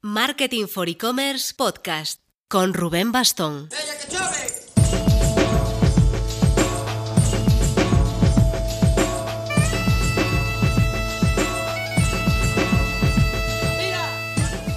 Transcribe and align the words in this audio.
Marketing 0.00 0.68
for 0.68 0.88
E-Commerce 0.88 1.52
Podcast 1.56 2.20
con 2.46 2.72
Rubén 2.72 3.10
Bastón. 3.10 3.68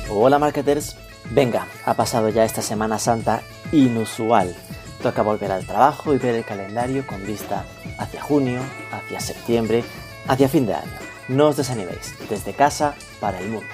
Hola 0.10 0.40
marketers, 0.40 0.96
venga, 1.30 1.68
ha 1.86 1.94
pasado 1.94 2.30
ya 2.30 2.44
esta 2.44 2.64
Semana 2.64 2.98
Santa 2.98 3.44
inusual. 3.72 4.56
Toca 5.04 5.22
volver 5.22 5.52
al 5.52 5.68
trabajo 5.68 6.16
y 6.16 6.18
ver 6.18 6.34
el 6.34 6.46
calendario 6.46 7.06
con 7.06 7.24
vista 7.28 7.64
hacia 8.00 8.24
junio, 8.24 8.60
hacia 8.92 9.20
septiembre, 9.20 9.84
hacia 10.28 10.50
fin 10.50 10.66
de 10.66 10.74
año. 10.74 10.98
No 11.28 11.50
os 11.50 11.58
desaniméis, 11.58 12.16
desde 12.28 12.54
casa 12.54 12.96
para 13.20 13.40
el 13.40 13.50
mundo. 13.50 13.70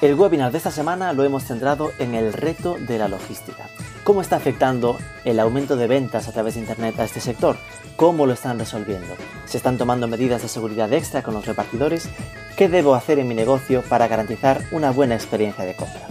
El 0.00 0.14
webinar 0.14 0.50
de 0.50 0.56
esta 0.56 0.70
semana 0.70 1.12
lo 1.12 1.24
hemos 1.24 1.44
centrado 1.44 1.92
en 1.98 2.14
el 2.14 2.32
reto 2.32 2.78
de 2.80 2.96
la 2.96 3.06
logística. 3.06 3.68
¿Cómo 4.02 4.22
está 4.22 4.36
afectando 4.36 4.96
el 5.26 5.38
aumento 5.38 5.76
de 5.76 5.88
ventas 5.88 6.26
a 6.26 6.32
través 6.32 6.54
de 6.54 6.60
Internet 6.60 6.98
a 6.98 7.04
este 7.04 7.20
sector? 7.20 7.58
¿Cómo 7.96 8.24
lo 8.24 8.32
están 8.32 8.58
resolviendo? 8.58 9.14
¿Se 9.44 9.58
están 9.58 9.76
tomando 9.76 10.08
medidas 10.08 10.40
de 10.40 10.48
seguridad 10.48 10.90
extra 10.94 11.22
con 11.22 11.34
los 11.34 11.44
repartidores? 11.44 12.08
¿Qué 12.56 12.70
debo 12.70 12.94
hacer 12.94 13.18
en 13.18 13.28
mi 13.28 13.34
negocio 13.34 13.82
para 13.82 14.08
garantizar 14.08 14.62
una 14.70 14.90
buena 14.90 15.16
experiencia 15.16 15.66
de 15.66 15.76
compra? 15.76 16.08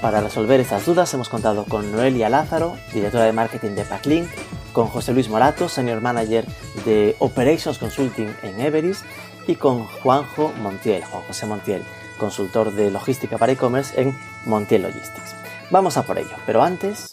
Para 0.00 0.20
resolver 0.20 0.60
estas 0.60 0.86
dudas 0.86 1.12
hemos 1.12 1.28
contado 1.28 1.64
con 1.64 1.90
Noelia 1.90 2.28
Lázaro, 2.28 2.76
directora 2.94 3.24
de 3.24 3.32
marketing 3.32 3.70
de 3.70 3.84
Packlink, 3.84 4.28
con 4.72 4.86
José 4.86 5.12
Luis 5.12 5.28
Morato, 5.28 5.68
senior 5.68 6.00
manager 6.00 6.46
de 6.84 7.16
Operations 7.18 7.78
Consulting 7.78 8.32
en 8.44 8.60
Everis, 8.60 9.02
y 9.48 9.56
con 9.56 9.86
Juanjo 9.86 10.52
Montiel, 10.62 11.02
Juan 11.04 11.24
José 11.26 11.46
Montiel, 11.46 11.82
consultor 12.18 12.72
de 12.72 12.90
logística 12.90 13.38
para 13.38 13.52
e-commerce 13.52 13.98
en 14.00 14.14
Montiel 14.44 14.82
Logistics. 14.82 15.34
Vamos 15.70 15.96
a 15.96 16.02
por 16.02 16.18
ello, 16.18 16.36
pero 16.44 16.62
antes... 16.62 17.10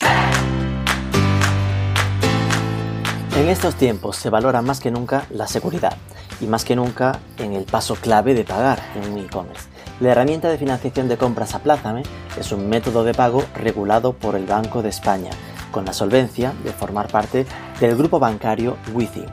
En 3.37 3.49
estos 3.49 3.75
tiempos 3.75 4.15
se 4.15 4.29
valora 4.29 4.61
más 4.61 4.79
que 4.79 4.91
nunca 4.91 5.25
la 5.29 5.45
seguridad 5.47 5.97
y 6.39 6.47
más 6.47 6.63
que 6.63 6.75
nunca 6.75 7.19
en 7.37 7.53
el 7.53 7.65
paso 7.65 7.95
clave 7.95 8.33
de 8.33 8.45
pagar 8.45 8.79
en 8.95 9.11
un 9.11 9.19
e-commerce. 9.19 9.67
La 9.99 10.11
herramienta 10.11 10.49
de 10.49 10.57
financiación 10.57 11.07
de 11.07 11.17
compras 11.17 11.53
Aplázame 11.53 12.03
es 12.39 12.51
un 12.51 12.69
método 12.69 13.03
de 13.03 13.13
pago 13.13 13.43
regulado 13.55 14.13
por 14.13 14.35
el 14.35 14.45
Banco 14.45 14.81
de 14.81 14.89
España, 14.89 15.31
con 15.71 15.85
la 15.85 15.93
solvencia 15.93 16.53
de 16.63 16.71
formar 16.71 17.09
parte 17.09 17.45
del 17.79 17.97
grupo 17.97 18.19
bancario 18.19 18.77
Within. 18.93 19.25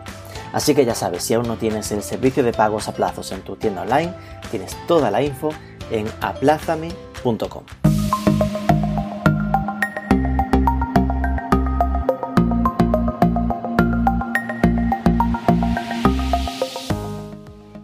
Así 0.53 0.75
que 0.75 0.85
ya 0.85 0.95
sabes, 0.95 1.23
si 1.23 1.35
aún 1.35 1.49
no 1.49 1.57
tienes 1.57 1.93
el 1.93 2.03
servicio 2.03 2.43
de 2.43 2.53
pagos 2.53 2.89
a 2.89 2.93
plazos 2.93 3.33
en 3.33 3.43
tu 3.43 3.57
tienda 3.57 3.83
online, 3.83 4.13
tienes 4.51 4.77
toda 4.87 5.11
la 5.11 5.23
info 5.23 5.51
en 5.93 6.07
aplázame.com. 6.21 7.65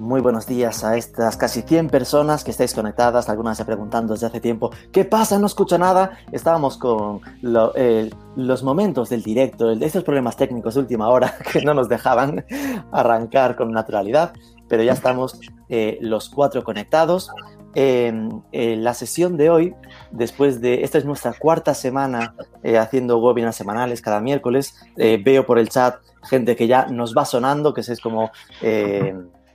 Muy 0.08 0.22
buenos 0.22 0.46
días 0.46 0.84
a 0.84 0.96
estas 0.96 1.36
casi 1.36 1.60
100 1.60 1.90
personas 1.90 2.42
que 2.42 2.50
estáis 2.50 2.72
conectadas, 2.72 3.28
algunas 3.28 3.58
se 3.58 3.66
preguntando 3.66 4.14
desde 4.14 4.26
hace 4.26 4.40
tiempo, 4.40 4.70
¿qué 4.90 5.04
pasa? 5.04 5.38
No 5.38 5.46
escucho 5.46 5.76
nada. 5.76 6.18
Estábamos 6.32 6.78
con 6.78 7.20
los 7.42 8.62
momentos 8.62 9.10
del 9.10 9.22
directo, 9.22 9.70
estos 9.70 10.04
problemas 10.04 10.36
técnicos 10.38 10.74
de 10.74 10.80
última 10.80 11.08
hora 11.08 11.36
que 11.52 11.60
no 11.60 11.74
nos 11.74 11.90
dejaban 11.90 12.46
arrancar 12.90 13.54
con 13.54 13.70
naturalidad, 13.70 14.32
pero 14.66 14.82
ya 14.82 14.94
estamos 14.94 15.38
eh, 15.68 15.98
los 16.00 16.30
cuatro 16.30 16.64
conectados. 16.64 17.30
Em, 17.80 18.42
eh, 18.50 18.74
la 18.74 18.92
sesión 18.92 19.36
de 19.36 19.50
hoy, 19.50 19.74
después 20.10 20.60
de, 20.60 20.82
esta 20.82 20.98
es 20.98 21.04
nuestra 21.04 21.32
cuarta 21.32 21.74
semana 21.74 22.34
eh, 22.64 22.76
haciendo 22.76 23.18
webinars 23.18 23.54
semanales 23.54 24.02
cada 24.02 24.20
miércoles, 24.20 24.74
veo 24.96 25.46
por 25.46 25.60
el 25.60 25.68
chat 25.68 26.00
gente 26.24 26.56
que 26.56 26.66
ya 26.66 26.86
nos 26.86 27.14
va 27.16 27.24
sonando, 27.24 27.72
que 27.72 27.82
es 27.82 28.00
como 28.00 28.32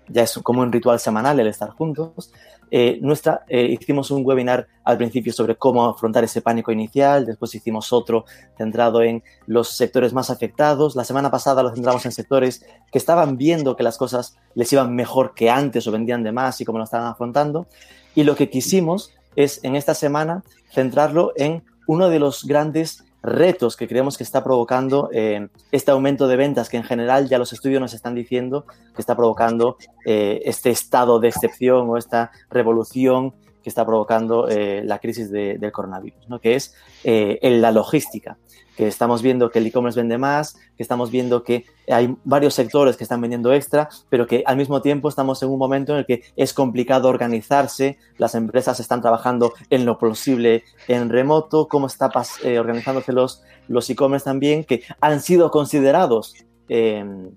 ya 0.08 0.24
es 0.24 0.38
como 0.44 0.62
un 0.62 0.72
ritual 0.72 1.00
semanal 1.00 1.40
el 1.40 1.48
estar 1.48 1.70
juntos. 1.70 2.32
Eh, 2.72 2.98
nuestra, 3.02 3.44
eh, 3.48 3.66
hicimos 3.80 4.10
un 4.10 4.26
webinar 4.26 4.68
al 4.84 4.98
principio 4.98 5.32
sobre 5.32 5.56
cómo 5.56 5.86
afrontar 5.86 6.24
ese 6.24 6.42
pánico 6.42 6.72
inicial, 6.72 7.26
después 7.26 7.54
hicimos 7.54 7.94
otro 7.94 8.26
centrado 8.58 9.04
en 9.04 9.24
los 9.46 9.70
sectores 9.70 10.12
más 10.12 10.30
afectados. 10.30 10.96
La 10.96 11.04
semana 11.04 11.30
pasada 11.30 11.62
lo 11.62 11.74
centramos 11.74 12.06
en 12.06 12.12
sectores 12.12 12.66
que 12.92 12.98
estaban 12.98 13.38
viendo 13.38 13.76
que 13.76 13.84
las 13.84 13.98
cosas 13.98 14.38
les 14.56 14.74
iban 14.74 14.96
mejor 14.96 15.36
que 15.36 15.50
antes 15.50 15.86
o 15.88 15.92
vendían 15.92 16.24
de 16.24 16.32
más 16.32 16.60
y 16.62 16.66
cómo 16.66 16.80
lo 16.80 16.86
estaban 16.86 17.08
afrontando. 17.08 17.68
Y 18.16 18.24
lo 18.24 18.36
que 18.36 18.50
quisimos 18.50 19.12
es 19.36 19.60
en 19.64 19.76
esta 19.76 19.94
semana 19.94 20.44
centrarlo 20.72 21.34
en 21.36 21.64
uno 21.88 22.10
de 22.10 22.20
los 22.20 22.46
grandes 22.46 23.04
retos 23.24 23.78
que 23.78 23.88
creemos 23.88 24.18
que 24.18 24.24
está 24.24 24.44
provocando 24.44 25.10
eh, 25.14 25.48
este 25.72 25.92
aumento 25.92 26.28
de 26.28 26.36
ventas 26.36 26.68
que 26.68 26.78
en 26.78 26.84
general 26.84 27.30
ya 27.30 27.38
los 27.38 27.54
estudios 27.54 27.80
nos 27.80 27.94
están 27.94 28.16
diciendo 28.16 28.66
que 28.94 29.02
está 29.02 29.16
provocando 29.16 29.78
eh, 30.06 30.42
este 30.44 30.72
estado 30.72 31.20
de 31.20 31.30
excepción 31.30 31.90
o 31.90 31.98
esta 31.98 32.32
revolución 32.50 33.34
que 33.64 33.70
está 33.70 33.86
provocando 33.86 34.50
eh, 34.50 34.84
la 34.84 35.00
crisis 35.00 35.32
del 35.32 35.72
coronavirus, 35.72 36.28
¿no? 36.28 36.40
que 36.40 36.56
es 36.56 36.76
en 37.04 37.62
la 37.62 37.72
logística 37.72 38.38
que 38.76 38.88
estamos 38.88 39.22
viendo 39.22 39.52
que 39.52 39.60
el 39.60 39.68
e-commerce 39.68 40.00
vende 40.00 40.18
más, 40.18 40.56
que 40.76 40.84
estamos 40.84 41.12
viendo 41.12 41.44
que 41.44 41.66
hay 41.88 42.16
varios 42.24 42.54
sectores 42.54 42.98
que 42.98 43.04
están 43.04 43.22
vendiendo 43.22 43.54
extra, 43.54 43.90
pero 44.10 44.26
que 44.26 44.44
al 44.46 44.58
mismo 44.58 44.82
tiempo 44.82 45.10
estamos 45.10 45.42
en 45.44 45.50
un 45.50 45.60
momento 45.60 45.94
en 45.94 46.00
el 46.00 46.06
que 46.06 46.24
es 46.36 46.54
complicado 46.54 47.08
organizarse, 47.08 47.98
las 48.18 48.36
empresas 48.36 48.80
están 48.80 49.02
trabajando 49.02 49.54
en 49.70 49.86
lo 49.86 49.98
posible 49.98 50.64
en 50.88 51.10
remoto, 51.10 51.68
cómo 51.68 51.88
está 51.88 52.12
eh, 52.44 52.60
organizándose 52.60 53.14
los, 53.14 53.44
los 53.68 53.90
e-commerce 53.90 54.26
también, 54.26 54.64
que 54.64 54.84
han 55.00 55.22
sido 55.22 55.52
considerados 55.52 56.36
em, 56.68 57.32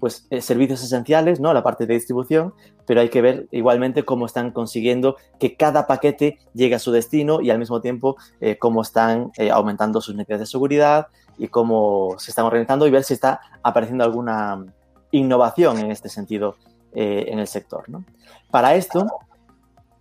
pues, 0.00 0.26
eh, 0.30 0.40
servicios 0.40 0.82
esenciales, 0.82 1.40
¿no? 1.40 1.52
La 1.52 1.62
parte 1.62 1.86
de 1.86 1.94
distribución, 1.94 2.54
pero 2.86 3.00
hay 3.00 3.08
que 3.08 3.20
ver 3.20 3.48
igualmente 3.50 4.04
cómo 4.04 4.26
están 4.26 4.50
consiguiendo 4.50 5.16
que 5.38 5.56
cada 5.56 5.86
paquete 5.86 6.38
llegue 6.54 6.74
a 6.74 6.78
su 6.78 6.92
destino 6.92 7.40
y 7.40 7.50
al 7.50 7.58
mismo 7.58 7.80
tiempo 7.80 8.16
eh, 8.40 8.58
cómo 8.58 8.82
están 8.82 9.30
eh, 9.36 9.50
aumentando 9.50 10.00
sus 10.00 10.14
necesidades 10.14 10.40
de 10.40 10.50
seguridad 10.50 11.08
y 11.36 11.48
cómo 11.48 12.14
se 12.18 12.30
están 12.30 12.46
organizando 12.46 12.86
y 12.86 12.90
ver 12.90 13.04
si 13.04 13.14
está 13.14 13.40
apareciendo 13.62 14.04
alguna 14.04 14.64
innovación 15.10 15.78
en 15.78 15.90
este 15.90 16.08
sentido 16.08 16.56
en 16.94 17.38
el 17.38 17.46
sector. 17.46 17.84
Para 18.50 18.74
esto 18.74 19.06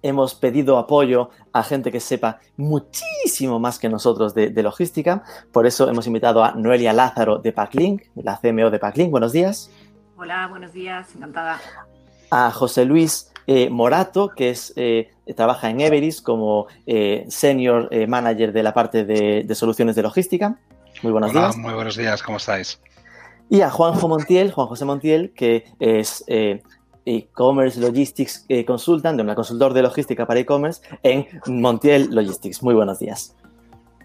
hemos 0.01 0.35
pedido 0.35 0.77
apoyo 0.77 1.29
a 1.53 1.63
gente 1.63 1.91
que 1.91 1.99
sepa 1.99 2.39
muchísimo 2.55 3.59
más 3.59 3.79
que 3.79 3.89
nosotros 3.89 4.33
de, 4.33 4.51
logística. 4.63 5.23
Por 5.51 5.65
eso 5.65 5.89
hemos 5.89 6.07
invitado 6.07 6.43
a 6.43 6.51
Noelia 6.51 6.93
Lázaro 6.93 7.39
de 7.39 7.51
Packlink, 7.51 8.03
la 8.15 8.39
CMO 8.39 8.69
de 8.69 8.79
Packlink. 8.79 9.11
Buenos 9.11 9.31
días. 9.31 9.69
Hola, 10.19 10.47
buenos 10.47 10.73
días, 10.73 11.15
encantada. 11.15 11.61
A 12.31 12.49
José 12.49 12.85
Luis 12.85 13.31
eh, 13.45 13.69
Morato, 13.69 14.29
que 14.29 14.49
es, 14.49 14.73
eh, 14.75 15.11
trabaja 15.35 15.69
en 15.69 15.79
Everis 15.79 16.23
como 16.23 16.65
eh, 16.87 17.25
Senior 17.29 17.87
Manager 18.07 18.51
de 18.51 18.63
la 18.63 18.73
parte 18.73 19.05
de, 19.05 19.47
soluciones 19.53 19.95
de 19.95 20.01
logística. 20.01 20.59
Muy 21.03 21.11
buenos 21.11 21.33
días. 21.33 21.55
Muy 21.57 21.73
buenos 21.73 21.95
días, 21.95 22.23
¿cómo 22.23 22.37
estáis? 22.37 22.81
Y 23.47 23.61
a 23.61 23.69
Juanjo 23.69 24.07
Montiel, 24.07 24.51
Juan 24.51 24.67
José 24.67 24.85
Montiel, 24.85 25.33
que 25.35 25.65
es 25.79 26.25
e-commerce 26.27 27.79
logistics 27.79 28.47
consultant, 28.65 29.21
un 29.21 29.35
consultor 29.35 29.73
de 29.73 29.83
logística 29.83 30.25
para 30.25 30.39
e-commerce 30.39 30.81
en 31.03 31.27
Montiel 31.45 32.09
Logistics. 32.09 32.63
Muy 32.63 32.73
buenos 32.73 32.97
días. 32.97 33.35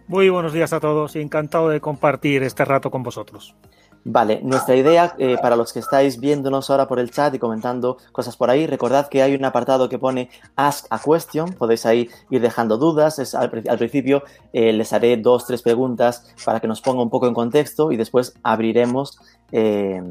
Muy 0.08 0.28
buenos 0.28 0.52
días 0.52 0.74
a 0.74 0.80
todos 0.80 1.16
y 1.16 1.22
encantado 1.22 1.70
de 1.70 1.80
compartir 1.80 2.42
este 2.42 2.66
rato 2.66 2.90
con 2.90 3.02
vosotros. 3.02 3.56
Vale, 4.04 4.40
nuestra 4.42 4.74
idea 4.74 5.14
eh, 5.18 5.36
para 5.40 5.54
los 5.54 5.72
que 5.72 5.78
estáis 5.78 6.18
viéndonos 6.18 6.68
ahora 6.70 6.88
por 6.88 6.98
el 6.98 7.12
chat 7.12 7.32
y 7.34 7.38
comentando 7.38 7.98
cosas 8.10 8.36
por 8.36 8.50
ahí, 8.50 8.66
recordad 8.66 9.06
que 9.06 9.22
hay 9.22 9.36
un 9.36 9.44
apartado 9.44 9.88
que 9.88 9.96
pone 9.96 10.28
Ask 10.56 10.86
a 10.90 10.98
Question, 10.98 11.52
podéis 11.52 11.86
ahí 11.86 12.10
ir 12.28 12.40
dejando 12.40 12.78
dudas. 12.78 13.34
al, 13.34 13.50
principio 13.78 14.24
eh, 14.52 14.72
les 14.72 14.92
haré 14.92 15.16
dos, 15.18 15.46
tres 15.46 15.62
preguntas 15.62 16.34
para 16.44 16.58
que 16.58 16.66
nos 16.66 16.80
ponga 16.80 17.00
un 17.00 17.10
poco 17.10 17.28
en 17.28 17.34
contexto 17.34 17.92
y 17.92 17.96
después 17.96 18.34
abriremos, 18.42 19.20
eh, 19.52 20.02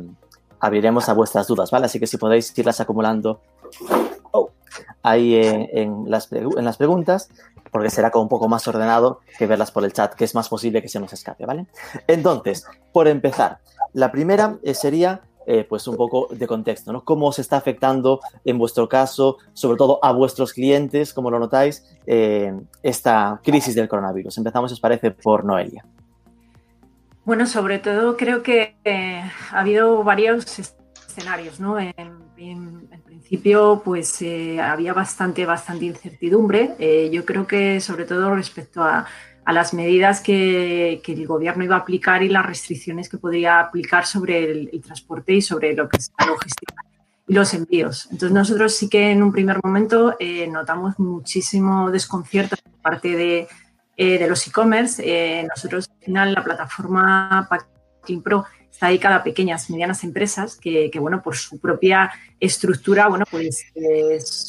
abriremos 0.61 1.09
a 1.09 1.13
vuestras 1.13 1.47
dudas, 1.47 1.69
¿vale? 1.69 1.87
Así 1.87 1.99
que 1.99 2.07
si 2.07 2.17
podéis 2.17 2.57
irlas 2.57 2.79
acumulando 2.79 3.41
oh, 4.31 4.51
ahí 5.03 5.35
en 5.35 6.09
las 6.09 6.27
preguntas 6.77 7.29
porque 7.71 7.89
será 7.89 8.11
como 8.11 8.23
un 8.23 8.29
poco 8.29 8.47
más 8.47 8.67
ordenado 8.67 9.21
que 9.37 9.47
verlas 9.47 9.71
por 9.71 9.83
el 9.85 9.93
chat, 9.93 10.13
que 10.13 10.25
es 10.25 10.35
más 10.35 10.49
posible 10.49 10.81
que 10.81 10.89
se 10.89 10.99
nos 10.99 11.13
escape, 11.13 11.45
¿vale? 11.45 11.65
Entonces, 12.07 12.65
por 12.91 13.07
empezar, 13.07 13.59
la 13.93 14.11
primera 14.11 14.57
eh, 14.63 14.73
sería 14.73 15.21
eh, 15.47 15.65
pues 15.67 15.87
un 15.87 15.95
poco 15.95 16.27
de 16.31 16.45
contexto, 16.45 16.93
¿no? 16.93 17.03
¿Cómo 17.03 17.31
se 17.31 17.41
está 17.41 17.57
afectando 17.57 18.19
en 18.45 18.57
vuestro 18.57 18.87
caso, 18.87 19.37
sobre 19.53 19.77
todo 19.77 19.99
a 20.03 20.11
vuestros 20.11 20.53
clientes, 20.53 21.13
como 21.13 21.31
lo 21.31 21.39
notáis, 21.39 21.83
eh, 22.05 22.53
esta 22.83 23.39
crisis 23.43 23.73
del 23.73 23.87
coronavirus? 23.87 24.37
Empezamos, 24.37 24.71
os 24.71 24.79
parece, 24.79 25.11
por 25.11 25.43
Noelia. 25.43 25.85
Bueno, 27.25 27.45
sobre 27.45 27.79
todo 27.79 28.17
creo 28.17 28.43
que 28.43 28.75
ha 28.85 29.59
habido 29.59 30.03
varios 30.03 30.59
escenarios, 31.07 31.59
¿no? 31.59 31.79
En, 31.79 31.93
principio, 33.31 33.81
pues 33.85 34.21
eh, 34.21 34.59
había 34.59 34.93
bastante, 34.93 35.45
bastante 35.45 35.85
incertidumbre. 35.85 36.75
Eh, 36.79 37.09
yo 37.13 37.23
creo 37.23 37.47
que 37.47 37.79
sobre 37.79 38.03
todo 38.03 38.35
respecto 38.35 38.83
a, 38.83 39.05
las 39.47 39.73
medidas 39.73 40.19
que, 40.19 41.01
el 41.05 41.27
gobierno 41.27 41.63
iba 41.63 41.75
a 41.77 41.79
aplicar 41.79 42.23
y 42.23 42.29
las 42.29 42.45
restricciones 42.45 43.07
que 43.07 43.17
podría 43.17 43.59
aplicar 43.61 44.05
sobre 44.05 44.51
el, 44.51 44.81
transporte 44.81 45.33
y 45.33 45.41
sobre 45.41 45.73
lo 45.73 45.87
que 45.87 45.97
es 45.97 46.11
la 46.19 46.25
logística 46.25 46.75
y 47.27 47.33
los 47.33 47.53
envíos. 47.53 48.07
Entonces 48.11 48.31
nosotros 48.31 48.75
sí 48.75 48.89
que 48.89 49.11
en 49.11 49.23
un 49.23 49.31
primer 49.31 49.59
momento 49.63 50.15
eh, 50.19 50.47
notamos 50.47 50.99
muchísimo 50.99 51.89
desconcierto 51.89 52.57
por 52.63 52.81
parte 52.81 53.15
de, 53.15 53.47
de 53.97 54.27
los 54.27 54.45
e-commerce. 54.47 55.47
nosotros 55.47 55.89
al 55.89 56.05
final 56.05 56.33
la 56.33 56.43
plataforma 56.43 57.47
Packing 57.49 58.21
Pro 58.21 58.45
está 58.71 58.87
dedicada 58.87 59.17
a 59.17 59.23
pequeñas, 59.23 59.69
medianas 59.69 60.03
empresas 60.03 60.55
que, 60.55 60.89
bueno, 60.99 61.21
por 61.21 61.35
su 61.35 61.59
propia 61.59 62.11
estructura, 62.39 63.07
bueno, 63.07 63.25
pues 63.29 63.71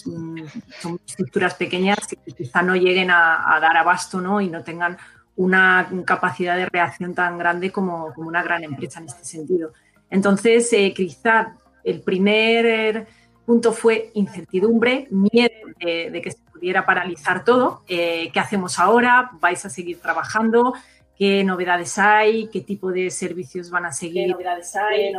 mm, 0.06 0.44
son 0.80 1.00
estructuras 1.06 1.54
pequeñas 1.54 1.98
que 2.06 2.32
quizá 2.32 2.62
no 2.62 2.74
lleguen 2.76 3.10
a, 3.10 3.58
dar 3.60 3.76
abasto, 3.76 4.20
¿no? 4.20 4.40
Y 4.40 4.48
no 4.48 4.62
tengan 4.62 4.96
una 5.36 5.88
capacidad 6.06 6.56
de 6.56 6.66
reacción 6.66 7.14
tan 7.14 7.36
grande 7.36 7.70
como, 7.70 8.12
como 8.14 8.28
una 8.28 8.42
gran 8.42 8.64
empresa 8.64 9.00
en 9.00 9.06
este 9.06 9.24
sentido. 9.24 9.72
Entonces, 10.08 10.72
eh, 10.72 10.92
quizá 10.94 11.56
el 11.84 12.00
primer 12.00 13.06
punto 13.44 13.72
fue 13.72 14.10
incertidumbre, 14.14 15.08
miedo 15.10 15.50
de, 15.80 16.20
que 16.22 16.30
se 16.30 16.38
pudiera 16.52 16.86
paralizar 16.86 17.44
todo. 17.44 17.82
Eh, 17.88 18.30
¿Qué 18.32 18.40
hacemos 18.40 18.78
ahora? 18.78 19.30
¿Vais 19.40 19.64
a 19.64 19.70
seguir 19.70 20.00
trabajando? 20.00 20.74
Qué 21.22 21.44
novedades 21.44 22.00
hay, 22.00 22.48
qué 22.48 22.62
tipo 22.62 22.90
de 22.90 23.08
servicios 23.08 23.70
van 23.70 23.86
a 23.86 23.92
seguir. 23.92 24.26
¿Qué 24.26 24.32
novedades 24.32 24.74
hay? 24.74 25.12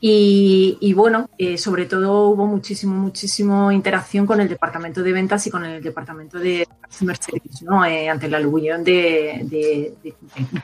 Y, 0.00 0.94
bueno, 0.94 1.28
eh, 1.36 1.58
sobre 1.58 1.84
todo 1.84 2.28
hubo 2.28 2.46
muchísimo, 2.46 2.94
muchísimo 2.94 3.70
interacción 3.70 4.26
con 4.26 4.40
el 4.40 4.48
departamento 4.48 5.02
de 5.02 5.12
ventas 5.12 5.46
y 5.46 5.50
con 5.50 5.62
el 5.66 5.82
departamento 5.82 6.38
de 6.38 6.66
customer 6.86 7.18
service, 7.18 7.64
¿no? 7.66 7.84
Eh, 7.84 8.08
ante 8.08 8.28
la 8.28 8.38
aluvión 8.38 8.82
de, 8.82 9.40
de, 9.44 9.94
de, 10.02 10.14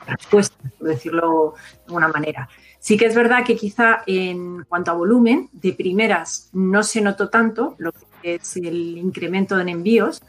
respuestas, 0.06 0.72
por 0.78 0.88
decirlo 0.88 1.54
de 1.74 1.84
alguna 1.88 2.08
manera. 2.08 2.48
Sí 2.78 2.96
que 2.96 3.06
es 3.06 3.14
verdad 3.14 3.44
que 3.44 3.56
quizá 3.56 4.04
en 4.06 4.64
cuanto 4.64 4.90
a 4.90 4.94
volumen, 4.94 5.50
de 5.52 5.74
primeras 5.74 6.48
no 6.54 6.82
se 6.82 7.02
notó 7.02 7.28
tanto 7.28 7.74
lo 7.76 7.92
que 7.92 8.36
es 8.36 8.56
el 8.56 8.96
incremento 8.96 9.60
en 9.60 9.68
envíos, 9.68 10.22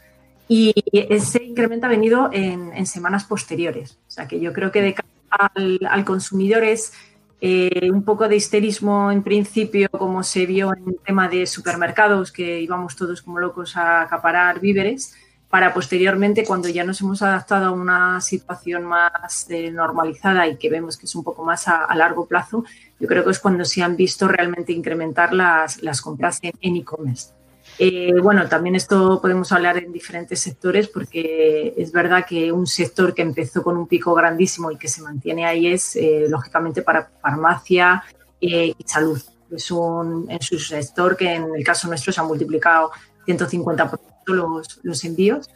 y 0.54 0.74
ese 0.92 1.42
incremento 1.42 1.86
ha 1.86 1.88
venido 1.88 2.28
en, 2.30 2.84
semanas 2.84 3.24
posteriores. 3.24 3.98
O 4.06 4.10
sea 4.10 4.28
que 4.28 4.38
yo 4.38 4.52
creo 4.52 4.70
que 4.70 4.82
de 4.82 4.92
cara 4.92 5.08
al, 5.54 6.04
consumidor 6.04 6.62
es 6.62 6.92
eh, 7.40 7.90
un 7.90 8.02
poco 8.02 8.28
de 8.28 8.36
histerismo 8.36 9.10
en 9.10 9.22
principio, 9.22 9.88
como 9.88 10.22
se 10.22 10.44
vio 10.44 10.74
en 10.76 10.90
el 10.90 10.98
tema 11.06 11.26
de 11.26 11.46
supermercados, 11.46 12.30
que 12.30 12.60
íbamos 12.60 12.96
todos 12.96 13.22
como 13.22 13.38
locos 13.38 13.78
a 13.78 14.02
acaparar 14.02 14.60
víveres, 14.60 15.14
para 15.48 15.72
posteriormente, 15.72 16.44
cuando 16.44 16.68
ya 16.68 16.84
nos 16.84 17.00
hemos 17.00 17.22
adaptado 17.22 17.68
a 17.68 17.70
una 17.70 18.20
situación 18.20 18.84
más 18.84 19.46
normalizada 19.72 20.46
y 20.48 20.58
que 20.58 20.68
vemos 20.68 20.98
que 20.98 21.06
es 21.06 21.14
un 21.14 21.24
poco 21.24 21.44
más 21.44 21.66
a, 21.66 21.94
largo 21.94 22.26
plazo, 22.26 22.62
yo 23.00 23.08
creo 23.08 23.24
que 23.24 23.30
es 23.30 23.38
cuando 23.38 23.64
se 23.64 23.82
han 23.82 23.96
visto 23.96 24.28
realmente 24.28 24.72
incrementar 24.72 25.32
las 25.32 26.02
compras 26.02 26.40
en 26.42 26.76
e-commerce. 26.76 27.41
Eh, 27.84 28.12
bueno, 28.22 28.48
también 28.48 28.76
esto 28.76 29.20
podemos 29.20 29.50
hablar 29.50 29.76
en 29.76 29.92
diferentes 29.92 30.38
sectores 30.38 30.86
porque 30.86 31.74
es 31.76 31.90
verdad 31.90 32.24
que 32.24 32.52
un 32.52 32.64
sector 32.64 33.12
que 33.12 33.22
empezó 33.22 33.60
con 33.60 33.76
un 33.76 33.88
pico 33.88 34.14
grandísimo 34.14 34.70
y 34.70 34.76
que 34.76 34.86
se 34.86 35.02
mantiene 35.02 35.46
ahí 35.46 35.66
es, 35.66 35.96
eh, 35.96 36.26
lógicamente, 36.28 36.82
para 36.82 37.10
farmacia 37.20 38.04
eh, 38.40 38.72
y 38.78 38.84
salud. 38.86 39.20
Es 39.50 39.68
un 39.72 40.30
en 40.30 40.40
su 40.40 40.60
sector 40.60 41.16
que 41.16 41.34
en 41.34 41.56
el 41.56 41.64
caso 41.64 41.88
nuestro 41.88 42.12
se 42.12 42.20
ha 42.20 42.22
multiplicado 42.22 42.92
150% 43.26 43.98
los, 44.26 44.78
los 44.84 45.04
envíos 45.04 45.50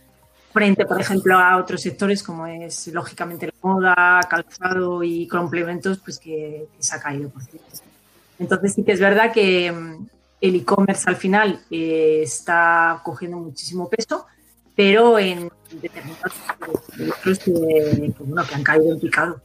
frente, 0.52 0.84
por 0.84 1.00
ejemplo, 1.00 1.38
a 1.38 1.58
otros 1.58 1.80
sectores 1.80 2.24
como 2.24 2.48
es 2.48 2.88
lógicamente 2.88 3.46
la 3.46 3.52
moda, 3.62 4.20
calzado 4.28 5.04
y 5.04 5.28
complementos, 5.28 5.98
pues 5.98 6.18
que, 6.18 6.66
que 6.76 6.82
se 6.82 6.96
ha 6.96 7.00
caído 7.00 7.30
por 7.30 7.44
cierto. 7.44 7.68
Entonces 8.40 8.74
sí 8.74 8.82
que 8.82 8.92
es 8.92 9.00
verdad 9.00 9.32
que, 9.32 9.72
el 10.48 10.56
e-commerce 10.56 11.08
al 11.08 11.16
final 11.16 11.60
eh, 11.70 12.20
está 12.22 13.00
cogiendo 13.04 13.38
muchísimo 13.38 13.88
peso, 13.88 14.26
pero 14.74 15.18
en 15.18 15.50
determinados 15.80 16.32
otros 17.18 17.38
que, 17.38 18.12
que, 18.16 18.54
han 18.54 18.62
caído 18.62 18.92
en 18.92 19.00
picado 19.00 19.40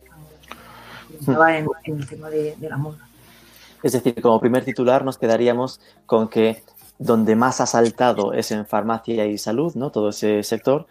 en, 1.28 1.68
en 1.86 2.00
el 2.00 2.08
tema 2.08 2.30
de, 2.30 2.56
la 2.62 2.78
moda. 2.78 3.08
Es 3.84 3.94
decir, 3.94 4.22
como 4.22 4.40
primer 4.40 4.64
titular 4.64 5.04
nos 5.04 5.18
quedaríamos 5.18 5.80
con 6.06 6.28
que 6.28 6.64
donde 7.00 7.36
más 7.36 7.62
ha 7.62 7.66
saltado 7.66 8.34
es 8.34 8.52
en 8.52 8.66
farmacia 8.68 9.26
y 9.26 9.38
salud, 9.38 9.74
¿no? 9.76 9.92
Todo 9.92 10.10
ese 10.10 10.44
sector. 10.44 10.86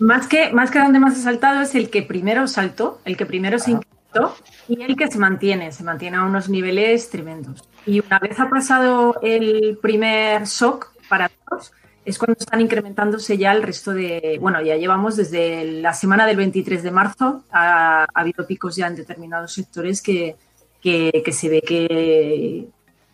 Más 0.00 0.26
que, 0.26 0.52
más 0.52 0.70
que 0.70 0.80
donde 0.80 0.98
más 0.98 1.16
ha 1.16 1.22
saltado 1.22 1.60
es 1.60 1.74
el 1.76 1.88
que 1.88 2.02
primero 2.02 2.48
saltó, 2.48 3.00
el 3.04 3.16
que 3.16 3.26
primero 3.26 3.58
se 3.60 3.72
incrementó 3.72 4.34
y 4.68 4.82
el 4.82 4.96
que 4.96 5.08
se 5.08 5.18
mantiene, 5.18 5.70
se 5.70 5.84
mantiene 5.84 6.16
a 6.16 6.24
unos 6.24 6.48
niveles 6.48 7.10
tremendos. 7.10 7.62
Y 7.86 8.00
una 8.00 8.18
vez 8.18 8.38
ha 8.38 8.48
pasado 8.48 9.16
el 9.22 9.78
primer 9.80 10.44
shock 10.44 10.92
para 11.08 11.28
todos, 11.28 11.72
es 12.04 12.18
cuando 12.18 12.36
están 12.38 12.60
incrementándose 12.60 13.38
ya 13.38 13.52
el 13.52 13.62
resto 13.62 13.92
de, 13.92 14.38
bueno, 14.40 14.60
ya 14.60 14.76
llevamos 14.76 15.16
desde 15.16 15.64
la 15.80 15.94
semana 15.94 16.26
del 16.26 16.36
23 16.36 16.82
de 16.82 16.90
marzo, 16.90 17.44
ha, 17.52 18.06
habido 18.14 18.46
picos 18.46 18.76
ya 18.76 18.88
en 18.88 18.96
determinados 18.96 19.52
sectores 19.52 20.02
que, 20.02 20.36
que, 20.80 21.32
se 21.32 21.48
ve 21.48 21.62
que, 21.62 22.68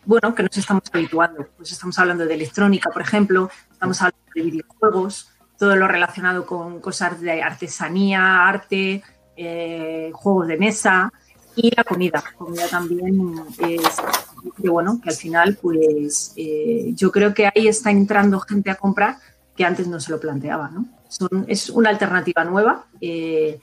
bueno, 0.05 0.33
que 0.33 0.43
nos 0.43 0.57
estamos 0.57 0.83
habituando. 0.91 1.47
Pues 1.57 1.71
estamos 1.71 1.97
hablando 1.99 2.25
de 2.25 2.33
electrónica, 2.33 2.89
por 2.89 3.03
ejemplo, 3.03 3.49
estamos 3.71 4.01
hablando 4.01 4.25
de 4.33 4.41
videojuegos, 4.41 5.31
todo 5.57 5.75
lo 5.75 5.87
relacionado 5.87 6.45
con 6.45 6.79
cosas 6.79 7.21
de 7.21 7.43
artesanía, 7.43 8.47
arte, 8.47 9.03
eh, 9.37 10.09
juegos 10.13 10.47
de 10.47 10.57
mesa 10.57 11.13
y 11.55 11.75
la 11.75 11.83
comida. 11.83 12.23
La 12.25 12.31
comida 12.33 12.67
también 12.67 13.35
es 13.59 14.01
que 14.61 14.69
bueno, 14.69 14.99
que 15.01 15.09
al 15.09 15.15
final, 15.15 15.57
pues 15.61 16.33
eh, 16.35 16.91
yo 16.95 17.11
creo 17.11 17.33
que 17.33 17.47
ahí 17.47 17.67
está 17.67 17.91
entrando 17.91 18.39
gente 18.39 18.69
a 18.69 18.75
comprar 18.75 19.17
que 19.55 19.65
antes 19.65 19.87
no 19.87 19.99
se 19.99 20.11
lo 20.11 20.19
planteaba, 20.19 20.69
¿no? 20.69 20.85
es 21.47 21.69
una 21.69 21.89
alternativa 21.89 22.43
nueva 22.43 22.85
eh, 23.01 23.59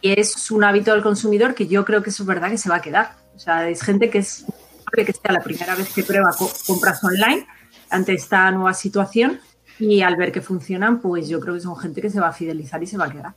y 0.00 0.10
es 0.18 0.50
un 0.50 0.64
hábito 0.64 0.92
del 0.92 1.02
consumidor 1.02 1.54
que 1.54 1.68
yo 1.68 1.84
creo 1.84 2.02
que 2.02 2.10
eso 2.10 2.24
es 2.24 2.26
verdad 2.26 2.50
que 2.50 2.58
se 2.58 2.68
va 2.68 2.76
a 2.76 2.82
quedar. 2.82 3.12
O 3.36 3.38
sea, 3.38 3.68
es 3.68 3.82
gente 3.82 4.10
que 4.10 4.18
es 4.18 4.44
que 4.92 5.12
sea 5.12 5.32
la 5.32 5.40
primera 5.40 5.74
vez 5.74 5.92
que 5.92 6.02
prueba 6.02 6.30
compras 6.66 7.02
online 7.04 7.46
ante 7.90 8.14
esta 8.14 8.50
nueva 8.50 8.74
situación 8.74 9.40
y 9.78 10.02
al 10.02 10.16
ver 10.16 10.32
que 10.32 10.40
funcionan, 10.40 11.00
pues 11.00 11.28
yo 11.28 11.40
creo 11.40 11.54
que 11.54 11.60
son 11.60 11.76
gente 11.76 12.00
que 12.00 12.10
se 12.10 12.20
va 12.20 12.28
a 12.28 12.32
fidelizar 12.32 12.82
y 12.82 12.86
se 12.86 12.96
va 12.96 13.04
a 13.06 13.12
quedar. 13.12 13.34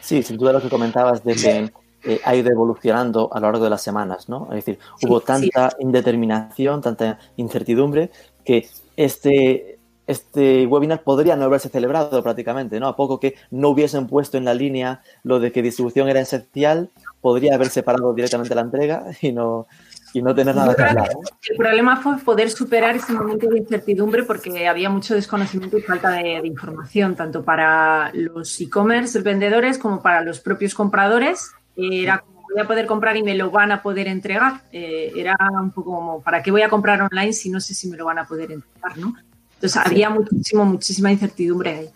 Sí, 0.00 0.22
sin 0.22 0.36
duda 0.36 0.52
lo 0.52 0.60
que 0.60 0.68
comentabas 0.68 1.24
de 1.24 1.34
que 1.34 1.72
eh, 2.06 2.20
ha 2.24 2.36
ido 2.36 2.50
evolucionando 2.52 3.28
a 3.32 3.40
lo 3.40 3.48
largo 3.48 3.64
de 3.64 3.70
las 3.70 3.82
semanas, 3.82 4.28
¿no? 4.28 4.44
Es 4.50 4.64
decir, 4.64 4.78
hubo 5.02 5.20
tanta 5.20 5.70
indeterminación, 5.80 6.80
tanta 6.80 7.18
incertidumbre 7.36 8.10
que 8.44 8.68
este, 8.96 9.80
este 10.06 10.66
webinar 10.66 11.02
podría 11.02 11.34
no 11.34 11.46
haberse 11.46 11.68
celebrado 11.68 12.22
prácticamente, 12.22 12.78
¿no? 12.78 12.86
A 12.86 12.94
poco 12.94 13.18
que 13.18 13.34
no 13.50 13.70
hubiesen 13.70 14.06
puesto 14.06 14.38
en 14.38 14.44
la 14.44 14.54
línea 14.54 15.00
lo 15.24 15.40
de 15.40 15.50
que 15.50 15.62
distribución 15.62 16.08
era 16.08 16.20
esencial, 16.20 16.90
podría 17.20 17.56
haber 17.56 17.70
separado 17.70 18.14
directamente 18.14 18.54
la 18.54 18.60
entrega 18.60 19.06
y 19.20 19.32
no, 19.32 19.66
y 20.12 20.22
no 20.22 20.32
tener 20.32 20.54
nada 20.54 20.76
que 20.76 20.84
hablar. 20.84 21.10
El 21.48 21.56
problema 21.56 21.96
fue 22.00 22.18
poder 22.18 22.50
superar 22.50 22.94
ese 22.94 23.14
momento 23.14 23.48
de 23.48 23.58
incertidumbre 23.58 24.22
porque 24.22 24.68
había 24.68 24.90
mucho 24.90 25.16
desconocimiento 25.16 25.76
y 25.76 25.82
falta 25.82 26.10
de, 26.10 26.40
de 26.40 26.46
información, 26.46 27.16
tanto 27.16 27.42
para 27.42 28.12
los 28.14 28.60
e-commerce 28.60 29.20
vendedores 29.22 29.76
como 29.76 30.00
para 30.00 30.20
los 30.20 30.38
propios 30.38 30.72
compradores 30.72 31.50
era 31.76 32.20
como 32.20 32.36
voy 32.56 32.64
a 32.64 32.66
poder 32.66 32.86
comprar 32.86 33.16
y 33.16 33.22
me 33.22 33.34
lo 33.34 33.50
van 33.50 33.70
a 33.70 33.82
poder 33.82 34.08
entregar. 34.08 34.62
Eh, 34.72 35.12
era 35.14 35.36
un 35.60 35.70
poco 35.72 35.94
como, 35.94 36.22
¿para 36.22 36.42
qué 36.42 36.50
voy 36.50 36.62
a 36.62 36.70
comprar 36.70 37.02
online 37.02 37.34
si 37.34 37.50
no 37.50 37.60
sé 37.60 37.74
si 37.74 37.88
me 37.88 37.98
lo 37.98 38.06
van 38.06 38.18
a 38.18 38.26
poder 38.26 38.50
entregar? 38.50 38.96
¿no? 38.96 39.14
Entonces 39.54 39.76
había 39.76 40.08
muchísimo, 40.08 40.64
muchísima 40.64 41.12
incertidumbre 41.12 41.70
ahí. 41.70 41.90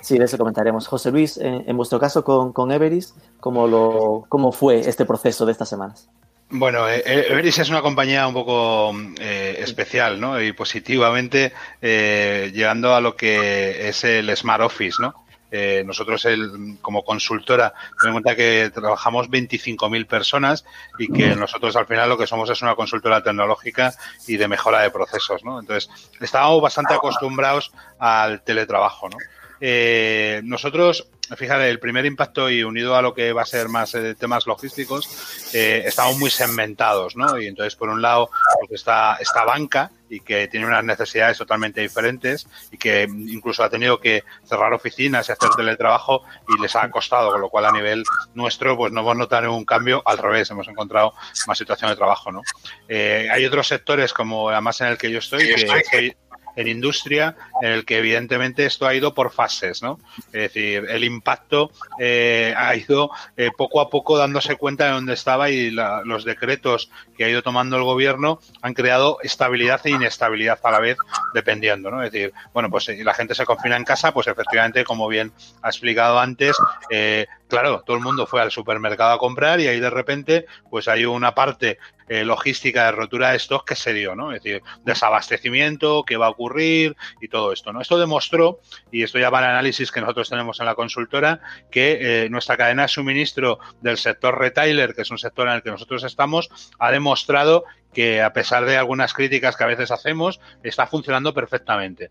Sí, 0.00 0.18
de 0.18 0.24
eso 0.24 0.38
comentaremos. 0.38 0.86
José 0.86 1.10
Luis, 1.10 1.38
en, 1.38 1.76
vuestro 1.76 1.98
caso 1.98 2.24
con, 2.24 2.52
con 2.52 2.72
Everis, 2.72 3.14
¿cómo, 3.40 3.66
lo, 3.66 4.24
¿cómo 4.28 4.52
fue 4.52 4.80
este 4.80 5.04
proceso 5.04 5.46
de 5.46 5.52
estas 5.52 5.68
semanas? 5.68 6.08
Bueno, 6.50 6.88
eh, 6.88 7.02
eh, 7.06 7.26
Everis 7.30 7.58
es 7.58 7.70
una 7.70 7.80
compañía 7.80 8.26
un 8.26 8.34
poco 8.34 8.92
especial, 9.18 10.20
¿no? 10.20 10.40
Y 10.42 10.52
positivamente 10.52 11.52
llegando 11.80 12.94
a 12.94 13.00
lo 13.00 13.16
que 13.16 13.88
es 13.88 14.04
el 14.04 14.34
Smart 14.36 14.62
Office, 14.62 14.96
¿no? 15.00 15.23
Eh, 15.56 15.84
nosotros 15.86 16.24
el, 16.24 16.78
como 16.82 17.04
consultora, 17.04 17.72
ten 18.00 18.08
en 18.08 18.14
cuenta 18.14 18.34
que 18.34 18.72
trabajamos 18.74 19.30
25.000 19.30 20.04
personas 20.04 20.64
y 20.98 21.06
que 21.06 21.36
nosotros 21.36 21.76
al 21.76 21.86
final 21.86 22.08
lo 22.08 22.18
que 22.18 22.26
somos 22.26 22.50
es 22.50 22.60
una 22.60 22.74
consultora 22.74 23.22
tecnológica 23.22 23.94
y 24.26 24.36
de 24.36 24.48
mejora 24.48 24.80
de 24.80 24.90
procesos, 24.90 25.44
¿no? 25.44 25.60
Entonces, 25.60 25.88
estábamos 26.20 26.60
bastante 26.60 26.94
acostumbrados 26.94 27.70
al 28.00 28.42
teletrabajo, 28.42 29.08
¿no? 29.08 29.16
Eh, 29.60 30.40
nosotros 30.42 31.06
fíjate, 31.36 31.70
el 31.70 31.78
primer 31.78 32.04
impacto 32.04 32.50
y 32.50 32.62
unido 32.62 32.96
a 32.96 33.02
lo 33.02 33.14
que 33.14 33.32
va 33.32 33.42
a 33.42 33.46
ser 33.46 33.68
más 33.68 33.94
eh, 33.94 34.14
temas 34.14 34.46
logísticos, 34.46 35.54
eh, 35.54 35.82
estamos 35.86 36.18
muy 36.18 36.30
segmentados, 36.30 37.16
¿no? 37.16 37.40
Y 37.40 37.46
entonces, 37.46 37.74
por 37.76 37.88
un 37.88 38.02
lado, 38.02 38.30
pues 38.58 38.80
está 38.80 39.16
esta 39.20 39.44
banca 39.44 39.90
y 40.14 40.20
que 40.20 40.48
tiene 40.48 40.66
unas 40.66 40.84
necesidades 40.84 41.38
totalmente 41.38 41.80
diferentes 41.80 42.46
y 42.70 42.76
que 42.76 43.02
incluso 43.02 43.64
ha 43.64 43.70
tenido 43.70 43.98
que 43.98 44.22
cerrar 44.44 44.72
oficinas 44.72 45.28
y 45.28 45.32
hacer 45.32 45.50
teletrabajo 45.56 46.22
y 46.48 46.62
les 46.62 46.76
ha 46.76 46.88
costado, 46.90 47.32
con 47.32 47.40
lo 47.40 47.48
cual 47.48 47.66
a 47.66 47.72
nivel 47.72 48.04
nuestro, 48.34 48.76
pues 48.76 48.92
no 48.92 49.00
hemos 49.00 49.16
notado 49.16 49.52
un 49.52 49.64
cambio, 49.64 50.02
al 50.06 50.18
revés, 50.18 50.50
hemos 50.50 50.68
encontrado 50.68 51.14
más 51.46 51.58
situación 51.58 51.90
de 51.90 51.96
trabajo, 51.96 52.30
¿no? 52.30 52.42
Eh, 52.88 53.28
hay 53.30 53.44
otros 53.44 53.66
sectores, 53.66 54.12
como 54.12 54.50
además 54.50 54.80
en 54.80 54.88
el 54.88 54.98
que 54.98 55.10
yo 55.10 55.18
estoy, 55.18 55.54
que, 55.90 56.16
en 56.56 56.68
industria 56.68 57.36
en 57.64 57.72
el 57.72 57.86
que 57.86 57.96
evidentemente 57.96 58.66
esto 58.66 58.86
ha 58.86 58.94
ido 58.94 59.14
por 59.14 59.32
fases, 59.32 59.82
¿no? 59.82 59.98
Es 60.26 60.52
decir, 60.52 60.84
el 60.86 61.02
impacto 61.02 61.70
eh, 61.98 62.52
ha 62.54 62.76
ido 62.76 63.10
eh, 63.38 63.48
poco 63.56 63.80
a 63.80 63.88
poco 63.88 64.18
dándose 64.18 64.56
cuenta 64.56 64.84
de 64.84 64.90
dónde 64.90 65.14
estaba 65.14 65.48
y 65.48 65.70
los 65.70 66.24
decretos 66.24 66.90
que 67.16 67.24
ha 67.24 67.28
ido 67.30 67.42
tomando 67.42 67.78
el 67.78 67.82
gobierno 67.84 68.38
han 68.60 68.74
creado 68.74 69.16
estabilidad 69.22 69.80
e 69.84 69.92
inestabilidad 69.92 70.58
a 70.62 70.70
la 70.70 70.78
vez, 70.78 70.98
dependiendo, 71.32 71.90
¿no? 71.90 72.02
Es 72.02 72.12
decir, 72.12 72.34
bueno, 72.52 72.68
pues 72.68 72.84
si 72.84 73.02
la 73.02 73.14
gente 73.14 73.34
se 73.34 73.46
confina 73.46 73.78
en 73.78 73.84
casa, 73.84 74.12
pues 74.12 74.26
efectivamente, 74.26 74.84
como 74.84 75.08
bien 75.08 75.32
ha 75.62 75.68
explicado 75.68 76.18
antes, 76.18 76.54
eh, 76.90 77.26
claro, 77.48 77.82
todo 77.86 77.96
el 77.96 78.02
mundo 78.02 78.26
fue 78.26 78.42
al 78.42 78.50
supermercado 78.50 79.12
a 79.12 79.18
comprar 79.18 79.60
y 79.60 79.68
ahí 79.68 79.80
de 79.80 79.88
repente, 79.88 80.44
pues 80.68 80.86
hay 80.86 81.06
una 81.06 81.34
parte 81.34 81.78
eh, 82.06 82.22
logística 82.22 82.84
de 82.84 82.92
rotura 82.92 83.30
de 83.30 83.38
stock 83.38 83.66
que 83.66 83.74
se 83.74 83.94
dio, 83.94 84.14
¿no? 84.14 84.32
Es 84.32 84.42
decir, 84.42 84.62
desabastecimiento, 84.84 86.04
qué 86.06 86.18
va 86.18 86.26
a 86.26 86.30
ocurrir 86.30 86.96
y 87.20 87.28
todo 87.28 87.53
esto, 87.54 87.72
¿no? 87.72 87.80
Esto 87.80 87.98
demostró, 87.98 88.60
y 88.92 89.02
esto 89.02 89.18
ya 89.18 89.30
va 89.30 89.38
al 89.38 89.46
análisis 89.46 89.90
que 89.90 90.00
nosotros 90.00 90.28
tenemos 90.28 90.60
en 90.60 90.66
la 90.66 90.74
consultora, 90.74 91.40
que 91.70 92.24
eh, 92.24 92.28
nuestra 92.28 92.56
cadena 92.56 92.82
de 92.82 92.88
suministro 92.88 93.58
del 93.80 93.96
sector 93.96 94.38
retailer, 94.38 94.94
que 94.94 95.02
es 95.02 95.10
un 95.10 95.18
sector 95.18 95.48
en 95.48 95.54
el 95.54 95.62
que 95.62 95.70
nosotros 95.70 96.04
estamos, 96.04 96.50
ha 96.78 96.90
demostrado 96.90 97.64
que 97.94 98.22
a 98.22 98.32
pesar 98.32 98.64
de 98.66 98.76
algunas 98.76 99.14
críticas 99.14 99.56
que 99.56 99.64
a 99.64 99.68
veces 99.68 99.90
hacemos, 99.90 100.40
está 100.62 100.86
funcionando 100.86 101.32
perfectamente. 101.32 102.10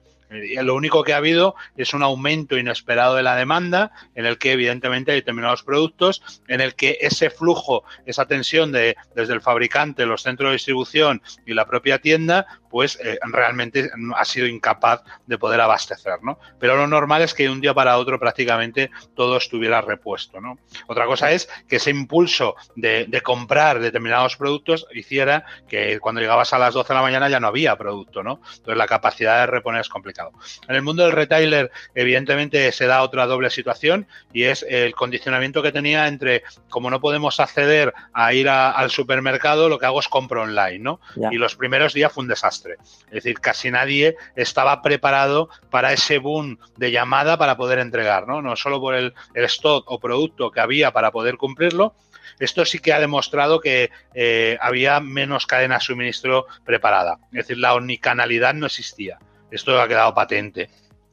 Lo 0.64 0.76
único 0.76 1.04
que 1.04 1.14
ha 1.14 1.18
habido 1.18 1.56
es 1.78 1.94
un 1.94 2.02
aumento 2.02 2.58
inesperado 2.58 3.16
de 3.16 3.24
la 3.24 3.36
demanda, 3.36 3.92
en 4.16 4.26
el 4.26 4.38
que 4.38 4.54
evidentemente 4.54 5.12
hay 5.12 5.20
determinados 5.20 5.64
productos, 5.64 6.22
en 6.48 6.62
el 6.62 6.76
que 6.76 6.98
ese 7.02 7.30
flujo, 7.30 7.84
esa 8.06 8.26
tensión 8.26 8.72
de, 8.72 8.96
desde 9.16 9.34
el 9.34 9.42
fabricante, 9.42 10.06
los 10.06 10.24
centros 10.24 10.50
de 10.50 10.54
distribución 10.54 11.22
y 11.46 11.54
la 11.54 11.66
propia 11.66 12.00
tienda, 12.00 12.48
pues 12.70 12.98
eh, 13.04 13.20
realmente 13.32 13.92
ha 14.16 14.26
sido 14.26 14.48
incapaz 14.48 15.04
de 15.28 15.38
poder 15.38 15.62
abastecer, 15.62 16.24
¿no? 16.24 16.40
Pero 16.60 16.76
lo 16.76 16.88
normal 16.88 17.22
es 17.22 17.36
que 17.36 17.44
de 17.44 17.50
un 17.50 17.62
día 17.62 17.74
para 17.74 17.98
otro 17.98 18.20
prácticamente 18.20 18.90
todo 19.16 19.38
estuviera 19.38 19.82
repuesto, 19.82 20.42
¿no? 20.42 20.58
Otra 20.88 21.06
cosa 21.06 21.32
es 21.32 21.48
que 21.68 21.76
ese 21.76 21.92
impulso 21.92 22.56
de, 22.76 23.06
de 23.08 23.22
comprar 23.22 23.80
determinados 23.80 24.38
productos 24.38 24.88
hiciera 24.94 25.46
que 25.74 26.00
cuando 26.00 26.22
llegabas 26.22 26.54
a 26.54 26.60
las 26.60 26.76
12 26.76 26.90
de 26.90 26.94
la 26.94 27.02
mañana 27.02 27.30
ya 27.30 27.40
no 27.40 27.48
había 27.48 27.76
producto, 27.76 28.22
¿no? 28.22 28.42
Entonces 28.58 28.78
la 28.78 28.86
capacidad 28.86 29.40
de 29.40 29.48
reponer 29.48 29.82
es 29.82 29.90
complicado. 29.90 30.32
En 30.68 30.76
el 30.76 30.84
mundo 30.84 31.02
del 31.02 31.14
retailer, 31.14 31.72
evidentemente, 31.96 32.72
se 32.72 32.86
da 32.86 33.02
otra 33.02 33.26
doble 33.26 33.50
situación 33.50 34.06
y 34.32 34.44
es 34.44 34.64
el 34.70 34.94
condicionamiento 34.94 35.64
que 35.64 35.72
tenía 35.72 36.08
entre, 36.08 36.44
como 36.70 36.92
no 36.92 37.02
podemos 37.02 37.40
acceder 37.40 37.92
a 38.14 38.36
ir 38.36 38.50
al 38.50 38.92
supermercado, 38.92 39.68
lo 39.68 39.80
que 39.80 39.88
hago 39.88 40.00
es 40.00 40.08
compro 40.08 40.44
online, 40.44 40.78
¿no? 40.78 41.00
Y 41.32 41.38
los 41.38 41.56
primeros 41.56 41.96
días 41.96 42.14
fue 42.14 42.22
un 42.22 42.28
desastre. 42.28 42.76
Es 43.08 43.24
decir, 43.24 43.40
casi 43.40 43.72
nadie 43.72 44.16
estaba 44.36 44.84
preparado 44.84 45.50
para 45.72 45.92
ese 45.92 46.20
boom 46.20 46.60
de 46.78 46.92
llamada 46.92 47.40
para 47.40 47.58
poder 47.58 47.80
entregar, 47.80 48.28
¿no? 48.28 48.44
No 48.44 48.56
solo 48.56 48.80
por 48.80 48.94
el, 48.94 49.16
el 49.34 49.46
stock 49.46 49.90
o 49.90 50.00
producto 50.00 50.52
que 50.52 50.60
había 50.60 50.92
para 50.92 51.10
poder 51.10 51.38
cumplirlo, 51.38 51.96
esto 52.40 52.66
sí 52.66 52.80
que 52.80 52.94
ha 52.94 53.00
demostrado 53.00 53.60
que 53.60 53.92
eh, 54.14 54.58
había 54.62 55.00
menos 55.00 55.46
cadena 55.46 55.76
de 55.76 55.82
suministro 55.82 56.46
preparada. 56.66 57.20
Es 57.32 57.48
decir, 57.48 57.58
la 57.58 57.74
omnicanalidad 57.76 58.54
no 58.54 58.66
existía. 58.66 59.20
Esto 59.52 59.80
ha 59.80 59.88
quedado 59.88 60.14
patente. 60.14 60.70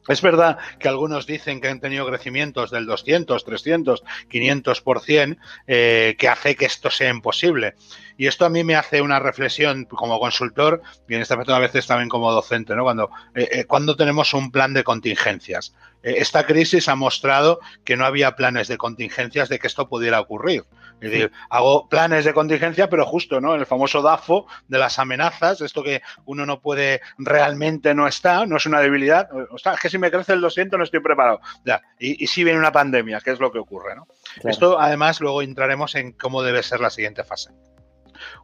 Es 0.08 0.22
verdad 0.22 0.58
que 0.78 0.88
algunos 0.88 1.26
dicen 1.26 1.60
que 1.60 1.68
han 1.68 1.78
tenido 1.78 2.06
crecimientos 2.06 2.70
del 2.70 2.86
200, 2.86 3.44
300, 3.44 4.02
500%, 4.30 5.36
eh, 5.66 6.16
que 6.18 6.28
hace 6.28 6.56
que 6.56 6.64
esto 6.64 6.90
sea 6.90 7.10
imposible. 7.10 7.74
Y 8.16 8.26
esto 8.26 8.44
a 8.44 8.50
mí 8.50 8.64
me 8.64 8.74
hace 8.74 9.02
una 9.02 9.18
reflexión 9.18 9.84
como 9.84 10.18
consultor 10.18 10.82
y 11.08 11.14
en 11.14 11.20
este 11.20 11.34
aspecto 11.34 11.54
a 11.54 11.60
veces 11.60 11.86
también 11.86 12.08
como 12.08 12.32
docente, 12.32 12.74
¿no? 12.74 12.82
Cuando, 12.82 13.10
eh, 13.34 13.48
eh, 13.52 13.64
cuando 13.66 13.94
tenemos 13.94 14.34
un 14.34 14.50
plan 14.50 14.74
de 14.74 14.84
contingencias. 14.84 15.74
Esta 16.02 16.46
crisis 16.46 16.88
ha 16.88 16.94
mostrado 16.94 17.60
que 17.84 17.96
no 17.96 18.06
había 18.06 18.34
planes 18.34 18.68
de 18.68 18.78
contingencias 18.78 19.50
de 19.50 19.58
que 19.58 19.66
esto 19.66 19.86
pudiera 19.86 20.18
ocurrir. 20.18 20.64
Es 21.00 21.10
decir, 21.10 21.32
hago 21.48 21.88
planes 21.88 22.24
de 22.24 22.34
contingencia, 22.34 22.88
pero 22.90 23.06
justo, 23.06 23.40
¿no? 23.40 23.54
El 23.54 23.66
famoso 23.66 24.02
DAFO 24.02 24.46
de 24.68 24.78
las 24.78 24.98
amenazas, 24.98 25.60
esto 25.60 25.82
que 25.82 26.02
uno 26.26 26.44
no 26.44 26.60
puede, 26.60 27.00
realmente 27.18 27.94
no 27.94 28.06
está, 28.06 28.44
no 28.46 28.56
es 28.56 28.66
una 28.66 28.80
debilidad. 28.80 29.28
O 29.50 29.58
sea, 29.58 29.74
es 29.74 29.80
que 29.80 29.88
si 29.88 29.98
me 29.98 30.10
crece 30.10 30.34
el 30.34 30.40
200 30.40 30.78
no 30.78 30.84
estoy 30.84 31.00
preparado. 31.00 31.40
Ya. 31.64 31.80
Y, 31.98 32.26
si 32.26 32.44
viene 32.44 32.58
una 32.58 32.72
pandemia, 32.72 33.20
¿qué 33.20 33.30
es 33.30 33.40
lo 33.40 33.50
que 33.50 33.58
ocurre, 33.58 33.96
¿no? 33.96 34.06
Esto, 34.44 34.78
además, 34.78 35.20
luego 35.20 35.42
entraremos 35.42 35.94
en 35.94 36.12
cómo 36.12 36.42
debe 36.42 36.62
ser 36.62 36.80
la 36.80 36.90
siguiente 36.90 37.24
fase. 37.24 37.50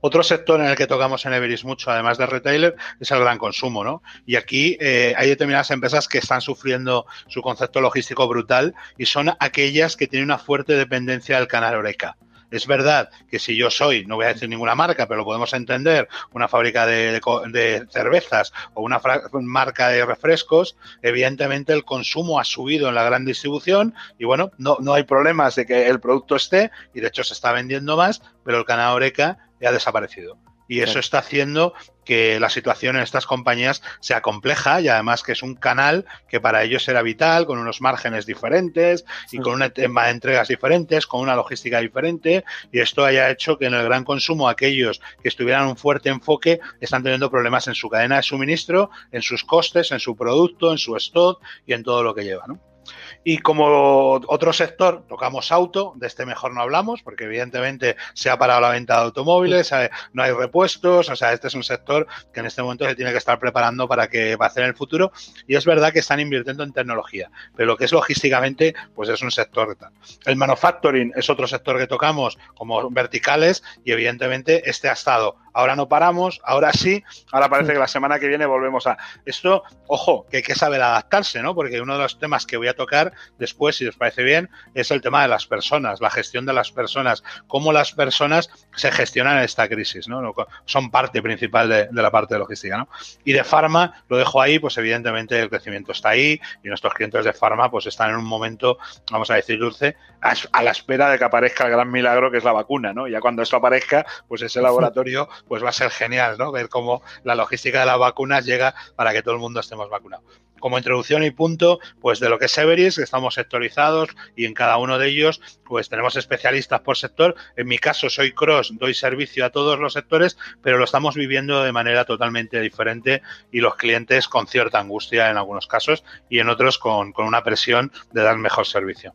Otro 0.01 0.23
sector 0.23 0.61
en 0.61 0.67
el 0.67 0.77
que 0.77 0.87
tocamos 0.87 1.25
en 1.27 1.33
Everis 1.33 1.65
mucho, 1.65 1.91
además 1.91 2.19
de 2.19 2.27
retailer, 2.27 2.77
es 3.01 3.11
el 3.11 3.21
gran 3.21 3.39
consumo, 3.39 3.85
¿no? 3.85 4.03
Y 4.25 4.37
aquí 4.37 4.77
eh, 4.81 5.15
hay 5.17 5.29
determinadas 5.29 5.71
empresas 5.71 6.09
que 6.09 6.19
están 6.19 6.41
sufriendo 6.41 7.07
su 7.29 7.43
concepto 7.43 7.81
logístico 7.81 8.27
brutal 8.27 8.75
y 8.97 9.07
son 9.07 9.35
aquellas 9.39 9.97
que 9.97 10.07
tienen 10.07 10.29
una 10.29 10.39
fuerte 10.39 10.75
dependencia 10.75 11.39
del 11.39 11.49
canal 11.49 11.77
Oreca. 11.77 12.17
Es 12.51 12.67
verdad 12.67 13.11
que 13.29 13.39
si 13.39 13.57
yo 13.57 13.71
soy, 13.71 14.07
no 14.07 14.17
voy 14.17 14.27
a 14.27 14.33
decir 14.35 14.49
ninguna 14.49 14.75
marca, 14.75 15.07
pero 15.07 15.19
lo 15.19 15.25
podemos 15.25 15.53
entender, 15.53 16.09
una 16.33 16.49
fábrica 16.49 16.87
de, 16.87 17.87
cervezas 17.91 18.53
o 18.75 18.83
una 18.83 19.01
marca 19.33 19.89
de 19.89 20.05
refrescos, 20.05 20.77
evidentemente 21.03 21.73
el 21.73 21.85
consumo 21.85 22.39
ha 22.39 22.45
subido 22.45 22.89
en 22.89 22.95
la 22.95 23.05
gran 23.05 23.25
distribución 23.25 23.95
y 24.19 24.25
bueno, 24.25 24.53
no, 24.59 24.77
no 24.81 24.95
hay 24.95 25.03
problemas 25.05 25.55
de 25.57 25.67
que 25.67 25.89
el 25.89 26.01
producto 26.01 26.37
esté 26.37 26.71
y 26.95 27.01
de 27.01 27.09
hecho 27.09 27.25
se 27.25 27.35
está 27.35 27.53
vendiendo 27.53 27.97
más, 27.97 28.23
pero 28.45 28.59
el 28.59 28.65
canal 28.65 28.95
Oreca 28.95 29.39
ha 29.65 29.73
desaparecido. 29.73 30.39
Y 30.69 30.81
eso 30.81 30.99
está 30.99 31.19
haciendo 31.19 31.75
que 32.05 32.41
la 32.41 32.49
situación 32.49 32.97
en 32.97 33.03
estas 33.03 33.27
compañías 33.27 33.83
sea 34.01 34.23
compleja 34.23 34.81
y 34.81 34.89
además 34.89 35.23
que 35.23 35.33
es 35.33 35.43
un 35.43 35.55
canal 35.55 36.07
que 36.29 36.41
para 36.41 36.63
ellos 36.63 36.89
era 36.89 37.03
vital, 37.03 37.47
con 37.47 37.59
unos 37.59 37.81
márgenes 37.81 38.27
diferentes 38.27 39.05
y 39.33 39.39
con 39.39 39.61
un 39.61 39.71
tema 39.71 40.05
de 40.05 40.13
entregas 40.13 40.49
diferentes, 40.49 41.07
con 41.07 41.21
una 41.21 41.35
logística 41.35 41.81
diferente. 41.81 42.45
Y 42.73 42.81
esto 42.81 43.05
haya 43.05 43.31
hecho 43.31 43.59
que 43.59 43.67
en 43.67 43.75
el 43.75 43.85
gran 43.85 44.05
consumo 44.05 44.49
aquellos 44.49 45.01
que 45.23 45.29
estuvieran 45.29 45.67
un 45.67 45.77
fuerte 45.77 46.09
enfoque 46.09 46.61
están 46.81 47.03
teniendo 47.03 47.31
problemas 47.31 47.67
en 47.69 47.75
su 47.75 47.89
cadena 47.89 48.17
de 48.17 48.23
suministro, 48.23 48.91
en 49.13 49.23
sus 49.23 49.45
costes, 49.45 49.93
en 49.93 50.01
su 50.01 50.17
producto, 50.17 50.73
en 50.73 50.79
su 50.79 50.97
stock 50.97 51.43
y 51.67 51.73
en 51.73 51.83
todo 51.83 52.03
lo 52.03 52.15
que 52.15 52.25
lleva. 52.25 52.45
¿no? 52.47 52.76
Y 53.25 53.39
como 53.39 54.13
otro 54.27 54.53
sector, 54.53 55.05
tocamos 55.09 55.53
auto, 55.53 55.93
de 55.97 56.07
este 56.07 56.27
mejor 56.27 56.55
no 56.55 56.61
hablamos, 56.61 57.03
porque 57.03 57.25
evidentemente 57.25 57.97
se 58.15 58.31
ha 58.31 58.39
parado 58.39 58.61
la 58.61 58.71
venta 58.71 58.97
de 58.97 59.03
automóviles, 59.03 59.73
eh, 59.73 59.91
no 60.13 60.23
hay 60.23 60.33
repuestos, 60.33 61.09
o 61.09 61.17
sea, 61.17 61.33
este 61.33 61.49
es 61.49 61.55
un 61.55 61.63
sector 61.63 62.07
que 62.33 62.41
en 62.41 62.47
este 62.47 62.63
momento 62.63 62.87
se 62.87 62.95
tiene 62.95 63.13
que 63.13 63.19
estar 63.19 63.39
preparando 63.39 63.89
para 63.89 64.09
que 64.09 64.37
va 64.37 64.47
a 64.47 64.49
hacer 64.49 64.63
en 64.63 64.71
el 64.71 64.77
futuro. 64.77 65.13
Y 65.47 65.57
es 65.57 65.65
verdad 65.65 65.93
que 65.93 66.01
están 66.01 66.21
invirtiendo 66.21 66.63
en 66.63 66.73
tecnología, 66.73 67.31
pero 67.55 67.67
lo 67.67 67.77
que 67.77 67.85
es 67.85 67.93
logísticamente, 67.93 68.75
pues 68.95 69.09
es 69.09 69.23
un 69.23 69.31
sector 69.31 69.77
tal. 69.77 69.93
El 70.25 70.37
manufacturing 70.37 71.13
es 71.17 71.29
otro 71.31 71.47
sector 71.47 71.79
que 71.79 71.87
tocamos 71.87 72.39
como 72.55 72.91
verticales 72.91 73.63
y 73.85 73.93
evidentemente 73.93 74.69
este 74.69 74.89
ha 74.89 74.93
estado 74.93 75.37
ahora 75.57 75.75
no 75.75 75.89
paramos, 75.89 76.39
ahora 76.45 76.71
sí, 76.75 77.03
ahora 77.33 77.49
parece 77.49 77.73
que 77.73 77.79
la 77.79 77.89
semana 77.89 78.19
que 78.19 78.29
viene 78.29 78.45
volvemos 78.45 78.87
a... 78.87 78.99
Esto, 79.25 79.63
ojo, 79.87 80.27
que 80.31 80.39
hay 80.39 80.43
que 80.43 80.55
saber 80.55 80.83
adaptarse, 80.83 81.43
¿no? 81.43 81.55
Porque 81.55 81.81
uno 81.81 81.95
de 81.95 82.03
los 82.03 82.19
temas 82.19 82.45
que 82.45 82.59
voy 82.59 82.69
a 82.69 82.77
tocar 82.77 83.15
después, 83.39 83.77
si 83.77 83.87
os 83.87 83.97
parece 83.97 84.23
bien, 84.23 84.51
es 84.75 84.91
el 84.91 85.01
tema 85.01 85.23
de 85.23 85.29
las 85.29 85.47
personas, 85.47 86.03
la 86.03 86.11
gestión 86.11 86.45
de 86.45 86.53
las 86.53 86.73
personas, 86.73 87.25
cómo 87.47 87.73
las 87.73 87.93
personas 87.93 88.51
se 88.75 88.93
gestionan 88.93 89.39
en 89.39 89.45
esta 89.45 89.67
crisis, 89.67 90.09
¿no? 90.09 90.35
Son 90.67 90.91
parte 90.91 91.23
principal 91.23 91.71
de, 91.71 91.89
la 91.91 92.11
parte 92.11 92.35
de 92.35 92.41
logística, 92.41 92.77
¿no? 92.77 92.89
Y 93.25 93.33
de 93.33 93.43
farma, 93.43 94.05
lo 94.11 94.19
dejo 94.19 94.43
ahí, 94.43 94.59
pues 94.59 94.77
evidentemente 94.77 95.41
el 95.41 95.49
crecimiento 95.49 95.93
está 95.93 96.11
ahí 96.11 96.39
y 96.63 96.69
nuestros 96.69 96.93
clientes 96.93 97.25
de 97.25 97.33
farma 97.33 97.71
pues 97.71 97.87
están 97.87 98.11
en 98.11 98.17
un 98.17 98.27
momento, 98.27 98.77
vamos 99.11 99.31
a 99.31 99.37
decir 99.37 99.59
dulce, 99.59 99.97
a, 100.21 100.63
la 100.63 100.71
espera 100.71 101.09
de 101.09 101.19
que 101.19 101.25
aparezca 101.25 101.65
el 101.65 101.71
gran 101.71 101.91
milagro 101.91 102.31
que 102.31 102.39
es 102.39 102.45
la 102.45 102.53
vacuna, 102.53 102.93
¿no? 102.93 103.09
Ya 103.09 103.21
cuando 103.21 103.43
esto 103.43 103.57
aparezca, 103.57 104.05
pues 104.29 104.43
ese 104.43 104.61
laboratorio 104.61 105.29
pues 105.49 105.63
va 105.63 105.71
a 105.71 105.73
ser 105.73 105.91
genial, 105.91 106.37
¿no? 106.39 106.53
Ver 106.53 106.69
cómo 106.69 107.03
la 107.25 107.35
logística 107.35 107.81
de 107.81 107.87
las 107.87 107.99
vacunas 107.99 108.45
llega 108.45 108.75
para 108.97 109.13
que 109.13 109.23
todo 109.23 109.35
el 109.35 109.41
mundo 109.41 109.61
estemos 109.61 109.89
vacunados. 109.89 110.25
Como 110.59 110.79
introducción 110.79 111.23
y 111.23 111.31
punto, 111.31 111.81
pues 112.01 112.19
de 112.19 112.31
lo 112.31 112.39
que 112.39 112.47
es 112.47 112.59
Everis, 112.59 112.97
estamos 112.99 113.35
sectorizados 113.35 114.09
y 114.35 114.47
en 114.47 114.55
cada 114.55 114.79
uno 114.79 114.99
de 114.99 115.09
ellos, 115.09 115.41
pues 115.65 115.89
tenemos 115.91 116.17
especialistas 116.17 116.81
por 116.81 116.97
sector. 116.97 117.35
En 117.57 117.69
mi 117.69 117.79
caso 117.79 118.09
soy 118.09 118.33
cross, 118.33 118.73
doy 118.77 118.95
servicio 118.95 119.45
a 119.45 119.51
todos 119.51 119.79
los 119.79 119.93
sectores, 119.93 120.39
pero 120.63 120.79
lo 120.79 120.85
estamos 120.85 121.15
viviendo 121.15 121.63
de 121.63 121.73
manera 121.73 122.05
totalmente 122.05 122.61
diferente 122.61 123.23
y 123.53 123.61
los 123.61 123.77
clientes 123.77 124.29
con 124.29 124.47
cierta 124.47 124.81
angustia 124.81 125.31
en 125.31 125.37
algunos 125.37 125.67
casos 125.67 126.05
y 126.31 126.39
en 126.39 126.49
otros 126.49 126.79
con, 126.79 127.13
con 127.13 127.27
una 127.27 127.45
presión 127.45 127.93
de 128.13 128.23
dar 128.23 128.39
mejor 128.39 128.67
servicio. 128.67 129.15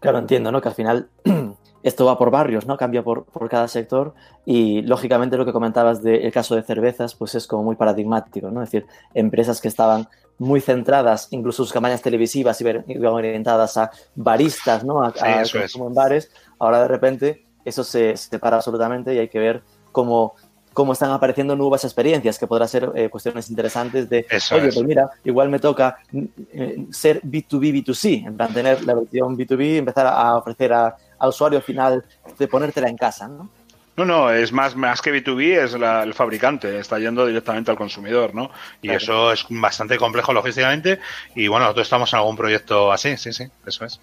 Claro, 0.00 0.18
entiendo, 0.18 0.52
¿no? 0.52 0.60
Que 0.60 0.68
al 0.68 0.74
final 0.74 1.08
esto 1.84 2.06
va 2.06 2.16
por 2.16 2.30
barrios, 2.30 2.66
¿no? 2.66 2.78
Cambia 2.78 3.04
por, 3.04 3.26
por, 3.26 3.48
cada 3.50 3.68
sector 3.68 4.14
y 4.46 4.80
lógicamente 4.82 5.36
lo 5.36 5.44
que 5.44 5.52
comentabas 5.52 6.02
del 6.02 6.32
caso 6.32 6.56
de 6.56 6.62
cervezas, 6.62 7.14
pues 7.14 7.34
es 7.34 7.46
como 7.46 7.62
muy 7.62 7.76
paradigmático, 7.76 8.50
¿no? 8.50 8.62
Es 8.62 8.70
decir, 8.70 8.88
empresas 9.12 9.60
que 9.60 9.68
estaban 9.68 10.08
muy 10.38 10.62
centradas, 10.62 11.28
incluso 11.30 11.62
sus 11.62 11.74
campañas 11.74 12.00
televisivas 12.00 12.58
iban 12.60 12.84
orientadas 12.88 13.76
a 13.76 13.90
baristas, 14.14 14.82
¿no? 14.82 15.02
A, 15.02 15.12
sí, 15.12 15.24
eso 15.42 15.58
es. 15.58 15.76
en 15.76 15.92
bares. 15.92 16.30
Ahora 16.58 16.80
de 16.80 16.88
repente 16.88 17.44
eso 17.66 17.84
se, 17.84 18.16
se 18.16 18.30
separa 18.30 18.56
absolutamente 18.56 19.14
y 19.14 19.18
hay 19.18 19.28
que 19.28 19.38
ver 19.38 19.62
cómo 19.92 20.34
cómo 20.74 20.92
están 20.92 21.12
apareciendo 21.12 21.56
nuevas 21.56 21.84
experiencias, 21.84 22.38
que 22.38 22.46
podrán 22.46 22.68
ser 22.68 22.90
eh, 22.94 23.08
cuestiones 23.08 23.48
interesantes 23.48 24.10
de, 24.10 24.26
Eso 24.28 24.56
oye, 24.56 24.68
es. 24.68 24.74
pues 24.74 24.86
mira, 24.86 25.08
igual 25.22 25.48
me 25.48 25.60
toca 25.60 25.98
eh, 26.12 26.84
ser 26.90 27.22
B2B, 27.22 27.84
B2C, 27.84 28.26
en 28.26 28.36
plan 28.36 28.52
tener 28.52 28.84
la 28.84 28.94
versión 28.94 29.38
B2B, 29.38 29.76
empezar 29.76 30.08
a 30.08 30.36
ofrecer 30.36 30.72
a, 30.72 30.96
al 31.24 31.30
usuario 31.30 31.60
final 31.60 32.04
de 32.38 32.48
ponértela 32.48 32.88
en 32.88 32.96
casa, 32.96 33.26
¿no? 33.28 33.48
No, 33.96 34.04
no, 34.04 34.30
es 34.30 34.50
más, 34.52 34.74
más 34.74 35.00
que 35.00 35.12
B2B, 35.12 35.62
es 35.62 35.72
la, 35.74 36.02
el 36.02 36.14
fabricante, 36.14 36.78
está 36.80 36.98
yendo 36.98 37.26
directamente 37.26 37.70
al 37.70 37.76
consumidor, 37.76 38.34
¿no? 38.34 38.50
Y 38.82 38.88
Claro. 38.88 38.96
eso 38.98 39.32
es 39.32 39.46
bastante 39.50 39.96
complejo 39.98 40.32
logísticamente. 40.32 40.98
Y 41.36 41.46
bueno, 41.46 41.66
nosotros 41.66 41.86
estamos 41.86 42.12
en 42.12 42.18
algún 42.18 42.36
proyecto 42.36 42.90
así, 42.90 43.16
sí, 43.16 43.32
sí, 43.32 43.44
eso 43.64 43.84
es. 43.84 44.00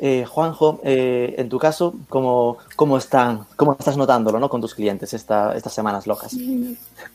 Eh, 0.00 0.24
Juanjo, 0.26 0.80
eh, 0.84 1.34
en 1.36 1.48
tu 1.48 1.58
caso, 1.58 1.94
¿cómo, 2.08 2.56
cómo, 2.76 2.96
están, 2.96 3.46
¿cómo 3.56 3.76
estás 3.78 3.96
notándolo 3.96 4.38
¿no? 4.38 4.48
con 4.48 4.60
tus 4.60 4.74
clientes 4.74 5.12
esta, 5.12 5.54
estas 5.54 5.74
semanas 5.74 6.06
locas? 6.06 6.34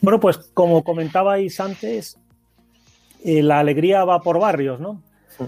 Bueno, 0.01 0.19
pues 0.19 0.37
como 0.53 0.83
comentabais 0.83 1.59
antes, 1.59 2.17
eh, 3.23 3.41
la 3.41 3.59
alegría 3.59 4.03
va 4.03 4.19
por 4.21 4.37
barrios, 4.37 4.79
¿no? 4.79 5.01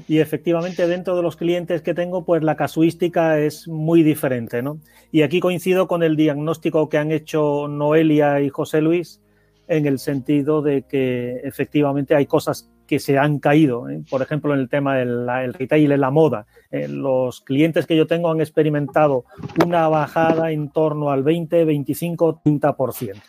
Y 0.07 0.19
efectivamente 0.19 0.87
dentro 0.87 1.15
de 1.15 1.21
los 1.21 1.35
clientes 1.35 1.81
que 1.81 1.93
tengo, 1.93 2.25
pues 2.25 2.43
la 2.43 2.55
casuística 2.55 3.39
es 3.39 3.67
muy 3.67 4.03
diferente, 4.03 4.61
¿no? 4.61 4.79
Y 5.11 5.21
aquí 5.21 5.39
coincido 5.39 5.87
con 5.87 6.03
el 6.03 6.15
diagnóstico 6.15 6.89
que 6.89 6.97
han 6.97 7.11
hecho 7.11 7.67
Noelia 7.67 8.41
y 8.41 8.49
José 8.49 8.81
Luis 8.81 9.21
en 9.67 9.85
el 9.85 9.99
sentido 9.99 10.61
de 10.61 10.83
que 10.83 11.41
efectivamente 11.43 12.15
hay 12.15 12.25
cosas 12.25 12.69
que 12.85 12.99
se 12.99 13.17
han 13.17 13.39
caído, 13.39 13.89
¿eh? 13.89 14.01
por 14.09 14.21
ejemplo 14.21 14.53
en 14.53 14.59
el 14.59 14.69
tema 14.69 14.95
del 14.95 15.27
el 15.27 15.53
retail, 15.53 15.91
en 15.91 16.01
la 16.01 16.11
moda. 16.11 16.45
Eh, 16.71 16.87
los 16.87 17.41
clientes 17.41 17.87
que 17.87 17.95
yo 17.95 18.05
tengo 18.05 18.29
han 18.29 18.41
experimentado 18.41 19.25
una 19.65 19.87
bajada 19.87 20.51
en 20.51 20.69
torno 20.69 21.09
al 21.09 21.23
20, 21.23 21.65
25, 21.65 22.41
30%. 22.43 23.15
¿no? 23.15 23.21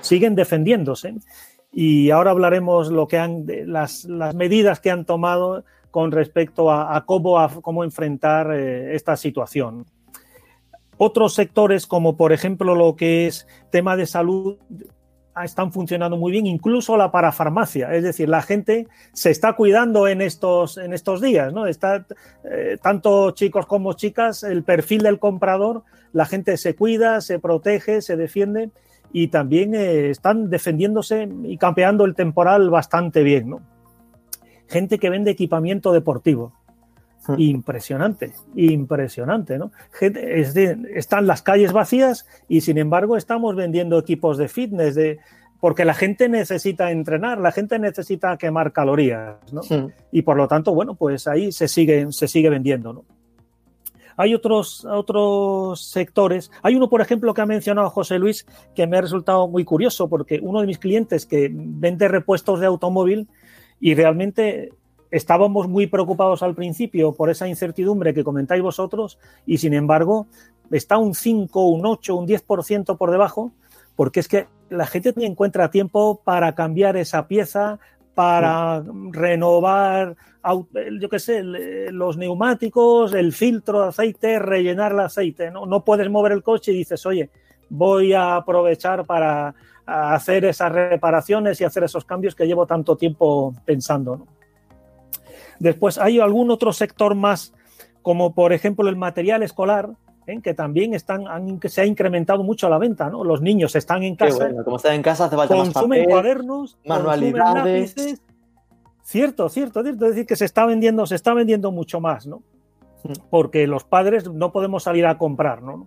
Siguen 0.00 0.34
defendiéndose 0.34 1.14
y 1.72 2.10
ahora 2.10 2.30
hablaremos 2.30 2.90
lo 2.90 3.06
que 3.06 3.18
han, 3.18 3.44
las, 3.66 4.04
las 4.04 4.34
medidas 4.34 4.80
que 4.80 4.90
han 4.90 5.04
tomado 5.04 5.64
con 5.96 6.12
respecto 6.12 6.70
a, 6.70 7.06
cómo, 7.06 7.82
enfrentar 7.82 8.52
eh, 8.52 8.94
esta 8.94 9.16
situación. 9.16 9.86
Otros 10.98 11.32
sectores, 11.32 11.86
como 11.86 12.18
por 12.18 12.34
ejemplo 12.34 12.74
lo 12.74 12.96
que 12.96 13.26
es 13.26 13.46
tema 13.70 13.96
de 13.96 14.04
salud, 14.04 14.58
están 15.42 15.72
funcionando 15.72 16.18
muy 16.18 16.32
bien, 16.32 16.44
incluso 16.44 16.98
la 16.98 17.10
parafarmacia, 17.10 17.94
es 17.94 18.02
decir, 18.02 18.28
la 18.28 18.42
gente 18.42 18.88
se 19.14 19.30
está 19.30 19.54
cuidando 19.54 20.06
en 20.06 20.20
estos, 20.20 20.76
en 20.76 20.92
estos 20.92 21.22
días, 21.22 21.54
¿no? 21.54 21.66
Está, 21.66 22.04
eh, 22.44 22.76
tanto 22.82 23.30
chicos 23.30 23.64
como 23.64 23.94
chicas, 23.94 24.42
el 24.42 24.64
perfil 24.64 25.00
del 25.02 25.18
comprador, 25.18 25.82
la 26.12 26.26
gente 26.26 26.58
se 26.58 26.76
cuida, 26.76 27.22
se 27.22 27.38
protege, 27.38 28.02
se 28.02 28.18
defiende 28.18 28.68
y 29.14 29.28
también 29.28 29.74
eh, 29.74 30.10
están 30.10 30.50
defendiéndose 30.50 31.26
y 31.44 31.56
campeando 31.56 32.04
el 32.04 32.14
temporal 32.14 32.68
bastante 32.68 33.22
bien, 33.22 33.48
¿no? 33.48 33.75
Gente 34.68 34.98
que 34.98 35.10
vende 35.10 35.30
equipamiento 35.30 35.92
deportivo. 35.92 36.52
Impresionante, 37.36 38.32
impresionante, 38.54 39.58
¿no? 39.58 39.72
Gente, 39.90 40.40
es 40.40 40.54
de, 40.54 40.78
están 40.94 41.26
las 41.26 41.42
calles 41.42 41.72
vacías 41.72 42.26
y 42.48 42.60
sin 42.60 42.78
embargo 42.78 43.16
estamos 43.16 43.56
vendiendo 43.56 43.98
equipos 43.98 44.38
de 44.38 44.48
fitness, 44.48 44.94
de, 44.94 45.18
porque 45.60 45.84
la 45.84 45.94
gente 45.94 46.28
necesita 46.28 46.90
entrenar, 46.90 47.38
la 47.38 47.52
gente 47.52 47.78
necesita 47.78 48.36
quemar 48.36 48.72
calorías, 48.72 49.36
¿no? 49.52 49.62
Hmm. 49.62 49.88
Y 50.12 50.22
por 50.22 50.36
lo 50.36 50.46
tanto, 50.46 50.74
bueno, 50.74 50.94
pues 50.94 51.26
ahí 51.26 51.50
se 51.50 51.66
sigue, 51.68 52.06
se 52.12 52.28
sigue 52.28 52.50
vendiendo, 52.50 52.92
¿no? 52.92 53.04
Hay 54.18 54.34
otros, 54.34 54.84
otros 54.86 55.90
sectores. 55.90 56.50
Hay 56.62 56.74
uno, 56.74 56.88
por 56.88 57.02
ejemplo, 57.02 57.34
que 57.34 57.42
ha 57.42 57.46
mencionado 57.46 57.90
José 57.90 58.18
Luis, 58.18 58.46
que 58.74 58.86
me 58.86 58.96
ha 58.96 59.02
resultado 59.02 59.46
muy 59.46 59.64
curioso, 59.64 60.08
porque 60.08 60.40
uno 60.42 60.62
de 60.62 60.66
mis 60.66 60.78
clientes 60.78 61.26
que 61.26 61.50
vende 61.52 62.08
repuestos 62.08 62.60
de 62.60 62.66
automóvil 62.66 63.28
y 63.80 63.94
realmente 63.94 64.70
estábamos 65.10 65.68
muy 65.68 65.86
preocupados 65.86 66.42
al 66.42 66.54
principio 66.54 67.12
por 67.12 67.30
esa 67.30 67.48
incertidumbre 67.48 68.14
que 68.14 68.24
comentáis 68.24 68.62
vosotros 68.62 69.18
y 69.46 69.58
sin 69.58 69.74
embargo 69.74 70.26
está 70.70 70.98
un 70.98 71.14
5, 71.14 71.68
un 71.68 71.86
8, 71.86 72.16
un 72.16 72.26
10% 72.26 72.96
por 72.96 73.10
debajo 73.10 73.52
porque 73.94 74.20
es 74.20 74.28
que 74.28 74.46
la 74.68 74.86
gente 74.86 75.14
encuentra 75.16 75.70
tiempo 75.70 76.20
para 76.22 76.54
cambiar 76.54 76.96
esa 76.96 77.26
pieza, 77.26 77.78
para 78.14 78.82
renovar, 79.10 80.16
yo 81.00 81.08
qué 81.08 81.18
sé, 81.18 81.42
los 81.42 82.16
neumáticos, 82.16 83.14
el 83.14 83.32
filtro 83.32 83.82
de 83.82 83.88
aceite, 83.88 84.38
rellenar 84.38 84.92
el 84.92 85.00
aceite. 85.00 85.50
¿no? 85.50 85.66
no 85.66 85.84
puedes 85.84 86.10
mover 86.10 86.32
el 86.32 86.42
coche 86.42 86.72
y 86.72 86.78
dices, 86.78 87.04
oye, 87.06 87.30
voy 87.68 88.12
a 88.12 88.36
aprovechar 88.36 89.04
para 89.04 89.54
hacer 89.86 90.44
esas 90.44 90.72
reparaciones 90.72 91.60
y 91.60 91.64
hacer 91.64 91.84
esos 91.84 92.04
cambios 92.04 92.34
que 92.34 92.46
llevo 92.46 92.66
tanto 92.66 92.96
tiempo 92.96 93.54
pensando. 93.64 94.16
¿no? 94.16 94.26
Después 95.58 95.98
hay 95.98 96.18
algún 96.18 96.50
otro 96.50 96.72
sector 96.72 97.14
más, 97.14 97.54
como 98.02 98.34
por 98.34 98.52
ejemplo 98.52 98.88
el 98.88 98.96
material 98.96 99.42
escolar, 99.42 99.90
¿eh? 100.26 100.40
que 100.42 100.54
también 100.54 100.92
están, 100.92 101.28
han, 101.28 101.60
se 101.64 101.80
ha 101.80 101.86
incrementado 101.86 102.42
mucho 102.42 102.68
la 102.68 102.78
venta. 102.78 103.08
¿no? 103.08 103.24
Los 103.24 103.40
niños 103.40 103.76
están 103.76 104.02
en 104.02 104.16
casa. 104.16 104.36
Bueno, 104.36 104.64
como 104.64 104.76
están 104.76 104.94
en 104.94 105.02
casa, 105.02 105.26
hace 105.26 105.36
falta 105.36 105.54
consumen 105.54 105.72
más 105.72 105.84
papel, 105.84 106.06
cuadernos, 106.08 106.78
manualidades. 106.84 107.44
Consumen 107.44 107.72
lápices. 107.72 108.22
Cierto, 109.02 109.48
cierto, 109.48 109.82
cierto. 109.82 110.04
Es 110.06 110.10
decir, 110.10 110.26
que 110.26 110.34
se 110.34 110.44
está 110.44 110.66
vendiendo, 110.66 111.06
se 111.06 111.14
está 111.14 111.32
vendiendo 111.32 111.70
mucho 111.70 112.00
más, 112.00 112.26
¿no? 112.26 112.42
Porque 113.30 113.68
los 113.68 113.84
padres 113.84 114.28
no 114.28 114.50
podemos 114.50 114.82
salir 114.82 115.06
a 115.06 115.16
comprar, 115.16 115.62
¿no? 115.62 115.86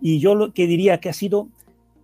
Y 0.00 0.20
yo 0.20 0.36
lo 0.36 0.52
que 0.52 0.68
diría 0.68 1.00
que 1.00 1.08
ha 1.08 1.12
sido 1.12 1.48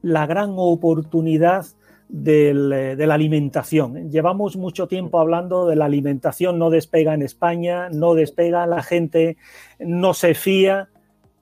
la 0.03 0.27
gran 0.27 0.53
oportunidad 0.57 1.67
del, 2.09 2.71
de 2.71 3.07
la 3.07 3.15
alimentación. 3.15 4.11
Llevamos 4.11 4.57
mucho 4.57 4.89
tiempo 4.89 5.21
hablando 5.21 5.67
de 5.67 5.77
la 5.77 5.85
alimentación, 5.85 6.59
no 6.59 6.71
despega 6.71 7.15
en 7.15 7.23
España, 7.23 7.89
no 7.91 8.15
despega, 8.15 8.67
la 8.67 8.83
gente 8.83 9.37
no 9.79 10.15
se 10.15 10.35
fía, 10.35 10.89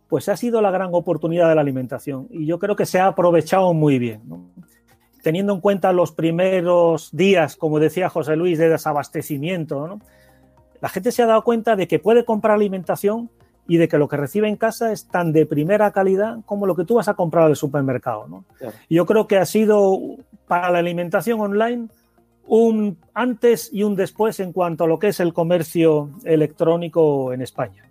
pues 0.08 0.28
ha 0.28 0.36
sido 0.36 0.60
la 0.60 0.70
gran 0.70 0.90
oportunidad 0.92 1.48
de 1.48 1.54
la 1.54 1.60
alimentación 1.60 2.28
y 2.30 2.46
yo 2.46 2.58
creo 2.58 2.76
que 2.76 2.86
se 2.86 2.98
ha 2.98 3.06
aprovechado 3.06 3.74
muy 3.74 3.98
bien. 3.98 4.22
Teniendo 5.22 5.52
en 5.52 5.60
cuenta 5.60 5.92
los 5.92 6.12
primeros 6.12 7.10
días, 7.12 7.56
como 7.56 7.80
decía 7.80 8.08
José 8.08 8.36
Luis, 8.36 8.58
de 8.58 8.68
desabastecimiento, 8.68 9.98
la 10.80 10.88
gente 10.88 11.12
se 11.12 11.22
ha 11.22 11.26
dado 11.26 11.42
cuenta 11.42 11.76
de 11.76 11.88
que 11.88 11.98
puede 11.98 12.24
comprar 12.24 12.54
alimentación 12.54 13.30
y 13.68 13.76
de 13.76 13.86
que 13.86 13.98
lo 13.98 14.08
que 14.08 14.16
recibe 14.16 14.48
en 14.48 14.56
casa 14.56 14.90
es 14.90 15.06
tan 15.06 15.30
de 15.30 15.46
primera 15.46 15.92
calidad 15.92 16.38
como 16.46 16.66
lo 16.66 16.74
que 16.74 16.86
tú 16.86 16.94
vas 16.94 17.06
a 17.06 17.14
comprar 17.14 17.44
al 17.44 17.54
supermercado. 17.54 18.26
¿no? 18.26 18.44
Claro. 18.56 18.74
Yo 18.88 19.04
creo 19.06 19.28
que 19.28 19.36
ha 19.36 19.44
sido 19.44 20.00
para 20.48 20.70
la 20.70 20.78
alimentación 20.78 21.38
online 21.38 21.88
un 22.46 22.96
antes 23.12 23.68
y 23.70 23.82
un 23.82 23.94
después 23.94 24.40
en 24.40 24.52
cuanto 24.52 24.84
a 24.84 24.86
lo 24.86 24.98
que 24.98 25.08
es 25.08 25.20
el 25.20 25.34
comercio 25.34 26.10
electrónico 26.24 27.34
en 27.34 27.42
España. 27.42 27.84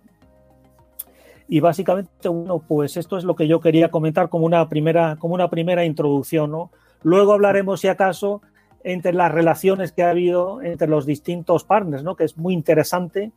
Y 1.46 1.60
básicamente, 1.60 2.28
bueno, 2.28 2.58
pues 2.58 2.96
esto 2.96 3.16
es 3.16 3.22
lo 3.22 3.36
que 3.36 3.46
yo 3.46 3.60
quería 3.60 3.88
comentar 3.88 4.28
como 4.28 4.44
una 4.44 4.68
primera, 4.68 5.16
como 5.16 5.34
una 5.34 5.48
primera 5.48 5.84
introducción. 5.84 6.50
¿no? 6.50 6.70
Luego 7.04 7.32
hablaremos, 7.32 7.80
si 7.80 7.88
acaso, 7.88 8.42
entre 8.82 9.12
las 9.12 9.30
relaciones 9.30 9.92
que 9.92 10.02
ha 10.02 10.10
habido 10.10 10.60
entre 10.60 10.88
los 10.88 11.06
distintos 11.06 11.62
partners, 11.62 12.02
¿no? 12.02 12.16
que 12.16 12.24
es 12.24 12.36
muy 12.36 12.52
interesante 12.52 13.30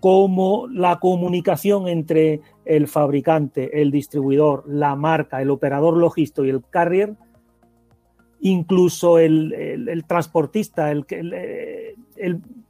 cómo 0.00 0.66
la 0.68 0.98
comunicación 0.98 1.88
entre 1.88 2.40
el 2.64 2.86
fabricante, 2.86 3.80
el 3.82 3.90
distribuidor, 3.90 4.64
la 4.66 4.94
marca, 4.96 5.40
el 5.40 5.50
operador 5.50 5.96
logístico 5.96 6.44
y 6.44 6.50
el 6.50 6.62
carrier, 6.68 7.14
incluso 8.40 9.18
el, 9.18 9.52
el, 9.54 9.88
el 9.88 10.04
transportista, 10.04 10.90
el, 10.90 11.04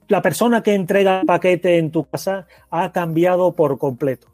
la 0.09 0.23
persona 0.23 0.63
que 0.63 0.75
entrega 0.75 1.21
el 1.21 1.27
paquete 1.27 1.79
en 1.79 1.91
tu 1.91 2.05
casa, 2.05 2.47
ha 2.71 2.93
cambiado 2.93 3.53
por 3.53 3.77
completo. 3.79 4.29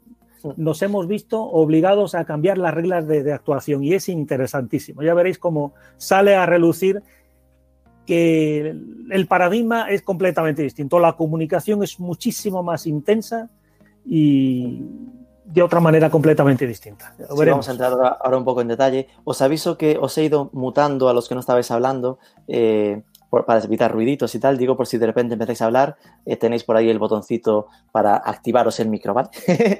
Nos 0.57 0.81
hemos 0.81 1.07
visto 1.07 1.41
obligados 1.41 2.15
a 2.15 2.25
cambiar 2.25 2.57
las 2.57 2.73
reglas 2.73 3.07
de, 3.07 3.23
de 3.23 3.33
actuación 3.33 3.83
y 3.83 3.93
es 3.93 4.09
interesantísimo. 4.09 5.01
Ya 5.01 5.13
veréis 5.13 5.39
cómo 5.39 5.73
sale 5.97 6.35
a 6.35 6.45
relucir 6.45 7.01
que 8.05 8.75
el 9.11 9.27
paradigma 9.27 9.89
es 9.89 10.01
completamente 10.01 10.61
distinto. 10.61 10.99
La 10.99 11.13
comunicación 11.13 11.83
es 11.83 11.99
muchísimo 11.99 12.63
más 12.63 12.85
intensa 12.87 13.49
y 14.05 14.81
de 15.45 15.61
otra 15.61 15.79
manera 15.79 16.09
completamente 16.09 16.65
distinta. 16.65 17.13
Sí, 17.17 17.25
vamos 17.27 17.67
a 17.67 17.71
entrar 17.71 17.91
ahora, 17.91 18.37
un 18.37 18.45
poco 18.45 18.61
en 18.61 18.69
detalle. 18.69 19.07
Os 19.23 19.41
aviso 19.41 19.77
que 19.77 19.97
os 19.99 20.17
he 20.17 20.25
ido 20.25 20.49
mutando 20.53 21.09
a 21.09 21.13
los 21.13 21.27
que 21.27 21.35
no 21.35 21.41
estabais 21.41 21.69
hablando. 21.71 22.19
Eh, 22.47 23.03
para 23.41 23.63
evitar 23.63 23.91
ruiditos 23.91 24.35
y 24.35 24.39
tal, 24.39 24.59
digo 24.59 24.77
por 24.77 24.85
si 24.85 24.99
de 24.99 25.07
repente 25.07 25.33
empezáis 25.33 25.63
a 25.63 25.65
hablar, 25.65 25.97
eh, 26.23 26.37
tenéis 26.37 26.63
por 26.63 26.77
ahí 26.77 26.87
el 26.89 26.99
botoncito 26.99 27.67
para 27.91 28.15
activaros 28.15 28.79
el 28.79 28.89
micro, 28.89 29.15
¿vale? 29.15 29.29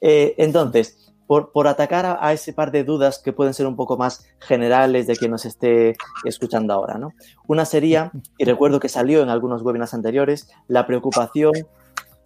Eh, 0.00 0.34
entonces, 0.38 1.12
por, 1.28 1.52
por 1.52 1.68
atacar 1.68 2.06
a, 2.06 2.18
a, 2.20 2.32
ese 2.32 2.52
par 2.52 2.72
de 2.72 2.82
dudas 2.82 3.20
que 3.20 3.32
pueden 3.32 3.54
ser 3.54 3.68
un 3.68 3.76
poco 3.76 3.96
más 3.96 4.26
generales 4.40 5.06
de 5.06 5.14
quien 5.14 5.30
nos 5.30 5.44
esté 5.44 5.96
escuchando 6.24 6.72
ahora, 6.72 6.98
¿no? 6.98 7.12
Una 7.46 7.64
sería, 7.64 8.10
y 8.36 8.44
recuerdo 8.44 8.80
que 8.80 8.88
salió 8.88 9.22
en 9.22 9.28
algunos 9.28 9.62
webinars 9.62 9.94
anteriores, 9.94 10.48
la 10.66 10.86
preocupación 10.86 11.52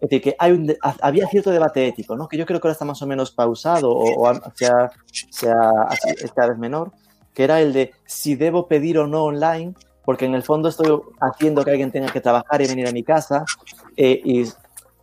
es 0.03 0.11
decir, 0.11 0.23
que 0.23 0.37
hay 0.37 0.51
un, 0.51 0.75
había 1.01 1.29
cierto 1.29 1.53
debate 1.53 1.87
ético, 1.87 2.17
¿no? 2.17 2.27
que 2.27 2.37
yo 2.37 2.45
creo 2.45 2.61
que 2.61 2.67
ahora 2.67 2.73
está 2.73 2.85
más 2.85 3.01
o 3.03 3.07
menos 3.07 3.31
pausado 3.31 3.93
o, 3.93 4.29
o 4.29 4.53
sea, 4.55 4.91
sea, 5.31 5.61
cada 6.35 6.49
vez 6.49 6.59
menor, 6.59 6.91
que 7.33 7.45
era 7.45 7.61
el 7.61 7.73
de 7.73 7.93
si 8.05 8.35
debo 8.35 8.67
pedir 8.67 8.99
o 8.99 9.07
no 9.07 9.23
online, 9.23 9.75
porque 10.05 10.25
en 10.25 10.35
el 10.35 10.43
fondo 10.43 10.69
estoy 10.69 11.01
haciendo 11.21 11.65
que 11.65 11.71
alguien 11.71 11.93
tenga 11.93 12.13
que 12.13 12.21
trabajar 12.21 12.61
y 12.61 12.67
venir 12.67 12.89
a 12.89 12.93
mi 12.93 13.05
casa, 13.05 13.45
eh, 13.97 14.21
y 14.25 14.45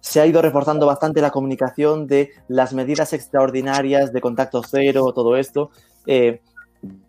se 0.02 0.22
ha 0.22 0.26
ido 0.26 0.42
reforzando 0.42 0.86
bastante 0.86 1.22
la 1.22 1.32
comunicación 1.32 2.08
de 2.08 2.32
las 2.48 2.74
medidas 2.74 3.14
extraordinarias 3.14 4.14
de 4.14 4.22
contacto 4.22 4.62
cero, 4.64 5.12
todo 5.14 5.36
esto. 5.38 5.72
Eh, 6.06 6.42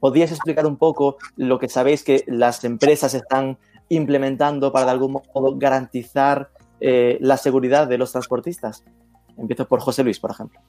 ¿Podrías 0.01 0.33
explicar 0.33 0.67
un 0.67 0.77
poco 0.77 1.17
lo 1.37 1.59
que 1.59 1.69
sabéis 1.69 2.03
que 2.03 2.25
las 2.27 2.65
empresas 2.65 3.15
están 3.15 3.59
implementando 3.89 4.73
para 4.73 4.87
de 4.87 4.91
algún 4.93 5.13
modo 5.13 5.57
garantizar 5.57 6.51
eh, 6.81 7.19
la 7.21 7.37
seguridad 7.37 7.87
de 7.87 7.99
los 7.99 8.13
transportistas? 8.13 8.85
Empiezo 9.37 9.67
por 9.67 9.81
José 9.81 10.03
Luis, 10.03 10.19
por 10.19 10.33
ejemplo. 10.33 10.61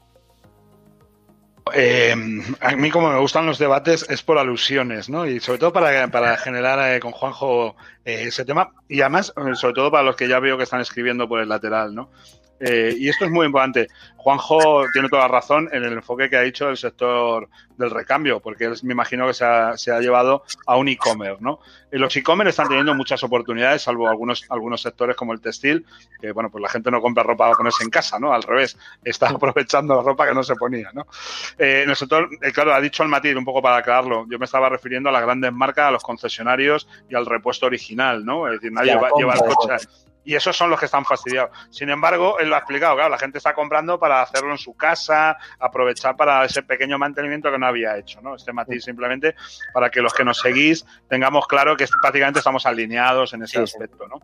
Eh, 1.73 2.15
a 2.59 2.75
mí 2.75 2.89
como 2.89 3.11
me 3.11 3.19
gustan 3.19 3.45
los 3.45 3.57
debates 3.57 4.05
es 4.09 4.21
por 4.23 4.37
alusiones, 4.37 5.09
¿no? 5.09 5.25
Y 5.25 5.39
sobre 5.39 5.59
todo 5.59 5.73
para, 5.73 6.07
para 6.09 6.37
generar 6.37 6.95
eh, 6.95 6.99
con 6.99 7.11
Juanjo 7.11 7.75
eh, 8.05 8.23
ese 8.27 8.45
tema 8.45 8.71
y 8.87 9.01
además, 9.01 9.33
sobre 9.55 9.73
todo 9.73 9.91
para 9.91 10.03
los 10.03 10.15
que 10.15 10.27
ya 10.27 10.39
veo 10.39 10.57
que 10.57 10.63
están 10.63 10.81
escribiendo 10.81 11.27
por 11.27 11.39
el 11.39 11.49
lateral, 11.49 11.93
¿no? 11.93 12.09
Eh, 12.63 12.95
y 12.97 13.09
esto 13.09 13.25
es 13.25 13.31
muy 13.31 13.47
importante. 13.47 13.87
Juanjo 14.17 14.83
tiene 14.93 15.09
toda 15.09 15.23
la 15.23 15.27
razón 15.29 15.67
en 15.71 15.83
el 15.83 15.93
enfoque 15.93 16.29
que 16.29 16.37
ha 16.37 16.41
dicho 16.41 16.69
el 16.69 16.77
sector 16.77 17.49
del 17.75 17.89
recambio, 17.89 18.39
porque 18.39 18.65
él 18.65 18.75
me 18.83 18.93
imagino 18.93 19.25
que 19.25 19.33
se 19.33 19.43
ha, 19.43 19.75
se 19.77 19.91
ha 19.91 19.99
llevado 19.99 20.43
a 20.67 20.77
un 20.77 20.87
e-commerce, 20.87 21.41
¿no? 21.41 21.59
Y 21.91 21.97
los 21.97 22.15
e-commerce 22.15 22.51
están 22.51 22.67
teniendo 22.67 22.93
muchas 22.93 23.23
oportunidades, 23.23 23.81
salvo 23.81 24.07
algunos, 24.07 24.45
algunos 24.49 24.79
sectores 24.79 25.15
como 25.15 25.33
el 25.33 25.41
textil, 25.41 25.87
que, 26.21 26.31
bueno, 26.33 26.51
pues 26.51 26.61
la 26.61 26.69
gente 26.69 26.91
no 26.91 27.01
compra 27.01 27.23
ropa 27.23 27.45
para 27.45 27.57
ponerse 27.57 27.83
en 27.83 27.89
casa, 27.89 28.19
¿no? 28.19 28.31
Al 28.31 28.43
revés, 28.43 28.77
está 29.03 29.29
aprovechando 29.29 29.95
la 29.95 30.03
ropa 30.03 30.27
que 30.27 30.35
no 30.35 30.43
se 30.43 30.55
ponía, 30.55 30.91
¿no? 30.93 31.07
Eh, 31.57 31.81
en 31.83 31.89
el 31.89 31.95
sector, 31.95 32.29
eh, 32.41 32.51
claro, 32.51 32.75
ha 32.75 32.81
dicho 32.81 33.01
el 33.01 33.09
matiz, 33.09 33.35
un 33.35 33.45
poco 33.45 33.63
para 33.63 33.77
aclararlo, 33.77 34.27
yo 34.29 34.37
me 34.37 34.45
estaba 34.45 34.69
refiriendo 34.69 35.09
a 35.09 35.11
las 35.11 35.23
grandes 35.23 35.51
marcas, 35.51 35.87
a 35.87 35.91
los 35.91 36.03
concesionarios 36.03 36.87
y 37.09 37.15
al 37.15 37.25
repuesto 37.25 37.65
original, 37.65 38.23
¿no? 38.23 38.47
Es 38.47 38.53
decir, 38.53 38.71
nadie 38.71 38.93
lleva, 38.93 39.09
lleva 39.17 39.33
el 39.33 39.39
coche 39.39 39.87
y 40.23 40.35
esos 40.35 40.55
son 40.55 40.69
los 40.69 40.79
que 40.79 40.85
están 40.85 41.05
fastidiados. 41.05 41.51
Sin 41.69 41.89
embargo, 41.89 42.39
él 42.39 42.49
lo 42.49 42.55
ha 42.55 42.59
explicado, 42.59 42.95
claro, 42.95 43.09
la 43.09 43.17
gente 43.17 43.37
está 43.37 43.53
comprando 43.53 43.99
para 43.99 44.21
hacerlo 44.21 44.51
en 44.51 44.57
su 44.57 44.75
casa, 44.75 45.37
aprovechar 45.59 46.15
para 46.15 46.45
ese 46.45 46.63
pequeño 46.63 46.97
mantenimiento 46.97 47.51
que 47.51 47.57
no 47.57 47.67
había 47.67 47.97
hecho, 47.97 48.21
¿no? 48.21 48.35
Este 48.35 48.53
matiz 48.53 48.83
simplemente 48.83 49.35
para 49.73 49.89
que 49.89 50.01
los 50.01 50.13
que 50.13 50.23
nos 50.23 50.39
seguís 50.39 50.85
tengamos 51.07 51.47
claro 51.47 51.75
que 51.75 51.87
prácticamente 52.01 52.39
estamos 52.39 52.65
alineados 52.65 53.33
en 53.33 53.43
ese 53.43 53.59
aspecto, 53.59 54.07
¿no? 54.07 54.19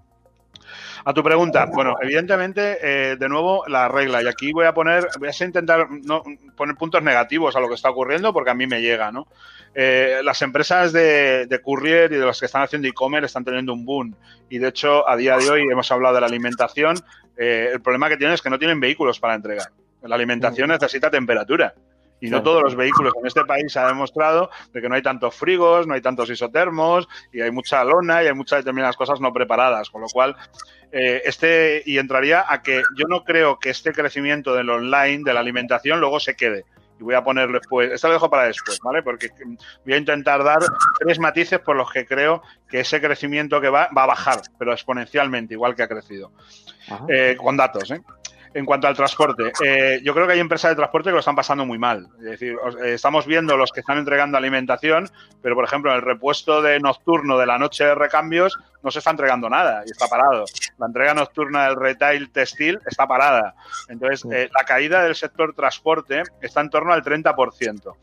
A 1.05 1.13
tu 1.13 1.23
pregunta, 1.23 1.67
bueno, 1.67 1.95
evidentemente, 2.01 2.79
eh, 2.81 3.15
de 3.15 3.29
nuevo, 3.29 3.63
la 3.67 3.87
regla, 3.87 4.21
y 4.21 4.27
aquí 4.27 4.51
voy 4.51 4.65
a 4.65 4.73
poner, 4.73 5.07
voy 5.17 5.29
a 5.29 5.45
intentar 5.45 5.87
no, 5.89 6.21
poner 6.55 6.75
puntos 6.75 7.01
negativos 7.01 7.55
a 7.55 7.61
lo 7.61 7.69
que 7.69 7.75
está 7.75 7.89
ocurriendo 7.89 8.33
porque 8.33 8.49
a 8.49 8.53
mí 8.53 8.67
me 8.67 8.81
llega, 8.81 9.09
¿no? 9.09 9.27
Eh, 9.73 10.21
las 10.23 10.41
empresas 10.41 10.91
de, 10.91 11.45
de, 11.45 11.61
courier 11.61 12.11
y 12.11 12.15
de 12.15 12.25
los 12.25 12.39
que 12.39 12.47
están 12.47 12.63
haciendo 12.63 12.87
e-commerce 12.87 13.27
están 13.27 13.45
teniendo 13.45 13.73
un 13.73 13.85
boom. 13.85 14.15
Y 14.49 14.57
de 14.57 14.69
hecho, 14.69 15.07
a 15.07 15.15
día 15.15 15.37
de 15.37 15.49
hoy 15.49 15.61
hemos 15.71 15.91
hablado 15.91 16.15
de 16.15 16.21
la 16.21 16.27
alimentación. 16.27 16.97
Eh, 17.37 17.69
el 17.73 17.81
problema 17.81 18.09
que 18.09 18.17
tienen 18.17 18.33
es 18.33 18.41
que 18.41 18.49
no 18.49 18.57
tienen 18.57 18.79
vehículos 18.79 19.19
para 19.19 19.35
entregar. 19.35 19.67
La 20.01 20.15
alimentación 20.15 20.69
necesita 20.69 21.11
temperatura. 21.11 21.73
Y 22.19 22.31
no 22.31 22.41
todos 22.41 22.63
los 22.63 22.75
vehículos 22.75 23.13
en 23.19 23.27
este 23.27 23.45
país 23.45 23.71
se 23.71 23.77
ha 23.77 23.85
demostrado 23.85 24.49
de 24.73 24.81
que 24.81 24.89
no 24.89 24.95
hay 24.95 25.03
tantos 25.03 25.35
frigos, 25.35 25.85
no 25.85 25.93
hay 25.93 26.01
tantos 26.01 26.27
isotermos 26.31 27.07
y 27.31 27.41
hay 27.41 27.51
mucha 27.51 27.83
lona 27.83 28.23
y 28.23 28.27
hay 28.27 28.33
muchas 28.33 28.59
determinadas 28.59 28.95
cosas 28.95 29.21
no 29.21 29.31
preparadas. 29.31 29.91
Con 29.91 30.01
lo 30.01 30.07
cual, 30.07 30.35
eh, 30.91 31.21
este 31.25 31.83
y 31.85 31.99
entraría 31.99 32.43
a 32.47 32.63
que 32.63 32.81
yo 32.97 33.05
no 33.07 33.23
creo 33.23 33.59
que 33.59 33.69
este 33.69 33.91
crecimiento 33.91 34.55
del 34.55 34.69
online, 34.71 35.21
de 35.23 35.33
la 35.33 35.41
alimentación, 35.41 35.99
luego 35.99 36.19
se 36.19 36.35
quede 36.35 36.65
y 36.99 37.03
voy 37.03 37.15
a 37.15 37.23
ponerlo 37.23 37.59
después. 37.59 37.91
Esto 37.91 38.07
lo 38.07 38.13
dejo 38.13 38.29
para 38.29 38.43
después, 38.43 38.79
¿vale? 38.83 39.03
Porque 39.03 39.29
voy 39.85 39.93
a 39.93 39.97
intentar 39.97 40.43
dar 40.43 40.59
tres 40.99 41.19
matices 41.19 41.59
por 41.59 41.75
los 41.75 41.91
que 41.91 42.05
creo 42.05 42.41
que 42.69 42.81
ese 42.81 42.99
crecimiento 43.01 43.61
que 43.61 43.69
va 43.69 43.89
va 43.95 44.03
a 44.03 44.07
bajar, 44.07 44.41
pero 44.57 44.73
exponencialmente, 44.73 45.53
igual 45.53 45.75
que 45.75 45.83
ha 45.83 45.87
crecido. 45.87 46.31
Eh, 47.09 47.35
con 47.37 47.57
datos, 47.57 47.91
¿eh? 47.91 48.01
En 48.57 48.65
cuanto 48.65 48.87
al 48.87 48.95
transporte, 48.95 49.51
eh, 49.63 50.01
yo 50.03 50.15
creo 50.15 50.25
que 50.25 50.33
hay 50.33 50.39
empresas 50.39 50.71
de 50.71 50.75
transporte 50.77 51.09
que 51.09 51.13
lo 51.13 51.19
están 51.19 51.35
pasando 51.35 51.63
muy 51.63 51.77
mal. 51.77 52.07
Es 52.17 52.23
decir, 52.23 52.55
eh, 52.83 52.93
estamos 52.95 53.27
viendo 53.27 53.55
los 53.55 53.71
que 53.71 53.81
están 53.81 53.99
entregando 53.99 54.35
alimentación, 54.35 55.07
pero 55.43 55.53
por 55.53 55.63
ejemplo, 55.63 55.91
en 55.91 55.97
el 55.97 56.01
repuesto 56.01 56.63
de 56.63 56.79
nocturno 56.79 57.37
de 57.37 57.45
la 57.45 57.59
noche 57.59 57.83
de 57.83 57.93
recambios 57.93 58.57
no 58.81 58.89
se 58.89 58.97
está 58.97 59.11
entregando 59.11 59.47
nada 59.47 59.83
y 59.85 59.91
está 59.91 60.07
parado. 60.07 60.45
La 60.79 60.87
entrega 60.87 61.13
nocturna 61.13 61.65
del 61.65 61.75
retail 61.75 62.31
textil 62.31 62.79
está 62.87 63.05
parada. 63.05 63.53
Entonces, 63.89 64.25
eh, 64.31 64.49
la 64.51 64.65
caída 64.65 65.03
del 65.03 65.13
sector 65.13 65.53
transporte 65.53 66.23
está 66.41 66.61
en 66.61 66.71
torno 66.71 66.93
al 66.93 67.03
30%. 67.03 67.95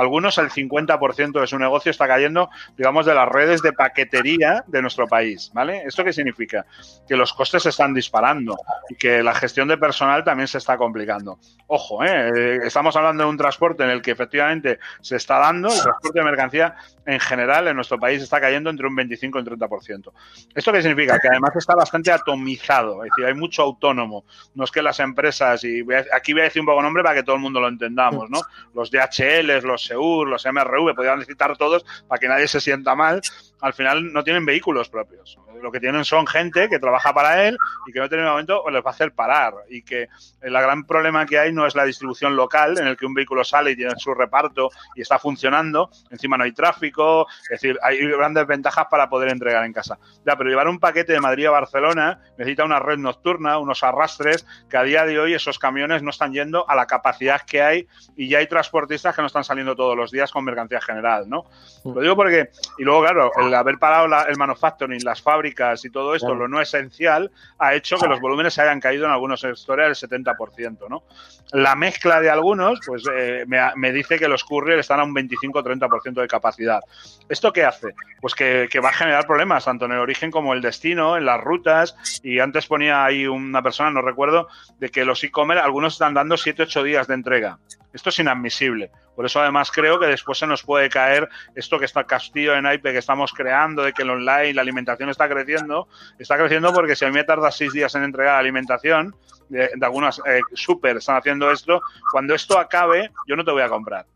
Algunos, 0.00 0.38
el 0.38 0.48
50% 0.48 1.40
de 1.40 1.46
su 1.46 1.58
negocio 1.58 1.90
está 1.90 2.08
cayendo, 2.08 2.48
digamos, 2.76 3.04
de 3.04 3.14
las 3.14 3.28
redes 3.28 3.60
de 3.60 3.74
paquetería 3.74 4.64
de 4.66 4.80
nuestro 4.80 5.06
país, 5.06 5.50
¿vale? 5.52 5.82
¿Esto 5.84 6.02
qué 6.02 6.12
significa? 6.14 6.64
Que 7.06 7.16
los 7.16 7.34
costes 7.34 7.64
se 7.64 7.68
están 7.68 7.92
disparando 7.92 8.56
y 8.88 8.94
que 8.94 9.22
la 9.22 9.34
gestión 9.34 9.68
de 9.68 9.76
personal 9.76 10.24
también 10.24 10.48
se 10.48 10.56
está 10.56 10.78
complicando. 10.78 11.38
Ojo, 11.66 12.02
¿eh? 12.02 12.60
estamos 12.64 12.96
hablando 12.96 13.24
de 13.24 13.28
un 13.28 13.36
transporte 13.36 13.84
en 13.84 13.90
el 13.90 14.00
que 14.00 14.12
efectivamente 14.12 14.78
se 15.02 15.16
está 15.16 15.38
dando, 15.38 15.68
el 15.68 15.82
transporte 15.82 16.18
de 16.18 16.24
mercancía 16.24 16.76
en 17.04 17.20
general 17.20 17.68
en 17.68 17.76
nuestro 17.76 17.98
país 17.98 18.22
está 18.22 18.40
cayendo 18.40 18.70
entre 18.70 18.86
un 18.86 18.94
25 18.94 19.38
y 19.38 19.42
un 19.42 19.46
30%. 19.46 20.12
¿Esto 20.54 20.72
qué 20.72 20.80
significa? 20.80 21.18
Que 21.18 21.28
además 21.28 21.50
está 21.56 21.74
bastante 21.74 22.10
atomizado, 22.10 23.04
es 23.04 23.10
decir, 23.10 23.26
hay 23.26 23.34
mucho 23.34 23.62
autónomo. 23.62 24.24
No 24.54 24.64
es 24.64 24.70
que 24.70 24.80
las 24.80 25.00
empresas, 25.00 25.62
y 25.64 25.84
aquí 26.14 26.32
voy 26.32 26.42
a 26.42 26.44
decir 26.44 26.60
un 26.60 26.66
poco 26.66 26.82
nombre 26.82 27.02
para 27.02 27.16
que 27.16 27.22
todo 27.22 27.36
el 27.36 27.42
mundo 27.42 27.60
lo 27.60 27.68
entendamos, 27.68 28.30
¿no? 28.30 28.40
Los 28.74 28.90
DHL, 28.90 29.60
los 29.62 29.89
Los 29.94 30.46
MRV, 30.46 30.94
podrían 30.94 31.18
necesitar 31.18 31.56
todos 31.56 31.84
para 32.08 32.18
que 32.18 32.28
nadie 32.28 32.48
se 32.48 32.60
sienta 32.60 32.94
mal. 32.94 33.20
Al 33.60 33.74
final 33.74 34.12
no 34.12 34.24
tienen 34.24 34.46
vehículos 34.46 34.88
propios. 34.88 35.38
Lo 35.60 35.70
que 35.70 35.80
tienen 35.80 36.04
son 36.04 36.26
gente 36.26 36.68
que 36.68 36.78
trabaja 36.78 37.12
para 37.12 37.46
él 37.46 37.58
y 37.86 37.92
que 37.92 38.00
no 38.00 38.08
tiene 38.08 38.24
momento 38.24 38.64
les 38.70 38.82
va 38.82 38.90
a 38.90 38.94
hacer 38.94 39.12
parar. 39.12 39.54
Y 39.68 39.82
que 39.82 40.08
el 40.40 40.52
gran 40.52 40.84
problema 40.84 41.26
que 41.26 41.38
hay 41.38 41.52
no 41.52 41.66
es 41.66 41.74
la 41.74 41.84
distribución 41.84 42.36
local, 42.36 42.78
en 42.78 42.86
el 42.86 42.96
que 42.96 43.06
un 43.06 43.14
vehículo 43.14 43.44
sale 43.44 43.72
y 43.72 43.76
tiene 43.76 43.92
su 43.96 44.14
reparto 44.14 44.70
y 44.94 45.02
está 45.02 45.18
funcionando. 45.18 45.90
Encima 46.10 46.38
no 46.38 46.44
hay 46.44 46.52
tráfico. 46.52 47.26
Es 47.42 47.60
decir, 47.60 47.78
hay 47.82 47.98
grandes 48.06 48.46
ventajas 48.46 48.86
para 48.90 49.08
poder 49.10 49.30
entregar 49.30 49.64
en 49.64 49.72
casa. 49.72 49.98
Ya, 50.24 50.36
pero 50.36 50.48
llevar 50.48 50.68
un 50.68 50.78
paquete 50.78 51.12
de 51.12 51.20
Madrid 51.20 51.46
a 51.46 51.50
Barcelona 51.50 52.20
necesita 52.38 52.64
una 52.64 52.78
red 52.78 52.98
nocturna, 52.98 53.58
unos 53.58 53.82
arrastres, 53.82 54.46
que 54.68 54.76
a 54.76 54.82
día 54.82 55.04
de 55.04 55.18
hoy 55.18 55.34
esos 55.34 55.58
camiones 55.58 56.02
no 56.02 56.10
están 56.10 56.32
yendo 56.32 56.68
a 56.68 56.74
la 56.74 56.86
capacidad 56.86 57.42
que 57.42 57.62
hay 57.62 57.86
y 58.16 58.28
ya 58.28 58.38
hay 58.38 58.46
transportistas 58.46 59.14
que 59.14 59.22
no 59.22 59.26
están 59.26 59.44
saliendo 59.44 59.69
todos 59.76 59.96
los 59.96 60.10
días 60.10 60.30
con 60.30 60.44
mercancía 60.44 60.80
general, 60.80 61.28
¿no? 61.28 61.44
Lo 61.84 62.00
digo 62.00 62.16
porque, 62.16 62.50
y 62.78 62.84
luego, 62.84 63.02
claro, 63.02 63.30
el 63.38 63.54
haber 63.54 63.78
parado 63.78 64.06
la, 64.06 64.22
el 64.22 64.36
manufacturing, 64.36 65.02
las 65.02 65.22
fábricas 65.22 65.84
y 65.84 65.90
todo 65.90 66.14
esto, 66.14 66.28
claro. 66.28 66.42
lo 66.42 66.48
no 66.48 66.60
esencial, 66.60 67.30
ha 67.58 67.74
hecho 67.74 67.96
que 67.96 68.06
los 68.06 68.20
volúmenes 68.20 68.54
se 68.54 68.62
hayan 68.62 68.80
caído 68.80 69.06
en 69.06 69.12
algunos 69.12 69.40
sectores 69.40 70.00
del 70.00 70.10
70%, 70.10 70.88
¿no? 70.88 71.04
La 71.52 71.74
mezcla 71.74 72.20
de 72.20 72.30
algunos, 72.30 72.80
pues 72.86 73.02
eh, 73.12 73.44
me, 73.46 73.58
me, 73.76 73.92
dice 73.92 74.18
que 74.18 74.28
los 74.28 74.44
courier 74.44 74.78
están 74.78 75.00
a 75.00 75.04
un 75.04 75.14
25-30% 75.14 76.20
de 76.20 76.28
capacidad. 76.28 76.80
¿Esto 77.28 77.52
qué 77.52 77.64
hace? 77.64 77.94
Pues 78.20 78.34
que, 78.34 78.68
que, 78.70 78.80
va 78.80 78.90
a 78.90 78.92
generar 78.92 79.26
problemas, 79.26 79.64
tanto 79.64 79.86
en 79.86 79.92
el 79.92 79.98
origen 79.98 80.30
como 80.30 80.52
el 80.52 80.60
destino, 80.60 81.16
en 81.16 81.24
las 81.24 81.40
rutas, 81.40 81.96
y 82.22 82.38
antes 82.38 82.66
ponía 82.66 83.04
ahí 83.04 83.26
una 83.26 83.62
persona, 83.62 83.90
no 83.90 84.02
recuerdo, 84.02 84.48
de 84.78 84.90
que 84.90 85.04
los 85.04 85.24
e-commerce, 85.24 85.62
algunos 85.62 85.94
están 85.94 86.14
dando 86.14 86.36
7-8 86.36 86.82
días 86.84 87.08
de 87.08 87.14
entrega. 87.14 87.58
Esto 87.92 88.10
es 88.10 88.18
inadmisible. 88.20 88.90
Por 89.14 89.26
eso 89.26 89.40
además 89.40 89.70
creo 89.70 89.98
que 89.98 90.06
después 90.06 90.38
se 90.38 90.46
nos 90.46 90.62
puede 90.62 90.88
caer 90.88 91.28
esto 91.54 91.78
que 91.78 91.84
está 91.84 92.04
castillo 92.04 92.54
en 92.54 92.66
IP 92.66 92.82
que 92.84 92.98
estamos 92.98 93.32
creando, 93.32 93.82
de 93.82 93.92
que 93.92 94.02
el 94.02 94.10
online, 94.10 94.54
la 94.54 94.62
alimentación 94.62 95.10
está 95.10 95.28
creciendo. 95.28 95.88
Está 96.18 96.38
creciendo 96.38 96.72
porque 96.72 96.96
si 96.96 97.04
a 97.04 97.08
mí 97.08 97.14
me 97.14 97.24
tarda 97.24 97.50
seis 97.50 97.72
días 97.72 97.94
en 97.94 98.04
entregar 98.04 98.38
alimentación, 98.38 99.14
de, 99.48 99.70
de 99.74 99.86
algunas 99.86 100.20
eh, 100.26 100.40
super 100.54 100.96
están 100.96 101.16
haciendo 101.16 101.50
esto, 101.50 101.82
cuando 102.12 102.34
esto 102.34 102.58
acabe, 102.58 103.10
yo 103.26 103.36
no 103.36 103.44
te 103.44 103.50
voy 103.50 103.62
a 103.62 103.68
comprar. 103.68 104.06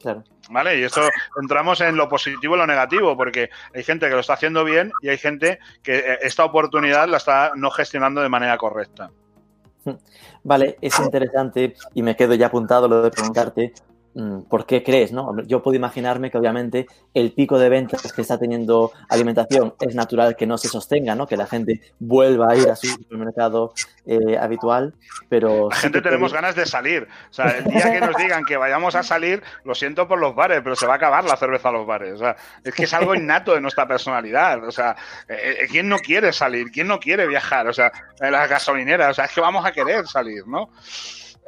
Claro. 0.00 0.22
¿Vale? 0.50 0.78
Y 0.78 0.82
esto 0.82 1.00
entramos 1.40 1.80
en 1.80 1.96
lo 1.96 2.08
positivo 2.08 2.54
y 2.56 2.58
lo 2.58 2.66
negativo, 2.66 3.16
porque 3.16 3.48
hay 3.74 3.82
gente 3.82 4.06
que 4.06 4.12
lo 4.12 4.20
está 4.20 4.34
haciendo 4.34 4.62
bien 4.62 4.92
y 5.00 5.08
hay 5.08 5.16
gente 5.16 5.58
que 5.82 5.96
eh, 5.96 6.18
esta 6.20 6.44
oportunidad 6.44 7.08
la 7.08 7.16
está 7.16 7.52
no 7.54 7.70
gestionando 7.70 8.20
de 8.20 8.28
manera 8.28 8.58
correcta. 8.58 9.10
Vale, 10.42 10.76
es 10.80 10.98
interesante 10.98 11.74
y 11.94 12.02
me 12.02 12.16
quedo 12.16 12.34
ya 12.34 12.46
apuntado 12.46 12.88
lo 12.88 13.02
de 13.02 13.10
preguntarte 13.10 13.72
¿por 14.48 14.66
qué 14.66 14.82
crees? 14.82 15.12
¿no? 15.12 15.42
Yo 15.42 15.62
puedo 15.62 15.76
imaginarme 15.76 16.30
que 16.30 16.38
obviamente 16.38 16.86
el 17.12 17.32
pico 17.32 17.58
de 17.58 17.68
ventas 17.68 18.12
que 18.12 18.22
está 18.22 18.38
teniendo 18.38 18.92
alimentación 19.08 19.74
es 19.80 19.94
natural 19.94 20.36
que 20.36 20.46
no 20.46 20.56
se 20.58 20.68
sostenga, 20.68 21.14
¿no? 21.14 21.26
que 21.26 21.36
la 21.36 21.46
gente 21.46 21.80
vuelva 21.98 22.52
a 22.52 22.56
ir 22.56 22.68
a 22.68 22.76
su 22.76 22.86
supermercado 22.86 23.72
eh, 24.06 24.38
habitual, 24.38 24.94
pero... 25.28 25.68
La 25.70 25.76
gente 25.76 26.00
tenemos 26.00 26.32
ganas 26.32 26.54
de 26.54 26.66
salir. 26.66 27.08
O 27.30 27.32
sea, 27.32 27.48
el 27.48 27.64
día 27.64 27.92
que 27.92 28.00
nos 28.00 28.16
digan 28.16 28.44
que 28.44 28.56
vayamos 28.56 28.94
a 28.94 29.02
salir, 29.02 29.42
lo 29.64 29.74
siento 29.74 30.06
por 30.06 30.18
los 30.18 30.34
bares, 30.34 30.60
pero 30.62 30.76
se 30.76 30.86
va 30.86 30.94
a 30.94 30.96
acabar 30.96 31.24
la 31.24 31.36
cerveza 31.36 31.70
a 31.70 31.72
los 31.72 31.86
bares. 31.86 32.14
O 32.14 32.18
sea, 32.18 32.36
es 32.62 32.74
que 32.74 32.84
es 32.84 32.94
algo 32.94 33.14
innato 33.14 33.54
de 33.54 33.60
nuestra 33.60 33.88
personalidad. 33.88 34.62
O 34.66 34.70
sea, 34.70 34.96
eh, 35.28 35.58
eh, 35.62 35.66
¿quién 35.70 35.88
no 35.88 35.98
quiere 35.98 36.32
salir? 36.32 36.70
¿Quién 36.70 36.86
no 36.86 37.00
quiere 37.00 37.26
viajar? 37.26 37.66
O 37.66 37.72
sea, 37.72 37.92
las 38.20 38.48
gasolineras, 38.48 39.10
o 39.10 39.14
sea, 39.14 39.24
es 39.24 39.32
que 39.32 39.40
vamos 39.40 39.64
a 39.64 39.72
querer 39.72 40.06
salir, 40.06 40.46
¿no? 40.46 40.70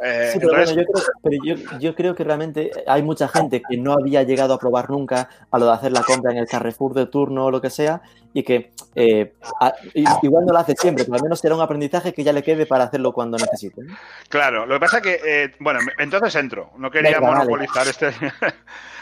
Eh, 0.03 0.31
sí, 0.33 0.39
pero, 0.39 0.53
bueno, 0.53 0.73
yo, 0.73 0.85
creo, 0.85 1.05
pero 1.23 1.45
yo, 1.45 1.79
yo, 1.79 1.95
creo, 1.95 2.15
que 2.15 2.25
realmente 2.25 2.71
hay 2.87 3.03
mucha 3.03 3.29
gente 3.29 3.63
que 3.67 3.79
no 3.79 3.95
había 3.95 4.23
llegado 4.25 4.53
a 4.53 4.59
probar 4.59 4.91
nunca 4.91 5.29
a 5.51 5.59
lo 5.59 5.67
de 5.67 5.73
hacer 5.73 5.93
la 5.93 6.03
compra 6.03 6.33
en 6.33 6.39
el 6.39 6.47
Carrefour 6.47 6.93
de 6.93 7.07
turno 7.07 7.47
o 7.47 7.51
lo 7.51 7.63
que 7.63 7.71
sea 7.71 8.03
y 8.35 8.43
que 8.43 8.73
eh, 8.95 9.33
a, 9.61 9.73
igual 9.95 10.45
no 10.45 10.53
lo 10.53 10.59
hace 10.59 10.75
siempre, 10.77 11.05
pero 11.05 11.17
al 11.17 11.23
menos 11.23 11.41
será 11.41 11.55
un 11.55 11.63
aprendizaje 11.63 12.13
que 12.13 12.23
ya 12.23 12.35
le 12.35 12.43
quede 12.43 12.67
para 12.67 12.85
hacerlo 12.85 13.13
cuando 13.13 13.39
necesite. 13.39 13.81
Claro, 14.29 14.67
lo 14.67 14.75
que 14.75 14.81
pasa 14.81 14.99
es 14.99 15.03
que, 15.03 15.21
eh, 15.25 15.55
bueno, 15.61 15.81
entonces 15.99 16.35
entro, 16.35 16.71
no 16.77 16.91
quería 16.91 17.19
Venga, 17.19 17.33
monopolizar 17.33 17.87
vale. 17.87 17.91
este... 17.91 18.13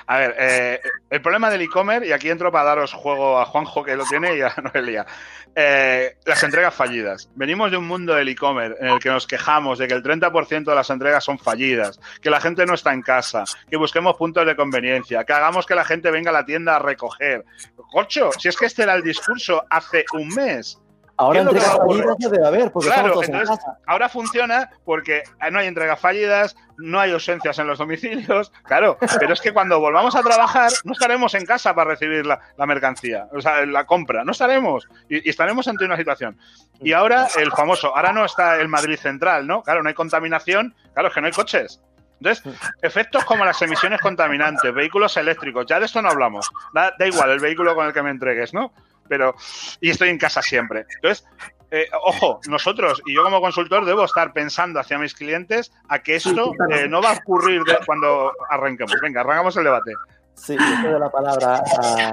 A 0.06 0.18
ver, 0.18 0.34
eh, 0.38 0.80
el 1.10 1.22
problema 1.22 1.50
del 1.50 1.62
e-commerce, 1.62 2.06
y 2.06 2.12
aquí 2.12 2.28
entro 2.28 2.52
para 2.52 2.64
daros 2.64 2.92
juego 2.92 3.40
a 3.40 3.46
Juanjo 3.46 3.82
que 3.82 3.96
lo 3.96 4.04
tiene 4.04 4.36
y 4.36 4.42
a 4.42 4.54
Noelia, 4.74 5.06
eh, 5.54 6.16
las 6.24 6.42
entregas 6.42 6.74
fallidas. 6.74 7.30
Venimos 7.34 7.70
de 7.70 7.76
un 7.76 7.86
mundo 7.86 8.14
del 8.14 8.28
e-commerce 8.28 8.76
en 8.80 8.88
el 8.88 8.98
que 8.98 9.08
nos 9.08 9.26
quejamos 9.26 9.78
de 9.78 9.88
que 9.88 9.94
el 9.94 10.02
30% 10.02 10.64
de 10.64 10.74
las 10.74 10.90
entregas 10.90 11.24
son 11.24 11.38
fallidas, 11.38 11.98
que 12.20 12.30
la 12.30 12.40
gente 12.40 12.66
no 12.66 12.74
está 12.74 12.92
en 12.92 13.02
casa, 13.02 13.44
que 13.70 13.76
busquemos 13.76 14.16
puntos 14.16 14.46
de 14.46 14.56
conveniencia, 14.56 15.24
que 15.24 15.32
hagamos 15.32 15.64
que 15.64 15.74
la 15.74 15.84
gente 15.84 16.10
venga 16.10 16.30
a 16.30 16.34
la 16.34 16.44
tienda 16.44 16.76
a 16.76 16.78
recoger. 16.80 17.44
Corcho, 17.90 18.30
si 18.38 18.48
es 18.48 18.56
que 18.56 18.66
este 18.66 18.82
era 18.82 18.94
el 18.94 19.02
discurso 19.02 19.64
hace 19.70 20.04
un 20.12 20.28
mes. 20.28 20.78
Ahora 21.16 21.40
entregas 21.40 21.76
fallidas 21.76 22.16
no 22.18 22.28
debe 22.30 22.46
haber, 22.46 22.72
porque 22.72 22.88
claro, 22.88 23.22
entonces, 23.22 23.58
ahora 23.86 24.08
funciona 24.08 24.70
porque 24.84 25.22
no 25.50 25.60
hay 25.60 25.68
entregas 25.68 26.00
fallidas, 26.00 26.56
no 26.76 26.98
hay 26.98 27.12
ausencias 27.12 27.58
en 27.58 27.68
los 27.68 27.78
domicilios, 27.78 28.52
claro, 28.64 28.98
pero 29.20 29.32
es 29.32 29.40
que 29.40 29.52
cuando 29.52 29.78
volvamos 29.78 30.16
a 30.16 30.22
trabajar 30.22 30.72
no 30.84 30.92
estaremos 30.92 31.34
en 31.34 31.46
casa 31.46 31.74
para 31.74 31.90
recibir 31.90 32.26
la, 32.26 32.40
la 32.56 32.66
mercancía, 32.66 33.28
o 33.32 33.40
sea, 33.40 33.64
la 33.64 33.86
compra, 33.86 34.24
no 34.24 34.32
estaremos 34.32 34.88
y, 35.08 35.26
y, 35.26 35.30
estaremos 35.30 35.68
ante 35.68 35.84
una 35.84 35.96
situación. 35.96 36.36
Y 36.80 36.92
ahora 36.92 37.28
el 37.36 37.52
famoso, 37.52 37.96
ahora 37.96 38.12
no 38.12 38.24
está 38.24 38.60
el 38.60 38.68
Madrid 38.68 38.98
Central, 38.98 39.46
¿no? 39.46 39.62
Claro, 39.62 39.82
no 39.82 39.88
hay 39.88 39.94
contaminación, 39.94 40.74
claro, 40.94 41.08
es 41.08 41.14
que 41.14 41.20
no 41.20 41.26
hay 41.28 41.32
coches. 41.32 41.80
Entonces, 42.20 42.54
efectos 42.80 43.24
como 43.24 43.44
las 43.44 43.60
emisiones 43.60 44.00
contaminantes, 44.00 44.72
vehículos 44.72 45.16
eléctricos, 45.16 45.66
ya 45.66 45.78
de 45.78 45.86
esto 45.86 46.00
no 46.00 46.08
hablamos. 46.08 46.48
Da, 46.72 46.94
da 46.98 47.06
igual 47.06 47.30
el 47.30 47.40
vehículo 47.40 47.74
con 47.74 47.86
el 47.86 47.92
que 47.92 48.02
me 48.02 48.10
entregues, 48.10 48.54
¿no? 48.54 48.72
Pero 49.08 49.34
y 49.80 49.90
estoy 49.90 50.10
en 50.10 50.18
casa 50.18 50.42
siempre. 50.42 50.86
Entonces, 50.96 51.26
eh, 51.70 51.86
ojo, 52.04 52.40
nosotros 52.48 53.02
y 53.06 53.14
yo 53.14 53.24
como 53.24 53.40
consultor 53.40 53.84
debo 53.84 54.04
estar 54.04 54.32
pensando 54.32 54.78
hacia 54.78 54.98
mis 54.98 55.14
clientes 55.14 55.72
a 55.88 55.98
que 55.98 56.16
esto 56.16 56.52
eh, 56.70 56.86
no 56.88 57.02
va 57.02 57.10
a 57.10 57.14
ocurrir 57.14 57.62
de 57.64 57.78
cuando 57.84 58.32
arranquemos. 58.50 58.94
Venga, 59.02 59.22
arrancamos 59.22 59.56
el 59.56 59.64
debate. 59.64 59.92
Sí, 60.34 60.56
yo 60.56 60.90
doy 60.90 61.00
la 61.00 61.10
palabra 61.10 61.62
a... 61.78 62.12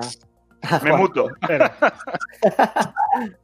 Me 0.84 0.94
muto. 0.94 1.28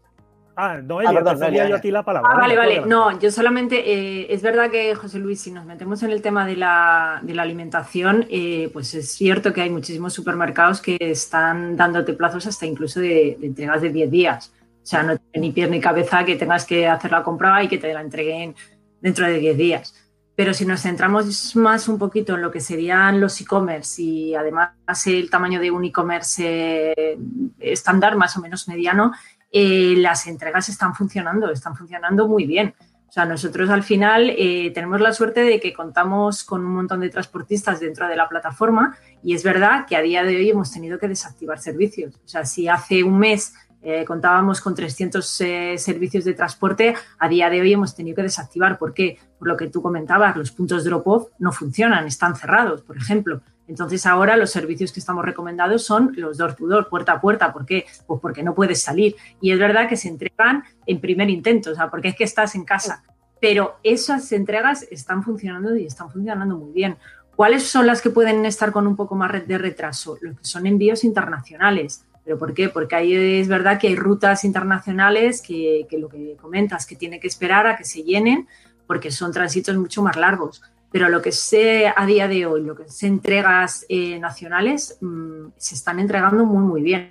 Ah, 0.60 0.82
Noelia, 0.84 1.12
ah, 1.12 1.14
perdón, 1.14 1.40
Noelia, 1.40 1.70
yo 1.70 1.76
a 1.76 1.80
ti 1.82 1.92
la 1.92 2.02
palabra. 2.02 2.32
Ah, 2.34 2.40
vale, 2.40 2.58
vale. 2.58 2.82
No, 2.88 3.20
yo 3.20 3.30
solamente, 3.30 3.94
eh, 3.94 4.34
es 4.34 4.42
verdad 4.42 4.72
que, 4.72 4.96
José 4.96 5.20
Luis, 5.20 5.40
si 5.40 5.52
nos 5.52 5.66
metemos 5.66 6.02
en 6.02 6.10
el 6.10 6.24
tema 6.24 6.48
de 6.48 6.56
la, 6.56 7.20
de 7.22 7.36
la 7.36 7.44
alimentación, 7.44 8.26
eh, 8.28 8.72
pues 8.74 8.96
es 8.96 9.12
cierto 9.12 9.54
que 9.54 9.62
hay 9.62 9.70
muchísimos 9.70 10.14
supermercados 10.14 10.82
que 10.82 10.98
están 11.00 11.78
dándote 11.78 12.14
plazos 12.14 12.48
hasta 12.48 12.66
incluso 12.66 13.00
de, 13.00 13.38
de 13.40 13.46
entregas 13.46 13.84
de 13.84 13.90
10 13.90 14.10
días. 14.10 14.52
O 14.82 14.86
sea, 14.88 15.04
no 15.04 15.16
tiene 15.18 15.48
ni 15.48 15.54
pie 15.54 15.68
ni 15.68 15.80
cabeza 15.80 16.26
que 16.26 16.36
tengas 16.36 16.66
que 16.66 16.88
hacer 16.88 17.12
la 17.12 17.22
compra 17.22 17.62
y 17.62 17.68
que 17.68 17.78
te 17.78 17.94
la 17.94 18.02
entreguen 18.02 18.56
dentro 19.00 19.28
de 19.28 19.38
10 19.38 19.58
días. 19.58 20.08
Pero 20.36 20.56
si 20.56 20.66
nos 20.66 20.82
centramos 20.82 21.56
más 21.56 21.88
un 21.88 22.00
poquito 22.00 22.34
en 22.34 22.42
lo 22.42 22.52
que 22.52 22.62
serían 22.62 23.20
los 23.20 23.40
e-commerce 23.42 24.02
y 24.02 24.34
además 24.34 24.72
el 25.06 25.30
tamaño 25.30 25.60
de 25.60 25.70
un 25.70 25.86
e-commerce 25.86 26.94
eh, 26.96 27.18
estándar, 27.60 28.16
más 28.16 28.38
o 28.38 28.42
menos 28.42 28.68
mediano, 28.68 29.14
eh, 29.52 29.96
las 29.98 30.28
entregas 30.28 30.70
están 30.70 30.94
funcionando, 30.96 31.52
están 31.52 31.76
funcionando 31.76 32.28
muy 32.28 32.46
bien. 32.46 32.74
O 33.08 33.12
sea, 33.12 33.26
nosotros 33.26 33.70
al 33.70 33.84
final 33.84 34.30
eh, 34.38 34.72
tenemos 34.74 35.00
la 35.00 35.14
suerte 35.14 35.42
de 35.42 35.60
que 35.60 35.74
contamos 35.74 36.44
con 36.44 36.66
un 36.66 36.74
montón 36.74 37.00
de 37.00 37.10
transportistas 37.10 37.80
dentro 37.80 38.08
de 38.08 38.18
la 38.18 38.28
plataforma 38.28 38.98
y 39.24 39.34
es 39.34 39.44
verdad 39.44 39.86
que 39.88 39.96
a 39.96 40.02
día 40.02 40.24
de 40.24 40.36
hoy 40.36 40.50
hemos 40.50 40.72
tenido 40.72 41.00
que 41.00 41.08
desactivar 41.08 41.60
servicios. 41.60 42.16
O 42.16 42.28
sea, 42.28 42.44
si 42.44 42.68
hace 42.68 43.04
un 43.04 43.18
mes 43.18 43.54
eh, 43.82 44.04
contábamos 44.06 44.60
con 44.60 44.76
300 44.76 45.42
eh, 45.42 45.76
servicios 45.78 46.26
de 46.26 46.34
transporte, 46.34 46.96
a 47.20 47.30
día 47.30 47.50
de 47.50 47.62
hoy 47.62 47.72
hemos 47.72 47.96
tenido 47.96 48.16
que 48.18 48.24
desactivar. 48.24 48.78
¿Por 48.78 48.94
qué? 48.94 49.18
Por 49.40 49.48
lo 49.48 49.56
que 49.56 49.68
tú 49.68 49.82
comentabas, 49.82 50.36
los 50.36 50.52
puntos 50.52 50.84
drop-off 50.84 51.30
no 51.40 51.52
funcionan, 51.52 52.06
están 52.06 52.36
cerrados, 52.36 52.82
por 52.82 52.98
ejemplo. 52.98 53.42
Entonces 53.68 54.06
ahora 54.06 54.38
los 54.38 54.52
servicios 54.52 54.92
que 54.92 55.00
estamos 55.00 55.26
recomendados 55.26 55.84
son 55.84 56.14
los 56.16 56.38
door 56.38 56.56
to 56.56 56.68
door, 56.68 56.90
puerta 56.90 57.14
a 57.14 57.22
puerta. 57.22 57.52
¿Por 57.52 57.66
qué? 57.66 57.86
Pues 58.06 58.22
porque 58.22 58.44
no 58.44 58.56
puedes 58.56 58.82
salir. 58.82 59.16
Y 59.42 59.52
es 59.52 59.60
verdad 59.60 59.90
que 59.90 59.98
se 59.98 60.08
entregan 60.08 60.64
en 60.86 61.00
primer 61.02 61.30
intento, 61.30 61.72
o 61.72 61.76
sea, 61.76 61.90
porque 61.90 62.10
es 62.10 62.16
que 62.16 62.24
estás 62.24 62.56
en 62.56 62.64
casa. 62.64 63.04
Pero 63.40 63.78
esas 63.84 64.32
entregas 64.32 64.88
están 64.90 65.24
funcionando 65.24 65.76
y 65.76 65.86
están 65.86 66.10
funcionando 66.10 66.58
muy 66.58 66.72
bien. 66.72 66.98
¿Cuáles 67.36 67.64
son 67.64 67.86
las 67.86 68.02
que 68.02 68.10
pueden 68.10 68.46
estar 68.46 68.72
con 68.72 68.88
un 68.88 68.96
poco 68.96 69.16
más 69.16 69.48
de 69.48 69.58
retraso? 69.58 70.18
Los 70.22 70.40
que 70.40 70.46
son 70.46 70.66
envíos 70.66 71.04
internacionales. 71.04 72.04
¿Pero 72.24 72.38
por 72.38 72.54
qué? 72.54 72.70
Porque 72.70 72.96
ahí 72.96 73.14
es 73.40 73.48
verdad 73.48 73.80
que 73.80 73.88
hay 73.88 73.96
rutas 73.96 74.44
internacionales 74.44 75.42
que, 75.42 75.86
que 75.90 75.98
lo 75.98 76.10
que 76.10 76.36
comentas, 76.36 76.86
que 76.86 76.96
tiene 76.96 77.20
que 77.20 77.28
esperar 77.28 77.68
a 77.68 77.78
que 77.78 77.84
se 77.84 78.04
llenen 78.04 78.48
porque 78.88 79.12
son 79.12 79.32
tránsitos 79.32 79.78
mucho 79.78 80.02
más 80.02 80.16
largos 80.16 80.62
pero 80.92 81.10
lo 81.10 81.22
que 81.22 81.32
sé 81.32 81.92
a 81.94 82.06
día 82.06 82.28
de 82.28 82.46
hoy, 82.46 82.64
lo 82.64 82.76
que 82.76 82.88
sé 82.90 83.08
entregas 83.08 83.86
eh, 83.90 84.20
nacionales, 84.20 84.98
mmm, 85.02 85.48
se 85.58 85.76
están 85.76 86.00
entregando 86.00 86.46
muy, 86.46 86.64
muy 86.64 86.82
bien. 86.82 87.10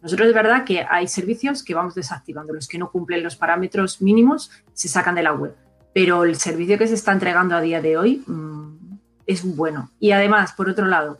Nosotros 0.00 0.28
es 0.28 0.34
verdad 0.34 0.64
que 0.64 0.84
hay 0.88 1.06
servicios 1.08 1.62
que 1.62 1.74
vamos 1.74 1.94
desactivando, 1.94 2.52
los 2.52 2.66
que 2.66 2.78
no 2.78 2.90
cumplen 2.90 3.22
los 3.22 3.36
parámetros 3.36 4.02
mínimos 4.02 4.50
se 4.72 4.88
sacan 4.88 5.14
de 5.14 5.22
la 5.22 5.32
web, 5.32 5.54
pero 5.94 6.24
el 6.24 6.36
servicio 6.36 6.78
que 6.78 6.86
se 6.86 6.94
está 6.94 7.12
entregando 7.12 7.54
a 7.54 7.60
día 7.60 7.80
de 7.80 7.96
hoy 7.96 8.22
mmm, 8.26 8.98
es 9.26 9.44
bueno. 9.44 9.90
Y 9.98 10.12
además, 10.12 10.52
por 10.52 10.68
otro 10.68 10.86
lado, 10.86 11.18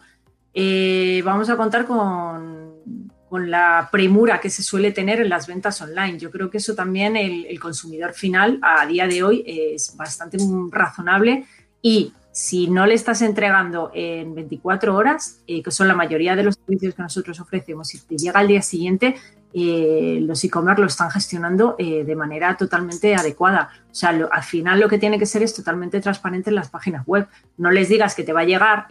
eh, 0.54 1.22
vamos 1.24 1.48
a 1.50 1.56
contar 1.56 1.86
con, 1.86 3.10
con, 3.28 3.50
la 3.50 3.88
premura 3.90 4.40
que 4.40 4.50
se 4.50 4.62
suele 4.62 4.92
tener 4.92 5.20
en 5.20 5.28
las 5.28 5.46
ventas 5.46 5.80
online. 5.80 6.18
Yo 6.18 6.30
creo 6.30 6.50
que 6.50 6.58
eso 6.58 6.74
también 6.74 7.16
el, 7.16 7.46
el 7.46 7.58
consumidor 7.58 8.12
final 8.12 8.58
a 8.60 8.84
día 8.86 9.06
de 9.06 9.22
hoy 9.22 9.44
es 9.46 9.96
bastante 9.96 10.36
razonable 10.70 11.46
y 11.82 12.14
si 12.32 12.68
no 12.68 12.86
le 12.86 12.94
estás 12.94 13.20
entregando 13.20 13.90
en 13.92 14.34
24 14.34 14.96
horas, 14.96 15.42
eh, 15.46 15.62
que 15.62 15.70
son 15.70 15.86
la 15.86 15.94
mayoría 15.94 16.34
de 16.34 16.42
los 16.42 16.54
servicios 16.54 16.94
que 16.94 17.02
nosotros 17.02 17.38
ofrecemos, 17.40 17.88
si 17.88 18.00
te 18.00 18.16
llega 18.16 18.40
al 18.40 18.48
día 18.48 18.62
siguiente, 18.62 19.16
eh, 19.52 20.18
los 20.22 20.42
e-commerce 20.42 20.80
lo 20.80 20.86
están 20.86 21.10
gestionando 21.10 21.76
eh, 21.78 22.04
de 22.04 22.16
manera 22.16 22.56
totalmente 22.56 23.14
adecuada. 23.14 23.68
O 23.90 23.94
sea, 23.94 24.08
al 24.08 24.42
final 24.42 24.80
lo 24.80 24.88
que 24.88 24.98
tiene 24.98 25.18
que 25.18 25.26
ser 25.26 25.42
es 25.42 25.54
totalmente 25.54 26.00
transparente 26.00 26.48
en 26.48 26.56
las 26.56 26.70
páginas 26.70 27.06
web. 27.06 27.28
No 27.58 27.70
les 27.70 27.90
digas 27.90 28.14
que 28.14 28.24
te 28.24 28.32
va 28.32 28.40
a 28.40 28.44
llegar 28.44 28.86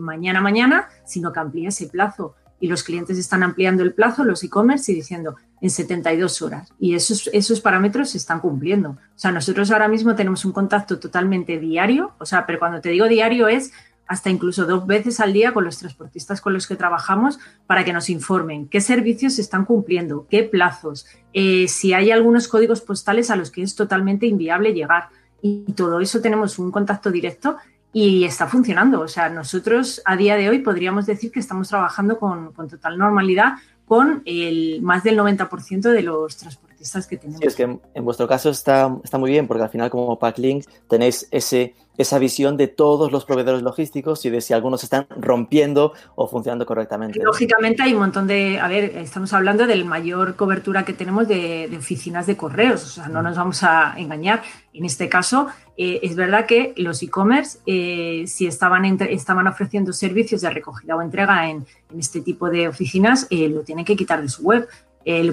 mañana, 0.00 0.40
mañana, 0.40 0.88
sino 1.04 1.32
que 1.32 1.38
amplíes 1.38 1.80
ese 1.80 1.88
plazo 1.88 2.34
y 2.58 2.66
los 2.66 2.82
clientes 2.82 3.16
están 3.16 3.44
ampliando 3.44 3.84
el 3.84 3.94
plazo, 3.94 4.24
los 4.24 4.42
e-commerce, 4.42 4.90
y 4.90 4.96
diciendo 4.96 5.36
en 5.62 5.70
72 5.70 6.42
horas. 6.42 6.74
Y 6.78 6.94
esos, 6.94 7.30
esos 7.32 7.60
parámetros 7.60 8.10
se 8.10 8.18
están 8.18 8.40
cumpliendo. 8.40 8.90
O 8.90 8.98
sea, 9.18 9.30
nosotros 9.30 9.70
ahora 9.70 9.88
mismo 9.88 10.14
tenemos 10.16 10.44
un 10.44 10.52
contacto 10.52 10.98
totalmente 10.98 11.58
diario, 11.58 12.12
o 12.18 12.26
sea, 12.26 12.44
pero 12.44 12.58
cuando 12.58 12.80
te 12.80 12.90
digo 12.90 13.06
diario 13.06 13.46
es 13.48 13.72
hasta 14.08 14.28
incluso 14.28 14.66
dos 14.66 14.86
veces 14.86 15.20
al 15.20 15.32
día 15.32 15.54
con 15.54 15.64
los 15.64 15.78
transportistas 15.78 16.40
con 16.40 16.52
los 16.52 16.66
que 16.66 16.74
trabajamos 16.74 17.38
para 17.66 17.84
que 17.84 17.92
nos 17.92 18.10
informen 18.10 18.68
qué 18.68 18.80
servicios 18.80 19.34
se 19.34 19.40
están 19.40 19.64
cumpliendo, 19.64 20.26
qué 20.28 20.42
plazos, 20.42 21.06
eh, 21.32 21.68
si 21.68 21.94
hay 21.94 22.10
algunos 22.10 22.48
códigos 22.48 22.80
postales 22.80 23.30
a 23.30 23.36
los 23.36 23.52
que 23.52 23.62
es 23.62 23.74
totalmente 23.76 24.26
inviable 24.26 24.74
llegar. 24.74 25.08
Y 25.40 25.72
todo 25.72 26.00
eso 26.00 26.20
tenemos 26.20 26.58
un 26.58 26.70
contacto 26.70 27.10
directo 27.10 27.56
y 27.92 28.24
está 28.24 28.46
funcionando. 28.48 29.00
O 29.00 29.08
sea, 29.08 29.28
nosotros 29.28 30.02
a 30.04 30.16
día 30.16 30.36
de 30.36 30.48
hoy 30.48 30.58
podríamos 30.58 31.06
decir 31.06 31.30
que 31.30 31.40
estamos 31.40 31.68
trabajando 31.68 32.18
con, 32.18 32.52
con 32.52 32.68
total 32.68 32.98
normalidad 32.98 33.54
con 33.92 34.22
el 34.24 34.80
más 34.80 35.04
del 35.04 35.18
90% 35.18 35.82
de 35.82 36.00
los 36.00 36.38
transportistas 36.38 36.61
transportistas 36.82 37.06
que 37.06 37.16
tenemos. 37.16 37.40
Sí, 37.40 37.46
es 37.46 37.54
que 37.54 37.62
en, 37.62 38.04
vuestro 38.04 38.26
caso 38.26 38.50
está, 38.50 38.96
está 39.02 39.18
muy 39.18 39.30
bien, 39.30 39.46
porque 39.46 39.62
al 39.62 39.70
final 39.70 39.90
como 39.90 40.18
Packlink 40.18 40.64
tenéis 40.88 41.28
ese, 41.30 41.74
esa 41.96 42.18
visión 42.18 42.56
de 42.56 42.68
todos 42.68 43.12
los 43.12 43.24
proveedores 43.24 43.62
logísticos 43.62 44.24
y 44.24 44.30
de 44.30 44.40
si 44.40 44.52
algunos 44.52 44.82
están 44.82 45.06
rompiendo 45.10 45.92
o 46.14 46.26
funcionando 46.26 46.66
correctamente. 46.66 47.20
lógicamente 47.22 47.82
hay 47.82 47.94
un 47.94 48.00
montón 48.00 48.26
de, 48.26 48.58
a 48.58 48.68
ver, 48.68 48.96
estamos 48.96 49.32
hablando 49.32 49.66
de 49.66 49.76
la 49.76 49.84
mayor 49.84 50.36
cobertura 50.36 50.84
que 50.84 50.92
tenemos 50.92 51.28
de, 51.28 51.70
oficinas 51.76 52.26
de 52.26 52.36
correos, 52.36 52.84
o 52.84 52.88
sea, 52.88 53.08
no 53.08 53.22
nos 53.22 53.36
vamos 53.36 53.62
a 53.62 53.94
engañar. 53.96 54.42
En 54.74 54.86
este 54.86 55.08
caso, 55.08 55.48
eh, 55.76 56.00
es 56.02 56.16
verdad 56.16 56.46
que 56.46 56.72
los 56.78 57.02
e-commerce, 57.02 57.58
eh, 57.66 58.24
si 58.26 58.46
estaban, 58.46 58.84
estaban 59.02 59.46
ofreciendo 59.46 59.92
servicios 59.92 60.40
de 60.40 60.50
recogida 60.50 60.96
o 60.96 61.02
entrega 61.02 61.48
en, 61.48 61.66
este 61.98 62.22
tipo 62.22 62.48
de 62.48 62.68
oficinas, 62.68 63.26
eh, 63.28 63.50
lo 63.50 63.64
tienen 63.64 63.84
que 63.84 63.94
quitar 63.96 64.22
de 64.22 64.28
su 64.30 64.42
web. 64.42 64.66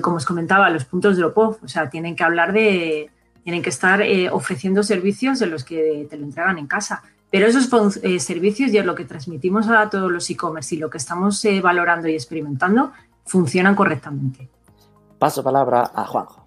Como 0.01 0.17
os 0.17 0.25
comentaba, 0.25 0.69
los 0.69 0.85
puntos 0.85 1.15
de 1.15 1.23
drop-off, 1.23 1.63
o 1.63 1.67
sea, 1.67 1.89
tienen 1.89 2.15
que 2.15 2.23
hablar 2.23 2.53
de 2.53 3.09
tienen 3.43 3.63
que 3.63 3.69
estar 3.69 4.01
eh, 4.01 4.29
ofreciendo 4.29 4.83
servicios 4.83 5.39
de 5.39 5.47
los 5.47 5.63
que 5.63 6.05
te 6.09 6.17
lo 6.17 6.25
entregan 6.25 6.57
en 6.57 6.67
casa. 6.67 7.01
Pero 7.31 7.47
esos 7.47 7.69
eh, 8.03 8.19
servicios 8.19 8.71
y 8.71 8.77
es 8.77 8.85
lo 8.85 8.95
que 8.95 9.05
transmitimos 9.05 9.67
a 9.69 9.89
todos 9.89 10.11
los 10.11 10.29
e-commerce 10.29 10.75
y 10.75 10.77
lo 10.77 10.89
que 10.89 10.97
estamos 10.97 11.43
eh, 11.45 11.61
valorando 11.61 12.07
y 12.07 12.13
experimentando 12.13 12.91
funcionan 13.25 13.75
correctamente. 13.75 14.49
Paso 15.17 15.43
palabra 15.43 15.91
a 15.93 16.05
Juanjo. 16.05 16.45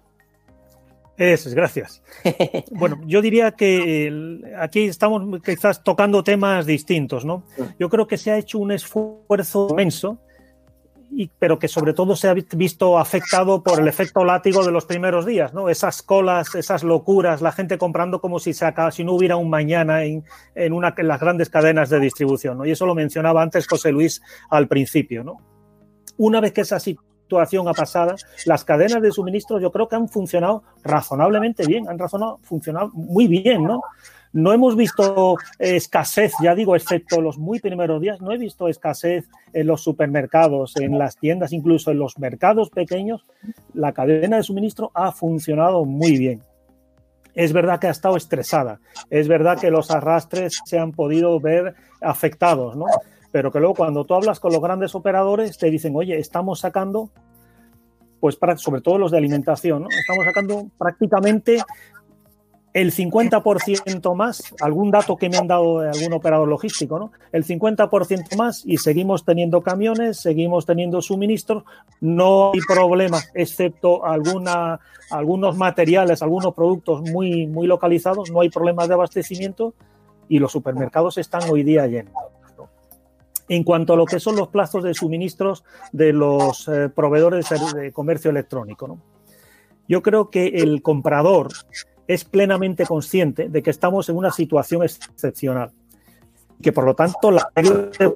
Eso 1.17 1.47
es, 1.47 1.55
gracias. 1.55 2.01
bueno, 2.71 2.99
yo 3.05 3.21
diría 3.21 3.51
que 3.51 4.41
aquí 4.57 4.85
estamos 4.85 5.41
quizás 5.41 5.83
tocando 5.83 6.23
temas 6.23 6.65
distintos, 6.65 7.23
¿no? 7.23 7.43
Yo 7.79 7.87
creo 7.87 8.07
que 8.07 8.17
se 8.17 8.31
ha 8.31 8.37
hecho 8.37 8.59
un 8.59 8.71
esfuerzo 8.71 9.67
inmenso 9.69 10.19
pero 11.39 11.59
que 11.59 11.67
sobre 11.67 11.93
todo 11.93 12.15
se 12.15 12.27
ha 12.27 12.33
visto 12.33 12.97
afectado 12.97 13.63
por 13.63 13.79
el 13.79 13.87
efecto 13.87 14.23
látigo 14.23 14.65
de 14.65 14.71
los 14.71 14.85
primeros 14.85 15.25
días, 15.25 15.53
¿no? 15.53 15.69
Esas 15.69 16.01
colas, 16.01 16.55
esas 16.55 16.83
locuras, 16.83 17.41
la 17.41 17.51
gente 17.51 17.77
comprando 17.77 18.19
como 18.19 18.39
si, 18.39 18.53
se 18.53 18.65
si 18.91 19.03
no 19.03 19.13
hubiera 19.13 19.35
un 19.35 19.49
mañana 19.49 20.03
en, 20.03 20.23
en, 20.55 20.73
una, 20.73 20.93
en 20.97 21.07
las 21.07 21.19
grandes 21.19 21.49
cadenas 21.49 21.89
de 21.89 21.99
distribución, 21.99 22.57
¿no? 22.57 22.65
Y 22.65 22.71
eso 22.71 22.85
lo 22.85 22.95
mencionaba 22.95 23.41
antes 23.41 23.67
José 23.67 23.91
Luis 23.91 24.21
al 24.49 24.67
principio, 24.67 25.23
¿no? 25.23 25.37
Una 26.17 26.41
vez 26.41 26.51
que 26.51 26.61
esa 26.61 26.79
situación 26.79 27.67
ha 27.67 27.73
pasado, 27.73 28.15
las 28.45 28.63
cadenas 28.63 29.01
de 29.01 29.11
suministro 29.11 29.59
yo 29.59 29.71
creo 29.71 29.87
que 29.87 29.95
han 29.95 30.09
funcionado 30.09 30.63
razonablemente 30.83 31.65
bien, 31.65 31.87
han 31.89 31.97
razonado, 31.97 32.39
funcionado 32.43 32.89
muy 32.93 33.27
bien, 33.27 33.63
¿no? 33.63 33.81
No 34.33 34.51
hemos 34.51 34.75
visto 34.75 35.37
escasez, 35.59 36.33
ya 36.41 36.55
digo, 36.55 36.75
excepto 36.75 37.21
los 37.21 37.37
muy 37.37 37.59
primeros 37.59 38.01
días, 38.01 38.19
no 38.19 38.31
he 38.31 38.37
visto 38.39 38.67
escasez 38.67 39.29
en 39.53 39.67
los 39.67 39.83
supermercados, 39.83 40.75
en 40.77 40.97
las 40.97 41.17
tiendas, 41.17 41.53
incluso 41.53 41.91
en 41.91 41.99
los 41.99 42.17
mercados 42.17 42.71
pequeños. 42.71 43.25
La 43.75 43.93
cadena 43.93 44.37
de 44.37 44.43
suministro 44.43 44.89
ha 44.95 45.11
funcionado 45.11 45.85
muy 45.85 46.17
bien. 46.17 46.41
Es 47.35 47.53
verdad 47.53 47.79
que 47.79 47.87
ha 47.87 47.91
estado 47.91 48.17
estresada, 48.17 48.79
es 49.09 49.27
verdad 49.27 49.59
que 49.59 49.71
los 49.71 49.91
arrastres 49.91 50.59
se 50.65 50.79
han 50.79 50.91
podido 50.91 51.39
ver 51.39 51.75
afectados, 52.01 52.75
¿no? 52.75 52.85
Pero 53.31 53.51
que 53.51 53.59
luego 53.59 53.75
cuando 53.75 54.05
tú 54.05 54.15
hablas 54.15 54.39
con 54.39 54.51
los 54.51 54.61
grandes 54.61 54.95
operadores 54.95 55.57
te 55.57 55.69
dicen, 55.69 55.95
oye, 55.95 56.17
estamos 56.17 56.59
sacando 56.59 57.11
pues 58.19 58.37
sobre 58.57 58.79
todo 58.79 58.97
los 58.97 59.11
de 59.11 59.17
alimentación, 59.17 59.83
¿no? 59.83 59.89
Estamos 59.89 60.23
sacando 60.23 60.67
prácticamente 60.77 61.61
el 62.73 62.91
50% 62.91 64.15
más, 64.15 64.53
algún 64.59 64.89
dato 64.89 65.15
que 65.15 65.29
me 65.29 65.37
han 65.37 65.47
dado 65.47 65.81
de 65.81 65.89
algún 65.89 66.13
operador 66.13 66.47
logístico, 66.47 66.97
¿no? 66.97 67.11
El 67.31 67.45
50% 67.45 68.35
más 68.35 68.63
y 68.65 68.77
seguimos 68.77 69.23
teniendo 69.23 69.61
camiones, 69.61 70.19
seguimos 70.19 70.65
teniendo 70.65 71.01
suministros, 71.01 71.63
no 72.01 72.51
hay 72.51 72.61
problema, 72.67 73.19
excepto 73.35 74.05
alguna, 74.05 74.79
algunos 75.11 75.55
materiales, 75.55 76.23
algunos 76.23 76.55
productos 76.55 77.01
muy, 77.03 77.45
muy 77.45 77.67
localizados, 77.67 78.31
no 78.31 78.41
hay 78.41 78.49
problemas 78.49 78.87
de 78.87 78.95
abastecimiento 78.95 79.75
y 80.27 80.39
los 80.39 80.51
supermercados 80.51 81.19
están 81.19 81.43
hoy 81.49 81.63
día 81.63 81.85
llenos. 81.85 82.13
En 83.49 83.63
cuanto 83.63 83.93
a 83.93 83.97
lo 83.97 84.05
que 84.05 84.19
son 84.19 84.35
los 84.35 84.47
plazos 84.47 84.83
de 84.83 84.93
suministros 84.95 85.63
de 85.91 86.11
los 86.11 86.67
eh, 86.69 86.89
proveedores 86.89 87.45
de 87.75 87.91
comercio 87.91 88.31
electrónico, 88.31 88.87
¿no? 88.87 88.99
Yo 89.87 90.01
creo 90.01 90.29
que 90.29 90.47
el 90.47 90.81
comprador 90.81 91.49
es 92.07 92.25
plenamente 92.25 92.85
consciente 92.85 93.49
de 93.49 93.63
que 93.63 93.69
estamos 93.69 94.09
en 94.09 94.17
una 94.17 94.31
situación 94.31 94.83
excepcional, 94.83 95.71
que 96.61 96.71
por 96.71 96.85
lo 96.85 96.95
tanto 96.95 97.31
las 97.31 97.45
reglas 97.55 98.15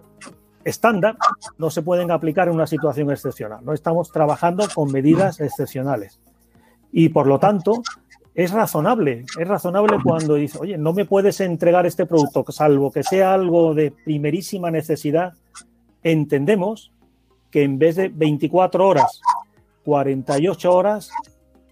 estándar 0.63 1.17
no 1.57 1.69
se 1.69 1.81
pueden 1.81 2.11
aplicar 2.11 2.49
en 2.49 2.55
una 2.55 2.67
situación 2.67 3.09
excepcional. 3.09 3.63
No 3.63 3.73
estamos 3.73 4.11
trabajando 4.11 4.67
con 4.73 4.91
medidas 4.91 5.39
excepcionales. 5.39 6.19
Y 6.91 7.09
por 7.09 7.25
lo 7.27 7.39
tanto, 7.39 7.81
es 8.35 8.51
razonable, 8.51 9.25
es 9.39 9.47
razonable 9.47 9.97
cuando 10.03 10.35
dice, 10.35 10.59
oye, 10.59 10.77
no 10.77 10.93
me 10.93 11.05
puedes 11.05 11.39
entregar 11.39 11.85
este 11.85 12.05
producto, 12.05 12.45
salvo 12.51 12.91
que 12.91 13.03
sea 13.03 13.33
algo 13.33 13.73
de 13.73 13.91
primerísima 13.91 14.69
necesidad, 14.69 15.33
entendemos 16.03 16.91
que 17.49 17.63
en 17.63 17.79
vez 17.79 17.95
de 17.95 18.09
24 18.09 18.87
horas, 18.87 19.21
48 19.85 20.71
horas, 20.71 21.11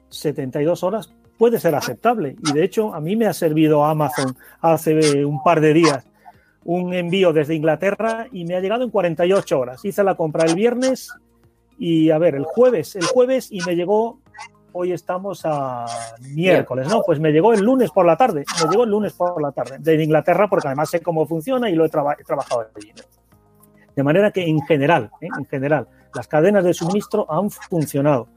72 0.10 0.84
horas, 0.84 1.14
puede 1.38 1.60
ser 1.60 1.76
aceptable. 1.76 2.36
Y 2.44 2.54
de 2.54 2.64
hecho, 2.64 2.94
a 2.94 3.00
mí 3.00 3.16
me 3.16 3.28
ha 3.28 3.34
servido 3.34 3.86
Amazon 3.86 4.36
hace 4.62 5.26
un 5.26 5.44
par 5.44 5.62
de 5.62 5.74
días 5.74 6.06
un 6.66 6.94
envío 6.94 7.32
desde 7.32 7.56
Inglaterra 7.56 8.28
y 8.32 8.44
me 8.44 8.56
ha 8.56 8.60
llegado 8.60 8.84
en 8.84 8.90
48 8.90 9.60
horas. 9.60 9.86
Hice 9.86 10.04
la 10.04 10.16
compra 10.16 10.46
el 10.46 10.56
viernes 10.56 11.12
y, 11.78 12.10
a 12.10 12.18
ver, 12.18 12.36
el 12.36 12.44
jueves, 12.44 12.96
el 12.96 13.06
jueves 13.06 13.50
y 13.52 13.62
me 13.62 13.76
llegó, 13.76 14.20
hoy 14.74 14.92
estamos 14.92 15.42
a 15.46 15.86
miércoles, 16.22 16.88
¿no? 16.90 17.04
Pues 17.06 17.20
me 17.20 17.32
llegó 17.32 17.54
el 17.54 17.62
lunes 17.62 17.92
por 17.92 18.06
la 18.06 18.18
tarde, 18.18 18.46
me 18.64 18.70
llegó 18.70 18.84
el 18.84 18.90
lunes 18.90 19.14
por 19.14 19.40
la 19.40 19.52
tarde, 19.52 19.78
desde 19.80 20.04
Inglaterra, 20.04 20.50
porque 20.50 20.68
además 20.68 20.90
sé 20.90 21.02
cómo 21.02 21.28
funciona 21.28 21.70
y 21.70 21.76
lo 21.76 21.86
he, 21.86 21.90
trabajado 21.90 22.66
allí. 22.76 22.92
De 23.96 24.04
manera 24.04 24.32
que 24.32 24.44
en 24.44 24.60
general, 24.62 25.12
¿eh? 25.22 25.28
en 25.38 25.46
general, 25.46 25.88
las 26.16 26.28
cadenas 26.28 26.64
de 26.64 26.74
suministro 26.74 27.32
han 27.32 27.52
funcionado 27.52 28.28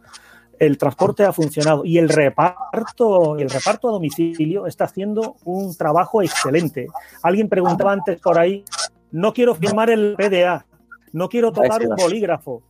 el 0.59 0.79
transporte 0.79 1.25
ha 1.25 1.33
funcionado 1.33 1.85
y 1.85 1.99
el 1.99 2.09
reparto, 2.09 3.37
el 3.37 3.51
reparto 3.51 3.89
a 3.89 3.93
domicilio 3.93 4.67
está 4.67 4.85
haciendo 4.85 5.37
un 5.45 5.77
trabajo 5.77 6.23
excelente. 6.23 6.87
Alguien 7.23 7.49
preguntaba 7.49 7.93
antes 7.93 8.21
por 8.21 8.39
ahí, 8.39 8.65
no 9.11 9.33
quiero 9.33 9.55
firmar 9.55 9.91
el 9.91 10.15
PDA, 10.17 10.67
no 11.13 11.29
quiero 11.29 11.53
tocar 11.53 11.83
un 11.83 11.97
bolígrafo. 11.97 12.63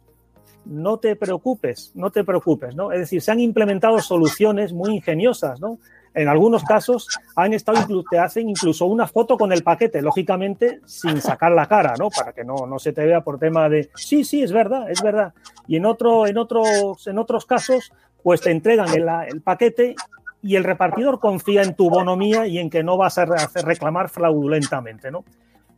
No 0.64 0.98
te 0.98 1.16
preocupes, 1.16 1.92
no 1.94 2.10
te 2.10 2.24
preocupes, 2.24 2.74
¿no? 2.74 2.92
Es 2.92 2.98
decir, 2.98 3.22
se 3.22 3.30
han 3.30 3.40
implementado 3.40 4.00
soluciones 4.00 4.72
muy 4.74 4.96
ingeniosas, 4.96 5.60
¿no? 5.60 5.78
En 6.14 6.28
algunos 6.28 6.64
casos 6.64 7.06
han 7.36 7.54
estado 7.54 7.86
te 8.10 8.18
hacen 8.18 8.50
incluso 8.50 8.86
una 8.86 9.06
foto 9.06 9.38
con 9.38 9.52
el 9.52 9.62
paquete, 9.62 10.02
lógicamente 10.02 10.80
sin 10.84 11.20
sacar 11.20 11.52
la 11.52 11.66
cara, 11.66 11.94
¿no? 11.98 12.10
Para 12.10 12.32
que 12.32 12.44
no, 12.44 12.66
no 12.66 12.78
se 12.78 12.92
te 12.92 13.06
vea 13.06 13.22
por 13.22 13.38
tema 13.38 13.68
de 13.68 13.90
sí, 13.94 14.24
sí, 14.24 14.42
es 14.42 14.52
verdad, 14.52 14.90
es 14.90 15.00
verdad. 15.00 15.32
Y 15.68 15.76
en 15.76 15.86
otro, 15.86 16.26
en 16.26 16.38
otros, 16.38 17.06
en 17.06 17.18
otros 17.18 17.46
casos, 17.46 17.92
pues 18.22 18.40
te 18.40 18.50
entregan 18.50 18.88
el, 18.88 19.40
paquete 19.42 19.94
y 20.42 20.56
el 20.56 20.64
repartidor 20.64 21.20
confía 21.20 21.62
en 21.62 21.76
tu 21.76 21.90
bonomía 21.90 22.46
y 22.46 22.58
en 22.58 22.70
que 22.70 22.82
no 22.82 22.96
vas 22.96 23.18
a 23.18 23.26
reclamar 23.64 24.08
fraudulentamente, 24.08 25.10
¿no? 25.10 25.24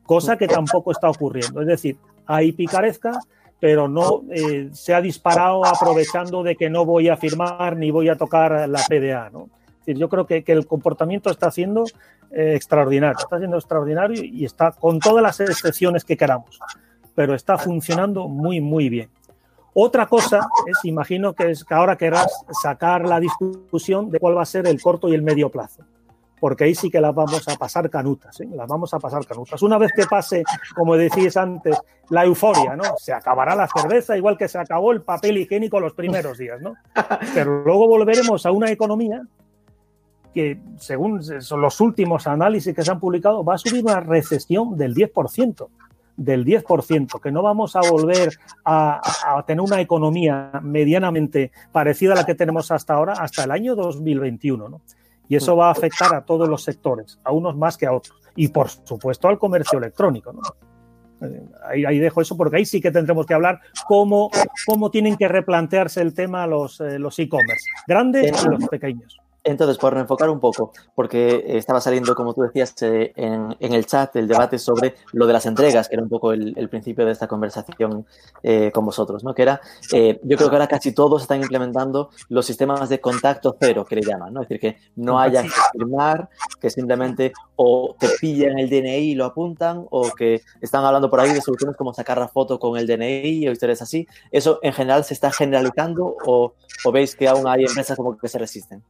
Cosa 0.04 0.36
que 0.36 0.48
tampoco 0.48 0.92
está 0.92 1.10
ocurriendo. 1.10 1.60
Es 1.60 1.66
decir, 1.66 1.98
hay 2.26 2.52
picaresca, 2.52 3.18
pero 3.58 3.88
no 3.88 4.22
eh, 4.30 4.70
se 4.72 4.94
ha 4.94 5.00
disparado 5.00 5.66
aprovechando 5.66 6.42
de 6.42 6.56
que 6.56 6.70
no 6.70 6.84
voy 6.84 7.08
a 7.08 7.16
firmar 7.16 7.76
ni 7.76 7.90
voy 7.90 8.08
a 8.08 8.16
tocar 8.16 8.68
la 8.68 8.80
PDA, 8.88 9.28
¿no? 9.30 9.48
yo 9.86 10.08
creo 10.08 10.26
que, 10.26 10.44
el 10.46 10.66
comportamiento 10.66 11.30
está 11.30 11.50
siendo 11.50 11.84
eh, 12.30 12.54
extraordinario, 12.54 13.18
está 13.18 13.38
siendo 13.38 13.56
extraordinario 13.56 14.22
y 14.22 14.44
está 14.44 14.72
con 14.72 14.98
todas 14.98 15.22
las 15.22 15.40
excepciones 15.40 16.04
que 16.04 16.16
queramos, 16.16 16.58
pero 17.14 17.34
está 17.34 17.58
funcionando 17.58 18.28
muy, 18.28 18.60
muy 18.60 18.88
bien. 18.88 19.08
Otra 19.74 20.06
cosa 20.06 20.48
es, 20.66 20.84
imagino 20.84 21.32
que 21.32 21.50
es 21.50 21.64
que 21.64 21.74
ahora 21.74 21.96
querrás 21.96 22.44
sacar 22.62 23.06
la 23.06 23.20
discusión 23.20 24.10
de 24.10 24.18
cuál 24.18 24.36
va 24.36 24.42
a 24.42 24.46
ser 24.46 24.66
el 24.66 24.80
corto 24.80 25.08
y 25.08 25.14
el 25.14 25.22
medio 25.22 25.48
plazo, 25.48 25.84
porque 26.40 26.64
ahí 26.64 26.74
sí 26.74 26.90
que 26.90 27.00
las 27.00 27.14
vamos 27.14 27.46
a 27.48 27.56
pasar 27.56 27.88
canutas, 27.88 28.40
¿eh? 28.40 28.48
las 28.52 28.68
vamos 28.68 28.92
a 28.92 28.98
pasar 28.98 29.24
canutas. 29.24 29.62
Una 29.62 29.78
vez 29.78 29.92
que 29.94 30.06
pase, 30.06 30.42
como 30.74 30.96
decís 30.96 31.36
antes, 31.36 31.78
la 32.08 32.24
euforia, 32.24 32.74
¿no? 32.74 32.96
Se 32.98 33.12
acabará 33.12 33.54
la 33.54 33.68
cerveza 33.68 34.16
igual 34.16 34.36
que 34.36 34.48
se 34.48 34.58
acabó 34.58 34.90
el 34.90 35.02
papel 35.02 35.38
higiénico 35.38 35.78
los 35.78 35.92
primeros 35.92 36.38
días, 36.38 36.60
¿no? 36.60 36.74
Pero 37.34 37.62
luego 37.62 37.86
volveremos 37.86 38.44
a 38.46 38.50
una 38.50 38.70
economía 38.70 39.22
que 40.34 40.60
según 40.78 41.20
los 41.58 41.80
últimos 41.80 42.26
análisis 42.26 42.74
que 42.74 42.82
se 42.82 42.90
han 42.90 43.00
publicado, 43.00 43.44
va 43.44 43.54
a 43.54 43.58
subir 43.58 43.82
una 43.84 44.00
recesión 44.00 44.76
del 44.76 44.94
10%, 44.94 45.68
del 46.20 46.44
10%, 46.44 47.18
que 47.18 47.32
no 47.32 47.42
vamos 47.42 47.76
a 47.76 47.80
volver 47.80 48.38
a, 48.62 49.00
tener 49.46 49.62
una 49.62 49.80
economía 49.80 50.50
medianamente 50.62 51.50
parecida 51.72 52.12
a 52.12 52.16
la 52.16 52.26
que 52.26 52.34
tenemos 52.34 52.70
hasta 52.70 52.92
ahora, 52.92 53.14
hasta 53.14 53.44
el 53.44 53.50
año 53.50 53.74
2021. 53.74 54.68
¿no? 54.68 54.82
Y 55.28 55.36
eso 55.36 55.56
va 55.56 55.68
a 55.68 55.70
afectar 55.70 56.14
a 56.14 56.22
todos 56.26 56.46
los 56.46 56.62
sectores, 56.62 57.18
a 57.24 57.32
unos 57.32 57.56
más 57.56 57.78
que 57.78 57.86
a 57.86 57.92
otros. 57.92 58.20
Y 58.36 58.48
por 58.48 58.68
supuesto 58.68 59.28
al 59.28 59.38
comercio 59.38 59.78
electrónico. 59.78 60.34
¿no? 60.34 60.42
Ahí, 61.66 61.98
dejo 61.98 62.20
eso 62.20 62.36
porque 62.36 62.58
ahí 62.58 62.66
sí 62.66 62.82
que 62.82 62.90
tendremos 62.90 63.24
que 63.24 63.32
hablar 63.32 63.60
cómo, 63.86 64.30
cómo 64.66 64.90
tienen 64.90 65.16
que 65.16 65.26
replantearse 65.26 66.02
el 66.02 66.12
tema 66.12 66.46
los 66.46 66.80
los 66.80 67.18
e-commerce, 67.18 67.64
grandes 67.86 68.44
y 68.44 68.48
los 68.48 68.68
pequeños. 68.68 69.18
Entonces, 69.42 69.78
por 69.78 69.96
enfocar 69.96 70.28
un 70.28 70.38
poco, 70.38 70.72
porque 70.94 71.56
estaba 71.56 71.80
saliendo, 71.80 72.14
como 72.14 72.34
tú 72.34 72.42
decías, 72.42 72.74
eh, 72.82 73.12
en, 73.16 73.56
el 73.58 73.86
chat 73.86 74.14
el 74.16 74.28
debate 74.28 74.58
sobre 74.58 74.96
lo 75.12 75.26
de 75.26 75.32
las 75.32 75.46
entregas, 75.46 75.88
que 75.88 75.94
era 75.94 76.02
un 76.02 76.10
poco 76.10 76.32
el, 76.32 76.68
principio 76.68 77.06
de 77.06 77.12
esta 77.12 77.26
conversación 77.26 78.06
eh, 78.42 78.70
con 78.70 78.84
vosotros, 78.84 79.24
¿no? 79.24 79.34
Que 79.34 79.42
era, 79.42 79.60
eh, 79.92 80.20
yo 80.22 80.36
creo 80.36 80.50
que 80.50 80.56
ahora 80.56 80.68
casi 80.68 80.92
todos 80.92 81.22
están 81.22 81.40
implementando 81.40 82.10
los 82.28 82.44
sistemas 82.44 82.88
de 82.90 83.00
contacto 83.00 83.56
cero, 83.58 83.86
que 83.88 83.96
le 83.96 84.02
llaman, 84.02 84.34
¿no? 84.34 84.42
Es 84.42 84.48
decir, 84.48 84.60
que 84.60 84.78
no 84.96 85.18
haya 85.18 85.42
que 85.42 85.50
firmar, 85.72 86.28
que 86.60 86.68
simplemente 86.68 87.32
o 87.56 87.96
te 87.98 88.08
pillan 88.20 88.58
el 88.58 88.68
DNI 88.68 89.10
y 89.10 89.14
lo 89.14 89.24
apuntan, 89.24 89.86
o 89.90 90.10
que 90.12 90.42
están 90.60 90.84
hablando 90.84 91.08
por 91.08 91.18
ahí 91.20 91.32
de 91.32 91.40
soluciones 91.40 91.76
como 91.76 91.94
sacar 91.94 92.18
la 92.18 92.28
foto 92.28 92.58
con 92.58 92.76
el 92.76 92.86
DNI 92.86 93.48
o 93.48 93.52
historias 93.52 93.80
así. 93.80 94.06
¿Eso 94.30 94.58
en 94.62 94.74
general 94.74 95.04
se 95.04 95.14
está 95.14 95.32
generalizando 95.32 96.14
o, 96.26 96.52
o 96.84 96.92
veis 96.92 97.16
que 97.16 97.26
aún 97.26 97.48
hay 97.48 97.64
empresas 97.64 97.96
como 97.96 98.18
que 98.18 98.28
se 98.28 98.38
resisten? 98.38 98.82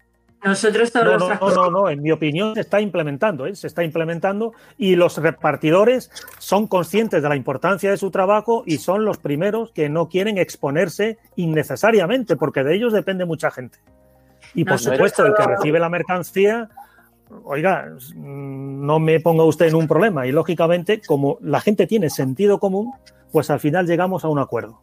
Nosotros 0.42 0.90
todos 0.90 1.20
no, 1.20 1.34
no, 1.34 1.50
no, 1.50 1.70
no, 1.70 1.90
en 1.90 2.00
mi 2.00 2.10
opinión 2.10 2.54
se 2.54 2.62
está 2.62 2.80
implementando, 2.80 3.46
¿eh? 3.46 3.54
se 3.54 3.66
está 3.66 3.84
implementando 3.84 4.54
y 4.78 4.96
los 4.96 5.18
repartidores 5.18 6.10
son 6.38 6.66
conscientes 6.66 7.22
de 7.22 7.28
la 7.28 7.36
importancia 7.36 7.90
de 7.90 7.98
su 7.98 8.10
trabajo 8.10 8.62
y 8.64 8.78
son 8.78 9.04
los 9.04 9.18
primeros 9.18 9.70
que 9.72 9.90
no 9.90 10.08
quieren 10.08 10.38
exponerse 10.38 11.18
innecesariamente, 11.36 12.36
porque 12.36 12.64
de 12.64 12.74
ellos 12.74 12.92
depende 12.92 13.26
mucha 13.26 13.50
gente. 13.50 13.78
Y 14.54 14.64
por 14.64 14.78
supuesto, 14.78 15.26
el 15.26 15.34
que 15.34 15.42
recibe 15.42 15.78
la 15.78 15.90
mercancía, 15.90 16.70
oiga, 17.44 17.88
no 18.16 18.98
me 18.98 19.20
ponga 19.20 19.44
usted 19.44 19.66
en 19.66 19.74
un 19.74 19.86
problema. 19.86 20.26
Y 20.26 20.32
lógicamente, 20.32 21.02
como 21.06 21.38
la 21.42 21.60
gente 21.60 21.86
tiene 21.86 22.08
sentido 22.08 22.58
común, 22.58 22.92
pues 23.30 23.50
al 23.50 23.60
final 23.60 23.86
llegamos 23.86 24.24
a 24.24 24.28
un 24.28 24.38
acuerdo. 24.38 24.80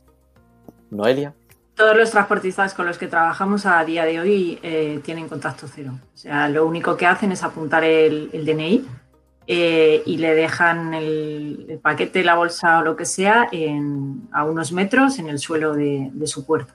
Noelia 0.89 1.33
todos 1.77 1.95
los 1.95 2.09
transportistas 2.09 2.73
con 2.73 2.87
los 2.87 2.97
que 2.97 3.07
trabajamos 3.07 3.67
a 3.67 3.85
día 3.85 4.03
de 4.03 4.19
hoy 4.19 4.59
eh, 4.63 4.99
tienen 5.03 5.29
contacto 5.29 5.67
cero. 5.73 5.91
O 6.13 6.17
sea, 6.17 6.49
lo 6.49 6.65
único 6.65 6.97
que 6.97 7.05
hacen 7.05 7.31
es 7.31 7.43
apuntar 7.43 7.83
el, 7.83 8.31
DNI 8.31 8.83
eh, 9.45 10.01
y 10.03 10.17
le 10.17 10.33
dejan 10.33 10.95
el, 10.95 11.79
paquete, 11.81 12.23
la 12.23 12.35
bolsa 12.35 12.79
o 12.79 12.83
lo 12.83 12.95
que 12.95 13.05
sea 13.05 13.47
a 14.31 14.43
unos 14.43 14.71
metros 14.71 15.19
en 15.19 15.29
el 15.29 15.37
suelo 15.37 15.75
de, 15.75 16.11
su 16.25 16.45
puerta. 16.47 16.73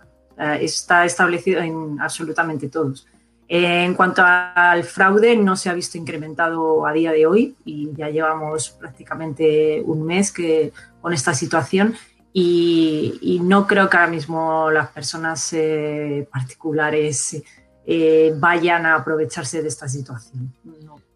está 0.61 1.05
establecido 1.05 1.61
en 1.61 2.01
absolutamente 2.01 2.69
todos. 2.69 3.09
en 3.49 3.95
cuanto 3.95 4.23
al 4.25 4.85
fraude, 4.85 5.37
no 5.37 5.57
se 5.57 5.69
ha 5.69 5.75
visto 5.75 5.99
incrementado 5.99 6.87
a 6.87 6.93
día 6.93 7.11
de 7.11 7.27
hoy 7.27 7.57
y 7.65 7.91
ya 7.97 8.09
llevamos 8.09 8.71
prácticamente 8.71 9.83
un 9.85 10.05
mes 10.05 10.31
que, 10.31 10.73
con 11.01 11.13
esta 11.13 11.35
situación 11.35 11.97
y, 12.35 13.41
no 13.43 13.67
creo 13.67 13.91
que 13.91 13.97
ahora 13.97 14.11
mismo 14.11 14.71
las 14.71 14.89
personas 14.89 15.53
eh, 15.53 16.27
particulares 16.33 17.43
eh, 17.85 18.33
vayan 18.37 18.87
a 18.87 18.95
aprovecharse 18.95 19.61
de 19.61 19.69
esta 19.69 19.89
situación. 19.89 20.53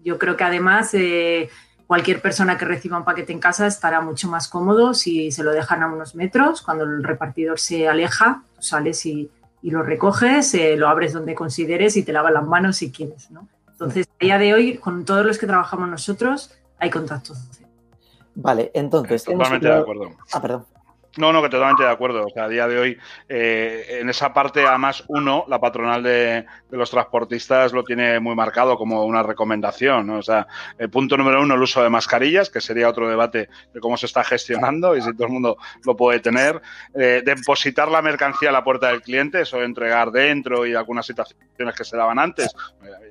Yo 0.05 0.19
creo 0.19 0.37
que 0.37 0.45
además 0.45 0.93
eh, 0.93 1.49
cualquier 1.87 2.21
persona 2.21 2.59
que 2.59 2.67
reciba 2.67 2.99
un 2.99 3.05
paquete 3.05 3.33
en 3.33 3.39
casa 3.39 3.67
estará 3.67 4.01
mucho 4.01 4.29
más 4.29 4.49
cómodo 4.49 4.93
si 4.93 5.31
se 5.31 5.43
lo 5.43 5.53
dejan 5.53 5.83
a 5.83 5.87
unos 5.87 6.15
metros. 6.15 6.61
Cuando 6.61 6.85
el 6.85 7.03
repartidor 7.03 7.59
se 7.59 7.89
aleja, 7.89 8.43
sales 8.59 9.07
y, 9.07 9.31
lo 9.63 9.83
recoges, 9.83 10.57
lo 10.77 10.87
abres 10.87 11.13
donde 11.13 11.35
consideres 11.35 11.97
y 11.97 12.05
te 12.05 12.13
lavas 12.13 12.33
las 12.33 12.47
manos 12.47 12.77
si 12.77 12.93
quieres. 12.93 13.29
Entonces, 13.73 14.07
a 14.21 14.25
día 14.25 14.39
de 14.39 14.55
hoy, 14.55 14.79
con 14.79 15.05
todos 15.05 15.27
los 15.27 15.39
que 15.39 15.47
trabajamos 15.49 15.89
nosotros, 15.89 16.53
hay 16.79 16.89
contacto. 16.89 17.35
Vale, 18.37 18.71
entonces. 18.75 19.25
Totalmente 19.25 19.67
de 19.67 19.75
acuerdo. 19.75 20.11
Ah, 20.33 20.41
perdón. 20.41 20.67
No, 21.17 21.33
no, 21.33 21.43
que 21.43 21.49
totalmente 21.49 21.83
de 21.83 21.91
acuerdo. 21.91 22.27
O 22.27 22.31
sea, 22.31 22.45
a 22.45 22.49
día 22.49 22.69
de 22.69 22.79
hoy, 22.79 22.99
eh, 23.29 23.99
en 24.01 24.09
esa 24.09 24.33
parte, 24.33 24.67
además, 24.67 25.05
uno, 25.09 25.45
la 25.49 25.59
patronal 25.59 26.03
de, 26.03 26.45
los 26.71 26.91
transportistas 26.91 27.73
lo 27.73 27.85
tiene 27.85 28.21
muy 28.21 28.35
marcado 28.35 28.77
como 28.77 29.05
una 29.05 29.23
recomendación. 29.23 30.11
O 30.11 30.23
sea, 30.23 30.47
el 30.79 30.91
punto 30.91 31.17
número 31.17 31.41
uno, 31.41 31.55
el 31.55 31.63
uso 31.63 31.83
de 31.83 31.89
mascarillas, 31.89 32.51
que 32.51 32.61
sería 32.61 32.89
otro 32.89 33.09
debate 33.09 33.49
de 33.73 33.81
cómo 33.81 33.97
se 33.97 34.07
está 34.07 34.25
gestionando 34.25 34.97
y 34.97 35.03
si 35.03 35.13
todo 35.15 35.27
el 35.27 35.33
mundo 35.33 35.57
lo 35.85 35.97
puede 35.97 36.21
tener. 36.21 36.61
Eh, 36.95 37.23
depositar 37.25 37.89
la 37.89 38.03
mercancía 38.03 38.51
a 38.51 38.53
la 38.53 38.65
puerta 38.65 38.89
del 38.89 39.03
cliente, 39.03 39.41
eso 39.41 39.59
de 39.59 39.65
entregar 39.65 40.11
dentro 40.11 40.67
y 40.67 40.75
algunas 40.75 41.07
situaciones 41.07 41.75
que 41.77 41.85
se 41.85 41.97
daban 41.97 42.19
antes. 42.19 42.55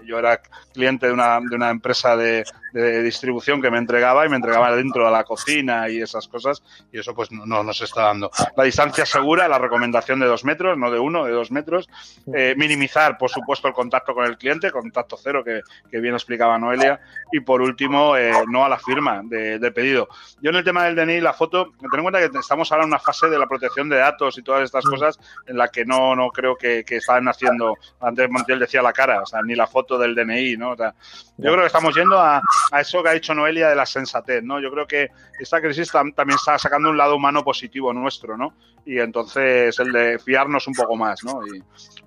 Yo 0.05 0.19
era 0.19 0.41
cliente 0.73 1.07
de 1.07 1.13
una, 1.13 1.39
de 1.39 1.55
una 1.55 1.69
empresa 1.69 2.15
de, 2.15 2.43
distribución 2.73 3.61
que 3.61 3.71
me 3.71 3.77
entregaba 3.77 4.25
y 4.25 4.29
me 4.29 4.35
entregaba 4.35 4.75
dentro 4.75 5.05
de 5.05 5.11
la 5.11 5.23
cocina 5.23 5.89
y 5.89 6.01
esas 6.01 6.27
cosas 6.27 6.61
y 6.91 6.99
eso 6.99 7.15
pues 7.15 7.31
no, 7.31 7.45
no 7.45 7.73
dando. 8.01 8.31
La 8.55 8.63
distancia 8.63 9.05
segura, 9.05 9.47
la 9.47 9.59
recomendación 9.59 10.19
de 10.19 10.25
dos 10.25 10.45
metros, 10.45 10.77
no 10.77 10.91
de 10.91 10.99
uno, 10.99 11.25
de 11.25 11.31
dos 11.31 11.51
metros. 11.51 11.87
Eh, 12.33 12.55
minimizar, 12.57 13.17
por 13.17 13.29
supuesto, 13.29 13.67
el 13.67 13.73
contacto 13.73 14.13
con 14.13 14.25
el 14.25 14.37
cliente, 14.37 14.71
contacto 14.71 15.17
cero 15.21 15.43
que, 15.43 15.61
que 15.89 15.99
bien 15.99 16.13
explicaba 16.13 16.57
Noelia. 16.57 16.99
Y 17.31 17.39
por 17.41 17.61
último, 17.61 18.15
eh, 18.17 18.31
no 18.47 18.65
a 18.65 18.69
la 18.69 18.77
firma 18.77 19.21
de, 19.23 19.71
pedido. 19.71 20.07
Yo 20.41 20.51
en 20.51 20.57
el 20.57 20.63
tema 20.63 20.85
del 20.85 20.95
DNI, 20.95 21.19
la 21.21 21.33
foto, 21.33 21.71
ten 21.79 21.89
en 21.93 22.01
cuenta 22.01 22.19
que 22.19 22.37
estamos 22.37 22.71
ahora 22.71 22.83
en 22.83 22.89
una 22.89 22.99
fase 22.99 23.27
de 23.27 23.37
la 23.37 23.47
protección 23.47 23.89
de 23.89 23.97
datos 23.97 24.37
y 24.37 24.43
todas 24.43 24.63
estas 24.63 24.85
cosas 24.85 25.19
en 25.47 25.57
la 25.57 25.67
que 25.67 25.85
no, 25.85 26.15
no 26.15 26.29
creo 26.29 26.55
que, 26.55 26.83
que 26.85 26.97
están 26.97 27.27
haciendo, 27.27 27.75
antes 27.99 28.29
Montiel 28.29 28.59
decía 28.59 28.81
la 28.81 28.93
cara, 28.93 29.21
o 29.21 29.25
sea, 29.25 29.41
ni 29.41 29.55
la 29.55 29.67
foto 29.67 29.97
del 29.97 30.15
DNI, 30.15 30.57
¿no? 30.57 30.71
O 30.71 30.77
sea, 30.77 30.93
yo 31.37 31.51
creo 31.51 31.61
que 31.61 31.67
estamos 31.67 31.95
yendo 31.95 32.19
a, 32.19 32.41
a 32.71 32.81
eso 32.81 33.03
que 33.03 33.09
ha 33.09 33.13
dicho 33.13 33.33
Noelia 33.33 33.69
de 33.69 33.75
la 33.75 33.85
sensatez, 33.85 34.43
¿no? 34.43 34.59
Yo 34.59 34.71
creo 34.71 34.87
que 34.87 35.09
esta 35.39 35.61
crisis 35.61 35.91
también 35.91 36.37
está 36.37 36.57
sacando 36.57 36.89
un 36.89 36.97
lado 36.97 37.15
humano 37.15 37.43
positivo 37.43 37.84
nuestro, 37.93 38.37
¿no? 38.37 38.53
Y 38.85 38.99
entonces 38.99 39.77
el 39.79 39.91
de 39.91 40.19
fiarnos 40.19 40.67
un 40.67 40.73
poco 40.73 40.95
más, 40.95 41.23
¿no? 41.23 41.39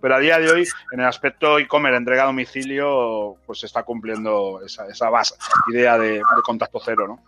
pero 0.01 0.15
a 0.15 0.19
día 0.21 0.39
de 0.39 0.51
hoy, 0.51 0.65
en 0.93 1.01
el 1.01 1.07
aspecto 1.07 1.59
e-commerce 1.59 1.97
entrega 1.97 2.23
a 2.23 2.27
domicilio, 2.27 3.37
pues 3.47 3.61
se 3.61 3.67
está 3.67 3.83
cumpliendo 3.83 4.61
esa, 4.65 4.87
esa 4.87 5.11
base, 5.11 5.35
idea 5.73 5.99
de, 5.99 6.23
contacto 6.45 6.81
cero, 6.85 7.09
¿no? 7.09 7.19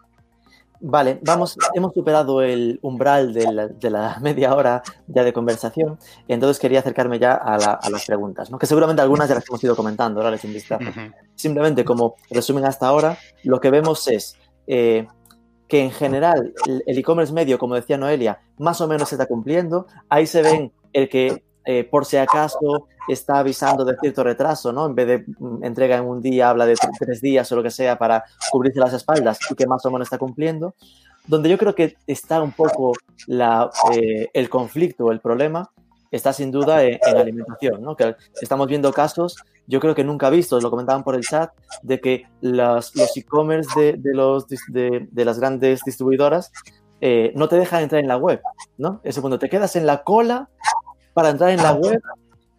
Vale, 0.82 1.18
vamos, 1.22 1.58
hemos 1.74 1.92
superado 1.92 2.40
el 2.40 2.78
umbral 2.80 3.34
de 3.34 3.90
la, 3.90 4.16
media 4.22 4.54
hora 4.54 4.82
ya 5.08 5.24
de 5.24 5.32
conversación, 5.32 5.98
entonces 6.26 6.58
quería 6.58 6.78
acercarme 6.78 7.18
ya 7.18 7.34
a, 7.34 7.58
las 7.90 8.06
preguntas, 8.06 8.50
¿no? 8.50 8.58
que 8.58 8.66
seguramente 8.66 9.02
algunas 9.02 9.28
de 9.28 9.34
las 9.34 9.44
que 9.44 9.50
hemos 9.50 9.62
ido 9.62 9.76
comentando, 9.76 10.20
ahora 10.20 10.30
les 10.30 10.44
un 10.44 10.54
vistazo. 10.54 10.90
Simplemente 11.34 11.84
como 11.84 12.14
resumen 12.30 12.64
hasta 12.64 12.86
ahora, 12.86 13.18
lo 13.42 13.60
que 13.60 13.70
vemos 13.70 14.08
es 14.08 14.36
eh, 14.66 15.06
que 15.70 15.80
en 15.80 15.92
general 15.92 16.52
el 16.66 16.98
e-commerce 16.98 17.32
medio, 17.32 17.58
como 17.58 17.76
decía 17.76 17.96
Noelia, 17.96 18.40
más 18.58 18.80
o 18.80 18.88
menos 18.88 19.08
se 19.08 19.14
está 19.14 19.26
cumpliendo. 19.26 19.86
Ahí 20.08 20.26
se 20.26 20.42
ven 20.42 20.72
el 20.92 21.08
que 21.08 21.44
eh, 21.64 21.84
por 21.84 22.04
si 22.04 22.16
acaso 22.16 22.88
está 23.08 23.38
avisando 23.38 23.84
de 23.84 23.96
cierto 24.00 24.24
retraso, 24.24 24.72
¿no? 24.72 24.86
En 24.86 24.94
vez 24.94 25.06
de 25.06 25.24
mm, 25.38 25.64
entrega 25.64 25.96
en 25.96 26.04
un 26.04 26.20
día, 26.20 26.50
habla 26.50 26.66
de 26.66 26.74
tres 26.98 27.20
días 27.20 27.50
o 27.52 27.56
lo 27.56 27.62
que 27.62 27.70
sea 27.70 27.96
para 27.96 28.24
cubrirse 28.50 28.80
las 28.80 28.92
espaldas 28.92 29.38
y 29.48 29.54
que 29.54 29.66
más 29.66 29.86
o 29.86 29.90
menos 29.90 30.06
está 30.06 30.18
cumpliendo. 30.18 30.74
Donde 31.26 31.48
yo 31.48 31.56
creo 31.56 31.74
que 31.74 31.96
está 32.06 32.42
un 32.42 32.52
poco 32.52 32.92
la, 33.28 33.70
eh, 33.92 34.28
el 34.32 34.50
conflicto, 34.50 35.12
el 35.12 35.20
problema, 35.20 35.70
está 36.10 36.32
sin 36.32 36.50
duda 36.50 36.82
en, 36.84 36.98
alimentación, 37.16 37.82
¿no? 37.82 37.96
Que 37.96 38.16
estamos 38.40 38.66
viendo 38.66 38.92
casos, 38.92 39.36
yo 39.66 39.80
creo 39.80 39.94
que 39.94 40.04
nunca 40.04 40.30
visto, 40.30 40.60
lo 40.60 40.70
comentaban 40.70 41.04
por 41.04 41.14
el 41.14 41.22
chat, 41.22 41.52
de 41.82 42.00
que 42.00 42.24
los 42.40 42.92
e-commerce 43.16 43.78
de, 43.78 43.92
de, 43.94 44.14
los, 44.14 44.46
de, 44.48 45.08
de, 45.10 45.24
las 45.24 45.38
grandes 45.38 45.82
distribuidoras 45.84 46.52
eh, 47.00 47.32
no 47.36 47.48
te 47.48 47.56
dejan 47.56 47.82
entrar 47.82 48.00
en 48.00 48.08
la 48.08 48.16
web, 48.16 48.40
¿no? 48.78 49.00
Eso 49.04 49.20
cuando 49.20 49.38
te 49.38 49.48
quedas 49.48 49.76
en 49.76 49.86
la 49.86 50.02
cola 50.02 50.48
para 51.14 51.30
entrar 51.30 51.50
en 51.50 51.62
la 51.62 51.72
web, 51.72 52.00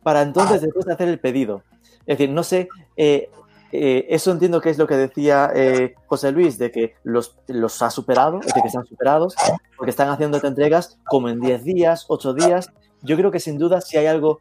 para 0.04 0.22
entonces 0.22 0.62
después 0.62 0.88
hacer 0.88 1.10
el 1.10 1.20
pedido. 1.20 1.64
Es 2.06 2.18
decir, 2.18 2.30
no 2.30 2.43
sé, 2.43 2.68
eh, 2.97 3.30
eh, 3.72 4.08
eso 4.10 4.32
entiendo 4.32 4.60
que 4.60 4.70
es 4.70 4.78
lo 4.78 4.86
que 4.86 4.97
decía 4.97 5.49
eh, 5.56 5.95
José 6.08 6.32
Luis, 6.32 6.58
de 6.58 6.72
que 6.72 6.95
los, 7.04 7.38
los 7.47 7.82
ha 7.82 7.89
superado, 7.89 8.39
decir, 8.39 8.62
que 8.62 8.68
están 8.68 8.86
superados, 8.86 9.36
porque 9.78 9.91
están 9.91 10.10
haciendo 10.10 10.39
entregas 10.43 10.99
como 11.06 11.30
en 11.30 11.39
10 11.39 11.64
días, 11.64 12.06
8 12.10 12.34
días. 12.34 12.72
Yo 13.02 13.18
creo 13.18 13.32
que 13.32 13.39
sin 13.39 13.58
duda 13.58 13.82
si 13.82 13.97
hay 13.97 14.08
algo 14.08 14.39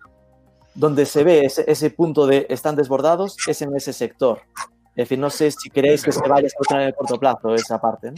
donde 0.74 1.06
se 1.06 1.24
ve 1.24 1.44
ese, 1.44 1.64
ese 1.66 1.90
punto 1.90 2.26
de 2.26 2.46
están 2.48 2.76
desbordados, 2.76 3.36
es 3.46 3.62
en 3.62 3.74
ese 3.76 3.92
sector. 3.92 4.42
Es 4.90 5.08
decir, 5.08 5.18
no 5.18 5.30
sé 5.30 5.50
si 5.50 5.70
creéis 5.70 6.02
que 6.02 6.12
se 6.12 6.20
vaya 6.20 6.46
a 6.46 6.50
solucionar 6.50 6.82
en 6.82 6.88
el 6.88 6.94
corto 6.94 7.18
plazo 7.18 7.54
esa 7.54 7.80
parte. 7.80 8.10
¿no? 8.10 8.16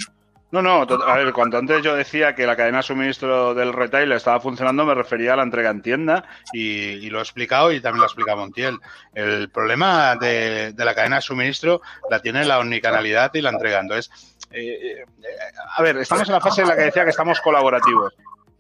No, 0.53 0.61
no, 0.61 0.83
a 0.83 1.17
ver, 1.17 1.33
cuando 1.33 1.57
antes 1.57 1.83
yo 1.83 1.97
decía 1.97 2.35
que 2.35 2.47
la 2.47 2.57
cadena 2.57 2.79
de 2.79 2.83
suministro 2.83 3.55
del 3.55 3.73
retail 3.73 4.13
estaba 4.13 4.39
funcionando, 4.39 4.85
me 4.85 4.95
refería 4.95 5.33
a 5.33 5.37
la 5.37 5.45
entrega 5.45 5.71
en 5.71 5.81
tienda 5.81 6.25
y, 6.53 7.09
lo 7.09 7.21
he 7.21 7.23
explicado 7.23 7.73
y 7.73 7.81
también 7.81 8.01
lo 8.01 8.05
ha 8.05 8.09
explicado 8.09 8.37
Montiel. 8.37 8.79
El 9.15 9.49
problema 9.49 10.15
de, 10.17 10.75
la 10.77 10.95
cadena 10.95 11.17
de 11.17 11.23
suministro 11.23 11.81
la 12.11 12.21
tiene 12.21 12.45
la 12.45 12.59
omnicanalidad 12.59 13.33
y 13.33 13.41
la 13.41 13.49
entrega. 13.49 13.81
Entonces, 13.81 14.11
eh, 14.51 14.99
eh, 15.01 15.05
a 15.75 15.83
ver, 15.83 15.97
estamos 15.97 16.29
en 16.29 16.35
la 16.35 16.41
fase 16.43 16.61
en 16.61 16.69
la 16.69 16.77
que 16.77 16.83
decía 16.83 17.05
que 17.05 17.11
estamos 17.11 17.41
colaborativos 17.41 18.13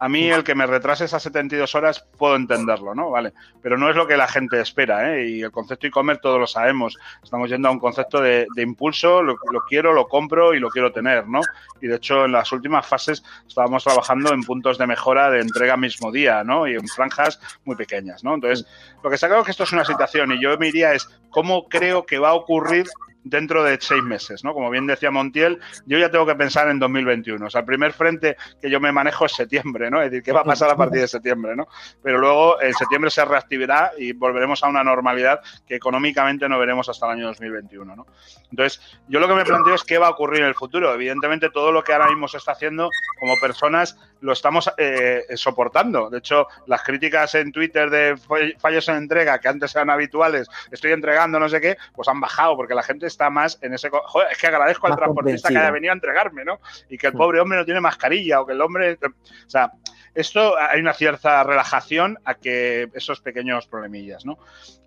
a 0.02 0.08
mí 0.08 0.28
el 0.28 0.42
que 0.42 0.56
me 0.56 0.66
retrase 0.66 1.04
esas 1.04 1.22
72 1.22 1.76
horas 1.76 2.04
puedo 2.18 2.34
entenderlo, 2.34 2.92
¿no? 2.92 3.10
Vale, 3.10 3.32
pero 3.62 3.78
no 3.78 3.88
es 3.88 3.94
lo 3.94 4.04
que 4.04 4.16
la 4.16 4.26
gente 4.26 4.60
espera, 4.60 5.14
¿eh? 5.14 5.28
Y 5.28 5.42
el 5.42 5.52
concepto 5.52 5.86
e-commerce 5.86 6.20
todos 6.20 6.40
lo 6.40 6.46
sabemos. 6.48 6.98
Estamos 7.22 7.48
yendo 7.48 7.68
a 7.68 7.70
un 7.70 7.78
concepto 7.78 8.20
de, 8.20 8.48
impulso, 8.56 9.22
lo, 9.22 9.36
quiero, 9.68 9.92
lo 9.92 10.08
compro 10.08 10.54
y 10.54 10.58
lo 10.58 10.70
quiero 10.70 10.90
tener, 10.90 11.28
¿no? 11.28 11.40
Y 11.80 11.86
de 11.86 11.94
hecho 11.94 12.24
en 12.24 12.32
las 12.32 12.50
últimas 12.50 12.84
fases 12.84 13.22
estábamos 13.46 13.84
trabajando 13.84 14.34
en 14.34 14.42
puntos 14.42 14.76
de 14.76 14.88
mejora 14.88 15.30
de 15.30 15.40
entrega 15.40 15.76
mismo 15.76 16.10
día, 16.10 16.42
¿no? 16.42 16.66
Y 16.66 16.74
en 16.74 16.88
franjas 16.88 17.38
muy 17.64 17.76
pequeñas, 17.76 18.24
¿no? 18.24 18.34
Entonces, 18.34 18.66
lo 19.04 19.08
que 19.08 19.14
está 19.14 19.28
claro 19.28 19.42
es 19.42 19.46
que 19.46 19.52
esto 19.52 19.62
es 19.62 19.72
una 19.72 19.84
situación 19.84 20.32
y 20.32 20.42
yo 20.42 20.58
me 20.58 20.66
diría 20.66 20.94
es 20.94 21.08
cómo 21.30 21.68
creo 21.68 22.06
que 22.06 22.18
va 22.18 22.30
a 22.30 22.34
ocurrir 22.34 22.88
dentro 23.24 23.62
de 23.62 23.78
seis 23.80 24.02
meses, 24.02 24.44
¿no? 24.44 24.52
Como 24.52 24.70
bien 24.70 24.86
decía 24.86 25.10
Montiel, 25.10 25.60
yo 25.86 25.98
ya 25.98 26.10
tengo 26.10 26.26
que 26.26 26.34
pensar 26.34 26.68
en 26.68 26.78
2021. 26.78 27.46
O 27.46 27.50
sea, 27.50 27.60
el 27.60 27.66
primer 27.66 27.92
frente 27.92 28.36
que 28.60 28.70
yo 28.70 28.80
me 28.80 28.92
manejo 28.92 29.26
es 29.26 29.32
septiembre, 29.32 29.90
¿no? 29.90 30.02
Es 30.02 30.10
decir, 30.10 30.22
¿qué 30.22 30.32
va 30.32 30.40
a 30.40 30.44
pasar 30.44 30.70
a 30.70 30.76
partir 30.76 31.00
de 31.00 31.08
septiembre, 31.08 31.54
¿no? 31.56 31.68
Pero 32.02 32.18
luego 32.18 32.60
en 32.60 32.74
septiembre 32.74 33.10
se 33.10 33.24
reactivará 33.24 33.92
y 33.98 34.12
volveremos 34.12 34.62
a 34.62 34.68
una 34.68 34.82
normalidad 34.82 35.40
que 35.66 35.76
económicamente 35.76 36.48
no 36.48 36.58
veremos 36.58 36.88
hasta 36.88 37.06
el 37.06 37.12
año 37.12 37.26
2021, 37.26 37.96
¿no? 37.96 38.06
Entonces, 38.50 38.80
yo 39.08 39.20
lo 39.20 39.28
que 39.28 39.34
me 39.34 39.44
planteo 39.44 39.74
es 39.74 39.84
qué 39.84 39.98
va 39.98 40.08
a 40.08 40.10
ocurrir 40.10 40.40
en 40.40 40.48
el 40.48 40.54
futuro. 40.54 40.92
Evidentemente, 40.92 41.50
todo 41.50 41.72
lo 41.72 41.82
que 41.82 41.92
ahora 41.92 42.08
mismo 42.08 42.28
se 42.28 42.38
está 42.38 42.52
haciendo 42.52 42.90
como 43.20 43.38
personas 43.40 43.96
lo 44.22 44.32
estamos 44.32 44.72
eh, 44.78 45.24
soportando. 45.34 46.08
De 46.08 46.18
hecho, 46.18 46.46
las 46.66 46.82
críticas 46.82 47.34
en 47.34 47.52
Twitter 47.52 47.90
de 47.90 48.16
fallos 48.58 48.88
en 48.88 48.96
entrega, 48.96 49.38
que 49.38 49.48
antes 49.48 49.74
eran 49.74 49.90
habituales, 49.90 50.48
estoy 50.70 50.92
entregando 50.92 51.38
no 51.38 51.48
sé 51.48 51.60
qué, 51.60 51.76
pues 51.94 52.08
han 52.08 52.20
bajado 52.20 52.56
porque 52.56 52.74
la 52.74 52.82
gente 52.82 53.06
está 53.06 53.30
más 53.30 53.58
en 53.62 53.74
ese... 53.74 53.90
Joder, 53.90 54.28
es 54.32 54.38
que 54.38 54.46
agradezco 54.46 54.86
al 54.86 54.96
transportista 54.96 55.48
que 55.48 55.58
haya 55.58 55.70
venido 55.70 55.92
a 55.92 55.94
entregarme, 55.94 56.44
¿no? 56.44 56.60
Y 56.88 56.96
que 56.96 57.08
el 57.08 57.12
pobre 57.12 57.40
hombre 57.40 57.58
no 57.58 57.64
tiene 57.64 57.80
mascarilla 57.80 58.40
o 58.40 58.46
que 58.46 58.52
el 58.52 58.60
hombre... 58.60 58.98
O 59.02 59.50
sea, 59.50 59.72
esto 60.14 60.56
hay 60.58 60.80
una 60.80 60.94
cierta 60.94 61.42
relajación 61.42 62.18
a 62.24 62.34
que 62.34 62.88
esos 62.94 63.20
pequeños 63.20 63.66
problemillas, 63.66 64.24
¿no? 64.24 64.38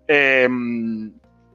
Eh, 0.08 0.48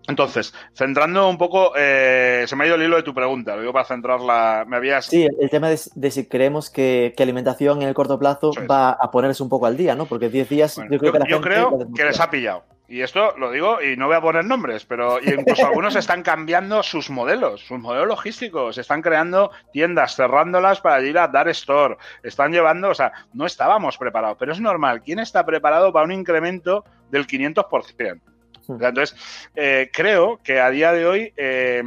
entonces, 0.08 0.54
centrando 0.74 1.30
un 1.30 1.38
poco, 1.38 1.74
eh, 1.78 2.46
se 2.48 2.56
me 2.56 2.64
ha 2.64 2.68
ido 2.68 2.76
el 2.76 2.84
hilo 2.84 2.96
de 2.98 3.04
tu 3.04 3.14
pregunta, 3.14 3.56
lo 3.56 3.62
digo 3.62 3.74
para 3.74 3.86
centrarla, 3.86 4.66
me 4.68 4.78
habías... 4.78 5.06
Sí, 5.06 5.28
el 5.40 5.50
tema 5.50 5.70
de, 5.70 5.78
si 6.12 6.26
creemos 6.26 6.70
que, 6.70 7.14
alimentación 7.20 7.82
en 7.84 7.88
el 7.88 7.94
corto 7.94 8.18
plazo 8.18 8.52
va 8.70 8.92
a 8.92 9.12
ponerse 9.12 9.44
un 9.44 9.50
poco 9.50 9.68
al 9.68 9.78
día, 9.78 9.96
¿no? 9.96 10.08
Porque 10.08 10.30
10 10.30 10.50
días... 10.50 10.78
yo 10.90 10.98
creo, 10.98 11.14
que, 11.14 11.20
yo 11.30 11.40
creo 11.40 11.88
que 11.94 12.04
les 12.04 12.20
ha 12.20 12.30
pillado. 12.32 12.64
Y 12.92 13.04
esto 13.04 13.38
lo 13.38 13.52
digo 13.52 13.82
y 13.82 13.96
no 13.96 14.08
voy 14.08 14.18
a 14.18 14.22
poner 14.22 14.44
nombres, 14.44 14.84
pero 14.84 15.18
incluso 15.24 15.66
algunos 15.66 15.96
están 15.96 16.24
cambiando 16.24 16.84
sus 16.84 17.10
modelos, 17.10 17.62
sus 17.62 17.80
modelos 17.80 18.08
logísticos, 18.08 18.78
están 18.78 19.02
creando 19.02 19.52
tiendas, 19.72 20.18
cerrándolas 20.18 20.82
para 20.82 21.02
ir 21.02 21.18
a 21.18 21.30
dar 21.30 21.48
store, 21.48 21.96
están 22.22 22.52
llevando, 22.52 22.90
o 22.90 22.94
sea, 22.94 23.14
no 23.34 23.46
estábamos 23.46 23.98
preparados, 23.98 24.36
pero 24.38 24.52
es 24.52 24.60
normal, 24.60 25.04
¿quién 25.04 25.20
está 25.20 25.46
preparado 25.46 25.94
para 25.94 26.04
un 26.04 26.12
incremento 26.12 26.84
del 27.10 27.28
500%? 27.28 28.20
Entonces, 28.68 29.16
eh, 29.56 29.90
creo 29.94 30.40
que 30.44 30.60
a 30.60 30.70
día 30.70 30.94
de 30.94 31.06
hoy 31.06 31.34
eh, 31.36 31.84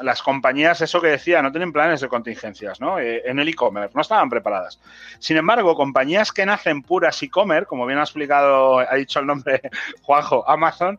las 0.00 0.22
compañías, 0.22 0.80
eso 0.80 1.00
que 1.00 1.08
decía, 1.08 1.42
no 1.42 1.50
tienen 1.50 1.72
planes 1.72 2.00
de 2.00 2.08
contingencias 2.08 2.80
¿no? 2.80 2.98
Eh, 2.98 3.22
en 3.24 3.38
el 3.38 3.48
e-commerce, 3.48 3.92
no 3.94 4.02
estaban 4.02 4.28
preparadas. 4.30 4.80
Sin 5.18 5.36
embargo, 5.36 5.74
compañías 5.74 6.32
que 6.32 6.46
nacen 6.46 6.82
puras 6.82 7.22
e-commerce, 7.22 7.66
como 7.66 7.86
bien 7.86 7.98
ha 7.98 8.02
explicado, 8.02 8.78
ha 8.78 8.94
dicho 8.94 9.20
el 9.20 9.26
nombre 9.26 9.60
Juanjo, 10.02 10.48
Amazon, 10.48 10.98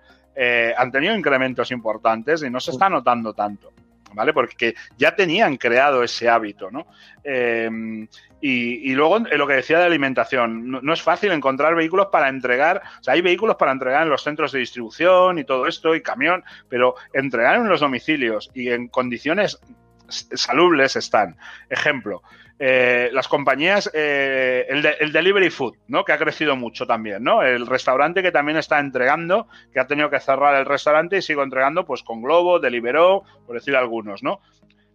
han 0.77 0.91
tenido 0.91 1.15
incrementos 1.15 1.71
importantes 1.71 2.43
y 2.43 2.49
no 2.49 2.59
se 2.59 2.71
está 2.71 2.89
notando 2.89 3.33
tanto. 3.33 3.71
¿Vale? 4.13 4.33
Porque 4.33 4.75
ya 4.97 5.15
tenían 5.15 5.57
creado 5.57 6.03
ese 6.03 6.29
hábito, 6.29 6.71
¿no? 6.71 6.87
Em, 7.23 8.07
y, 8.41 8.93
luego 8.93 9.19
lo 9.19 9.47
que 9.47 9.55
decía 9.55 9.79
de 9.79 9.85
alimentación, 9.85 10.69
no, 10.69 10.93
es 10.93 11.01
fácil 11.01 11.31
encontrar 11.31 11.73
vehículos 11.73 12.07
para 12.11 12.29
entregar, 12.29 12.83
o 12.99 13.03
sea, 13.03 13.15
hay 13.15 13.21
vehículos 13.21 13.55
para 13.55 13.71
entregar 13.71 14.03
en 14.03 14.09
los 14.09 14.23
centros 14.23 14.51
de 14.51 14.59
distribución 14.59 15.39
y 15.39 15.45
todo 15.45 15.65
esto, 15.65 15.95
y 15.95 16.01
camión, 16.01 16.43
pero 16.69 16.95
entregar 17.13 17.55
en 17.55 17.67
los 17.67 17.79
domicilios 17.79 18.51
y 18.53 18.69
en 18.69 18.87
condiciones 18.87 19.59
salubles 20.09 20.95
están. 20.95 21.37
Ejemplo, 21.69 22.21
eh, 22.57 23.09
las 23.11 23.27
compañías, 23.27 23.89
eh, 23.93 24.65
el, 24.69 25.11
delivery 25.11 25.49
food, 25.49 25.75
¿no? 25.87 26.05
Que 26.05 26.13
ha 26.13 26.17
crecido 26.17 26.55
mucho 26.55 26.87
también, 26.87 27.21
¿no? 27.21 27.43
El 27.43 27.67
restaurante 27.67 28.23
que 28.23 28.31
también 28.31 28.57
está 28.57 28.79
entregando, 28.79 29.47
que 29.73 29.79
ha 29.81 29.87
tenido 29.87 30.09
que 30.09 30.21
cerrar 30.21 30.55
el 30.55 30.65
restaurante 30.65 31.17
y 31.17 31.21
sigo 31.21 31.43
entregando, 31.43 31.85
pues 31.85 32.01
con 32.01 32.21
Globo, 32.21 32.59
Deliveroo, 32.59 33.23
por 33.45 33.55
decir 33.55 33.75
algunos, 33.75 34.23
¿no? 34.23 34.39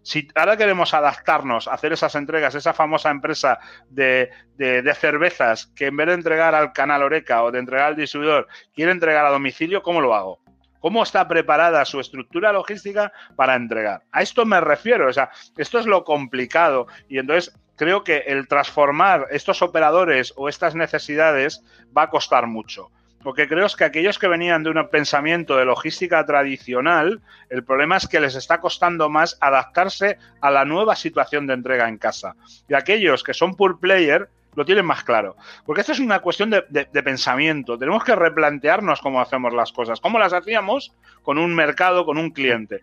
Si 0.02 0.26
ahora 0.34 0.56
queremos 0.56 0.94
adaptarnos 0.94 1.68
a 1.68 1.74
hacer 1.74 1.92
esas 1.92 2.14
entregas, 2.14 2.54
esa 2.54 2.72
famosa 2.72 3.11
empresa 3.11 3.58
de, 3.90 4.30
de, 4.56 4.94
cervezas 4.94 5.66
que 5.76 5.88
en 5.88 5.96
vez 5.98 6.06
de 6.06 6.14
entregar 6.14 6.54
al 6.54 6.72
canal 6.72 7.02
Oreca 7.02 7.42
o 7.42 7.50
de 7.50 7.58
entregar 7.58 7.88
al 7.88 7.96
distribuidor, 7.96 8.48
quiere 8.74 8.92
entregar 8.92 9.26
a 9.26 9.30
domicilio, 9.30 9.82
¿cómo 9.82 10.00
lo 10.00 10.14
hago? 10.14 10.40
¿Cómo 10.81 11.03
está 11.03 11.28
preparada 11.28 11.85
su 11.85 12.01
estructura 12.01 12.53
logística 12.53 13.12
para 13.37 13.55
entregar? 13.55 14.03
A 14.12 14.22
esto 14.22 14.45
me 14.47 14.61
refiero, 14.61 15.09
o 15.09 15.12
sea, 15.12 15.31
esto 15.57 15.78
es 15.78 15.87
lo 15.87 16.05
complicado 16.05 16.87
y 17.09 17.18
entonces 17.18 17.55
creo 17.76 18.03
que 18.03 18.18
el 18.26 18.49
transformar 18.49 19.26
estos 19.31 19.62
operadores 19.62 20.33
o 20.37 20.49
estas 20.49 20.74
necesidades 20.74 21.62
va 21.97 22.03
a 22.05 22.11
costar 22.11 22.47
mucho. 22.47 22.91
Lo 23.24 23.35
que 23.35 23.49
creo 23.49 23.66
que 23.76 23.85
aquellos 23.85 24.18
que 24.18 24.28
venían 24.28 24.62
de 24.62 24.70
un 24.70 24.89
pensamiento 24.89 25.57
de 25.57 25.66
logística 25.66 26.24
tradicional, 26.24 27.20
el 27.51 27.64
problema 27.64 27.99
es 27.99 28.09
que 28.09 28.18
les 28.18 28.35
está 28.35 28.61
costando 28.61 29.11
más 29.11 29.37
adaptarse 29.43 30.18
a 30.41 30.51
la 30.51 30.64
nueva 30.64 30.97
situación 30.97 31.47
de 31.47 31.53
entrega 31.53 31.87
en 31.89 31.99
casa. 31.99 32.35
Y 32.66 32.72
aquellos 32.72 33.22
que 33.22 33.35
son 33.35 33.57
pure 33.57 33.74
player, 33.78 34.31
lo 34.55 34.64
tienen 34.64 34.84
más 34.84 35.05
claro. 35.05 35.36
Porque 35.64 35.80
esto 35.80 35.92
es 35.92 36.01
una 36.01 36.20
cuestión 36.20 36.51
de, 36.51 37.03
pensamiento. 37.03 37.78
Tenemos 37.78 38.05
que 38.05 38.14
replantearnos 38.14 39.01
cómo 39.01 39.20
hacemos 39.20 39.53
las 39.53 39.72
cosas, 39.72 40.01
cómo 40.01 40.18
las 40.18 40.32
hacíamos 40.32 40.92
con 41.22 41.38
un 41.38 41.55
mercado, 41.55 42.05
con 42.05 42.18
un 42.18 42.30
cliente. 42.30 42.82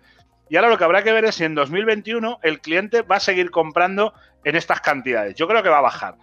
Y 0.49 0.55
ahora 0.55 0.69
lo 0.69 0.77
que 0.77 0.83
habrá 0.85 1.03
que 1.03 1.11
ver 1.11 1.25
es 1.25 1.35
si 1.35 1.43
en 1.43 1.55
2021 1.55 2.39
el 2.41 2.61
cliente 2.61 3.01
va 3.01 3.17
a 3.17 3.19
seguir 3.19 3.51
comprando 3.51 4.13
en 4.43 4.55
estas 4.55 4.79
cantidades. 4.79 5.35
Yo 5.35 5.47
creo 5.47 5.61
que 5.61 5.69
va 5.69 5.79
a 5.79 5.81
bajar. 5.81 6.15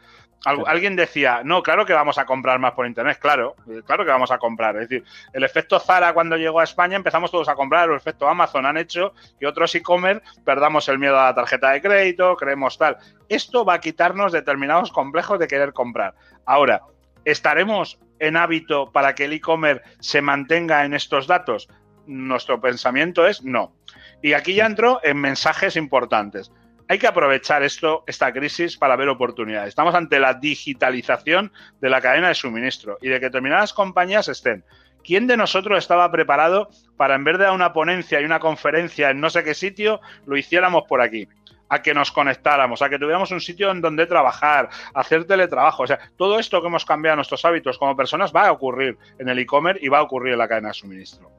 Alguien 0.45 0.95
decía, 0.95 1.41
no, 1.43 1.63
claro 1.63 1.87
que 1.87 1.95
vamos 1.95 2.19
a 2.19 2.27
comprar 2.27 2.59
más 2.59 2.73
por 2.73 2.87
internet, 2.87 3.19
claro, 3.19 3.57
eh, 3.69 3.81
claro 3.85 4.05
que 4.05 4.11
vamos 4.11 4.31
a 4.31 4.39
comprar. 4.39 4.77
Es 4.77 4.89
decir, 4.89 5.05
el 5.33 5.43
efecto 5.43 5.81
Zara 5.81 6.13
cuando 6.13 6.37
llegó 6.37 6.61
a 6.61 6.65
España 6.65 6.97
empezamos 6.97 7.31
todos 7.31 7.49
a 7.49 7.55
comprar, 7.55 7.89
el 7.89 7.97
efecto 7.97 8.29
Amazon 8.29 8.67
han 8.67 8.77
hecho 8.77 9.15
que 9.41 9.47
otros 9.47 9.75
e-commerce 9.75 10.23
perdamos 10.45 10.89
el 10.89 10.99
miedo 10.99 11.19
a 11.19 11.27
la 11.27 11.35
tarjeta 11.35 11.71
de 11.71 11.81
crédito, 11.81 12.37
creemos 12.37 12.77
tal. 12.77 12.99
Esto 13.29 13.65
va 13.65 13.75
a 13.75 13.81
quitarnos 13.81 14.33
determinados 14.33 14.93
complejos 14.93 15.39
de 15.39 15.49
querer 15.49 15.73
comprar. 15.73 16.15
Ahora, 16.45 16.83
¿estaremos 17.25 17.99
en 18.19 18.37
hábito 18.37 18.93
para 18.93 19.15
que 19.15 19.25
el 19.25 19.33
e-commerce 19.33 19.83
se 20.01 20.21
mantenga 20.21 20.85
en 20.85 20.93
estos 20.93 21.27
datos? 21.27 21.69
Nuestro 22.07 22.61
pensamiento 22.61 23.27
es 23.27 23.43
no. 23.43 23.73
Y 24.21 24.35
aquí 24.35 24.55
ya 24.55 24.67
entro 24.67 25.01
en 25.03 25.19
mensajes 25.19 25.77
importantes 25.77 26.53
hay 26.89 26.99
que 26.99 27.07
aprovechar 27.07 27.63
esto, 27.63 28.05
esta 28.07 28.33
crisis 28.33 28.77
para 28.77 28.97
ver 28.97 29.09
oportunidades. 29.09 29.69
Estamos 29.69 29.95
ante 29.95 30.19
la 30.19 30.35
digitalización 30.35 31.53
de 31.81 31.91
la 31.91 32.01
cadena 32.01 32.29
de 32.29 32.35
suministro 32.35 32.99
y 33.01 33.09
de 33.09 33.21
que 33.21 33.27
determinadas 33.27 33.73
compañías 33.73 34.29
estén. 34.29 34.65
¿Quién 35.03 35.27
de 35.27 35.37
nosotros 35.37 35.79
estaba 35.79 36.11
preparado 36.11 36.71
para 36.97 37.15
en 37.15 37.25
vez 37.25 37.39
de 37.39 37.45
dar 37.45 37.53
una 37.53 37.73
ponencia 37.73 38.21
y 38.21 38.25
una 38.25 38.41
conferencia 38.41 39.11
en 39.11 39.21
no 39.21 39.29
sé 39.31 39.45
qué 39.45 39.55
sitio, 39.55 40.01
lo 40.27 40.37
hiciéramos 40.37 40.85
por 40.89 41.01
aquí? 41.01 41.29
a 41.71 41.83
que 41.83 41.95
nos 41.95 42.13
conectáramos, 42.13 42.83
a 42.83 42.89
que 42.89 42.99
tuviéramos 42.99 43.31
un 43.31 43.41
sitio 43.41 43.71
en 43.71 43.81
donde 43.81 44.07
trabajar, 44.07 44.69
hacer 44.93 45.25
teletrabajo. 45.25 45.83
O 45.83 45.87
sea, 45.87 45.99
todo 46.17 46.39
esto 46.39 46.61
que 46.61 46.69
hemos 46.69 46.85
cambiado 46.85 47.17
nuestros 47.17 47.45
hábitos 47.45 47.79
como 47.79 47.97
personas 47.97 48.33
va 48.33 48.47
a 48.47 48.53
ocurrir 48.53 48.97
en 49.19 49.29
el 49.29 49.39
e-commerce 49.39 49.85
y 49.85 49.89
va 49.89 49.99
a 49.99 50.03
ocurrir 50.03 50.35
en 50.35 50.39
la 50.39 50.47
cadena 50.47 50.69
de 50.69 50.75
suministro. 50.75 51.33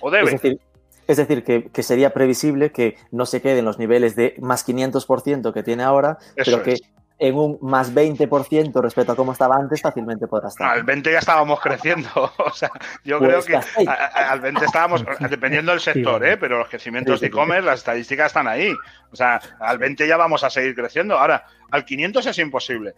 O 0.00 0.10
debe. 0.10 0.26
Es 0.26 0.42
decir, 0.42 0.60
que, 1.06 1.82
sería 1.82 2.10
previsible 2.10 2.72
que 2.72 2.96
no 3.10 3.26
se 3.26 3.40
queden 3.40 3.64
los 3.64 3.78
niveles 3.78 4.16
de 4.16 4.34
más 4.40 4.66
500% 4.66 5.52
que 5.52 5.62
tiene 5.62 5.82
ahora, 5.82 6.18
pero 6.34 6.62
que 6.62 6.76
en 7.18 7.34
un 7.34 7.58
más 7.62 7.94
20% 7.94 8.82
respecto 8.82 9.12
a 9.12 9.16
cómo 9.16 9.32
estaba 9.32 9.56
antes, 9.56 9.80
fácilmente 9.80 10.26
podrá 10.26 10.48
estar. 10.48 10.70
Al 10.70 10.82
20 10.82 11.12
ya 11.12 11.18
estábamos 11.18 11.60
creciendo. 11.60 12.08
o 12.38 12.52
sea, 12.52 12.70
yo 13.04 13.18
creo 13.18 13.40
pues 13.40 13.46
que 13.46 13.88
al 13.88 14.40
20 14.40 14.64
estábamos, 14.64 15.04
dependiendo 15.30 15.72
del 15.72 15.80
sector, 15.80 16.24
¿eh? 16.26 16.36
pero 16.36 16.58
los 16.58 16.68
crecimientos 16.68 17.20
de 17.20 17.28
e-commerce, 17.28 17.64
las 17.64 17.80
estadísticas 17.80 18.26
están 18.26 18.48
ahí. 18.48 18.72
O 19.10 19.16
sea, 19.16 19.40
al 19.60 19.78
20 19.78 20.06
ya 20.06 20.16
vamos 20.16 20.44
a 20.44 20.50
seguir 20.50 20.74
creciendo. 20.74 21.18
Ahora, 21.18 21.44
al 21.70 21.84
500 21.84 22.26
es 22.26 22.38
imposible 22.38 22.94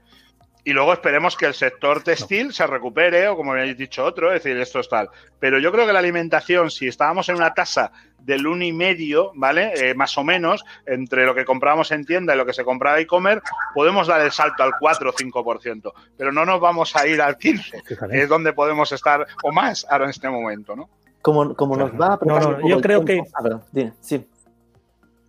y 0.68 0.74
luego 0.74 0.92
esperemos 0.92 1.34
que 1.34 1.46
el 1.46 1.54
sector 1.54 2.02
textil 2.02 2.52
se 2.52 2.66
recupere, 2.66 3.26
o 3.26 3.36
como 3.36 3.52
habéis 3.52 3.78
dicho 3.78 4.04
otro, 4.04 4.30
es 4.30 4.44
decir, 4.44 4.60
esto 4.60 4.80
es 4.80 4.88
tal. 4.90 5.08
Pero 5.40 5.58
yo 5.58 5.72
creo 5.72 5.86
que 5.86 5.94
la 5.94 5.98
alimentación, 5.98 6.70
si 6.70 6.86
estábamos 6.86 7.26
en 7.30 7.36
una 7.36 7.54
tasa 7.54 7.90
del 8.18 8.44
1,5, 8.44 9.30
¿vale? 9.34 9.72
Eh, 9.74 9.94
más 9.94 10.18
o 10.18 10.24
menos, 10.24 10.66
entre 10.84 11.24
lo 11.24 11.34
que 11.34 11.46
comprábamos 11.46 11.90
en 11.90 12.04
tienda 12.04 12.34
y 12.34 12.36
lo 12.36 12.44
que 12.44 12.52
se 12.52 12.64
compraba 12.64 13.00
e-commerce, 13.00 13.48
podemos 13.72 14.08
dar 14.08 14.20
el 14.20 14.30
salto 14.30 14.62
al 14.62 14.72
4 14.78 15.08
o 15.08 15.12
5%, 15.14 15.92
pero 16.18 16.32
no 16.32 16.44
nos 16.44 16.60
vamos 16.60 16.94
a 16.96 17.06
ir 17.06 17.22
al 17.22 17.38
15, 17.38 17.82
que 18.10 18.22
es 18.22 18.28
donde 18.28 18.52
podemos 18.52 18.92
estar, 18.92 19.26
o 19.42 19.50
más 19.50 19.86
ahora 19.88 20.04
en 20.04 20.10
este 20.10 20.28
momento, 20.28 20.76
¿no? 20.76 20.90
Como, 21.22 21.54
como 21.54 21.78
nos 21.78 21.92
va 21.92 22.12
a 22.12 22.18
no, 22.26 22.40
no, 22.40 22.68
yo 22.68 22.78
creo 22.82 23.06
que... 23.06 23.22
Ah, 23.34 23.58
sí. 24.02 24.22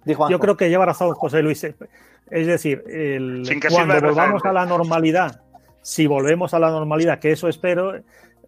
Yo 0.05 0.37
creo 0.39 0.57
que 0.57 0.69
lleva 0.69 0.85
razón 0.85 1.13
José 1.13 1.41
Luis. 1.41 1.65
Es 2.31 2.47
decir, 2.47 2.83
el, 2.87 3.43
cuando 3.69 4.01
volvamos 4.01 4.45
a 4.45 4.53
la 4.53 4.65
normalidad 4.65 5.41
si 5.81 6.07
volvemos 6.07 6.53
a 6.53 6.59
la 6.59 6.69
normalidad, 6.69 7.19
que 7.19 7.31
eso 7.31 7.47
espero, 7.47 7.93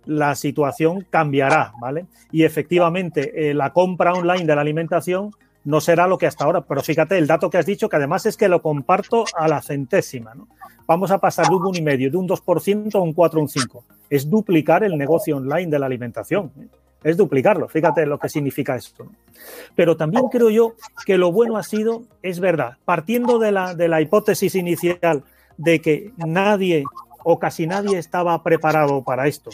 la 0.06 0.36
situación 0.36 1.06
cambiará, 1.10 1.74
¿vale? 1.80 2.06
Y 2.32 2.44
efectivamente, 2.44 3.50
eh, 3.50 3.54
la 3.54 3.72
compra 3.72 4.14
online 4.14 4.46
de 4.46 4.56
la 4.56 4.62
alimentación 4.62 5.32
no 5.64 5.80
será 5.80 6.08
lo 6.08 6.18
que 6.18 6.26
hasta 6.26 6.44
ahora, 6.44 6.62
pero 6.62 6.82
fíjate, 6.82 7.18
el 7.18 7.28
dato 7.28 7.50
que 7.50 7.58
has 7.58 7.66
dicho, 7.66 7.88
que 7.88 7.96
además 7.96 8.26
es 8.26 8.36
que 8.36 8.48
lo 8.48 8.62
comparto 8.62 9.26
a 9.36 9.48
la 9.48 9.62
centésima, 9.62 10.34
¿no? 10.34 10.48
Vamos 10.88 11.12
a 11.12 11.20
pasar 11.20 11.48
de 11.48 11.56
un 11.56 11.64
1,5, 11.64 12.12
de 12.12 12.18
un 12.18 12.28
2% 12.28 12.96
a 12.96 13.00
un 13.00 13.14
4, 13.14 13.40
un 13.40 13.48
5. 13.48 13.86
Es 14.10 14.30
duplicar 14.30 14.84
el 14.84 14.98
negocio 14.98 15.38
online 15.38 15.68
de 15.68 15.80
la 15.80 15.86
alimentación. 15.86 16.52
¿eh? 16.60 16.68
Es 17.04 17.18
duplicarlo, 17.18 17.68
fíjate 17.68 18.06
lo 18.06 18.20
que 18.20 18.30
significa 18.30 18.76
esto. 18.76 19.08
Pero 19.76 19.98
también 19.98 20.26
creo 20.32 20.50
yo 20.50 20.76
que 21.06 21.18
lo 21.18 21.32
bueno 21.32 21.58
ha 21.58 21.64
sido, 21.64 22.04
es 22.22 22.40
verdad, 22.40 22.78
partiendo 22.86 23.40
de 23.40 23.52
la, 23.52 23.74
de 23.74 23.88
la 23.88 24.02
hipótesis 24.02 24.54
inicial 24.54 25.24
de 25.58 25.82
que 25.82 26.12
nadie 26.18 26.84
o 27.24 27.40
casi 27.40 27.68
nadie 27.68 27.98
estaba 27.98 28.42
preparado 28.44 29.04
para 29.04 29.28
esto, 29.28 29.52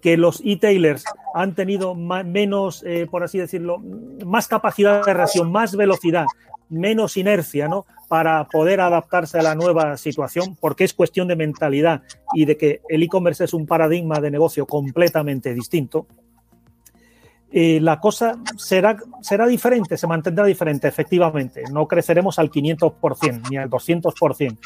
que 0.00 0.16
los 0.16 0.40
e-tailers 0.44 1.04
han 1.34 1.54
tenido 1.54 1.94
menos, 1.94 2.82
eh, 2.84 3.06
por 3.10 3.22
así 3.22 3.38
decirlo, 3.38 3.78
más 4.24 4.48
capacidad 4.48 5.04
de 5.04 5.14
reacción, 5.14 5.50
más 5.50 5.76
velocidad, 5.76 6.26
menos 6.68 7.16
inercia, 7.16 7.68
¿no? 7.68 7.86
Para 8.08 8.44
poder 8.44 8.80
adaptarse 8.80 9.38
a 9.38 9.42
la 9.42 9.54
nueva 9.54 9.96
situación, 9.96 10.56
porque 10.60 10.84
es 10.84 10.94
cuestión 10.94 11.28
de 11.28 11.36
mentalidad 11.36 12.02
y 12.34 12.44
de 12.44 12.56
que 12.56 12.80
el 12.88 13.02
e-commerce 13.02 13.44
es 13.44 13.54
un 13.54 13.66
paradigma 13.66 14.20
de 14.20 14.30
negocio 14.30 14.66
completamente 14.66 15.54
distinto. 15.54 16.06
Eh, 17.50 17.78
la 17.80 18.00
cosa 18.00 18.34
será, 18.56 18.96
será 19.22 19.46
diferente, 19.46 19.96
se 19.96 20.06
mantendrá 20.06 20.44
diferente, 20.44 20.88
efectivamente. 20.88 21.62
No 21.70 21.86
creceremos 21.86 22.38
al 22.38 22.50
500% 22.50 23.50
ni 23.50 23.56
al 23.56 23.70
200%. 23.70 24.58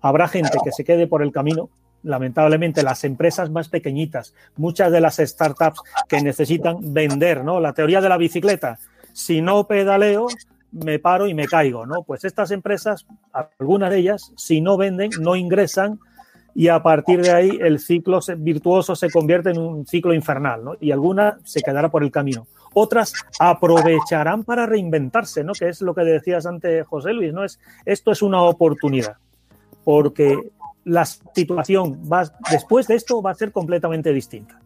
Habrá 0.00 0.28
gente 0.28 0.58
que 0.62 0.72
se 0.72 0.84
quede 0.84 1.06
por 1.06 1.22
el 1.22 1.32
camino, 1.32 1.70
lamentablemente 2.02 2.82
las 2.82 3.04
empresas 3.04 3.50
más 3.50 3.68
pequeñitas, 3.68 4.34
muchas 4.56 4.92
de 4.92 5.00
las 5.00 5.16
startups 5.16 5.80
que 6.08 6.20
necesitan 6.20 6.92
vender, 6.92 7.44
¿no? 7.44 7.60
La 7.60 7.72
teoría 7.72 8.00
de 8.00 8.08
la 8.08 8.18
bicicleta. 8.18 8.78
Si 9.12 9.40
no 9.40 9.66
pedaleo, 9.66 10.26
me 10.72 10.98
paro 10.98 11.28
y 11.28 11.34
me 11.34 11.46
caigo, 11.46 11.86
¿no? 11.86 12.02
Pues 12.02 12.24
estas 12.24 12.50
empresas, 12.50 13.06
algunas 13.32 13.90
de 13.90 13.98
ellas, 13.98 14.32
si 14.36 14.60
no 14.60 14.76
venden, 14.76 15.10
no 15.20 15.36
ingresan 15.36 16.00
y 16.54 16.68
a 16.68 16.82
partir 16.82 17.20
de 17.20 17.32
ahí 17.32 17.58
el 17.60 17.80
ciclo 17.80 18.20
virtuoso 18.38 18.94
se 18.94 19.10
convierte 19.10 19.50
en 19.50 19.58
un 19.58 19.86
ciclo 19.86 20.14
infernal, 20.14 20.64
¿no? 20.64 20.72
Y 20.80 20.92
alguna 20.92 21.38
se 21.44 21.60
quedará 21.60 21.90
por 21.90 22.04
el 22.04 22.12
camino. 22.12 22.46
Otras 22.74 23.12
aprovecharán 23.40 24.44
para 24.44 24.64
reinventarse, 24.66 25.42
¿no? 25.42 25.52
Que 25.52 25.68
es 25.68 25.80
lo 25.80 25.94
que 25.94 26.02
decías 26.02 26.46
antes, 26.46 26.86
José 26.86 27.12
Luis, 27.12 27.32
¿no? 27.32 27.44
Es, 27.44 27.58
esto 27.84 28.12
es 28.12 28.22
una 28.22 28.42
oportunidad, 28.42 29.16
porque 29.84 30.38
la 30.84 31.04
situación 31.04 32.02
va, 32.10 32.30
después 32.50 32.86
de 32.86 32.94
esto 32.94 33.20
va 33.20 33.32
a 33.32 33.34
ser 33.34 33.50
completamente 33.50 34.12
distinta. 34.12 34.60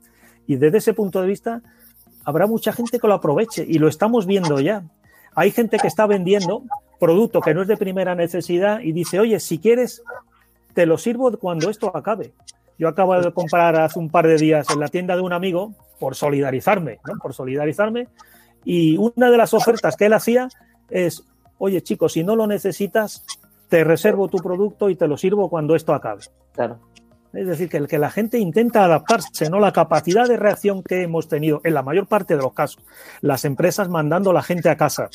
Y 0.46 0.56
desde 0.56 0.78
ese 0.78 0.94
punto 0.94 1.22
de 1.22 1.28
vista, 1.28 1.62
habrá 2.24 2.46
mucha 2.46 2.72
gente 2.72 2.98
que 2.98 3.08
lo 3.08 3.14
aproveche 3.14 3.64
y 3.66 3.78
lo 3.78 3.88
estamos 3.88 4.26
viendo 4.26 4.60
ya. 4.60 4.82
Hay 5.34 5.52
gente 5.52 5.78
que 5.78 5.86
está 5.86 6.06
vendiendo 6.06 6.64
producto 6.98 7.40
que 7.40 7.54
no 7.54 7.62
es 7.62 7.68
de 7.68 7.76
primera 7.76 8.14
necesidad 8.14 8.80
y 8.80 8.92
dice, 8.92 9.20
oye, 9.20 9.38
si 9.40 9.58
quieres, 9.58 10.02
te 10.74 10.86
lo 10.86 10.98
sirvo 10.98 11.36
cuando 11.38 11.70
esto 11.70 11.94
acabe. 11.96 12.32
Yo 12.78 12.88
acabo 12.88 13.20
de 13.20 13.32
comprar 13.32 13.76
hace 13.76 13.98
un 13.98 14.08
par 14.08 14.26
de 14.26 14.36
días 14.36 14.68
en 14.70 14.80
la 14.80 14.88
tienda 14.88 15.16
de 15.16 15.22
un 15.22 15.32
amigo 15.32 15.74
por 15.98 16.14
solidarizarme, 16.14 17.00
¿no? 17.06 17.14
Por 17.20 17.34
solidarizarme. 17.34 18.08
Y 18.64 18.96
una 18.96 19.30
de 19.30 19.36
las 19.36 19.52
ofertas 19.52 19.96
que 19.96 20.06
él 20.06 20.12
hacía 20.12 20.48
es, 20.88 21.24
oye, 21.58 21.82
chicos, 21.82 22.12
si 22.12 22.22
no 22.22 22.36
lo 22.36 22.46
necesitas, 22.46 23.24
te 23.68 23.82
reservo 23.82 24.28
tu 24.28 24.38
producto 24.38 24.90
y 24.90 24.96
te 24.96 25.08
lo 25.08 25.16
sirvo 25.16 25.50
cuando 25.50 25.74
esto 25.74 25.92
acabe. 25.92 26.22
Claro. 26.52 26.78
Es 27.32 27.46
decir, 27.46 27.68
que, 27.68 27.86
que 27.86 27.98
la 27.98 28.10
gente 28.10 28.38
intenta 28.38 28.84
adaptarse, 28.84 29.50
¿no? 29.50 29.58
La 29.58 29.72
capacidad 29.72 30.26
de 30.26 30.36
reacción 30.36 30.82
que 30.82 31.02
hemos 31.02 31.28
tenido 31.28 31.60
en 31.64 31.74
la 31.74 31.82
mayor 31.82 32.06
parte 32.06 32.36
de 32.36 32.42
los 32.42 32.54
casos, 32.54 32.82
las 33.20 33.44
empresas 33.44 33.88
mandando 33.88 34.30
a 34.30 34.34
la 34.34 34.42
gente 34.42 34.70
a 34.70 34.76
casa. 34.76 35.10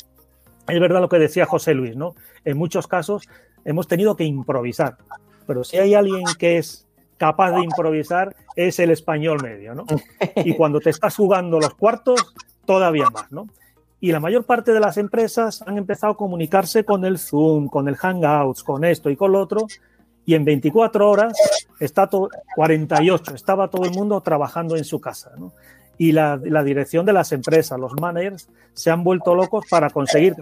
Es 0.68 0.80
verdad 0.80 1.00
lo 1.00 1.08
que 1.08 1.18
decía 1.18 1.46
José 1.46 1.74
Luis, 1.74 1.96
¿no? 1.96 2.14
En 2.44 2.56
muchos 2.56 2.86
casos 2.86 3.28
hemos 3.64 3.88
tenido 3.88 4.16
que 4.16 4.24
improvisar. 4.24 4.96
Pero 5.46 5.64
si 5.64 5.78
hay 5.78 5.94
alguien 5.94 6.24
que 6.38 6.58
es 6.58 6.86
capaz 7.16 7.52
de 7.52 7.62
improvisar, 7.62 8.34
es 8.56 8.78
el 8.78 8.90
español 8.90 9.42
medio, 9.42 9.74
¿no? 9.74 9.84
Y 10.36 10.54
cuando 10.56 10.80
te 10.80 10.90
estás 10.90 11.16
jugando 11.16 11.58
los 11.60 11.74
cuartos, 11.74 12.34
todavía 12.64 13.08
más, 13.10 13.30
¿no? 13.30 13.48
Y 14.00 14.12
la 14.12 14.20
mayor 14.20 14.44
parte 14.44 14.72
de 14.72 14.80
las 14.80 14.98
empresas 14.98 15.62
han 15.66 15.78
empezado 15.78 16.12
a 16.12 16.16
comunicarse 16.16 16.84
con 16.84 17.04
el 17.04 17.18
Zoom, 17.18 17.68
con 17.68 17.88
el 17.88 17.96
Hangouts, 17.96 18.62
con 18.62 18.84
esto 18.84 19.08
y 19.08 19.16
con 19.16 19.32
lo 19.32 19.40
otro. 19.40 19.66
Y 20.26 20.34
en 20.34 20.44
24 20.44 21.08
horas, 21.08 21.32
está 21.80 22.06
todo, 22.06 22.28
48, 22.54 23.34
estaba 23.34 23.68
todo 23.68 23.84
el 23.84 23.92
mundo 23.92 24.20
trabajando 24.20 24.76
en 24.76 24.84
su 24.84 25.00
casa. 25.00 25.32
Y 25.96 26.12
la, 26.12 26.38
la 26.42 26.62
dirección 26.62 27.06
de 27.06 27.14
las 27.14 27.32
empresas, 27.32 27.80
los 27.80 27.92
managers, 27.98 28.48
se 28.74 28.90
han 28.90 29.04
vuelto 29.04 29.34
locos 29.34 29.64
para 29.70 29.88
conseguir 29.88 30.34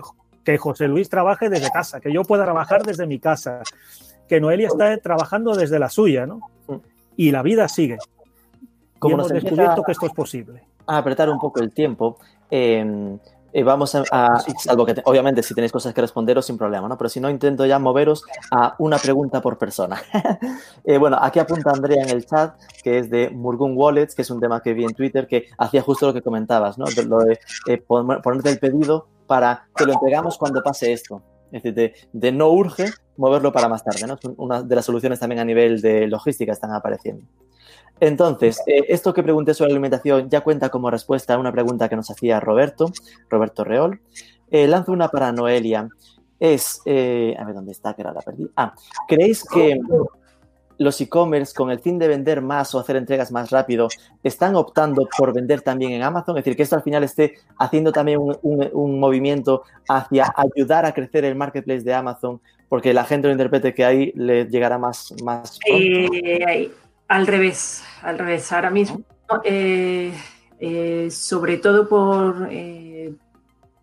que 0.42 0.58
José 0.58 0.88
Luis 0.88 1.08
trabaje 1.08 1.48
desde 1.48 1.70
casa, 1.70 2.00
que 2.00 2.12
yo 2.12 2.22
pueda 2.22 2.44
trabajar 2.44 2.82
desde 2.82 3.06
mi 3.06 3.20
casa, 3.20 3.62
que 4.32 4.40
Noelia 4.40 4.68
está 4.68 4.96
trabajando 4.96 5.54
desde 5.54 5.78
la 5.78 5.90
suya, 5.90 6.24
¿no? 6.24 6.40
Y 7.16 7.32
la 7.32 7.42
vida 7.42 7.68
sigue. 7.68 7.98
Como 8.98 9.16
hemos 9.16 9.28
descubierto 9.28 9.82
que 9.82 9.92
esto 9.92 10.06
es 10.06 10.12
posible. 10.14 10.62
A 10.86 10.96
apretar 10.96 11.28
un 11.28 11.38
poco 11.38 11.60
el 11.60 11.70
tiempo, 11.70 12.16
eh, 12.50 13.18
eh, 13.52 13.62
vamos 13.62 13.94
a, 13.94 14.40
salvo 14.56 14.86
que 14.86 14.94
obviamente 15.04 15.42
si 15.42 15.54
tenéis 15.54 15.70
cosas 15.70 15.92
que 15.92 16.00
responderos 16.00 16.46
sin 16.46 16.56
problema, 16.56 16.88
¿no? 16.88 16.96
Pero 16.96 17.10
si 17.10 17.20
no, 17.20 17.28
intento 17.28 17.66
ya 17.66 17.78
moveros 17.78 18.24
a 18.50 18.74
una 18.78 18.96
pregunta 18.96 19.42
por 19.42 19.58
persona. 19.58 20.00
Eh, 20.84 20.98
bueno, 20.98 21.16
aquí 21.20 21.38
apunta 21.38 21.70
Andrea 21.70 22.02
en 22.02 22.10
el 22.10 22.26
chat, 22.26 22.58
que 22.82 22.98
es 22.98 23.08
de 23.08 23.30
Murgun 23.30 23.76
Wallets, 23.76 24.16
que 24.16 24.22
es 24.22 24.30
un 24.30 24.40
tema 24.40 24.60
que 24.60 24.72
vi 24.72 24.84
en 24.84 24.94
Twitter, 24.94 25.28
que 25.28 25.46
hacía 25.56 25.80
justo 25.80 26.06
lo 26.06 26.12
que 26.12 26.22
comentabas, 26.22 26.76
¿no? 26.76 26.86
De, 26.86 27.04
lo 27.04 27.20
de 27.20 27.38
eh, 27.68 27.78
ponerte 27.86 28.50
el 28.50 28.58
pedido 28.58 29.06
para 29.28 29.68
que 29.76 29.84
lo 29.84 29.92
entregamos 29.92 30.38
cuando 30.38 30.60
pase 30.62 30.92
esto. 30.92 31.22
Es 31.52 31.62
decir, 31.62 31.92
de, 32.12 32.32
no 32.32 32.48
urge 32.48 32.86
moverlo 33.16 33.52
para 33.52 33.68
más 33.68 33.84
tarde, 33.84 34.06
¿no? 34.06 34.18
Una 34.36 34.62
de 34.62 34.74
las 34.74 34.84
soluciones 34.84 35.20
también 35.20 35.40
a 35.40 35.44
nivel 35.44 35.80
de 35.80 36.06
logística 36.06 36.52
están 36.52 36.72
apareciendo. 36.72 37.24
Entonces, 38.00 38.60
eh, 38.66 38.84
esto 38.88 39.14
que 39.14 39.22
pregunté 39.22 39.54
sobre 39.54 39.70
alimentación 39.70 40.28
ya 40.28 40.40
cuenta 40.40 40.70
como 40.70 40.90
respuesta 40.90 41.34
a 41.34 41.38
una 41.38 41.52
pregunta 41.52 41.88
que 41.88 41.96
nos 41.96 42.10
hacía 42.10 42.40
Roberto, 42.40 42.90
Roberto 43.28 43.64
Reol. 43.64 44.00
Eh, 44.50 44.66
lanzo 44.66 44.92
una 44.92 45.08
para 45.08 45.30
Noelia. 45.32 45.88
Es, 46.40 46.82
eh, 46.84 47.36
a 47.38 47.44
ver, 47.44 47.54
¿dónde 47.54 47.70
está? 47.70 47.94
Que 47.94 48.02
ahora 48.02 48.14
la 48.14 48.20
perdí. 48.22 48.50
Ah, 48.56 48.74
¿creéis 49.06 49.44
que 49.44 49.78
los 50.78 51.00
e-commerce, 51.00 51.54
con 51.54 51.70
el 51.70 51.80
fin 51.80 51.98
de 51.98 52.08
vender 52.08 52.42
más 52.42 52.74
o 52.74 52.78
hacer 52.78 52.96
entregas 52.96 53.30
más 53.32 53.50
rápido, 53.50 53.88
están 54.22 54.56
optando 54.56 55.08
por 55.16 55.32
vender 55.32 55.60
también 55.60 55.92
en 55.92 56.02
Amazon? 56.02 56.36
Es 56.36 56.44
decir, 56.44 56.56
que 56.56 56.62
esto 56.62 56.76
al 56.76 56.82
final 56.82 57.04
esté 57.04 57.34
haciendo 57.58 57.92
también 57.92 58.18
un, 58.20 59.00
movimiento 59.00 59.62
hacia 59.88 60.32
ayudar 60.36 60.86
a 60.86 60.92
crecer 60.92 61.24
el 61.24 61.34
marketplace 61.34 61.82
de 61.82 61.94
Amazon, 61.94 62.40
porque 62.68 62.94
la 62.94 63.04
gente 63.04 63.28
lo 63.28 63.32
interprete 63.32 63.74
que 63.74 63.84
ahí 63.84 64.12
le 64.14 64.46
llegará 64.46 64.78
más. 64.78 65.14
más 65.22 65.58
al 67.08 67.26
revés, 67.26 67.84
al 68.02 68.18
revés. 68.18 68.50
Ahora 68.52 68.70
mismo, 68.70 69.02
eh, 69.44 70.12
eh, 70.58 71.08
sobre 71.10 71.58
todo 71.58 71.86
por 71.88 72.48
eh, 72.50 73.12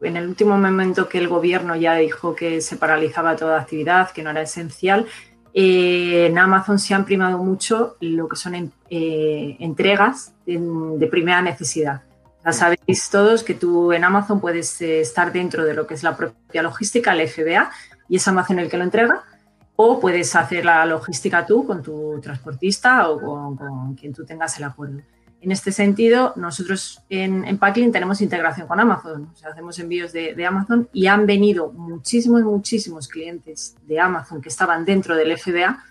en 0.02 0.18
el 0.18 0.28
último 0.28 0.58
momento 0.58 1.08
que 1.08 1.18
el 1.20 1.28
gobierno 1.28 1.76
ya 1.76 1.96
dijo 1.96 2.36
que 2.36 2.62
se 2.62 2.78
paralizaba 2.78 3.36
toda 3.36 3.60
actividad, 3.60 4.12
que 4.12 4.24
no 4.24 4.32
era 4.32 4.42
esencial, 4.42 5.06
en 5.54 6.38
Amazon 6.38 6.80
se 6.80 6.94
han 6.94 7.06
primado 7.06 7.38
mucho 7.40 7.98
lo 8.00 8.28
que 8.28 8.36
son 8.36 8.72
entregas 8.90 10.34
de, 10.46 11.08
primera 11.10 11.42
necesidad. 11.42 12.02
Ya 12.46 12.54
sabéis 12.54 13.10
todos 13.10 13.44
que 13.44 13.54
tú 13.54 13.92
en 13.92 14.04
Amazon 14.04 14.40
puedes 14.40 14.82
estar 14.82 15.32
dentro 15.32 15.66
de 15.66 15.74
lo 15.74 15.88
que 15.88 15.94
es 15.94 16.04
la 16.04 16.16
propia 16.16 16.62
logística, 16.62 17.14
el 17.14 17.28
FBA, 17.28 17.70
y 18.08 18.16
es 18.16 18.28
Amazon 18.28 18.60
el 18.60 18.70
que 18.70 18.78
lo 18.78 18.84
entrega 18.84 19.24
o 19.82 19.98
puedes 19.98 20.36
hacer 20.36 20.66
la 20.66 20.86
logística 20.86 21.46
tú 21.46 21.66
con 21.66 21.82
tu 21.82 22.20
transportista 22.20 23.10
o 23.10 23.56
con, 23.56 23.96
quien 23.96 24.14
tú 24.14 24.26
tengas 24.26 24.58
el 24.58 24.66
acuerdo. 24.66 25.00
En 25.42 25.52
este 25.52 25.72
sentido, 25.72 26.34
nosotros 26.36 27.02
en, 27.10 27.46
en 27.46 27.58
tenemos 27.92 28.22
integración 28.22 28.68
con 28.68 28.80
Amazon, 28.80 29.30
o 29.34 29.36
sea, 29.38 29.52
hacemos 29.52 29.80
envíos 29.80 30.12
de, 30.12 30.46
Amazon 30.46 30.90
y 30.92 31.08
han 31.08 31.26
venido 31.26 31.72
muchísimos, 31.72 32.42
muchísimos 32.44 33.08
clientes 33.08 33.76
de 33.88 34.00
Amazon 34.00 34.42
que 34.42 34.50
estaban 34.50 34.84
dentro 34.84 35.16
del 35.16 35.38
FBA 35.38 35.84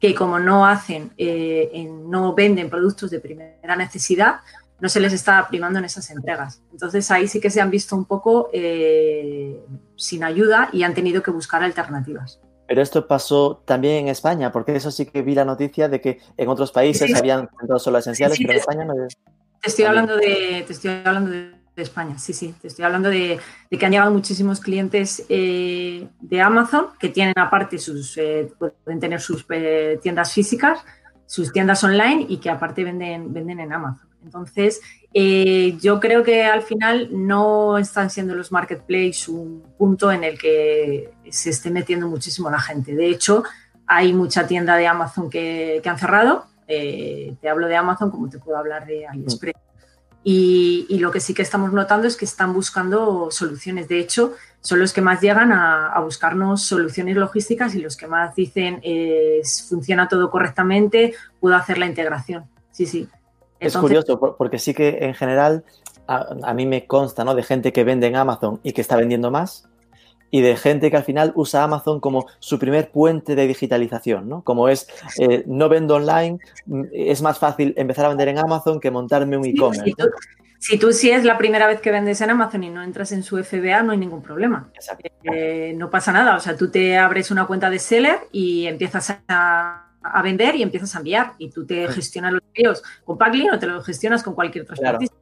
que 0.00 0.14
como 0.14 0.38
no 0.38 0.66
hacen, 0.66 1.12
eh, 1.16 1.88
no 1.90 2.34
venden 2.34 2.68
productos 2.68 3.10
de 3.10 3.20
primera 3.20 3.76
necesidad, 3.76 4.40
no 4.80 4.88
se 4.88 5.00
les 5.00 5.12
está 5.12 5.46
primando 5.48 5.78
en 5.78 5.86
esas 5.86 6.10
entregas. 6.10 6.60
Entonces 6.72 7.10
ahí 7.10 7.28
sí 7.28 7.40
que 7.40 7.50
se 7.50 7.60
han 7.60 7.70
visto 7.70 7.96
un 7.96 8.04
poco 8.04 8.50
eh, 8.52 9.58
sin 9.96 10.22
ayuda 10.22 10.68
y 10.72 10.82
han 10.82 10.94
tenido 10.94 11.22
que 11.22 11.30
buscar 11.30 11.62
alternativas. 11.62 12.40
Pero 12.66 12.82
esto 12.82 13.06
pasó 13.06 13.62
también 13.64 13.96
en 14.04 14.08
España, 14.08 14.50
porque 14.50 14.74
eso 14.74 14.90
sí 14.90 15.06
que 15.06 15.22
vi 15.22 15.34
la 15.34 15.44
noticia 15.44 15.88
de 15.88 16.00
que 16.00 16.20
en 16.36 16.48
otros 16.48 16.72
países 16.72 17.14
habían 17.14 17.48
centrado 17.48 17.78
solo 17.78 17.98
esenciales, 17.98 18.38
pero 18.38 18.52
en 18.52 18.58
España 18.58 18.84
no. 18.84 18.94
Te 18.94 19.68
estoy 19.68 19.84
hablando 19.84 20.16
de, 20.16 20.64
te 20.66 20.72
estoy 20.72 20.90
hablando 21.04 21.30
de, 21.30 21.56
España, 21.76 22.18
sí, 22.18 22.32
sí. 22.32 22.54
Te 22.60 22.68
estoy 22.68 22.86
hablando 22.86 23.10
de, 23.10 23.38
que 23.68 23.86
han 23.86 23.92
llegado 23.92 24.10
muchísimos 24.10 24.60
clientes 24.60 25.26
eh, 25.28 26.08
de 26.20 26.40
Amazon 26.40 26.86
que 26.98 27.10
tienen 27.10 27.38
aparte 27.38 27.76
sus, 27.76 28.16
eh, 28.16 28.50
pueden 28.58 28.98
tener 28.98 29.20
sus 29.20 29.44
eh, 29.50 29.98
tiendas 30.02 30.32
físicas, 30.32 30.78
sus 31.26 31.52
tiendas 31.52 31.84
online 31.84 32.24
y 32.30 32.38
que 32.38 32.48
aparte 32.48 32.82
venden, 32.82 33.30
venden 33.30 33.60
en 33.60 33.74
Amazon. 33.74 34.05
Entonces, 34.26 34.80
eh, 35.14 35.78
yo 35.80 36.00
creo 36.00 36.22
que 36.22 36.44
al 36.44 36.62
final 36.62 37.08
no 37.12 37.78
están 37.78 38.10
siendo 38.10 38.34
los 38.34 38.52
marketplaces 38.52 39.28
un 39.28 39.62
punto 39.78 40.12
en 40.12 40.24
el 40.24 40.38
que 40.38 41.10
se 41.30 41.50
esté 41.50 41.70
metiendo 41.70 42.08
muchísimo 42.08 42.50
la 42.50 42.60
gente. 42.60 42.94
De 42.94 43.08
hecho, 43.08 43.44
hay 43.86 44.12
mucha 44.12 44.46
tienda 44.46 44.76
de 44.76 44.86
Amazon 44.86 45.30
que, 45.30 45.80
han 45.84 45.98
cerrado. 45.98 46.46
Eh, 46.68 47.36
te 47.40 47.48
hablo 47.48 47.68
de 47.68 47.76
Amazon 47.76 48.10
como 48.10 48.28
te 48.28 48.38
puedo 48.38 48.58
hablar 48.58 48.84
de 48.84 49.06
AliExpress. 49.06 49.54
Y, 50.24 50.86
y, 50.88 50.98
lo 50.98 51.12
que 51.12 51.20
sí 51.20 51.34
que 51.34 51.42
estamos 51.42 51.72
notando 51.72 52.08
es 52.08 52.16
que 52.16 52.24
están 52.24 52.52
buscando 52.52 53.30
soluciones. 53.30 53.86
De 53.86 54.00
hecho, 54.00 54.34
son 54.66 54.80
los 54.80 54.92
que 54.92 55.00
más 55.00 55.20
llegan 55.20 55.52
a, 55.52 55.96
buscarnos 56.00 56.62
soluciones 56.62 57.16
logísticas 57.16 57.76
y 57.76 57.80
los 57.80 57.96
que 57.96 58.08
más 58.08 58.34
dicen 58.34 58.80
eh, 58.82 59.40
funciona 59.68 60.08
todo 60.08 60.28
correctamente, 60.28 61.14
puedo 61.38 61.54
hacer 61.54 61.78
la 61.78 61.86
integración. 61.86 62.46
Sí, 62.72 62.84
sí. 62.84 63.08
Es 63.60 63.76
curioso 63.76 64.18
porque 64.36 64.58
sí 64.58 64.74
que 64.74 64.98
en 65.00 65.14
general 65.14 65.64
a, 66.06 66.54
mí 66.54 66.66
me 66.66 66.86
consta 66.86 67.24
¿no? 67.24 67.34
de 67.34 67.42
gente 67.42 67.72
que 67.72 67.84
vende 67.84 68.06
en 68.06 68.16
Amazon 68.16 68.60
y 68.62 68.72
que 68.72 68.80
está 68.80 68.96
vendiendo 68.96 69.30
más 69.30 69.68
y 70.30 70.40
de 70.40 70.56
gente 70.56 70.90
que 70.90 70.96
al 70.96 71.04
final 71.04 71.32
usa 71.34 71.62
Amazon 71.62 72.00
como 72.00 72.26
su 72.38 72.58
primer 72.58 72.90
puente 72.90 73.34
de 73.34 73.46
digitalización, 73.46 74.28
¿no? 74.28 74.42
Como 74.42 74.68
es, 74.68 74.88
eh, 75.18 75.44
no 75.46 75.68
vendo 75.68 75.94
online, 75.94 76.38
mm, 76.66 76.82
es 76.92 77.22
más 77.22 77.38
fácil 77.38 77.72
empezar 77.76 78.06
a 78.06 78.08
vender 78.08 78.28
en 78.28 78.38
Amazon 78.38 78.80
que 78.80 78.90
montarme 78.90 79.36
un 79.36 79.46
e-commerce. 79.46 79.94
Si 80.58 80.78
tú 80.78 80.92
sí 80.92 81.10
es 81.10 81.24
la 81.24 81.38
primera 81.38 81.66
vez 81.66 81.80
que 81.80 81.90
vendes 81.90 82.20
en 82.22 82.30
Amazon 82.30 82.64
y 82.64 82.70
no 82.70 82.82
entras 82.82 83.12
en 83.12 83.22
su 83.22 83.38
FBA, 83.38 83.82
no 83.82 83.92
hay 83.92 83.98
ningún 83.98 84.22
problema. 84.22 84.70
Eh, 85.22 85.74
no 85.76 85.90
pasa 85.90 86.12
nada. 86.12 86.36
O 86.36 86.40
sea, 86.40 86.56
tú 86.56 86.70
te 86.70 86.96
abres 86.96 87.30
una 87.30 87.46
cuenta 87.46 87.70
de 87.70 87.78
seller 87.78 88.18
y 88.32 88.66
empiezas 88.66 89.16
a, 89.28 89.85
vender 90.22 90.56
y 90.56 90.62
empiezas 90.62 90.94
a 90.94 90.98
enviar. 90.98 91.32
Y 91.38 91.50
tú 91.50 91.66
te 91.66 91.88
gestionas 91.88 92.32
los 92.32 92.42
envíos 92.54 92.82
con 93.04 93.18
Packlin 93.18 93.50
o 93.50 93.58
te 93.58 93.66
los 93.66 93.84
gestionas 93.84 94.22
con 94.22 94.34
cualquier 94.34 94.64
transportista. 94.64 95.16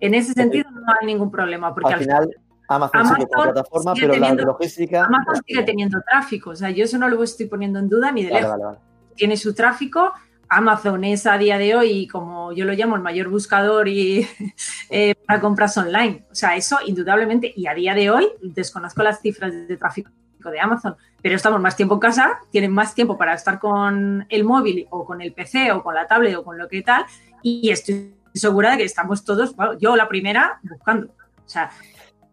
En 0.00 0.14
ese 0.14 0.32
sentido 0.32 0.70
no 0.70 0.92
hay 1.00 1.06
ningún 1.06 1.30
problema. 1.30 1.74
Porque 1.74 1.94
al, 1.94 2.00
final, 2.00 2.36
Amazon, 2.68 3.06
sigue 3.06 3.26
como 3.26 3.44
plataforma, 3.44 3.94
pero 3.94 4.16
la 4.16 4.34
logística. 4.34 5.04
Amazon 5.04 5.42
sigue 5.46 5.62
teniendo 5.62 6.00
tráfico. 6.02 6.50
O 6.50 6.56
sea, 6.56 6.70
yo 6.70 6.84
eso 6.84 6.98
no 6.98 7.08
lo 7.08 7.22
estoy 7.22 7.46
poniendo 7.46 7.78
en 7.78 7.88
duda 7.88 8.12
ni 8.12 8.24
de 8.24 8.32
lejos. 8.32 8.78
Tiene 9.16 9.36
su 9.36 9.54
tráfico 9.54 10.12
Amazon 10.48 11.02
es 11.04 11.26
a 11.26 11.38
día 11.38 11.58
de 11.58 11.74
hoy, 11.74 12.06
como 12.06 12.52
yo 12.52 12.64
lo 12.64 12.72
llamo, 12.72 12.96
el 12.96 13.02
mayor 13.02 13.28
buscador 13.28 13.88
y, 13.88 14.26
eh, 14.90 15.14
para 15.26 15.40
compras 15.40 15.76
online. 15.76 16.24
O 16.30 16.34
sea, 16.34 16.56
eso 16.56 16.78
indudablemente, 16.86 17.52
y 17.56 17.66
a 17.66 17.74
día 17.74 17.94
de 17.94 18.10
hoy 18.10 18.28
desconozco 18.40 19.02
las 19.02 19.20
cifras 19.20 19.52
de 19.52 19.76
tráfico 19.76 20.10
de 20.50 20.60
Amazon, 20.60 20.96
pero 21.22 21.36
estamos 21.36 21.60
más 21.60 21.76
tiempo 21.76 21.94
en 21.94 22.00
casa, 22.00 22.38
tienen 22.50 22.72
más 22.72 22.94
tiempo 22.94 23.16
para 23.16 23.34
estar 23.34 23.58
con 23.58 24.26
el 24.28 24.44
móvil 24.44 24.86
o 24.90 25.04
con 25.04 25.20
el 25.20 25.32
PC 25.32 25.72
o 25.72 25.82
con 25.82 25.94
la 25.94 26.06
tablet 26.06 26.36
o 26.36 26.44
con 26.44 26.58
lo 26.58 26.68
que 26.68 26.82
tal, 26.82 27.04
y 27.42 27.70
estoy 27.70 28.14
segura 28.34 28.72
de 28.72 28.78
que 28.78 28.84
estamos 28.84 29.24
todos, 29.24 29.54
yo 29.80 29.96
la 29.96 30.08
primera, 30.08 30.58
buscando. 30.62 31.06
O 31.06 31.48
sea, 31.48 31.70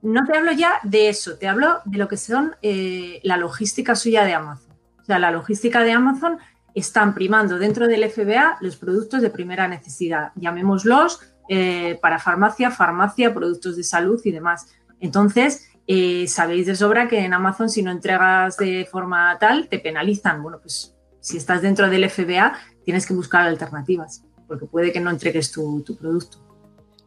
no 0.01 0.25
te 0.25 0.37
hablo 0.37 0.51
ya 0.51 0.79
de 0.83 1.09
eso, 1.09 1.37
te 1.37 1.47
hablo 1.47 1.79
de 1.85 1.97
lo 1.97 2.07
que 2.07 2.17
son 2.17 2.55
eh, 2.61 3.19
la 3.23 3.37
logística 3.37 3.95
suya 3.95 4.25
de 4.25 4.33
Amazon. 4.33 4.71
O 5.01 5.05
sea, 5.05 5.19
la 5.19 5.31
logística 5.31 5.83
de 5.83 5.91
Amazon 5.91 6.39
están 6.73 7.13
primando 7.13 7.59
dentro 7.59 7.87
del 7.87 8.09
FBA 8.09 8.57
los 8.61 8.77
productos 8.77 9.21
de 9.21 9.29
primera 9.29 9.67
necesidad, 9.67 10.31
llamémoslos 10.35 11.19
eh, 11.49 11.99
para 12.01 12.19
farmacia, 12.19 12.71
farmacia, 12.71 13.33
productos 13.33 13.75
de 13.75 13.83
salud 13.83 14.21
y 14.23 14.31
demás. 14.31 14.67
Entonces, 14.99 15.69
eh, 15.87 16.27
sabéis 16.27 16.65
de 16.67 16.75
sobra 16.75 17.07
que 17.07 17.23
en 17.23 17.33
Amazon 17.33 17.69
si 17.69 17.81
no 17.81 17.91
entregas 17.91 18.57
de 18.57 18.87
forma 18.89 19.37
tal, 19.39 19.67
te 19.67 19.79
penalizan. 19.79 20.41
Bueno, 20.41 20.59
pues 20.61 20.95
si 21.19 21.37
estás 21.37 21.61
dentro 21.61 21.89
del 21.89 22.09
FBA, 22.09 22.53
tienes 22.83 23.05
que 23.05 23.13
buscar 23.13 23.47
alternativas, 23.47 24.23
porque 24.47 24.65
puede 24.65 24.91
que 24.91 24.99
no 24.99 25.09
entregues 25.09 25.51
tu 25.51 25.83
producto. 25.99 26.37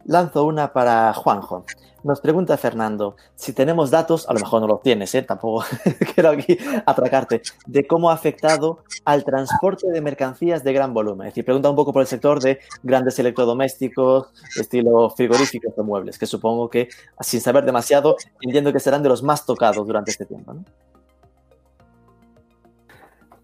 Lanzo 0.05 0.45
una 0.45 0.71
para 0.71 1.13
Juanjo. 1.13 1.65
Nos 2.05 2.21
pregunta 2.21 2.55
Fernando, 2.55 3.15
si 3.33 3.51
tenemos 3.51 3.89
datos, 3.89 4.29
a 4.29 4.33
lo 4.33 4.39
mejor 4.39 4.61
no 4.61 4.67
los 4.67 4.83
tienes, 4.83 5.15
¿eh? 5.15 5.23
tampoco 5.23 5.65
quiero 6.13 6.29
aquí 6.29 6.55
atracarte, 6.85 7.41
de 7.65 7.87
cómo 7.87 8.11
ha 8.11 8.13
afectado 8.13 8.83
al 9.05 9.23
transporte 9.23 9.89
de 9.89 10.01
mercancías 10.01 10.63
de 10.63 10.71
gran 10.71 10.93
volumen. 10.93 11.25
Es 11.25 11.33
decir, 11.33 11.45
pregunta 11.45 11.67
un 11.67 11.75
poco 11.75 11.91
por 11.91 12.03
el 12.03 12.07
sector 12.07 12.39
de 12.39 12.59
grandes 12.83 13.17
electrodomésticos, 13.17 14.27
estilo 14.55 15.09
frigoríficos 15.09 15.73
o 15.77 15.83
muebles, 15.83 16.19
que 16.19 16.27
supongo 16.27 16.69
que, 16.69 16.89
sin 17.21 17.41
saber 17.41 17.65
demasiado, 17.65 18.17
entiendo 18.39 18.71
que 18.71 18.79
serán 18.79 19.01
de 19.01 19.09
los 19.09 19.23
más 19.23 19.43
tocados 19.43 19.87
durante 19.87 20.11
este 20.11 20.27
tiempo. 20.27 20.57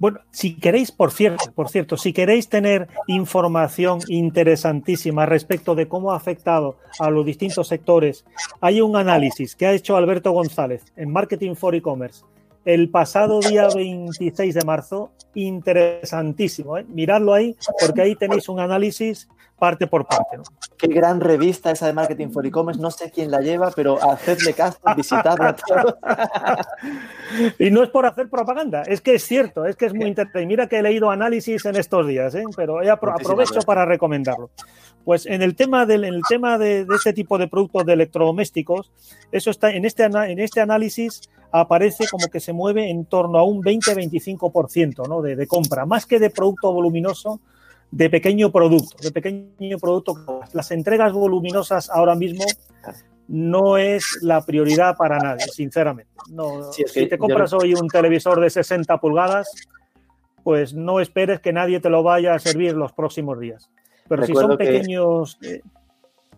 Bueno, 0.02 0.22
si 0.32 0.56
queréis, 0.56 0.92
por 0.92 1.12
cierto, 1.12 1.52
por 1.54 1.70
cierto, 1.70 1.96
si 1.96 2.12
queréis 2.12 2.50
tener 2.50 2.88
información 3.06 4.00
interesantísima 4.08 5.28
respecto 5.28 5.76
de 5.76 5.88
cómo 5.88 6.12
ha 6.12 6.16
afectado 6.16 6.78
a 6.98 7.12
los 7.12 7.24
distintos 7.24 7.68
sectores, 7.68 8.26
hay 8.62 8.82
un 8.82 8.96
análisis 8.96 9.56
que 9.56 9.68
ha 9.68 9.74
hecho 9.74 9.96
Alberto 9.96 10.32
González 10.32 10.84
en 10.96 11.12
Marketing 11.12 11.54
for 11.54 11.76
E-Commerce 11.76 12.24
el 12.66 12.90
pasado 12.90 13.42
día 13.42 13.68
26 13.68 14.56
de 14.56 14.66
marzo, 14.66 15.12
interesantísimo. 15.36 16.80
¿eh? 16.80 16.86
Miradlo 16.90 17.36
ahí 17.36 17.56
porque 17.80 18.02
ahí 18.02 18.16
tenéis 18.16 18.50
un 18.50 18.60
análisis 18.60 19.30
parte 19.62 19.86
por 19.86 20.08
parte. 20.08 20.40
Qué 20.76 20.88
gran 20.88 21.22
revista 21.22 21.70
esa 21.70 21.86
de 21.86 21.94
Marketing 21.94 22.30
for 22.30 22.44
E-Commerce. 22.44 22.82
No 22.82 22.90
sé 22.90 23.12
quién 23.12 23.30
la 23.30 23.42
lleva, 23.42 23.70
pero 23.76 23.96
hacedle 24.02 24.56
caso, 24.56 24.80
visitadla. 24.98 25.56
y 27.60 27.70
no 27.70 27.84
es 27.84 27.90
por 27.90 28.08
hacer 28.08 28.28
propaganda, 28.28 28.82
es 28.82 29.02
que 29.02 29.14
es 29.14 29.24
cierto, 29.24 29.68
es 29.68 29.76
que 29.76 29.86
es 29.86 29.94
muy 29.94 30.08
interesante. 30.08 30.48
Mira 30.48 30.66
que 30.66 30.80
he 30.80 30.82
leído 30.82 31.12
análisis 31.12 31.64
en 31.66 31.76
estos 31.76 32.08
días, 32.08 32.34
¿eh? 32.34 32.44
pero 32.56 32.80
aprovecho 32.92 33.62
para 33.62 33.86
recomendarlo. 33.86 34.50
Pues 35.06 35.28
en 35.28 35.44
el 35.44 35.56
tema, 35.56 35.86
del, 35.86 36.06
el 36.06 36.22
tema 36.28 36.58
de, 36.58 36.88
este 36.96 37.14
tipo 37.14 37.38
de 37.38 37.48
productos 37.48 37.86
de 37.86 37.94
electrodomésticos, 37.94 38.92
eso 39.32 39.52
está 39.52 39.70
en 39.70 39.86
este, 39.86 40.06
en 40.06 40.40
este 40.40 40.62
análisis 40.62 41.30
aparece 41.52 42.06
como 42.10 42.30
que 42.30 42.40
se 42.40 42.52
mueve 42.52 42.90
en 42.90 43.06
torno 43.06 43.38
a 43.38 43.44
un 43.44 43.62
20-25% 43.62 45.08
¿no? 45.08 45.22
de, 45.22 45.36
de 45.36 45.46
compra, 45.46 45.86
más 45.86 46.08
que 46.08 46.18
de 46.18 46.32
producto 46.32 46.74
voluminoso, 46.74 47.42
de 47.92 48.10
pequeño 48.10 48.52
producto, 48.52 48.98
de 49.02 49.12
pequeño 49.12 49.78
producto. 49.80 50.16
Las 50.54 50.72
entregas 50.72 51.14
voluminosas 51.14 51.90
ahora 51.90 52.16
mismo 52.16 52.46
no 53.28 53.78
es 53.78 54.20
la 54.22 54.42
prioridad 54.42 54.96
para 54.98 55.20
nadie, 55.20 55.46
sinceramente. 55.46 56.12
No, 56.30 56.72
si 56.72 57.08
te 57.08 57.18
compras 57.18 57.54
hoy 57.54 57.74
un 57.74 57.88
televisor 57.88 58.40
de 58.40 58.50
60 58.50 58.98
pulgadas, 59.00 59.50
pues 60.44 60.74
no 60.74 61.00
esperes 61.00 61.40
que 61.40 61.54
nadie 61.54 61.80
te 61.80 61.90
lo 61.90 62.04
vaya 62.04 62.34
a 62.34 62.40
servir 62.40 62.74
los 62.74 62.94
próximos 62.94 63.40
días. 63.40 63.70
Pero 64.08 64.26
si 64.26 64.34
son 64.34 64.58
pequeños... 64.58 65.38
Eh, 65.42 65.62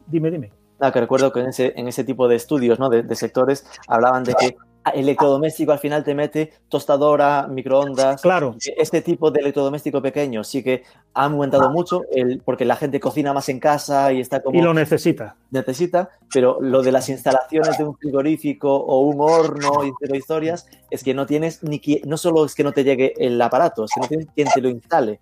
dime, 0.07 0.29
dime. 0.29 0.51
Ah, 0.79 0.91
que 0.91 0.99
recuerdo 0.99 1.31
que 1.31 1.39
en 1.39 1.47
ese, 1.47 1.73
en 1.75 1.87
ese 1.87 2.03
tipo 2.03 2.27
de 2.27 2.35
estudios 2.35 2.77
¿no? 2.77 2.89
de, 2.89 3.03
de 3.03 3.15
sectores 3.15 3.65
hablaban 3.87 4.23
de 4.23 4.33
que 4.33 4.57
electrodoméstico 4.91 5.71
al 5.71 5.79
final 5.79 6.03
te 6.03 6.13
mete 6.13 6.53
tostadora, 6.67 7.47
microondas. 7.47 8.21
Claro. 8.21 8.55
Este 8.77 9.01
tipo 9.01 9.31
de 9.31 9.39
electrodoméstico 9.39 10.01
pequeño 10.01 10.43
sí 10.43 10.63
que 10.63 10.83
ha 11.13 11.25
aumentado 11.25 11.69
mucho 11.69 12.03
el, 12.11 12.41
porque 12.43 12.65
la 12.65 12.75
gente 12.75 12.99
cocina 12.99 13.33
más 13.33 13.49
en 13.49 13.59
casa 13.59 14.11
y 14.11 14.19
está 14.19 14.41
como. 14.41 14.57
Y 14.57 14.61
lo 14.61 14.73
necesita. 14.73 15.35
Necesita, 15.51 16.09
pero 16.33 16.57
lo 16.59 16.81
de 16.81 16.91
las 16.91 17.09
instalaciones 17.09 17.77
de 17.77 17.85
un 17.85 17.95
frigorífico 17.95 18.73
o 18.75 19.01
un 19.01 19.21
horno 19.21 19.83
y 19.85 19.91
de 20.07 20.17
historias 20.17 20.67
es 20.89 21.03
que 21.03 21.13
no 21.13 21.25
tienes 21.25 21.63
ni 21.63 21.81
no 22.05 22.17
solo 22.17 22.45
es 22.45 22.55
que 22.55 22.63
no 22.63 22.71
te 22.71 22.83
llegue 22.83 23.13
el 23.17 23.41
aparato, 23.41 23.85
es 23.85 23.91
que 23.93 24.01
no 24.01 24.07
tienes 24.07 24.27
quien 24.35 24.47
te 24.53 24.61
lo 24.61 24.69
instale. 24.69 25.19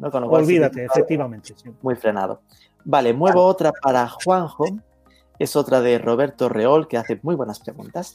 Olvídate, 0.00 0.84
efectivamente. 0.84 1.54
Muy 1.82 1.94
frenado. 1.96 2.40
Vale, 2.84 3.12
muevo 3.12 3.44
otra 3.44 3.72
para 3.72 4.08
Juanjo 4.08 4.64
es 5.40 5.56
otra 5.56 5.80
de 5.80 5.98
Roberto 5.98 6.50
Reol, 6.50 6.86
que 6.86 6.98
hace 6.98 7.18
muy 7.22 7.34
buenas 7.34 7.60
preguntas. 7.60 8.14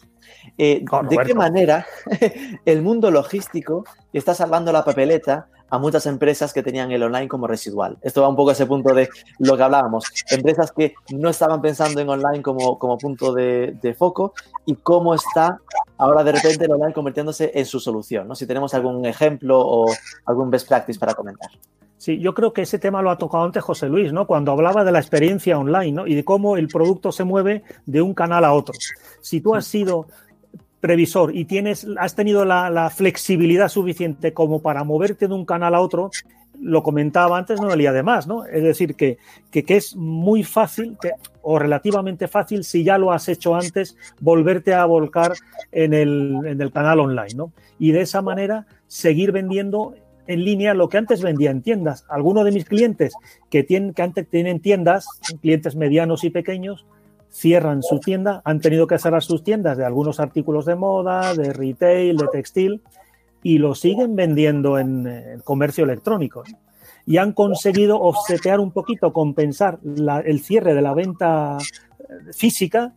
Eh, 0.59 0.86
¿De 1.09 1.17
qué 1.26 1.34
manera 1.34 1.86
el 2.65 2.84
mundo 2.84 3.09
logístico 3.09 3.84
está 4.13 4.36
salvando 4.36 4.71
la 4.71 4.86
papeleta 4.86 5.47
a 5.67 5.80
muchas 5.80 6.05
empresas 6.05 6.53
que 6.53 6.61
tenían 6.61 6.91
el 6.91 7.01
online 7.01 7.28
como 7.28 7.47
residual? 7.47 7.97
Esto 8.03 8.21
va 8.21 8.30
un 8.30 8.36
poco 8.36 8.51
a 8.51 8.53
ese 8.53 8.67
punto 8.67 8.93
de 8.93 9.09
lo 9.39 9.57
que 9.57 9.63
hablábamos. 9.63 10.05
Empresas 10.30 10.71
que 10.71 10.93
no 11.15 11.30
estaban 11.30 11.63
pensando 11.63 11.99
en 11.99 12.07
online 12.07 12.43
como, 12.43 12.78
como 12.78 12.95
punto 12.99 13.34
de, 13.34 13.76
de 13.82 13.95
foco 13.95 14.36
y 14.67 14.76
cómo 14.76 15.15
está 15.15 15.59
ahora 15.97 16.23
de 16.23 16.32
repente 16.32 16.65
el 16.65 16.71
online 16.73 16.93
convirtiéndose 16.93 17.51
en 17.55 17.65
su 17.65 17.80
solución. 17.80 18.28
¿no? 18.28 18.36
Si 18.36 18.45
tenemos 18.45 18.76
algún 18.76 19.03
ejemplo 19.03 19.59
o 19.59 19.91
algún 20.26 20.51
best 20.51 20.67
practice 20.67 20.99
para 20.99 21.15
comentar. 21.15 21.49
Sí, 21.97 22.19
yo 22.19 22.33
creo 22.33 22.51
que 22.51 22.63
ese 22.63 22.77
tema 22.77 23.01
lo 23.01 23.09
ha 23.09 23.17
tocado 23.17 23.45
antes 23.45 23.63
José 23.63 23.87
Luis, 23.87 24.11
¿no? 24.11 24.27
Cuando 24.27 24.51
hablaba 24.51 24.83
de 24.83 24.91
la 24.91 24.99
experiencia 24.99 25.57
online, 25.57 25.91
¿no? 25.91 26.07
Y 26.07 26.15
de 26.15 26.25
cómo 26.25 26.57
el 26.57 26.67
producto 26.67 27.11
se 27.11 27.23
mueve 27.23 27.63
de 27.85 28.01
un 28.01 28.13
canal 28.13 28.43
a 28.43 28.53
otro. 28.53 28.75
Si 29.21 29.39
tú 29.39 29.55
has 29.55 29.65
sido 29.65 30.07
previsor 30.81 31.35
y 31.35 31.45
tienes, 31.45 31.87
has 31.97 32.13
tenido 32.13 32.45
la, 32.45 32.91
flexibilidad 32.95 33.69
suficiente 33.69 34.33
como 34.33 34.61
para 34.61 34.83
moverte 34.83 35.27
de 35.27 35.33
un 35.33 35.45
canal 35.45 35.73
a 35.73 35.79
otro, 35.79 36.11
lo 36.61 36.83
comentaba 36.83 37.37
antes 37.37 37.59
no 37.59 37.75
y 37.75 37.85
además, 37.87 38.27
¿no? 38.27 38.45
Es 38.45 38.61
decir, 38.61 38.95
que, 38.95 39.17
que, 39.51 39.63
es 39.67 39.95
muy 39.95 40.43
fácil 40.43 40.97
o 41.41 41.57
relativamente 41.57 42.27
fácil 42.27 42.63
si 42.63 42.83
ya 42.83 42.97
lo 42.97 43.11
has 43.11 43.27
hecho 43.29 43.55
antes, 43.55 43.97
volverte 44.19 44.73
a 44.73 44.85
volcar 44.85 45.33
en 45.71 45.93
el, 45.93 46.39
en 46.45 46.61
el 46.61 46.71
canal 46.71 46.99
online, 46.99 47.33
¿no? 47.35 47.51
Y 47.79 47.91
de 47.91 48.01
esa 48.01 48.21
manera 48.21 48.67
seguir 48.87 49.31
vendiendo 49.31 49.95
en 50.28 50.43
línea 50.43 50.73
lo 50.73 50.89
que 50.89 50.97
antes 50.97 51.21
vendía 51.21 51.51
en 51.51 51.61
tiendas. 51.61 52.05
Algunos 52.09 52.45
de 52.45 52.51
mis 52.51 52.65
clientes 52.65 53.13
que, 53.49 53.63
tienen, 53.63 53.93
antes 53.97 54.28
tienen 54.30 54.59
tiendas, 54.59 55.07
clientes 55.41 55.76
medianos 55.76 56.23
y 56.23 56.30
pequeños, 56.30 56.86
cierran 57.30 57.84
su 57.84 57.99
tienda, 57.99 58.41
han 58.45 58.61
tenido 58.61 58.88
que 58.88 58.97
cerrar 58.97 59.21
sus 59.21 59.43
tiendas 59.43 59.78
de 59.78 59.84
algunos 59.84 60.21
artículos 60.21 60.65
de 60.65 60.76
moda, 60.76 61.34
de 61.34 61.51
retail, 61.51 62.15
de 62.15 62.28
textil, 62.28 62.82
y 63.43 63.57
lo 63.57 63.76
siguen 63.76 64.15
vendiendo 64.15 64.80
en, 64.80 65.41
comercio 65.43 65.84
electrónico. 65.84 66.43
Y 67.05 67.17
han 67.17 67.34
conseguido 67.34 67.99
offsetear 67.99 68.59
un 68.59 68.71
poquito, 68.71 69.11
compensar 69.11 69.80
el 69.84 70.39
cierre 70.39 70.73
de 70.73 70.82
la 70.82 70.93
venta 70.93 71.57
eh, 71.59 72.34
física, 72.34 72.93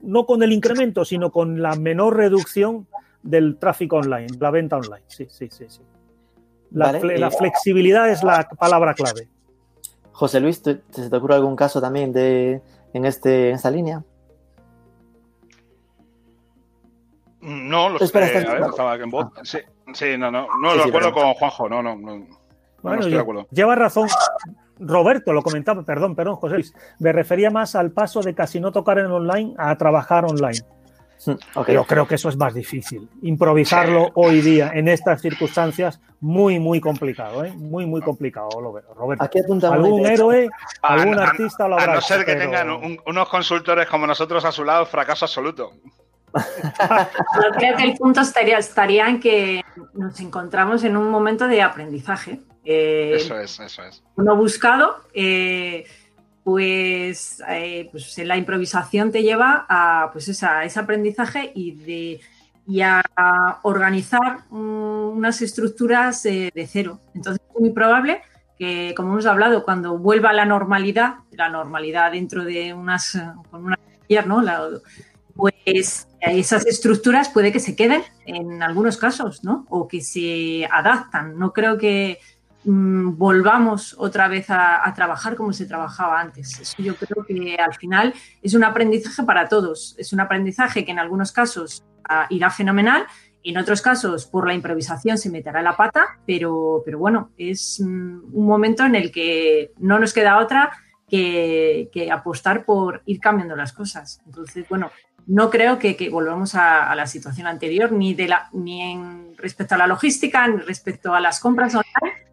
no 0.00 0.24
con 0.24 0.42
el 0.42 0.52
incremento, 0.52 1.04
sino 1.04 1.30
con 1.30 1.60
la 1.60 1.76
menor 1.76 2.16
reducción 2.16 2.86
del 3.22 3.58
tráfico 3.58 3.96
online, 3.96 4.28
la 4.40 4.50
venta 4.50 4.78
online. 4.78 5.04
Sí, 5.06 5.26
sí, 5.28 5.48
sí, 5.50 5.66
sí. 5.68 5.82
La, 6.70 7.30
flexibilidad 7.30 8.08
es 8.10 8.22
la 8.22 8.48
palabra 8.48 8.94
clave. 8.94 9.28
José 10.12 10.40
Luis, 10.40 10.62
¿te, 10.62 10.76
te 10.76 11.16
ocurre 11.16 11.34
algún 11.34 11.56
caso 11.56 11.80
también 11.80 12.12
de, 12.12 12.60
en, 12.92 13.04
este, 13.04 13.48
en 13.48 13.56
esta 13.56 13.70
línea? 13.70 14.04
No, 17.40 17.88
lo 17.88 17.98
Espera, 17.98 18.26
a 18.26 18.54
ver, 18.54 18.62
estaba 18.68 18.94
en 18.96 19.10
voz. 19.10 19.28
Sí, 19.44 19.58
sí, 19.94 20.18
no, 20.18 20.30
no, 20.30 20.46
no, 20.60 20.74
lo 20.74 20.84
acuerdo 20.84 21.12
con 21.12 21.32
Juanjo, 21.34 21.68
no, 21.70 21.82
no, 21.82 21.96
no, 21.96 22.26
bueno, 22.82 22.98
estoy 23.00 23.12
de 23.12 23.20
acuerdo. 23.20 23.46
Lleva 23.50 23.74
razón. 23.74 24.08
Roberto 24.78 25.32
lo 25.32 25.42
comentaba, 25.42 25.82
perdón, 25.82 26.14
perdón, 26.14 26.36
José 26.36 26.54
Luis. 26.54 26.74
Me 26.98 27.12
refería 27.12 27.50
más 27.50 27.74
al 27.74 27.90
paso 27.92 28.22
de 28.22 28.34
casi 28.34 28.60
no 28.60 28.72
tocar 28.72 28.98
en 28.98 29.06
online 29.06 29.54
a 29.58 29.76
trabajar 29.76 30.24
online. 30.24 30.60
Yo 31.68 31.84
creo 31.84 32.06
que 32.06 32.14
eso 32.14 32.28
es 32.28 32.36
más 32.36 32.54
difícil. 32.54 33.08
Improvisarlo 33.22 34.10
hoy 34.14 34.40
día 34.40 34.72
en 34.74 34.88
estas 34.88 35.20
circunstancias, 35.20 36.00
muy, 36.20 36.58
muy 36.58 36.80
complicado, 36.80 37.44
¿eh? 37.44 37.52
Muy, 37.52 37.86
muy 37.86 38.00
complicado, 38.00 38.48
lo 38.60 38.72
veo. 38.72 38.94
Roberto. 38.94 39.28
¿Algún 39.70 40.06
héroe, 40.06 40.48
algún 40.82 41.18
artista 41.18 41.68
lo 41.68 41.78
habrá 41.78 41.92
A 41.92 41.94
no 41.96 42.00
ser 42.00 42.24
que 42.24 42.36
tengan 42.36 42.70
unos 43.06 43.28
consultores 43.28 43.86
como 43.88 44.06
nosotros 44.06 44.44
a 44.44 44.52
su 44.52 44.64
lado, 44.64 44.86
fracaso 44.86 45.24
absoluto. 45.26 45.72
Yo 46.34 47.50
creo 47.56 47.76
que 47.76 47.82
el 47.82 47.96
punto 47.96 48.20
estaría, 48.20 48.58
estaría 48.58 49.08
en 49.08 49.20
que 49.20 49.62
nos 49.94 50.20
encontramos 50.20 50.84
en 50.84 50.96
un 50.96 51.10
momento 51.10 51.46
de 51.48 51.60
aprendizaje. 51.62 52.40
Eh, 52.64 53.14
eso 53.16 53.38
es, 53.38 53.58
eso 53.58 53.82
es. 53.82 54.02
Uno 54.16 54.36
buscado. 54.36 54.96
Eh, 55.12 55.84
pues, 56.44 57.42
eh, 57.48 57.88
pues 57.90 58.16
la 58.18 58.36
improvisación 58.36 59.12
te 59.12 59.22
lleva 59.22 59.66
a, 59.68 60.10
pues 60.12 60.28
ese 60.28 60.46
aprendizaje 60.46 61.52
y, 61.54 61.72
de, 61.72 62.20
a 63.16 63.60
organizar 63.62 64.44
unas 64.50 65.42
estructuras 65.42 66.22
de 66.22 66.68
cero. 66.70 67.00
Entonces 67.14 67.42
es 67.54 67.60
muy 67.60 67.70
probable 67.70 68.22
que, 68.58 68.92
como 68.96 69.12
hemos 69.12 69.26
hablado, 69.26 69.64
cuando 69.64 69.98
vuelva 69.98 70.30
a 70.30 70.34
la 70.34 70.44
normalidad, 70.44 71.14
la 71.32 71.48
normalidad 71.48 72.12
dentro 72.12 72.44
de 72.44 72.74
unas, 72.74 73.18
con 73.50 73.64
una 73.64 73.78
pues 75.34 76.08
esas 76.20 76.66
estructuras 76.66 77.30
puede 77.30 77.52
que 77.52 77.60
se 77.60 77.74
queden 77.74 78.02
en 78.26 78.62
algunos 78.62 78.98
casos, 78.98 79.42
¿no? 79.44 79.66
O 79.70 79.88
que 79.88 80.02
se 80.02 80.66
adaptan. 80.70 81.38
No 81.38 81.52
creo 81.52 81.78
que, 81.78 82.18
Mm, 82.64 83.16
volvamos 83.16 83.94
otra 83.98 84.28
vez 84.28 84.46
a, 84.50 84.92
trabajar 84.94 85.34
como 85.36 85.52
se 85.52 85.66
trabajaba 85.66 86.20
antes. 86.20 86.74
Yo 86.78 86.94
creo 86.96 87.24
que 87.24 87.56
al 87.56 87.74
final 87.74 88.14
es 88.42 88.54
un 88.54 88.64
aprendizaje 88.64 89.22
para 89.22 89.48
todos. 89.48 89.94
Es 89.98 90.12
un 90.12 90.20
aprendizaje 90.20 90.84
que 90.84 90.90
en 90.90 90.98
algunos 90.98 91.32
casos 91.32 91.84
ah, 92.04 92.26
irá 92.28 92.50
fenomenal, 92.50 93.06
en 93.42 93.56
otros 93.56 93.80
casos 93.80 94.26
por 94.26 94.46
la 94.46 94.54
improvisación 94.54 95.16
se 95.16 95.30
meterá 95.30 95.62
la 95.62 95.76
pata, 95.76 96.18
pero, 96.26 96.82
pero 96.84 96.98
bueno, 96.98 97.30
es 97.38 97.80
mm, 97.80 98.34
un 98.34 98.46
momento 98.46 98.84
en 98.84 98.94
el 98.94 99.10
que 99.10 99.72
no 99.78 99.98
nos 99.98 100.12
queda 100.12 100.38
otra 100.38 100.70
que, 101.08 102.08
apostar 102.12 102.64
por 102.64 103.02
ir 103.06 103.18
cambiando 103.20 103.56
las 103.56 103.72
cosas. 103.72 104.20
Entonces, 104.26 104.68
bueno, 104.68 104.90
no 105.26 105.50
creo 105.50 105.78
que, 105.78 106.08
volvamos 106.10 106.54
a, 106.54 106.94
la 106.94 107.06
situación 107.06 107.46
anterior, 107.46 107.92
ni, 107.92 108.14
de 108.14 108.28
la, 108.28 108.48
ni 108.52 108.82
en 108.82 109.36
respecto 109.36 109.74
a 109.74 109.78
la 109.78 109.86
logística, 109.86 110.46
ni 110.46 110.58
respecto 110.58 111.14
a 111.14 111.20
las 111.20 111.40
compras 111.40 111.74
online, 111.74 112.29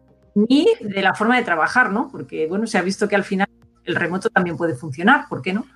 ni 0.48 0.66
de 0.80 1.02
la 1.02 1.14
forma 1.14 1.36
de 1.36 1.44
trabajar, 1.44 1.90
¿no? 1.90 2.08
Porque, 2.10 2.46
bueno, 2.46 2.66
se 2.66 2.78
ha 2.78 2.82
visto 2.82 3.08
que 3.08 3.16
al 3.16 3.24
final 3.24 3.48
el 3.84 3.96
remoto 3.96 4.28
también 4.30 4.56
puede 4.56 4.74
funcionar, 4.74 5.26
¿por 5.28 5.42
qué 5.42 5.52
no? 5.52 5.66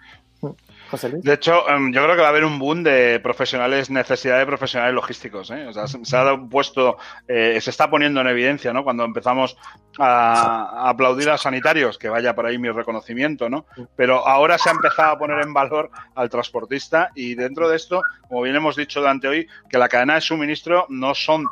De 1.23 1.33
hecho, 1.33 1.69
em, 1.71 1.93
yo 1.93 2.03
creo 2.03 2.17
que 2.17 2.21
va 2.21 2.27
a 2.27 2.31
haber 2.31 2.45
un 2.45 2.59
boom 2.59 2.83
de 2.83 3.19
profesionales, 3.21 3.89
necesidad 3.89 4.39
de 4.39 4.45
profesionales 4.45 4.95
logísticos. 4.95 5.51
¿eh? 5.51 5.67
O 5.67 5.73
sea, 5.73 5.87
se, 5.87 6.17
ha 6.17 6.37
puesto, 6.37 6.99
eh, 7.29 7.59
se 7.63 7.71
está 7.71 7.89
poniendo 7.89 8.21
en 8.21 8.27
evidencia, 8.27 8.73
¿no? 8.73 8.85
Cuando 8.85 9.05
empezamos 9.05 9.57
a, 9.99 10.91
aplaudir 10.91 11.31
a 11.31 11.39
sanitarios, 11.39 11.97
que 11.97 12.11
vaya 12.11 12.35
por 12.35 12.45
ahí 12.45 12.59
mi 12.59 12.69
reconocimiento, 12.71 13.49
¿no? 13.49 13.65
Pero 13.97 14.27
ahora 14.27 14.59
se 14.59 14.69
ha 14.69 14.73
empezado 14.73 15.13
a 15.13 15.19
poner 15.19 15.43
en 15.43 15.55
valor 15.55 15.91
al 16.15 16.29
transportista 16.29 17.11
y 17.15 17.35
dentro 17.37 17.71
de 17.71 17.77
esto, 17.77 18.03
como 18.29 18.43
bien 18.43 18.57
hemos 18.57 18.77
dicho 18.77 19.01
durante 19.01 19.29
hoy, 19.29 19.49
que 19.71 19.79
la 19.79 19.89
cadena 19.89 20.17
de 20.17 20.21
suministro 20.21 20.87
no 20.91 21.15
son, 21.15 21.47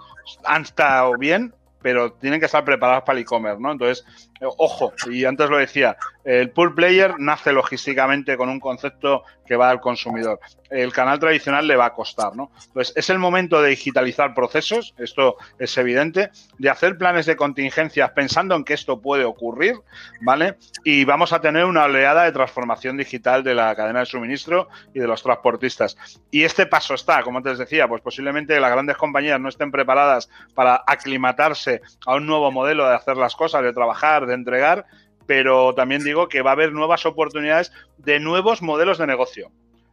han 0.44 0.62
estado 0.62 1.16
bien, 1.16 1.54
pero 1.82 2.12
tienen 2.12 2.40
que 2.40 2.46
estar 2.46 2.64
preparados 2.64 3.04
para 3.04 3.18
el 3.18 3.22
e-commerce, 3.22 3.60
¿no? 3.60 3.72
Entonces, 3.72 4.04
ojo, 4.40 4.92
y 5.10 5.24
antes 5.24 5.50
lo 5.50 5.58
decía, 5.58 5.96
el 6.24 6.50
pool 6.50 6.74
player 6.74 7.14
nace 7.18 7.52
logísticamente 7.52 8.36
con 8.36 8.48
un 8.48 8.60
concepto 8.60 9.22
que 9.46 9.56
va 9.56 9.70
al 9.70 9.80
consumidor. 9.80 10.38
El 10.70 10.92
canal 10.92 11.18
tradicional 11.18 11.66
le 11.66 11.74
va 11.74 11.86
a 11.86 11.94
costar, 11.94 12.36
¿no? 12.36 12.52
Entonces, 12.66 12.96
es 12.96 13.10
el 13.10 13.18
momento 13.18 13.60
de 13.60 13.70
digitalizar 13.70 14.32
procesos, 14.32 14.94
esto 14.98 15.36
es 15.58 15.76
evidente, 15.76 16.30
de 16.58 16.70
hacer 16.70 16.96
planes 16.96 17.26
de 17.26 17.36
contingencias 17.36 18.10
pensando 18.12 18.54
en 18.54 18.62
que 18.62 18.74
esto 18.74 19.00
puede 19.00 19.24
ocurrir, 19.24 19.74
¿vale? 20.20 20.56
Y 20.84 21.04
vamos 21.04 21.32
a 21.32 21.40
tener 21.40 21.64
una 21.64 21.84
oleada 21.84 22.24
de 22.24 22.32
transformación 22.32 22.96
digital 22.96 23.42
de 23.42 23.54
la 23.54 23.74
cadena 23.74 24.00
de 24.00 24.06
suministro 24.06 24.68
y 24.94 25.00
de 25.00 25.08
los 25.08 25.22
transportistas. 25.22 25.96
Y 26.30 26.44
este 26.44 26.66
paso 26.66 26.94
está, 26.94 27.22
como 27.22 27.38
antes 27.38 27.58
decía, 27.58 27.88
pues 27.88 28.02
posiblemente 28.02 28.60
las 28.60 28.70
grandes 28.70 28.96
compañías 28.96 29.40
no 29.40 29.48
estén 29.48 29.72
preparadas 29.72 30.30
para 30.54 30.84
aclimatarse 30.86 31.80
a 32.06 32.14
un 32.14 32.26
nuevo 32.26 32.52
modelo 32.52 32.88
de 32.88 32.94
hacer 32.94 33.16
las 33.16 33.34
cosas, 33.34 33.64
de 33.64 33.72
trabajar, 33.72 34.26
de 34.30 34.36
entregar, 34.36 34.86
pero 35.26 35.74
también 35.74 36.02
digo 36.02 36.28
que 36.28 36.42
va 36.42 36.50
a 36.50 36.54
haber 36.54 36.72
nuevas 36.72 37.06
oportunidades 37.06 37.72
de 37.98 38.18
nuevos 38.18 38.62
modelos 38.62 38.98
de 38.98 39.06
negocio. 39.06 39.52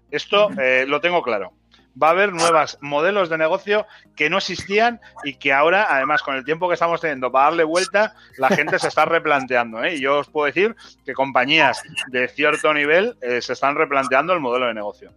Esto 0.10 0.50
eh, 0.60 0.86
lo 0.88 1.02
tengo 1.02 1.22
claro. 1.22 1.52
Va 2.02 2.08
a 2.08 2.12
haber 2.12 2.32
nuevos 2.32 2.78
modelos 2.82 3.30
de 3.30 3.38
negocio 3.38 3.86
que 4.16 4.30
no 4.30 4.38
existían 4.38 5.00
y 5.24 5.36
que 5.36 5.54
ahora, 5.54 5.88
además, 5.90 6.24
con 6.24 6.36
el 6.36 6.46
tiempo 6.46 6.68
que 6.68 6.76
estamos 6.76 7.02
teniendo 7.02 7.32
para 7.32 7.46
darle 7.46 7.64
vuelta, 7.64 8.16
la 8.38 8.50
gente 8.50 8.80
se 8.80 8.88
está 8.88 9.06
replanteando. 9.06 9.84
¿eh? 9.84 9.96
Y 9.96 10.02
yo 10.02 10.20
os 10.20 10.28
puedo 10.28 10.46
decir 10.46 10.76
que 11.06 11.14
compañías 11.14 11.84
de 12.12 12.28
cierto 12.28 12.74
nivel 12.74 13.16
eh, 13.22 13.42
se 13.42 13.54
están 13.54 13.76
replanteando 13.76 14.34
el 14.34 14.40
modelo 14.40 14.68
de 14.68 14.74
negocio. 14.74 15.12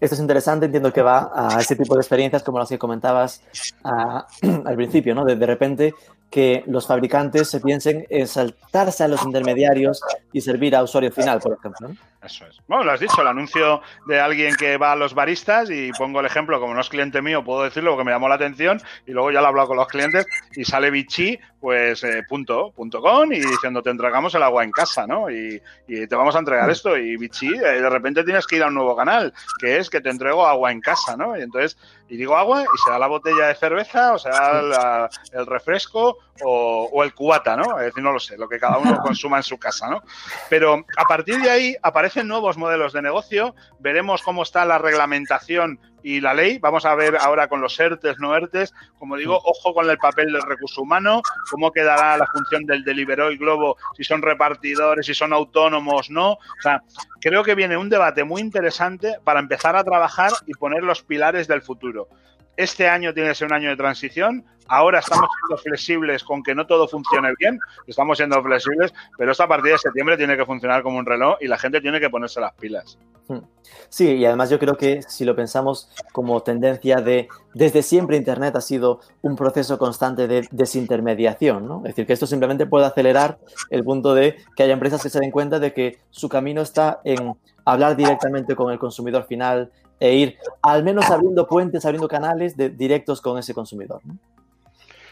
Esto 0.00 0.14
es 0.14 0.20
interesante, 0.20 0.66
entiendo 0.66 0.92
que 0.92 1.02
va 1.02 1.30
a 1.34 1.60
ese 1.60 1.74
tipo 1.74 1.94
de 1.94 2.00
experiencias 2.00 2.42
como 2.42 2.58
las 2.58 2.68
que 2.68 2.78
comentabas 2.78 3.42
al 3.82 4.76
principio, 4.76 5.14
¿no? 5.14 5.24
de 5.24 5.46
repente 5.46 5.92
que 6.30 6.62
los 6.66 6.86
fabricantes 6.86 7.48
se 7.48 7.60
piensen 7.60 8.06
en 8.10 8.28
saltarse 8.28 9.04
a 9.04 9.08
los 9.08 9.24
intermediarios 9.24 10.00
y 10.32 10.40
servir 10.40 10.76
a 10.76 10.82
usuario 10.82 11.10
final, 11.10 11.40
por 11.40 11.56
ejemplo. 11.58 11.90
Eso 12.22 12.44
es. 12.46 12.60
Bueno, 12.66 12.84
lo 12.84 12.92
has 12.92 13.00
dicho, 13.00 13.22
el 13.22 13.28
anuncio 13.28 13.80
de 14.06 14.20
alguien 14.20 14.56
que 14.56 14.76
va 14.76 14.92
a 14.92 14.96
los 14.96 15.14
baristas 15.14 15.70
y 15.70 15.92
pongo 15.92 16.18
el 16.18 16.26
ejemplo, 16.26 16.58
como 16.60 16.74
no 16.74 16.80
es 16.80 16.88
cliente 16.88 17.22
mío, 17.22 17.44
puedo 17.44 17.62
decirlo 17.62 17.92
porque 17.92 18.04
me 18.04 18.10
llamó 18.10 18.28
la 18.28 18.34
atención 18.34 18.82
y 19.06 19.12
luego 19.12 19.30
ya 19.30 19.40
lo 19.40 19.46
he 19.46 19.48
hablado 19.48 19.68
con 19.68 19.76
los 19.76 19.86
clientes 19.86 20.26
y 20.56 20.64
sale 20.64 20.90
Vichy, 20.90 21.38
pues 21.60 22.02
eh, 22.02 22.24
punto, 22.28 22.72
punto 22.72 23.00
con 23.00 23.32
y 23.32 23.38
diciendo 23.38 23.82
te 23.82 23.90
entregamos 23.90 24.34
el 24.34 24.42
agua 24.42 24.64
en 24.64 24.72
casa, 24.72 25.06
¿no? 25.06 25.30
Y, 25.30 25.62
te 25.86 26.14
vamos 26.14 26.34
a 26.34 26.40
entregar 26.40 26.68
esto 26.70 26.96
y 26.96 27.16
Vichy, 27.16 27.54
eh, 27.54 27.80
de 27.80 27.90
repente 27.90 28.24
tienes 28.24 28.46
que 28.46 28.56
ir 28.56 28.62
a 28.62 28.68
un 28.68 28.74
nuevo 28.74 28.96
canal, 28.96 29.32
que 29.58 29.78
es 29.78 29.88
que 29.88 30.00
te 30.00 30.10
entrego 30.10 30.46
agua 30.46 30.72
en 30.72 30.80
casa, 30.80 31.16
¿no? 31.16 31.36
Y 31.36 31.42
entonces, 31.42 31.78
y 32.08 32.16
digo 32.16 32.36
agua 32.36 32.62
y 32.62 32.78
se 32.84 32.90
da 32.90 32.98
la 32.98 33.06
botella 33.06 33.48
de 33.48 33.54
cerveza 33.54 34.14
o 34.14 34.18
sea 34.18 35.08
el 35.32 35.46
refresco 35.46 36.18
o, 36.44 36.88
o, 36.92 37.04
el 37.04 37.14
cubata, 37.14 37.56
¿no? 37.56 37.78
Es 37.78 37.86
decir, 37.86 38.02
no 38.02 38.12
lo 38.12 38.20
sé, 38.20 38.36
lo 38.36 38.48
que 38.48 38.58
cada 38.58 38.78
uno 38.78 38.98
consuma 39.02 39.38
en 39.38 39.42
su 39.42 39.58
casa, 39.58 39.88
¿no? 39.88 40.02
Pero 40.48 40.84
a 40.96 41.04
partir 41.04 41.40
de 41.40 41.50
ahí 41.50 41.76
aparece 41.82 42.24
nuevos 42.24 42.56
modelos 42.56 42.92
de 42.92 43.02
negocio, 43.02 43.54
veremos 43.78 44.22
cómo 44.22 44.42
está 44.42 44.64
la 44.64 44.78
reglamentación 44.78 45.80
y 46.02 46.20
la 46.20 46.34
ley. 46.34 46.58
Vamos 46.58 46.84
a 46.84 46.94
ver 46.94 47.16
ahora 47.20 47.48
con 47.48 47.60
los 47.60 47.78
ERTES, 47.78 48.18
no 48.18 48.34
ERTES. 48.34 48.72
Como 48.98 49.16
digo, 49.16 49.38
ojo 49.44 49.74
con 49.74 49.88
el 49.88 49.98
papel 49.98 50.32
del 50.32 50.42
recurso 50.42 50.82
humano, 50.82 51.22
cómo 51.50 51.70
quedará 51.72 52.16
la 52.16 52.26
función 52.26 52.64
del 52.64 52.84
Deliveroo 52.84 53.30
y 53.30 53.38
Globo, 53.38 53.76
si 53.96 54.04
son 54.04 54.22
repartidores, 54.22 55.06
si 55.06 55.14
son 55.14 55.32
autónomos, 55.32 56.10
no. 56.10 56.32
O 56.32 56.62
sea, 56.62 56.82
creo 57.20 57.44
que 57.44 57.54
viene 57.54 57.76
un 57.76 57.88
debate 57.88 58.24
muy 58.24 58.40
interesante 58.40 59.18
para 59.24 59.40
empezar 59.40 59.76
a 59.76 59.84
trabajar 59.84 60.32
y 60.46 60.54
poner 60.54 60.82
los 60.82 61.02
pilares 61.02 61.48
del 61.48 61.62
futuro. 61.62 62.08
Este 62.58 62.88
año 62.88 63.14
tiene 63.14 63.28
que 63.28 63.36
ser 63.36 63.46
un 63.46 63.52
año 63.52 63.70
de 63.70 63.76
transición. 63.76 64.44
Ahora 64.66 64.98
estamos 64.98 65.30
siendo 65.38 65.62
flexibles 65.62 66.24
con 66.24 66.42
que 66.42 66.56
no 66.56 66.66
todo 66.66 66.88
funcione 66.88 67.32
bien. 67.38 67.60
Estamos 67.86 68.18
siendo 68.18 68.42
flexibles, 68.42 68.92
pero 69.16 69.30
esta 69.30 69.46
partida 69.46 69.74
de 69.74 69.78
septiembre 69.78 70.16
tiene 70.16 70.36
que 70.36 70.44
funcionar 70.44 70.82
como 70.82 70.98
un 70.98 71.06
reloj 71.06 71.36
y 71.40 71.46
la 71.46 71.56
gente 71.56 71.80
tiene 71.80 72.00
que 72.00 72.10
ponerse 72.10 72.40
las 72.40 72.52
pilas. 72.54 72.98
Hmm. 73.28 73.42
Sí, 73.88 74.16
y 74.16 74.24
además 74.24 74.50
yo 74.50 74.58
creo 74.58 74.76
que 74.76 75.02
si 75.02 75.24
lo 75.24 75.36
pensamos 75.36 75.88
como 76.10 76.42
tendencia 76.42 76.96
de, 76.96 77.28
desde 77.54 77.80
siempre 77.82 78.16
Internet 78.16 78.56
ha 78.56 78.60
sido 78.60 79.02
un 79.22 79.36
proceso 79.36 79.78
constante 79.78 80.26
de 80.26 80.48
desintermediación, 80.50 81.68
¿no? 81.68 81.76
Es 81.84 81.94
decir, 81.94 82.06
que 82.08 82.14
esto 82.14 82.26
simplemente 82.26 82.66
puede 82.66 82.86
acelerar 82.86 83.38
el 83.70 83.84
punto 83.84 84.14
de 84.14 84.34
que 84.56 84.64
haya 84.64 84.72
empresas 84.72 85.00
que 85.00 85.10
se 85.10 85.20
den 85.20 85.30
cuenta 85.30 85.60
de 85.60 85.72
que 85.72 86.00
su 86.10 86.28
camino 86.28 86.60
está 86.60 87.00
en 87.04 87.36
hablar 87.64 87.94
directamente 87.94 88.56
con 88.56 88.72
el 88.72 88.80
consumidor 88.80 89.26
final 89.26 89.70
e 90.00 90.14
ir 90.14 90.38
al 90.62 90.84
menos 90.84 91.10
abriendo 91.10 91.46
puentes, 91.46 91.84
abriendo 91.84 92.08
canales 92.08 92.56
de, 92.56 92.70
directos 92.70 93.20
con 93.20 93.38
ese 93.38 93.54
consumidor. 93.54 94.00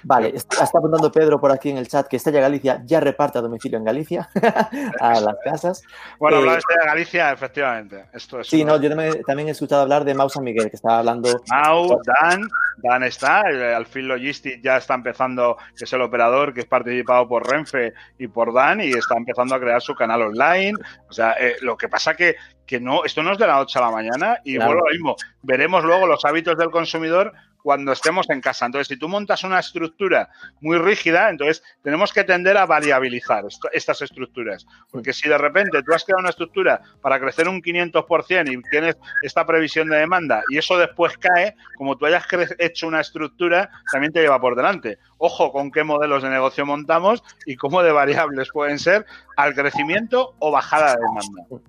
Vale, 0.08 0.28
está, 0.36 0.62
apuntando 0.62 1.10
Pedro 1.10 1.40
por 1.40 1.50
aquí 1.50 1.68
en 1.68 1.78
el 1.78 1.88
chat 1.88 2.06
que 2.06 2.14
Estella 2.14 2.40
Galicia 2.40 2.80
ya 2.84 3.00
reparte 3.00 3.38
a 3.38 3.40
domicilio 3.40 3.76
en 3.76 3.84
Galicia 3.84 4.28
a 5.00 5.20
las 5.20 5.34
casas. 5.42 5.82
Bueno, 6.20 6.36
hablar 6.36 6.54
de 6.54 6.58
Estella 6.60 6.84
Galicia, 6.86 7.32
efectivamente. 7.32 8.04
Esto 8.12 8.38
es 8.38 8.46
sí, 8.46 8.64
no, 8.64 8.80
yo 8.80 8.88
también, 8.88 9.48
he 9.48 9.50
escuchado 9.50 9.82
hablar 9.82 10.04
de 10.04 10.14
Mau 10.14 10.30
San 10.30 10.44
Miguel, 10.44 10.70
que 10.70 10.76
estaba 10.76 11.00
hablando. 11.00 11.42
Mau, 11.50 12.00
Dan, 12.04 12.46
Dan 12.76 13.02
está, 13.02 13.40
Alfil 13.76 14.06
Logistics 14.06 14.62
ya 14.62 14.76
está 14.76 14.94
empezando, 14.94 15.56
que 15.76 15.86
es 15.86 15.92
el 15.92 16.02
operador 16.02 16.54
que 16.54 16.60
es 16.60 16.66
participado 16.66 17.26
por 17.26 17.44
Renfe 17.44 17.92
y 18.16 18.28
por 18.28 18.54
Dan, 18.54 18.82
y 18.82 18.90
está 18.90 19.16
empezando 19.16 19.56
a 19.56 19.60
crear 19.60 19.82
su 19.82 19.96
canal 19.96 20.22
online. 20.22 20.74
O 21.10 21.12
sea, 21.12 21.32
eh, 21.32 21.56
lo 21.62 21.76
que 21.76 21.88
pasa 21.88 22.14
que, 22.14 22.36
que 22.64 22.78
no, 22.78 23.04
esto 23.04 23.24
no 23.24 23.32
es 23.32 23.38
de 23.38 23.46
la 23.48 23.56
noche 23.56 23.80
a 23.80 23.82
la 23.82 23.90
mañana, 23.90 24.38
y 24.44 24.56
bueno, 24.56 24.74
lo 24.74 24.92
mismo. 24.92 25.16
Veremos 25.42 25.82
luego 25.82 26.06
los 26.06 26.24
hábitos 26.24 26.56
del 26.56 26.70
consumidor 26.70 27.32
cuando 27.66 27.90
estemos 27.90 28.30
en 28.30 28.40
casa. 28.40 28.64
Entonces, 28.64 28.86
si 28.86 28.96
tú 28.96 29.08
montas 29.08 29.42
una 29.42 29.58
estructura 29.58 30.28
muy 30.60 30.78
rígida, 30.78 31.28
entonces 31.30 31.64
tenemos 31.82 32.12
que 32.12 32.22
tender 32.22 32.56
a 32.56 32.64
variabilizar 32.64 33.44
estas 33.72 34.02
estructuras. 34.02 34.64
Porque 34.88 35.12
si 35.12 35.28
de 35.28 35.36
repente 35.36 35.82
tú 35.82 35.92
has 35.92 36.04
creado 36.04 36.20
una 36.20 36.30
estructura 36.30 36.80
para 37.02 37.18
crecer 37.18 37.48
un 37.48 37.60
500% 37.60 38.52
y 38.52 38.70
tienes 38.70 38.96
esta 39.20 39.44
previsión 39.44 39.88
de 39.88 39.96
demanda 39.96 40.44
y 40.48 40.58
eso 40.58 40.78
después 40.78 41.18
cae, 41.18 41.56
como 41.76 41.96
tú 41.96 42.06
hayas 42.06 42.24
hecho 42.60 42.86
una 42.86 43.00
estructura, 43.00 43.68
también 43.90 44.12
te 44.12 44.20
lleva 44.20 44.40
por 44.40 44.54
delante. 44.54 44.98
Ojo 45.18 45.50
con 45.50 45.72
qué 45.72 45.82
modelos 45.82 46.22
de 46.22 46.30
negocio 46.30 46.64
montamos 46.64 47.24
y 47.46 47.56
cómo 47.56 47.82
de 47.82 47.90
variables 47.90 48.48
pueden 48.52 48.78
ser 48.78 49.06
al 49.36 49.56
crecimiento 49.56 50.36
o 50.38 50.52
bajada 50.52 50.94
de 50.94 51.00
demanda. 51.00 51.66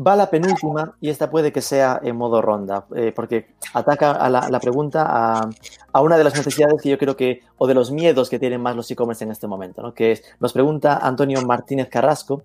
Va 0.00 0.14
la 0.14 0.30
penúltima 0.30 0.94
y 1.00 1.10
esta 1.10 1.28
puede 1.28 1.50
que 1.50 1.60
sea 1.60 2.00
en 2.02 2.16
modo 2.16 2.40
ronda, 2.40 2.86
eh, 2.94 3.12
porque 3.14 3.48
ataca 3.74 4.12
a 4.12 4.30
la, 4.30 4.60
pregunta 4.60 5.50
a, 5.92 6.00
una 6.00 6.16
de 6.16 6.22
las 6.22 6.36
necesidades 6.36 6.80
que 6.80 6.90
yo 6.90 6.98
creo 6.98 7.16
que, 7.16 7.42
o 7.56 7.66
de 7.66 7.74
los 7.74 7.90
miedos 7.90 8.30
que 8.30 8.38
tienen 8.38 8.60
más 8.60 8.76
los 8.76 8.88
e-commerce 8.90 9.24
en 9.24 9.32
este 9.32 9.48
momento, 9.48 9.82
¿no? 9.82 9.94
que 9.94 10.12
es, 10.12 10.22
nos 10.38 10.52
pregunta 10.52 10.98
Antonio 10.98 11.42
Martínez 11.42 11.88
Carrasco, 11.88 12.42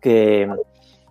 que 0.00 0.48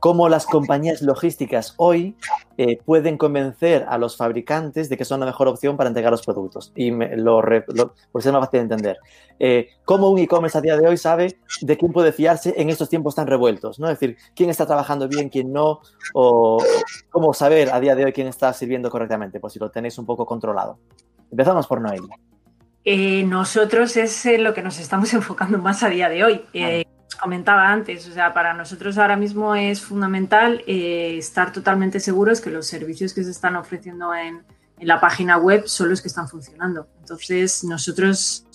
cómo 0.06 0.30
las 0.30 0.45
compañías 0.45 1.01
logísticas 1.01 1.74
hoy 1.78 2.16
eh, 2.60 2.78
pueden 2.86 3.18
convencer 3.18 3.88
a 3.89 3.97
los 3.97 4.18
fabricantes 4.18 4.88
de 4.88 4.97
que 4.97 5.03
son 5.03 5.20
la 5.20 5.26
mejor 5.26 5.47
opción 5.47 5.78
para 5.78 5.88
entregar 5.88 6.12
los 6.12 6.24
productos. 6.24 6.72
Y 6.76 6.91
me, 6.91 7.18
lo, 7.18 7.41
pues 8.12 8.24
es 8.24 8.32
más 8.32 8.41
fácil 8.41 8.60
de 8.60 8.62
entender. 8.62 8.97
Eh, 9.39 9.70
¿Cómo 9.84 10.12
un 10.12 10.20
e-commerce 10.20 10.60
a 10.60 10.62
día 10.62 10.78
de 10.78 10.88
hoy 10.88 10.97
sabe 10.97 11.39
de 11.62 11.76
quién 11.76 11.91
puede 11.91 12.12
fiarse 12.12 12.53
en 12.56 12.70
estos 12.70 12.88
tiempos 12.88 13.16
tan 13.16 13.26
revueltos? 13.26 13.80
¿no? 13.80 13.89
Es 13.89 13.99
decir, 13.99 14.16
quién 14.36 14.51
está 14.51 14.68
trabajando 14.68 15.08
bien, 15.08 15.30
quién 15.30 15.51
no, 15.51 15.80
o 16.14 16.64
cómo 17.10 17.34
saber 17.34 17.74
a 17.74 17.80
día 17.80 17.95
de 17.95 18.06
hoy 18.06 18.14
quién 18.14 18.28
está 18.28 18.53
sirviendo 18.53 18.91
correctamente, 18.91 19.39
pues 19.39 19.53
si 19.53 19.60
lo 19.60 19.72
tenéis 19.72 19.97
un 19.97 20.06
poco 20.06 20.24
controlado. 20.28 20.78
Empezamos 21.32 21.66
por 21.66 21.82
Noelia. 21.82 22.16
Eh, 22.84 23.24
nosotros 23.24 23.97
es 23.97 24.24
lo 24.38 24.53
que 24.53 24.62
nos 24.62 24.78
estamos 24.78 25.12
enfocando 25.16 25.58
más 25.58 25.82
a 25.82 25.89
día 25.89 26.10
de 26.10 26.24
hoy 26.24 26.45
comentaba 27.16 27.70
antes, 27.70 28.07
o 28.07 28.11
sea, 28.11 28.34
para 28.34 28.53
nosotros 28.53 28.97
ahora 28.97 29.16
mismo 29.16 29.55
es 29.55 29.82
fundamental 29.82 30.63
eh, 30.68 31.18
estar 31.18 31.51
totalmente 31.51 31.99
seguros 31.99 32.41
que 32.41 32.49
los 32.49 32.68
servicios 32.68 33.13
que 33.13 33.24
se 33.24 33.32
están 33.32 33.55
ofreciendo 33.55 34.13
en, 34.13 34.43
la 34.82 34.99
página 34.99 35.38
web 35.38 35.63
son 35.68 35.89
los 35.89 36.01
que 36.01 36.09
están 36.09 36.28
funcionando. 36.28 36.89
Entonces, 36.99 37.63
nosotros 37.63 38.45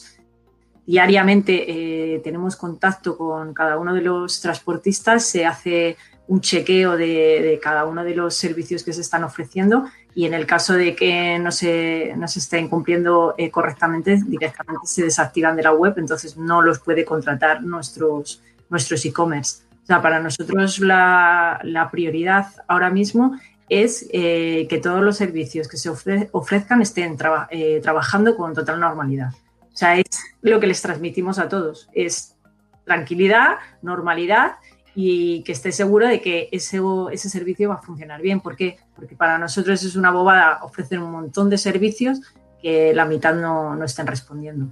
diariamente 0.85 2.15
eh, 2.15 2.21
tenemos 2.23 2.57
contacto 2.57 3.17
con 3.17 3.55
cada 3.55 3.79
uno 3.79 3.95
de 3.95 4.03
los 4.03 4.41
transportistas, 4.43 5.25
se 5.25 5.47
hace 5.47 5.97
un 6.31 6.41
chequeo 6.41 6.97
de, 6.97 7.59
cada 7.63 7.87
uno 7.87 8.05
de 8.05 8.15
los 8.15 8.37
servicios 8.37 8.85
que 8.85 8.93
se 8.93 9.01
están 9.01 9.25
ofreciendo 9.25 9.87
y 10.15 10.27
en 10.27 10.35
el 10.35 10.47
caso 10.47 10.75
de 10.75 10.97
que 10.97 11.39
no 11.39 11.53
se, 11.53 12.15
no 12.17 12.27
se 12.29 12.41
estén 12.41 12.69
cumpliendo 12.69 13.35
eh, 13.39 13.51
correctamente, 13.51 14.21
directamente 14.27 14.87
se 14.87 15.05
desactivan 15.05 15.57
de 15.57 15.63
la 15.63 15.73
web, 15.73 15.95
entonces 15.97 16.37
no 16.37 16.63
los 16.63 16.81
puede 16.81 17.05
contratar 17.05 17.63
nuestros 17.63 18.43
nuestros 18.71 19.05
e-commerce. 19.05 19.63
O 19.83 19.87
sea, 19.87 20.01
para 20.01 20.21
nosotros 20.21 20.79
la, 20.79 21.89
prioridad 21.91 22.47
ahora 22.69 22.91
mismo 22.91 23.39
es 23.69 24.09
eh, 24.13 24.67
que 24.69 24.79
todos 24.79 25.03
los 25.03 25.17
servicios 25.17 25.69
que 25.69 25.77
se 25.77 25.91
ofrezcan 25.91 26.81
estén 26.81 27.17
eh, 27.51 27.81
trabajando 27.83 28.37
con 28.37 28.55
total 28.55 28.81
normalidad. 28.81 29.33
O 29.73 29.77
sea, 29.77 29.97
es 29.97 30.07
lo 30.43 30.59
que 30.61 30.67
les 30.67 30.81
transmitimos 30.81 31.39
a 31.39 31.49
todos, 31.49 31.89
es 31.93 32.37
tranquilidad, 32.85 33.59
normalidad 33.83 34.57
y 34.95 35.43
que 35.45 35.53
esté 35.53 35.73
seguro 35.73 36.07
de 36.07 36.21
que 36.21 36.49
ese, 36.53 36.81
ese 37.13 37.29
servicio 37.29 37.69
va 37.69 37.77
a 37.77 37.83
funcionar 37.83 38.21
bien. 38.21 38.41
¿Por 38.41 38.57
qué? 38.57 38.79
Porque 39.01 39.17
para 39.17 39.39
nosotros 39.39 39.83
es 39.83 39.97
una 39.97 40.13
bobada 40.13 40.61
ofrecer 40.63 41.01
un 41.01 41.11
montón 41.11 41.51
de 41.51 41.59
servicios 41.59 42.21
que 42.63 42.95
la 42.95 43.07
mitad 43.07 43.35
no, 43.35 43.75
no 43.75 43.85
estén 43.85 44.07
respondiendo 44.07 44.69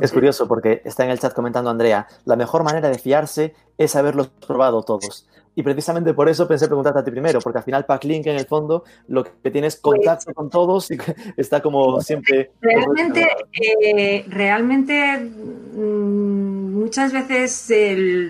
es 0.00 0.12
curioso 0.12 0.46
porque 0.46 0.82
está 0.84 1.04
en 1.04 1.10
el 1.10 1.18
chat 1.18 1.32
comentando 1.32 1.70
Andrea, 1.70 2.06
la 2.24 2.36
mejor 2.36 2.64
manera 2.64 2.88
de 2.88 2.98
fiarse 2.98 3.54
es 3.78 3.96
haberlos 3.96 4.28
probado 4.28 4.82
todos. 4.82 5.26
Y 5.54 5.62
precisamente 5.62 6.14
por 6.14 6.28
eso 6.28 6.46
pensé 6.46 6.66
preguntarte 6.66 7.00
a 7.00 7.04
ti 7.04 7.10
primero, 7.10 7.40
porque 7.40 7.58
al 7.58 7.64
final 7.64 7.84
Packlink 7.84 8.26
en 8.26 8.36
el 8.36 8.46
fondo 8.46 8.84
lo 9.08 9.24
que 9.24 9.50
tienes 9.50 9.76
pues 9.76 9.96
contacto 9.96 10.32
con 10.32 10.48
todos 10.48 10.90
y 10.90 10.98
está 11.36 11.60
como 11.60 12.00
siempre... 12.00 12.52
Realmente, 12.60 13.28
eh, 13.60 14.24
realmente 14.28 15.18
mm, 15.18 16.72
muchas 16.72 17.12
veces 17.12 17.70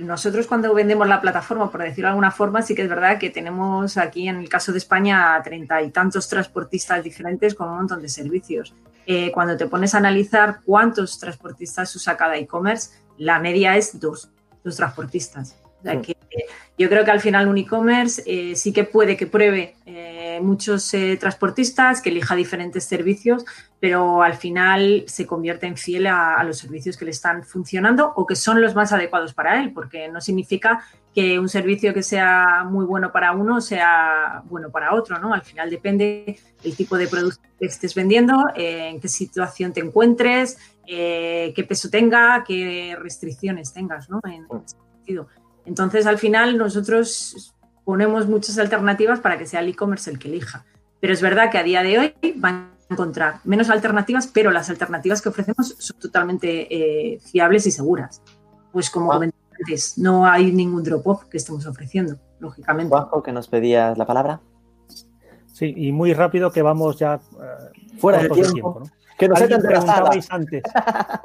nosotros 0.02 0.46
cuando 0.46 0.72
vendemos 0.72 1.06
la 1.06 1.20
plataforma, 1.20 1.70
por 1.70 1.82
decirlo 1.82 2.06
de 2.06 2.12
alguna 2.12 2.30
forma, 2.30 2.62
sí 2.62 2.74
que 2.74 2.82
es 2.82 2.88
verdad 2.88 3.18
que 3.18 3.30
tenemos 3.30 3.98
aquí 3.98 4.28
en 4.28 4.36
el 4.36 4.48
caso 4.48 4.72
de 4.72 4.78
España 4.78 5.40
treinta 5.44 5.82
y 5.82 5.90
tantos 5.90 6.28
transportistas 6.28 7.04
diferentes 7.04 7.54
con 7.54 7.68
un 7.68 7.76
montón 7.76 8.00
de 8.00 8.08
servicios. 8.08 8.74
Eh, 9.06 9.30
cuando 9.32 9.56
te 9.56 9.66
pones 9.66 9.94
a 9.94 9.98
analizar 9.98 10.60
cuántos 10.64 11.18
transportistas 11.18 11.94
usa 11.96 12.16
cada 12.16 12.36
e-commerce, 12.36 12.90
la 13.18 13.38
media 13.38 13.76
es 13.76 13.98
dos, 14.00 14.30
dos 14.64 14.76
transportistas. 14.76 15.59
O 15.80 15.82
sea, 15.82 16.00
que 16.00 16.14
yo 16.80 16.88
creo 16.88 17.04
que 17.04 17.10
al 17.10 17.20
final 17.20 17.46
un 17.46 17.58
e-commerce 17.58 18.22
eh, 18.24 18.56
sí 18.56 18.72
que 18.72 18.84
puede 18.84 19.14
que 19.14 19.26
pruebe 19.26 19.74
eh, 19.84 20.40
muchos 20.42 20.94
eh, 20.94 21.18
transportistas, 21.18 22.00
que 22.00 22.08
elija 22.08 22.34
diferentes 22.34 22.84
servicios, 22.84 23.44
pero 23.78 24.22
al 24.22 24.32
final 24.32 25.04
se 25.06 25.26
convierte 25.26 25.66
en 25.66 25.76
fiel 25.76 26.06
a, 26.06 26.42
los 26.42 26.56
servicios 26.56 26.96
que 26.96 27.04
le 27.04 27.10
están 27.10 27.44
funcionando 27.44 28.14
o 28.16 28.26
que 28.26 28.34
son 28.34 28.62
los 28.62 28.74
más 28.74 28.94
adecuados 28.94 29.34
para 29.34 29.60
él, 29.60 29.74
porque 29.74 30.08
no 30.08 30.22
significa 30.22 30.82
que 31.14 31.38
un 31.38 31.50
servicio 31.50 31.92
que 31.92 32.02
sea 32.02 32.64
muy 32.64 32.86
bueno 32.86 33.12
para 33.12 33.32
uno 33.32 33.60
sea 33.60 34.42
bueno 34.46 34.70
para 34.70 34.94
otro, 34.94 35.18
¿no? 35.18 35.34
Al 35.34 35.42
final 35.42 35.68
depende 35.68 36.38
del 36.62 36.76
tipo 36.76 36.96
de 36.96 37.08
producto 37.08 37.42
que 37.58 37.66
estés 37.66 37.94
vendiendo, 37.94 38.36
en 38.54 39.00
qué 39.00 39.08
situación 39.08 39.74
te 39.74 39.80
encuentres, 39.80 40.56
qué 40.86 41.66
peso 41.68 41.90
tenga, 41.90 42.42
qué 42.46 42.96
restricciones 42.98 43.74
tengas, 43.74 44.08
¿no? 44.08 44.20
En, 44.24 44.46
en 44.50 44.62
ese 44.64 44.76
sentido. 44.78 45.28
Entonces, 45.66 46.06
al 46.06 46.18
final, 46.18 46.56
nosotros 46.56 47.54
ponemos 47.84 48.28
muchas 48.28 48.58
alternativas 48.58 49.20
para 49.20 49.38
que 49.38 49.46
sea 49.46 49.60
el 49.60 49.68
e-commerce 49.68 50.10
el 50.10 50.18
que 50.18 50.28
elija. 50.28 50.64
Pero 51.00 51.12
es 51.12 51.22
verdad 51.22 51.50
que 51.50 51.58
a 51.58 51.62
día 51.62 51.82
de 51.82 51.98
hoy 51.98 52.14
van 52.36 52.54
a 52.54 52.92
encontrar 52.92 53.40
menos 53.44 53.70
alternativas, 53.70 54.26
pero 54.26 54.50
las 54.50 54.70
alternativas 54.70 55.22
que 55.22 55.30
ofrecemos 55.30 55.74
son 55.78 55.98
totalmente 55.98 56.68
eh, 56.70 57.18
fiables 57.20 57.66
y 57.66 57.70
seguras. 57.70 58.22
Pues 58.72 58.90
como 58.90 59.12
ah. 59.12 59.20
antes, 59.58 59.98
no 59.98 60.26
hay 60.26 60.52
ningún 60.52 60.82
drop-off 60.82 61.24
que 61.24 61.38
estemos 61.38 61.66
ofreciendo, 61.66 62.18
lógicamente. 62.38 62.90
Juanjo, 62.90 63.22
que 63.22 63.32
nos 63.32 63.48
pedías 63.48 63.96
la 63.96 64.06
palabra. 64.06 64.40
Sí, 65.52 65.74
y 65.76 65.92
muy 65.92 66.14
rápido 66.14 66.50
que 66.50 66.62
vamos 66.62 66.98
ya 66.98 67.14
eh, 67.14 67.96
fuera 67.98 68.22
de 68.22 68.28
tiempo. 68.28 68.82
Que 69.18 69.28
nos 69.28 69.42
preguntabais 69.42 70.26
antes. 70.30 70.62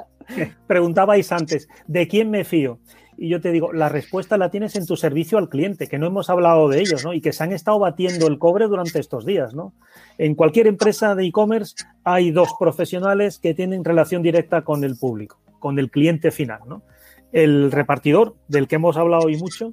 preguntabais 0.68 1.32
antes, 1.32 1.70
¿de 1.88 2.08
quién 2.08 2.30
me 2.30 2.44
fío? 2.44 2.80
Y 3.18 3.30
yo 3.30 3.40
te 3.42 3.52
digo, 3.52 3.72
la 3.72 3.90
respuesta 3.90 4.38
la 4.38 4.50
tienes 4.50 4.76
en 4.76 4.86
tu 4.86 4.98
servicio 4.98 5.38
al 5.38 5.50
cliente, 5.50 5.88
que 5.88 5.98
no 5.98 6.08
hemos 6.08 6.30
hablado 6.30 6.68
de 6.68 6.80
ellos, 6.80 7.04
¿no? 7.06 7.14
Y 7.14 7.22
que 7.22 7.34
se 7.34 7.44
han 7.44 7.54
estado 7.54 7.80
batiendo 7.80 8.28
el 8.28 8.40
cobre 8.40 8.68
durante 8.68 9.00
estos 9.00 9.26
días, 9.26 9.54
¿no? 9.54 9.74
En 10.18 10.36
cualquier 10.36 10.68
empresa 10.68 11.16
de 11.16 11.26
e-commerce 11.26 11.76
hay 12.04 12.32
dos 12.32 12.50
profesionales 12.60 13.40
que 13.40 13.54
tienen 13.54 13.86
relación 13.86 14.22
directa 14.22 14.64
con 14.64 14.84
el 14.84 14.98
público, 14.98 15.40
con 15.60 15.80
el 15.80 15.90
cliente 15.90 16.32
final, 16.32 16.60
¿no? 16.68 16.84
El 17.32 17.72
repartidor, 17.72 18.36
del 18.48 18.68
que 18.68 18.76
hemos 18.76 18.98
hablado 18.98 19.26
hoy 19.26 19.38
mucho, 19.38 19.72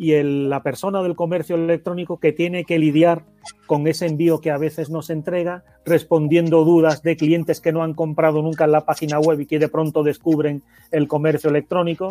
y 0.00 0.12
la 0.22 0.62
persona 0.62 1.02
del 1.02 1.16
comercio 1.16 1.56
electrónico 1.56 2.20
que 2.20 2.32
tiene 2.32 2.64
que 2.64 2.78
lidiar 2.78 3.24
con 3.66 3.88
ese 3.88 4.06
envío 4.06 4.40
que 4.40 4.52
a 4.52 4.56
veces 4.56 4.90
nos 4.90 5.10
entrega, 5.10 5.64
respondiendo 5.84 6.64
dudas 6.64 7.02
de 7.02 7.16
clientes 7.16 7.60
que 7.60 7.72
no 7.72 7.82
han 7.82 7.94
comprado 7.94 8.40
nunca 8.40 8.64
en 8.64 8.72
la 8.72 8.86
página 8.86 9.18
web 9.18 9.40
y 9.40 9.46
que 9.46 9.58
de 9.58 9.68
pronto 9.68 10.04
descubren 10.04 10.62
el 10.92 11.08
comercio 11.08 11.50
electrónico 11.50 12.10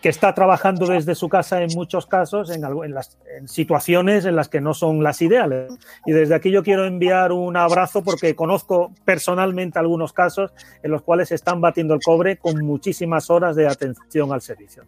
que 0.00 0.08
está 0.08 0.34
trabajando 0.34 0.86
desde 0.86 1.14
su 1.14 1.28
casa 1.28 1.62
en 1.62 1.70
muchos 1.74 2.06
casos, 2.06 2.50
en, 2.50 2.62
las, 2.94 3.18
situaciones 3.46 4.24
en 4.24 4.36
las 4.36 4.48
que 4.48 4.60
no 4.60 4.74
son 4.74 5.02
las 5.02 5.20
ideales. 5.22 5.72
Y 6.06 6.12
desde 6.12 6.34
aquí 6.34 6.50
yo 6.50 6.62
quiero 6.62 6.86
enviar 6.86 7.32
un 7.32 7.56
abrazo 7.56 8.02
porque 8.02 8.34
conozco 8.34 8.92
personalmente 9.04 9.78
algunos 9.78 10.12
casos 10.12 10.52
en 10.82 10.90
los 10.90 11.02
cuales 11.02 11.28
se 11.28 11.34
están 11.34 11.60
batiendo 11.60 11.94
el 11.94 12.00
cobre 12.00 12.36
con 12.38 12.64
muchísimas 12.64 13.30
horas 13.30 13.56
de 13.56 13.66
atención 13.66 14.32
al 14.32 14.40
servicio, 14.40 14.84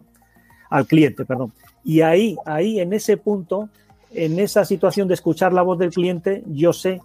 al 0.70 0.86
cliente, 0.86 1.24
perdón. 1.24 1.52
Y 1.84 2.00
ahí, 2.00 2.36
ahí, 2.46 2.80
en 2.80 2.92
ese 2.92 3.16
punto, 3.16 3.68
en 4.12 4.38
esa 4.38 4.64
situación 4.64 5.08
de 5.08 5.14
escuchar 5.14 5.52
la 5.52 5.62
voz 5.62 5.78
del 5.78 5.90
cliente, 5.90 6.42
yo 6.46 6.72
sé 6.72 7.00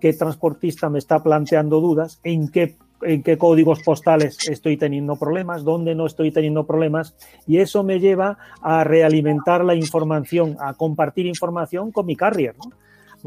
qué 0.00 0.12
transportista 0.12 0.88
me 0.88 0.98
está 0.98 1.22
planteando 1.22 1.80
dudas, 1.80 2.20
en 2.24 2.48
qué 2.48 2.76
en 3.02 3.22
qué 3.22 3.38
códigos 3.38 3.82
postales 3.82 4.48
estoy 4.48 4.76
teniendo 4.76 5.16
problemas, 5.16 5.64
dónde 5.64 5.94
no 5.94 6.06
estoy 6.06 6.30
teniendo 6.30 6.66
problemas, 6.66 7.14
y 7.46 7.58
eso 7.58 7.82
me 7.82 8.00
lleva 8.00 8.38
a 8.62 8.84
realimentar 8.84 9.64
la 9.64 9.74
información, 9.74 10.56
a 10.60 10.74
compartir 10.74 11.26
información 11.26 11.92
con 11.92 12.06
mi 12.06 12.16
carrier. 12.16 12.54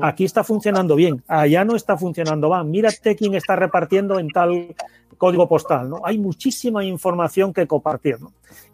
Aquí 0.01 0.24
está 0.24 0.43
funcionando 0.43 0.95
bien, 0.95 1.24
allá 1.28 1.65
no 1.65 1.76
está 1.76 1.97
funcionando 1.97 2.49
bien. 2.49 2.72
Mírate 2.72 3.15
quién 3.15 3.36
está 3.36 3.55
repartiendo 3.55 4.20
en 4.20 4.30
tal 4.30 4.76
código 5.17 5.47
postal. 5.47 5.89
¿no? 5.89 6.01
Hay 6.03 6.17
muchísima 6.17 6.84
información 6.84 7.53
que 7.53 7.67
compartir. 7.67 8.17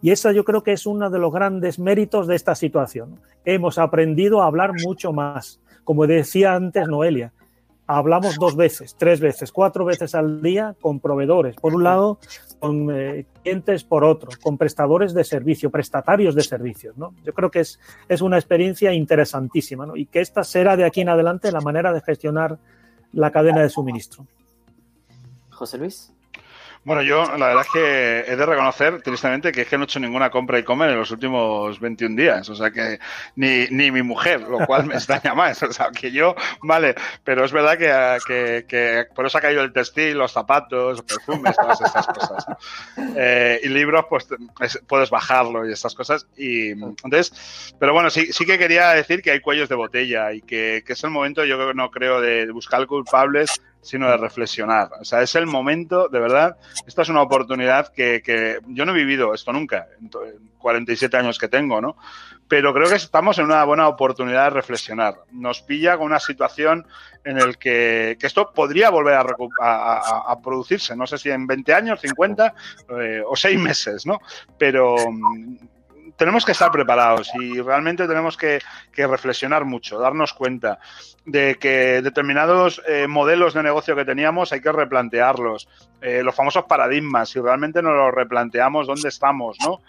Y 0.00 0.10
esa 0.12 0.32
yo 0.32 0.44
creo 0.44 0.62
que 0.62 0.72
es 0.72 0.86
uno 0.86 1.10
de 1.10 1.18
los 1.18 1.32
grandes 1.32 1.78
méritos 1.78 2.26
de 2.26 2.36
esta 2.36 2.54
situación. 2.54 3.20
Hemos 3.44 3.78
aprendido 3.78 4.40
a 4.40 4.46
hablar 4.46 4.72
mucho 4.82 5.12
más. 5.12 5.60
Como 5.84 6.06
decía 6.06 6.54
antes 6.54 6.88
Noelia, 6.88 7.32
hablamos 7.86 8.36
dos 8.36 8.56
veces, 8.56 8.96
tres 8.98 9.20
veces, 9.20 9.52
cuatro 9.52 9.84
veces 9.84 10.14
al 10.14 10.42
día 10.42 10.74
con 10.80 11.00
proveedores, 11.00 11.56
por 11.56 11.74
un 11.74 11.84
lado, 11.84 12.18
con 12.58 12.88
eh, 12.90 13.26
clientes 13.42 13.84
por 13.84 14.04
otro, 14.04 14.30
con 14.42 14.58
prestadores 14.58 15.14
de 15.14 15.24
servicio, 15.24 15.70
prestatarios 15.70 16.34
de 16.34 16.42
servicios. 16.42 16.96
¿no? 16.96 17.14
Yo 17.24 17.32
creo 17.32 17.50
que 17.50 17.60
es, 17.60 17.78
es 18.08 18.20
una 18.20 18.36
experiencia 18.36 18.92
interesantísima 18.92 19.86
¿no? 19.86 19.96
y 19.96 20.06
que 20.06 20.20
esta 20.20 20.44
será 20.44 20.76
de 20.76 20.84
aquí 20.84 21.02
en 21.02 21.08
adelante 21.08 21.52
la 21.52 21.60
manera 21.60 21.92
de 21.92 22.00
gestionar 22.00 22.58
la 23.12 23.30
cadena 23.30 23.62
de 23.62 23.70
suministro. 23.70 24.26
José 25.50 25.78
Luis. 25.78 26.12
Bueno, 26.86 27.02
yo 27.02 27.24
la 27.36 27.48
verdad 27.48 27.64
es 27.66 27.72
que 27.72 28.32
he 28.32 28.36
de 28.36 28.46
reconocer, 28.46 29.02
tristemente, 29.02 29.50
que 29.50 29.62
es 29.62 29.68
que 29.68 29.76
no 29.76 29.82
he 29.82 29.86
hecho 29.86 29.98
ninguna 29.98 30.30
compra 30.30 30.60
y 30.60 30.62
comer 30.62 30.90
en 30.90 30.98
los 31.00 31.10
últimos 31.10 31.80
21 31.80 32.14
días. 32.14 32.48
O 32.48 32.54
sea 32.54 32.70
que 32.70 33.00
ni, 33.34 33.66
ni 33.70 33.90
mi 33.90 34.02
mujer, 34.02 34.42
lo 34.42 34.64
cual 34.64 34.86
me 34.86 34.94
extraña 34.94 35.34
más. 35.34 35.60
O 35.64 35.72
sea, 35.72 35.90
que 35.90 36.12
yo, 36.12 36.36
vale, 36.62 36.94
pero 37.24 37.44
es 37.44 37.50
verdad 37.50 37.76
que, 37.76 38.66
que, 38.68 39.04
por 39.16 39.26
eso 39.26 39.36
ha 39.36 39.40
caído 39.40 39.62
el 39.62 39.72
textil, 39.72 40.16
los 40.16 40.30
zapatos, 40.30 41.02
perfumes, 41.02 41.56
todas 41.56 41.80
estas 41.80 42.06
cosas. 42.06 42.46
Eh, 43.16 43.60
y 43.64 43.68
libros, 43.68 44.04
pues 44.08 44.28
puedes 44.86 45.10
bajarlo 45.10 45.68
y 45.68 45.72
estas 45.72 45.92
cosas. 45.92 46.28
Y 46.36 46.70
entonces, 46.70 47.74
pero 47.80 47.94
bueno, 47.94 48.10
sí, 48.10 48.32
sí 48.32 48.46
que 48.46 48.58
quería 48.58 48.90
decir 48.90 49.22
que 49.22 49.32
hay 49.32 49.40
cuellos 49.40 49.68
de 49.68 49.74
botella 49.74 50.32
y 50.32 50.40
que, 50.40 50.84
que 50.86 50.92
es 50.92 51.02
el 51.02 51.10
momento, 51.10 51.44
yo 51.44 51.74
no 51.74 51.90
creo, 51.90 52.20
de 52.20 52.48
buscar 52.52 52.86
culpables 52.86 53.60
sino 53.86 54.10
de 54.10 54.16
reflexionar. 54.16 54.90
O 55.00 55.04
sea, 55.04 55.22
es 55.22 55.34
el 55.34 55.46
momento, 55.46 56.08
de 56.08 56.20
verdad, 56.20 56.56
esta 56.86 57.02
es 57.02 57.08
una 57.08 57.22
oportunidad 57.22 57.92
que, 57.92 58.22
que 58.22 58.58
yo 58.66 58.84
no 58.84 58.92
he 58.92 58.96
vivido 58.96 59.32
esto 59.32 59.52
nunca, 59.52 59.88
en 60.00 60.10
47 60.58 61.16
años 61.16 61.38
que 61.38 61.48
tengo, 61.48 61.80
¿no? 61.80 61.96
Pero 62.48 62.72
creo 62.72 62.88
que 62.88 62.96
estamos 62.96 63.38
en 63.38 63.46
una 63.46 63.64
buena 63.64 63.88
oportunidad 63.88 64.44
de 64.44 64.50
reflexionar. 64.50 65.16
Nos 65.32 65.62
pilla 65.62 65.96
con 65.96 66.06
una 66.06 66.20
situación 66.20 66.86
en 67.24 67.38
la 67.38 67.52
que, 67.54 68.16
que, 68.20 68.26
esto 68.26 68.52
podría 68.52 68.90
volver 68.90 69.14
a, 69.14 69.26
a, 69.60 70.32
a, 70.32 70.40
producirse, 70.40 70.94
no 70.94 71.06
sé 71.06 71.18
si 71.18 71.30
en 71.30 71.46
20 71.46 71.74
años, 71.74 72.00
50 72.00 72.54
eh, 73.00 73.22
o 73.26 73.34
6 73.34 73.58
meses, 73.58 74.06
¿no? 74.06 74.20
Pero 74.58 74.96
tenemos 76.16 76.44
que 76.44 76.52
estar 76.52 76.70
preparados 76.70 77.30
y 77.34 77.60
realmente 77.60 78.06
tenemos 78.06 78.36
que, 78.36 78.60
reflexionar 78.96 79.64
mucho, 79.64 79.98
darnos 79.98 80.32
cuenta 80.32 80.78
de 81.24 81.56
que 81.56 82.00
determinados 82.02 82.82
eh, 82.86 83.06
modelos 83.06 83.54
de 83.54 83.62
negocio 83.62 83.96
que 83.96 84.04
teníamos 84.04 84.52
hay 84.52 84.60
que 84.60 84.72
replantearlos. 84.72 85.68
Eh, 86.00 86.22
los 86.22 86.34
famosos 86.34 86.64
paradigmas, 86.64 87.30
si 87.30 87.40
realmente 87.40 87.82
nos 87.82 87.94
los 87.94 88.14
replanteamos, 88.14 88.86
¿dónde 88.86 89.08
estamos? 89.08 89.56
¿no? 89.64 89.80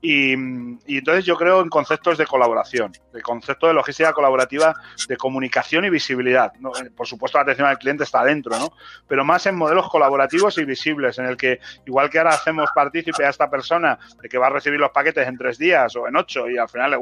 Y, 0.00 0.32
entonces 0.32 1.24
yo 1.24 1.36
creo 1.36 1.62
en 1.62 1.68
conceptos 1.68 2.18
de 2.18 2.26
colaboración, 2.26 2.92
de 3.12 3.22
concepto 3.22 3.66
de 3.66 3.74
logística 3.74 4.12
colaborativa, 4.12 4.74
de 5.08 5.16
comunicación 5.16 5.84
y 5.84 5.90
visibilidad. 5.90 6.52
Eh, 6.54 6.90
por 6.94 7.06
supuesto, 7.06 7.38
la 7.38 7.42
atención 7.42 7.66
al 7.66 7.78
cliente 7.78 8.04
está 8.04 8.22
dentro, 8.22 8.56
¿no? 8.58 8.72
Pero 9.08 9.24
más 9.24 9.46
en 9.46 9.56
modelos 9.56 9.88
colaborativos 9.88 10.58
y 10.58 10.64
visibles, 10.64 11.18
en 11.18 11.26
el 11.26 11.36
que, 11.36 11.60
igual 11.86 12.10
que 12.10 12.18
ahora 12.18 12.30
hacemos 12.30 12.70
partícipe 12.74 13.24
a 13.24 13.30
esta 13.30 13.50
persona 13.50 13.98
de 14.20 14.28
que 14.28 14.38
va 14.38 14.48
a 14.48 14.50
recibir 14.50 14.78
los 14.78 14.90
paquetes 14.90 15.26
en 15.26 15.38
tres 15.38 15.58
días 15.58 15.96
o 15.96 16.06
en 16.06 16.16
ocho 16.16 16.48
y 16.48 16.58
al 16.58 16.68
final 16.68 16.90
le, 16.92 16.98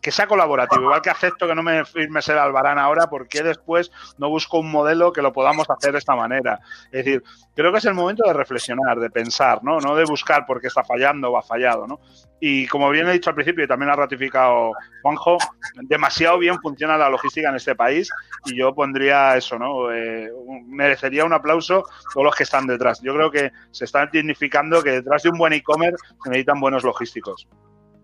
que 0.00 0.12
sea 0.12 0.26
colaborativo. 0.26 0.82
Igual 0.82 1.02
que 1.02 1.10
acepto 1.10 1.46
que 1.46 1.54
no 1.54 1.62
me 1.62 1.84
firme 1.84 2.22
ser 2.22 2.38
Albarán 2.38 2.78
ahora, 2.78 3.08
porque 3.08 3.42
después 3.42 3.90
no 4.18 4.28
busco 4.28 4.58
un 4.58 4.70
modelo 4.70 5.12
que 5.12 5.22
lo 5.22 5.32
podamos 5.32 5.68
hacer 5.68 5.92
de 5.92 5.98
esta 5.98 6.14
manera? 6.14 6.60
Es 6.92 7.04
decir, 7.04 7.22
creo 7.54 7.72
que 7.72 7.78
es 7.78 7.84
el 7.86 7.94
momento 7.94 8.22
de 8.24 8.32
reflexionar, 8.32 9.00
de 9.00 9.10
pensar, 9.10 9.64
¿no? 9.64 9.80
No 9.80 9.96
de 9.96 10.04
buscar 10.04 10.46
por 10.46 10.60
qué 10.60 10.68
está 10.68 10.84
fallando 10.84 11.30
o 11.30 11.38
ha 11.38 11.42
fallado, 11.42 11.86
¿no? 11.86 12.00
Y 12.38 12.66
como 12.66 12.90
bien 12.90 13.08
he 13.08 13.12
dicho 13.12 13.30
al 13.30 13.34
principio 13.34 13.64
y 13.64 13.68
también 13.68 13.90
ha 13.90 13.96
ratificado 13.96 14.72
Juanjo, 15.02 15.38
demasiado 15.82 16.38
bien 16.38 16.60
funciona 16.60 16.98
la 16.98 17.08
logística 17.08 17.48
en 17.48 17.56
este 17.56 17.74
país 17.74 18.10
y 18.44 18.56
yo 18.56 18.74
pondría 18.74 19.36
eso, 19.36 19.58
¿no? 19.58 19.90
Eh, 19.92 20.30
merecería 20.66 21.24
un 21.24 21.32
aplauso 21.32 21.84
todos 22.12 22.24
los 22.24 22.34
que 22.36 22.44
están 22.44 22.66
detrás. 22.66 23.00
Yo 23.02 23.14
creo 23.14 23.30
que 23.30 23.50
se 23.70 23.86
está 23.86 24.06
dignificando 24.06 24.82
que 24.82 24.90
detrás 24.90 25.22
de 25.22 25.30
un 25.30 25.38
buen 25.38 25.54
e-commerce 25.54 25.96
se 26.22 26.30
necesitan 26.30 26.60
buenos 26.60 26.84
logísticos 26.84 27.48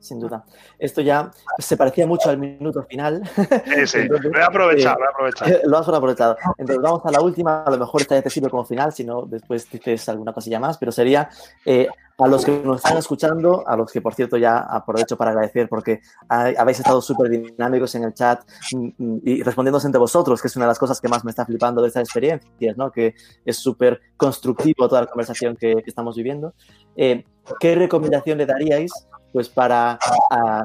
sin 0.03 0.21
duda. 0.21 0.45
Esto 0.79 1.01
ya 1.01 1.31
se 1.59 1.77
parecía 1.77 2.07
mucho 2.07 2.29
al 2.29 2.39
minuto 2.39 2.83
final. 2.85 3.23
Sí, 3.65 3.87
sí, 3.87 4.09
lo 4.09 4.39
he 4.39 4.43
aprovechado, 4.43 4.99
lo 4.99 5.05
he 5.05 5.09
aprovechado. 5.09 5.53
Lo 5.65 5.79
has 5.79 5.89
aprovechado. 5.89 6.37
Entonces 6.59 6.83
vamos 6.83 7.01
a 7.05 7.11
la 7.11 7.21
última, 7.21 7.63
a 7.63 7.71
lo 7.71 7.79
mejor 7.79 8.03
esta 8.03 8.15
ya 8.15 8.23
te 8.23 8.31
sirve 8.31 8.51
como 8.51 8.65
final, 8.65 8.93
si 8.93 9.05
no 9.05 9.23
después 9.23 9.69
dices 9.71 10.09
alguna 10.09 10.33
cosilla 10.33 10.61
más, 10.61 10.77
pero 10.79 10.93
sería 10.93 11.29
eh, 11.65 11.89
a 12.19 12.29
los 12.29 12.45
que 12.45 12.53
nos 12.65 12.77
están 12.77 12.99
escuchando, 12.99 13.65
a 13.67 13.77
los 13.77 13.91
que 13.91 14.01
por 14.01 14.15
cierto 14.15 14.37
ya 14.37 14.59
aprovecho 14.59 15.17
para 15.17 15.31
agradecer 15.31 15.69
porque 15.69 16.01
habéis 16.29 16.79
estado 16.79 17.01
súper 17.01 17.31
dinámicos 17.31 17.95
en 17.95 18.05
el 18.05 18.15
chat 18.15 18.43
mm, 18.73 18.89
mm, 18.99 19.21
y 19.25 19.43
respondiéndose 19.43 19.87
entre 19.87 19.99
vosotros, 19.99 20.41
que 20.41 20.49
es 20.49 20.57
una 20.57 20.67
de 20.67 20.71
las 20.71 20.79
cosas 20.79 21.01
que 21.01 21.09
más 21.09 21.25
me 21.25 21.31
está 21.31 21.45
flipando 21.45 21.83
de 21.83 21.89
esta 21.89 22.01
experiencia, 22.01 22.75
¿no? 22.77 22.91
que 22.91 23.15
es 23.45 23.57
súper 23.57 24.01
constructivo 24.17 24.89
toda 24.89 25.03
la 25.03 25.07
conversación 25.07 25.57
que, 25.57 25.83
estamos 25.87 26.17
viviendo. 26.17 26.55
Eh, 26.97 27.25
¿Qué 27.59 27.75
recomendación 27.75 28.39
le 28.39 28.47
daríais 28.47 28.93
pues 29.33 29.49
para 29.49 29.99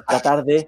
tratar 0.08 0.44
de 0.44 0.68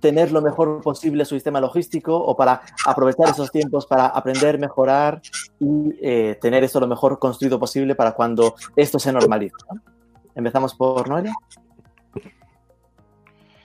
tener 0.00 0.32
lo 0.32 0.40
mejor 0.40 0.80
posible 0.82 1.24
su 1.24 1.34
sistema 1.34 1.60
logístico 1.60 2.16
o 2.16 2.36
para 2.36 2.62
aprovechar 2.86 3.28
esos 3.28 3.50
tiempos 3.50 3.86
para 3.86 4.06
aprender, 4.06 4.58
mejorar 4.58 5.20
y 5.58 5.94
eh, 6.00 6.38
tener 6.40 6.64
esto 6.64 6.80
lo 6.80 6.86
mejor 6.86 7.18
construido 7.18 7.58
posible 7.58 7.94
para 7.94 8.12
cuando 8.12 8.54
esto 8.76 8.98
se 8.98 9.12
normalice. 9.12 9.54
Empezamos 10.34 10.74
por 10.74 11.08
Noelia. 11.08 11.34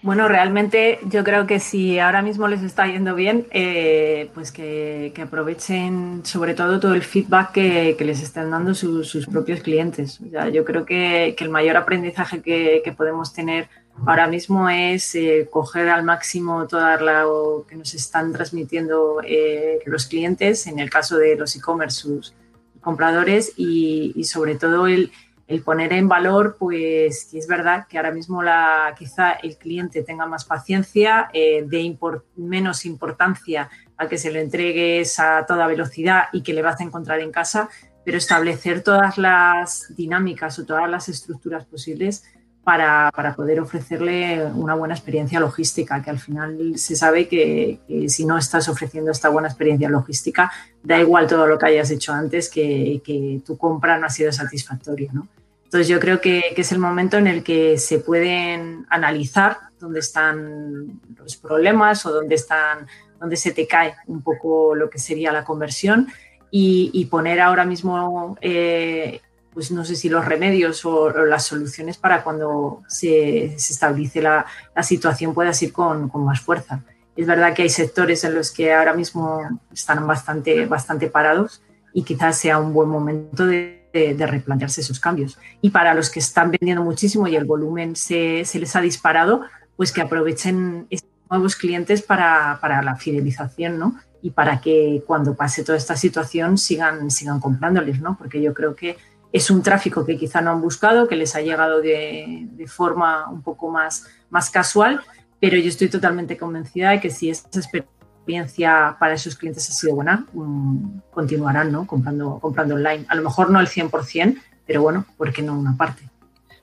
Bueno, 0.06 0.28
realmente 0.28 1.00
yo 1.10 1.24
creo 1.24 1.48
que 1.48 1.60
si 1.60 1.98
ahora 1.98 2.22
mismo 2.22 2.48
les 2.48 2.62
está 2.62 2.86
yendo 2.86 3.16
bien, 3.16 3.48
eh, 3.50 4.30
pues 4.36 4.52
que, 4.52 5.12
aprovechen 5.20 6.22
sobre 6.24 6.54
todo 6.54 6.80
todo 6.80 6.94
el 6.94 7.02
feedback 7.02 7.54
que, 7.54 7.98
les 8.02 8.22
están 8.22 8.52
dando 8.52 8.76
sus 8.76 9.26
propios 9.26 9.62
clientes. 9.62 10.20
yo 10.54 10.64
creo 10.64 10.86
que, 10.86 11.36
el 11.36 11.50
mayor 11.50 11.76
aprendizaje 11.76 12.44
que, 12.44 12.94
podemos 12.96 13.34
tener 13.34 13.68
ahora 14.06 14.28
mismo 14.28 14.70
es 14.70 15.16
eh, 15.16 15.48
coger 15.50 15.90
al 15.90 16.04
máximo 16.04 16.68
todo 16.68 16.86
lo 16.98 17.66
que 17.68 17.76
nos 17.76 17.96
están 17.96 18.32
transmitiendo 18.32 19.22
eh, 19.26 19.80
los 19.88 20.06
clientes, 20.06 20.68
en 20.68 20.78
el 20.78 20.92
caso 20.92 21.18
de 21.18 21.36
los 21.36 21.56
e-commerce, 21.56 22.02
sus 22.02 22.36
compradores, 22.80 23.54
y 23.58 24.24
sobre 24.24 24.54
todo 24.54 24.86
el 24.86 25.12
el 25.48 25.62
poner 25.62 25.94
en 25.94 26.08
valor, 26.08 26.56
pues 26.58 27.28
que 27.30 27.38
es 27.38 27.48
verdad 27.48 27.86
que 27.88 27.98
ahora 27.98 28.12
mismo 28.12 28.42
la, 28.42 28.96
quizá 28.98 29.34
el 29.34 29.58
cliente 29.58 30.04
tenga 30.04 30.26
más 30.26 30.46
paciencia, 30.46 31.30
eh, 31.34 31.64
de 31.68 31.98
menos 32.36 32.86
importancia 32.86 33.70
a 33.98 34.08
que 34.08 34.18
se 34.18 34.32
lo 34.32 34.40
entregues 34.40 35.20
a 35.20 35.46
toda 35.46 35.68
velocidad 35.68 36.26
y 36.34 36.42
que 36.42 36.54
le 36.54 36.64
vas 36.64 36.80
a 36.80 36.84
encontrar 36.84 37.20
en 37.20 37.32
casa, 37.32 37.70
pero 38.04 38.18
establecer 38.18 38.82
todas 38.82 39.18
las 39.18 39.96
dinámicas 39.96 40.58
o 40.60 40.66
todas 40.66 40.90
las 40.90 41.10
estructuras 41.10 41.66
posibles 41.66 42.24
para, 42.66 43.12
poder 43.36 43.60
ofrecerle 43.60 44.44
una 44.44 44.74
buena 44.74 44.96
experiencia 44.96 45.40
logística, 45.40 46.02
que 46.02 46.10
al 46.10 46.18
final 46.18 46.78
se 46.78 46.96
sabe 46.96 47.28
que, 47.28 47.80
si 48.08 48.26
no 48.26 48.40
estás 48.40 48.68
ofreciendo 48.68 49.12
esta 49.12 49.30
buena 49.30 49.48
experiencia 49.48 49.88
logística, 49.88 50.52
da 50.82 51.00
igual 51.00 51.28
todo 51.28 51.46
lo 51.46 51.60
que 51.60 51.68
hayas 51.68 51.92
hecho 51.92 52.12
antes, 52.12 52.50
que, 52.50 53.42
tu 53.46 53.56
compra 53.56 54.00
no 54.00 54.08
ha 54.08 54.10
sido 54.10 54.32
satisfactoria. 54.32 55.12
¿no? 55.14 55.28
Entonces 55.66 55.88
yo 55.88 56.00
creo 56.00 56.20
que, 56.20 56.42
es 56.58 56.72
el 56.72 56.80
momento 56.80 57.18
en 57.18 57.28
el 57.28 57.44
que 57.44 57.78
se 57.78 58.00
pueden 58.00 58.88
analizar 58.90 59.58
dónde 59.80 60.00
están 60.00 61.00
los 61.18 61.36
problemas 61.36 62.04
o 62.08 62.12
dónde, 62.12 62.34
están, 62.34 62.88
dónde 63.20 63.36
se 63.36 63.52
te 63.52 63.68
cae 63.68 63.94
un 64.08 64.24
poco 64.24 64.74
lo 64.74 64.90
que 64.90 64.98
sería 64.98 65.32
la 65.32 65.44
conversión 65.44 66.08
y, 66.50 66.90
y 66.94 67.06
poner 67.06 67.42
ahora 67.42 67.64
mismo... 67.64 68.38
Eh, 68.42 69.22
pues 69.56 69.72
no 69.72 69.86
sé 69.86 69.96
si 69.96 70.10
los 70.10 70.26
remedios 70.26 70.86
o, 70.86 71.10
las 71.10 71.46
soluciones 71.46 71.98
para 71.98 72.24
cuando 72.24 72.84
se, 72.90 73.46
estabilice 73.46 74.22
la, 74.22 74.46
situación 74.84 75.34
puedas 75.34 75.64
ir 75.64 75.72
con, 75.72 76.12
más 76.14 76.42
fuerza. 76.42 76.84
Es 77.16 77.26
verdad 77.26 77.54
que 77.54 77.62
hay 77.62 77.70
sectores 77.70 78.26
en 78.26 78.36
los 78.36 78.52
que 78.52 78.74
ahora 78.74 78.94
mismo 78.94 79.62
están 79.72 80.06
bastante, 80.06 80.66
bastante 80.66 81.08
parados 81.08 81.64
y 81.94 82.04
quizás 82.04 82.38
sea 82.38 82.60
un 82.60 82.74
buen 82.74 82.90
momento 82.90 83.48
de, 83.48 83.82
replantearse 83.94 84.82
esos 84.82 85.00
cambios. 85.00 85.40
Y 85.62 85.70
para 85.70 85.94
los 85.94 86.10
que 86.10 86.20
están 86.20 86.52
vendiendo 86.52 86.84
muchísimo 86.84 87.30
y 87.30 87.38
el 87.38 87.46
volumen 87.46 87.96
se, 87.96 88.44
les 88.54 88.76
ha 88.76 88.82
disparado, 88.82 89.44
pues 89.78 89.94
que 89.94 90.02
aprovechen 90.02 90.86
estos 90.90 91.10
nuevos 91.30 91.56
clientes 91.56 92.02
para, 92.02 92.58
para 92.60 92.84
la 92.84 92.98
fidelización, 92.98 93.80
¿no? 93.80 93.96
y 94.22 94.32
para 94.32 94.60
que 94.60 95.04
cuando 95.06 95.36
pase 95.36 95.64
toda 95.64 95.78
esta 95.78 95.96
situación 95.96 96.58
sigan, 96.58 97.12
sigan 97.12 97.40
comprándoles, 97.40 98.02
¿no? 98.02 98.18
Porque 98.18 98.42
yo 98.42 98.56
creo 98.56 98.76
que 98.76 98.98
es 99.36 99.52
un 99.52 99.62
tráfico 99.62 100.06
que 100.06 100.16
quizá 100.16 100.40
no 100.40 100.52
han 100.52 100.62
buscado, 100.62 101.10
que 101.10 101.18
les 101.18 101.36
ha 101.36 101.42
llegado 101.42 101.82
de, 101.82 102.48
forma 102.68 103.30
un 103.30 103.42
poco 103.42 103.70
más, 103.70 104.08
más 104.30 104.50
casual, 104.50 105.02
pero 105.42 105.58
yo 105.58 105.68
estoy 105.68 105.90
totalmente 105.90 106.38
convencida 106.38 106.92
de 106.92 107.02
que 107.02 107.10
si 107.10 107.30
esa 107.30 107.46
experiencia 107.54 108.96
para 108.98 109.16
esos 109.16 109.36
clientes 109.36 109.70
ha 109.70 109.74
sido 109.74 109.96
buena, 109.96 110.26
mm, 110.32 111.00
continuarán 111.12 111.70
¿no? 111.70 111.86
comprando, 111.86 112.40
comprando 112.40 112.76
online. 112.76 113.06
A 113.10 113.16
lo 113.16 113.24
mejor 113.24 113.50
no 113.50 113.60
el 113.60 113.68
100%, 113.68 114.42
pero 114.66 114.82
bueno, 114.82 115.06
¿por 115.18 115.34
qué 115.34 115.42
no 115.42 115.60
una 115.60 115.76
parte? 115.76 116.10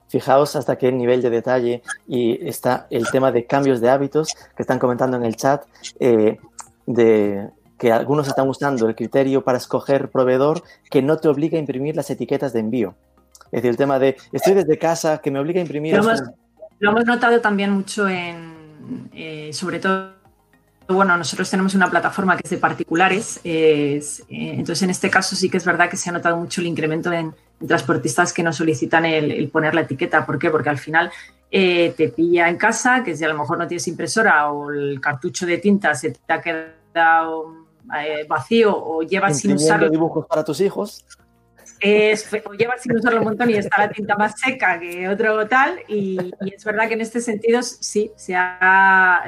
Fijaos 0.09 0.57
hasta 0.57 0.77
qué 0.77 0.91
nivel 0.93 1.21
de 1.21 1.29
detalle 1.29 1.83
y 2.09 2.49
está 2.49 2.87
el 2.89 3.07
tema 3.11 3.33
de 3.33 3.45
cambios 3.45 3.83
de 3.83 3.91
hábitos 3.91 4.33
que 4.57 4.63
están 4.63 4.79
comentando 4.79 5.19
en 5.19 5.27
el 5.27 5.37
chat. 5.37 5.63
Eh, 6.01 6.39
de 6.87 7.51
que 7.83 7.91
algunos 7.91 8.29
están 8.29 8.49
usando 8.49 8.89
el 8.89 8.95
criterio 8.95 9.43
para 9.43 9.59
escoger 9.59 10.09
proveedor 10.09 10.63
que 10.89 11.03
no 11.03 11.17
te 11.17 11.27
obliga 11.27 11.57
a 11.57 11.59
imprimir 11.59 11.97
las 11.97 12.09
etiquetas 12.11 12.53
de 12.53 12.61
envío. 12.61 12.95
Es 13.47 13.61
decir, 13.61 13.71
el 13.71 13.77
tema 13.77 13.99
de 13.99 14.17
estoy 14.31 14.55
desde 14.55 14.79
casa 14.79 15.19
que 15.19 15.33
me 15.33 15.41
obliga 15.41 15.59
a 15.59 15.63
imprimir. 15.63 15.97
Lo, 15.97 16.91
hemos, 16.91 17.05
notado 17.05 17.41
también 17.41 17.73
mucho 17.73 18.09
en, 18.09 19.09
eh, 19.13 19.51
sobre 19.53 19.81
todo, 19.81 20.13
bueno, 20.87 21.17
nosotros 21.17 21.51
tenemos 21.51 21.75
una 21.75 21.91
plataforma 21.91 22.37
que 22.37 22.43
es 22.45 22.51
de 22.51 22.59
particulares, 22.59 23.41
eh, 23.43 24.01
entonces 24.29 24.83
en 24.85 24.91
este 24.91 25.11
caso 25.11 25.35
sí 25.35 25.51
que 25.51 25.57
es 25.57 25.65
verdad 25.65 25.91
que 25.91 25.97
se 25.97 26.09
ha 26.09 26.13
notado 26.13 26.37
mucho 26.37 26.61
el 26.61 26.69
incremento 26.69 27.13
en, 27.13 27.35
transportistas 27.67 28.33
que 28.33 28.45
nos 28.45 28.55
solicitan 28.55 29.07
el, 29.07 29.49
poner 29.49 29.75
la 29.75 29.81
etiqueta. 29.81 30.25
¿Por 30.25 30.39
qué? 30.39 30.51
Porque 30.51 30.69
al 30.69 30.79
final 30.79 31.11
eh, 31.51 31.93
te 31.97 32.11
pilla 32.11 32.49
en 32.49 32.59
casa, 32.59 33.03
que 33.03 33.17
si 33.17 33.25
a 33.25 33.29
lo 33.29 33.37
mejor 33.37 33.59
no 33.59 33.67
tienes 33.67 33.89
impresora 33.89 34.53
o 34.53 34.71
el 34.71 35.01
cartucho 35.01 35.47
de 35.47 35.59
tinta 35.59 35.97
se 35.97 36.13
te 36.13 36.33
ha 36.33 36.41
quedado 36.41 37.62
eh, 37.99 38.27
vacío 38.29 38.77
o 38.77 39.03
llevas 39.03 39.39
sin 39.39 39.55
usarlo. 39.55 39.91
dibujos 39.91 40.27
para 40.27 40.45
tus 40.45 40.61
hijos? 40.61 41.05
o 41.85 42.55
llevas 42.55 42.83
sin 42.83 42.97
usarlo 42.97 43.19
un 43.19 43.25
montón 43.25 43.51
y 43.51 43.55
está 43.55 43.87
la 43.87 43.91
tinta 43.91 44.17
más 44.17 44.39
seca 44.39 44.79
que 44.79 45.09
otro 45.09 45.47
tal. 45.49 45.81
Y, 45.89 46.17
es 46.41 46.65
verdad 46.65 46.89
que 46.89 46.95
en 46.95 47.01
este 47.01 47.21
sentido 47.21 47.63
sí, 47.63 48.13
se, 48.17 48.37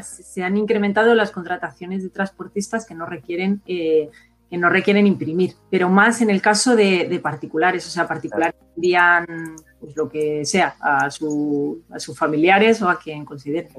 se, 0.03 0.43
han 0.43 0.57
incrementado 0.57 1.15
las 1.15 1.31
contrataciones 1.31 2.03
de 2.03 2.11
transportistas 2.11 2.87
que 2.87 2.95
no 2.95 3.07
requieren. 3.07 3.63
Eh, 3.67 4.11
que 4.51 4.59
no 4.59 4.69
requieren 4.69 5.07
imprimir, 5.07 5.55
pero 5.71 5.89
más 5.89 6.21
en 6.21 6.29
el 6.29 6.43
caso 6.43 6.77
de, 6.77 7.19
particulares, 7.23 7.87
o 7.87 7.91
sea, 7.91 8.07
particulares 8.07 8.55
envían 8.77 9.57
pues, 9.81 9.97
lo 9.97 10.09
que 10.09 10.45
sea 10.45 10.77
a, 10.81 11.11
su, 11.11 11.83
a 11.91 11.99
sus 11.99 12.17
familiares 12.17 12.81
o 12.83 12.89
a 12.89 12.99
quien 12.99 13.25
consideren. 13.25 13.73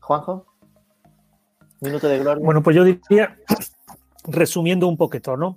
Juanjo, 0.00 0.44
minuto 1.80 2.06
de 2.06 2.18
gloria. 2.18 2.44
Bueno, 2.44 2.62
pues 2.62 2.76
yo 2.76 2.84
diría, 2.84 3.36
resumiendo 4.24 4.88
un 4.88 4.96
poquito, 4.96 5.36
¿no? 5.36 5.56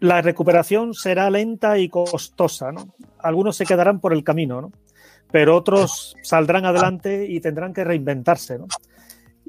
La 0.00 0.20
recuperación 0.20 0.94
será 0.94 1.30
lenta 1.30 1.78
y 1.78 1.88
costosa, 1.88 2.72
¿no? 2.72 2.94
Algunos 3.18 3.56
se 3.56 3.66
quedarán 3.66 4.00
por 4.00 4.12
el 4.12 4.24
camino, 4.24 4.60
¿no? 4.60 4.72
Pero 5.30 5.56
otros 5.56 6.16
saldrán 6.22 6.66
adelante 6.66 7.26
y 7.28 7.40
tendrán 7.40 7.72
que 7.72 7.84
reinventarse, 7.84 8.58
¿no? 8.58 8.66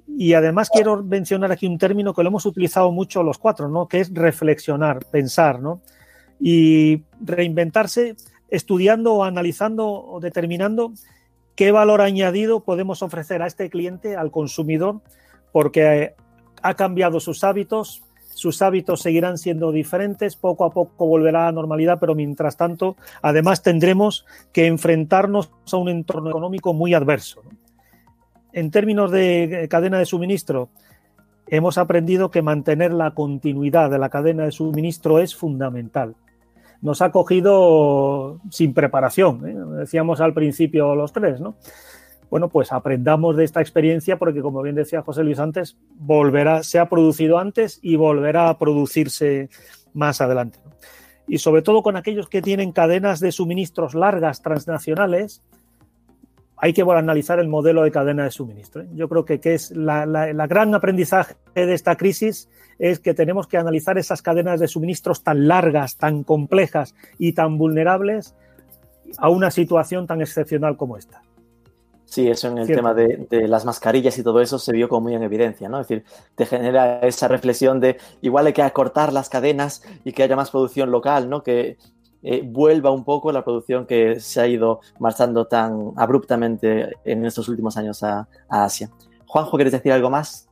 Y 0.08 0.34
además 0.34 0.70
quiero 0.70 1.02
mencionar 1.04 1.52
aquí 1.52 1.66
un 1.66 1.78
término 1.78 2.14
que 2.14 2.22
lo 2.22 2.30
hemos 2.30 2.46
utilizado 2.46 2.92
mucho 2.92 3.24
los 3.24 3.40
cuatro, 3.40 3.68
¿no? 3.68 3.88
Que 3.88 4.02
es 4.02 4.14
reflexionar, 4.14 5.06
pensar, 5.06 5.60
¿no? 5.60 5.82
Y 6.40 7.04
reinventarse 7.20 8.16
estudiando 8.50 9.16
o 9.16 9.24
analizando 9.24 9.88
o 9.88 10.20
determinando 10.20 10.94
qué 11.56 11.72
valor 11.72 12.02
añadido 12.02 12.64
podemos 12.64 13.02
ofrecer 13.02 13.42
a 13.42 13.48
este 13.48 13.70
cliente, 13.70 14.16
al 14.16 14.30
consumidor, 14.30 15.02
porque 15.52 16.14
ha 16.62 16.74
cambiado 16.76 17.20
sus 17.20 17.44
hábitos, 17.44 18.04
sus 18.34 18.62
hábitos 18.62 19.02
seguirán 19.02 19.38
siendo 19.38 19.72
diferentes, 19.72 20.36
poco 20.36 20.66
a 20.66 20.72
poco 20.72 21.08
volverá 21.08 21.44
a 21.44 21.46
la 21.46 21.52
normalidad, 21.52 22.00
pero 22.00 22.16
mientras 22.16 22.58
tanto, 22.58 22.96
además 23.22 23.62
tendremos 23.62 24.26
que 24.52 24.68
enfrentarnos 24.68 25.52
a 25.72 25.78
un 25.78 25.90
entorno 25.90 26.30
económico 26.30 26.74
muy 26.74 26.94
adverso. 26.94 27.42
En 28.52 28.72
términos 28.72 29.12
de 29.12 29.68
cadena 29.70 29.98
de 29.98 30.06
suministro, 30.06 30.70
hemos 31.48 31.78
aprendido 31.78 32.32
que 32.32 32.42
mantener 32.42 32.94
la 32.94 33.12
continuidad 33.12 33.90
de 33.90 34.00
la 34.00 34.10
cadena 34.10 34.46
de 34.46 34.52
suministro 34.52 35.20
es 35.20 35.36
fundamental 35.36 36.16
nos 36.84 37.02
ha 37.02 37.12
cogido 37.12 38.42
sin 38.52 38.74
preparación, 38.74 39.48
¿eh? 39.48 39.80
decíamos 39.80 40.20
al 40.20 40.34
principio 40.34 40.96
los 40.96 41.14
tres, 41.14 41.40
¿no? 41.40 41.56
Bueno, 42.30 42.50
pues 42.50 42.72
aprendamos 42.72 43.38
de 43.38 43.44
esta 43.44 43.62
experiencia 43.62 44.18
porque, 44.18 44.42
como 44.42 44.62
bien 44.62 44.76
decía 44.76 45.02
José 45.02 45.24
Luis 45.24 45.40
antes, 45.40 45.78
volverá, 45.96 46.64
se 46.64 46.80
ha 46.80 46.90
producido 46.90 47.38
antes 47.38 47.80
y 47.82 47.96
volverá 47.96 48.50
a 48.50 48.58
producirse 48.58 49.50
más 49.94 50.22
adelante. 50.22 50.60
Y 51.28 51.38
sobre 51.38 51.62
todo 51.62 51.84
con 51.84 51.96
aquellos 51.96 52.28
que 52.28 52.42
tienen 52.42 52.72
cadenas 52.72 53.20
de 53.20 53.32
suministros 53.32 53.94
largas 53.96 54.42
transnacionales, 54.42 55.44
hay 56.58 56.72
que 56.74 56.82
analizar 56.82 57.40
el 57.40 57.50
modelo 57.50 57.84
de 57.84 57.92
cadena 57.92 58.24
de 58.24 58.32
suministro. 58.32 58.84
¿eh? 58.84 58.88
Yo 58.94 59.10
creo 59.10 59.26
que, 59.26 59.40
es 59.44 59.72
la, 59.72 60.06
la, 60.06 60.48
gran 60.48 60.74
aprendizaje 60.74 61.36
de 61.56 61.74
esta 61.74 61.98
crisis 61.98 62.50
es 62.80 63.00
que 63.00 63.14
tenemos 63.14 63.48
que 63.48 63.58
analizar 63.58 63.98
esas 63.98 64.22
cadenas 64.22 64.62
de 64.62 64.70
suministros 64.70 65.24
tan 65.24 65.48
largas, 65.48 65.98
tan 65.98 66.24
complejas 66.24 66.96
y 67.18 67.34
tan 67.34 67.58
vulnerables 67.58 68.36
a 69.18 69.30
una 69.30 69.52
situación 69.52 70.08
tan 70.08 70.22
excepcional 70.22 70.78
como 70.78 70.98
esta. 70.98 71.22
Sí, 72.14 72.30
eso 72.30 72.48
en 72.48 72.60
el 72.60 72.68
tema 72.68 72.94
de, 72.94 73.48
las 73.48 73.66
mascarillas 73.66 74.16
y 74.20 74.24
todo 74.24 74.40
eso 74.40 74.60
se 74.60 74.72
vio 74.72 74.88
como 74.88 75.02
muy 75.02 75.16
en 75.16 75.24
evidencia, 75.24 75.68
¿no? 75.68 75.80
Es 75.80 75.88
decir, 75.88 76.06
te 76.36 76.46
genera 76.46 77.00
esa 77.00 77.28
reflexión 77.28 77.80
de 77.80 77.98
igual 78.22 78.46
hay 78.46 78.54
que 78.54 78.62
acortar 78.62 79.12
las 79.12 79.30
cadenas 79.30 79.82
y 80.06 80.12
que 80.12 80.22
haya 80.22 80.36
más 80.36 80.52
producción 80.52 80.92
local, 80.92 81.28
¿no? 81.28 81.42
Que 81.42 81.76
eh, 82.22 82.44
vuelva 82.46 82.92
un 82.92 83.04
poco 83.04 83.32
la 83.32 83.44
producción 83.44 83.88
que 83.88 84.20
se 84.20 84.40
ha 84.40 84.46
ido 84.46 84.82
marchando 85.00 85.48
tan 85.48 85.94
abruptamente 85.96 86.98
en 87.04 87.26
estos 87.26 87.50
últimos 87.50 87.78
años 87.78 88.04
a 88.04 88.28
Asia. 88.48 88.92
Juanjo, 89.26 89.58
¿quieres 89.58 89.74
decir 89.74 89.92
algo 89.92 90.12
más? 90.12 90.48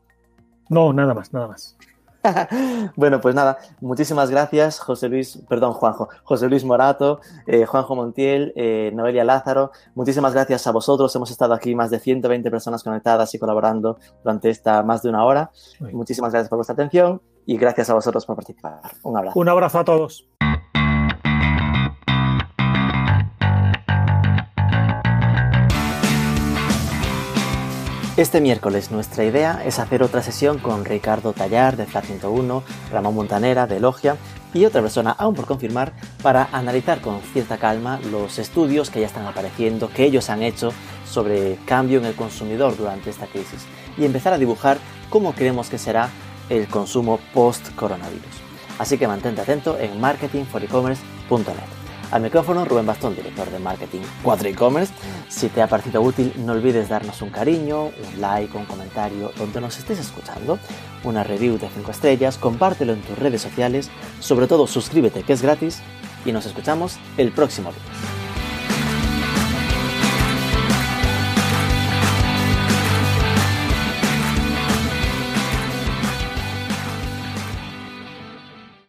No, 0.68 0.94
nada 0.94 1.14
más, 1.14 1.32
nada 1.32 1.48
más. 1.48 1.78
bueno, 2.96 3.20
pues 3.22 3.36
nada, 3.36 3.58
muchísimas 3.80 4.30
gracias, 4.30 4.80
José 4.80 5.10
Luis, 5.10 5.40
perdón, 5.50 5.74
Juanjo, 5.74 6.10
José 6.24 6.48
Luis 6.48 6.64
Morato, 6.64 7.22
eh, 7.48 7.66
Juanjo 7.66 7.96
Montiel, 7.96 8.54
eh, 8.56 8.92
Noelia 8.94 9.24
Lázaro, 9.24 9.72
muchísimas 9.96 10.34
gracias 10.34 10.68
a 10.68 10.72
vosotros. 10.72 11.16
Hemos 11.16 11.32
estado 11.32 11.54
aquí 11.54 11.76
más 11.76 11.90
de 11.90 12.00
120 12.00 12.50
personas 12.52 12.84
conectadas 12.84 13.34
y 13.34 13.40
colaborando 13.40 13.98
durante 14.24 14.50
esta 14.50 14.84
más 14.84 15.02
de 15.02 15.10
una 15.10 15.26
hora. 15.26 15.52
Muchísimas 15.92 16.32
gracias 16.32 16.50
por 16.50 16.58
vuestra 16.58 16.74
atención 16.74 17.22
y 17.46 17.58
gracias 17.58 17.90
a 17.90 17.94
vosotros 17.94 18.26
por 18.26 18.36
participar. 18.36 18.82
Un 19.04 19.18
abrazo. 19.18 19.40
Un 19.40 19.50
abrazo 19.50 19.80
a 19.80 19.86
todos. 19.86 20.28
Este 28.22 28.40
miércoles 28.40 28.92
nuestra 28.92 29.26
idea 29.26 29.64
es 29.66 29.80
hacer 29.80 30.04
otra 30.04 30.22
sesión 30.22 30.60
con 30.60 30.86
Ricardo 30.86 31.34
Tallar 31.34 31.76
de 31.76 31.88
FLA 31.88 32.04
101, 32.04 32.64
Ramón 32.92 33.16
Montanera 33.16 33.66
de 33.66 33.80
Logia 33.80 34.16
y 34.54 34.66
otra 34.66 34.84
persona 34.84 35.10
aún 35.10 35.34
por 35.34 35.48
confirmar 35.48 35.94
para 36.22 36.48
analizar 36.52 37.02
con 37.02 37.20
cierta 37.34 37.58
calma 37.58 38.00
los 38.12 38.38
estudios 38.38 38.92
que 38.92 39.00
ya 39.00 39.08
están 39.08 39.26
apareciendo, 39.26 39.90
que 39.90 40.04
ellos 40.04 40.30
han 40.30 40.44
hecho 40.44 40.72
sobre 41.04 41.56
cambio 41.66 41.98
en 41.98 42.06
el 42.06 42.14
consumidor 42.14 42.78
durante 42.78 43.10
esta 43.10 43.26
crisis 43.26 43.66
y 43.98 44.06
empezar 44.06 44.34
a 44.34 44.38
dibujar 44.38 44.78
cómo 45.10 45.34
creemos 45.34 45.72
que 45.72 45.80
será 45.80 46.10
el 46.48 46.68
consumo 46.68 47.20
post-coronavirus. 47.34 48.36
Así 48.78 49.00
que 49.00 49.08
mantente 49.08 49.42
atento 49.42 49.80
en 49.80 50.00
marketingforecommerce.net. 50.00 51.81
Al 52.12 52.22
micrófono 52.22 52.66
Rubén 52.66 52.86
Bastón, 52.86 53.16
director 53.16 53.50
de 53.50 53.58
marketing 53.58 54.02
4 54.22 54.50
e-commerce. 54.50 54.94
Si 55.30 55.48
te 55.48 55.62
ha 55.62 55.68
parecido 55.68 56.02
útil, 56.02 56.34
no 56.40 56.52
olvides 56.52 56.90
darnos 56.90 57.22
un 57.22 57.30
cariño, 57.30 57.86
un 57.86 58.20
like, 58.20 58.58
un 58.58 58.66
comentario 58.66 59.32
donde 59.38 59.62
nos 59.62 59.80
estés 59.80 59.98
escuchando, 59.98 60.60
una 61.06 61.24
review 61.24 61.58
de 61.58 61.70
5 61.70 61.90
estrellas, 61.90 62.38
compártelo 62.38 62.92
en 62.92 63.02
tus 63.02 63.18
redes 63.18 63.42
sociales, 63.42 63.90
sobre 64.20 64.48
todo 64.48 64.68
suscríbete 64.68 65.24
que 65.24 65.32
es 65.32 65.42
gratis 65.42 65.80
y 66.26 66.34
nos 66.34 66.46
escuchamos 66.46 66.98
el 67.16 67.32
próximo 67.32 67.72
día. 67.72 68.21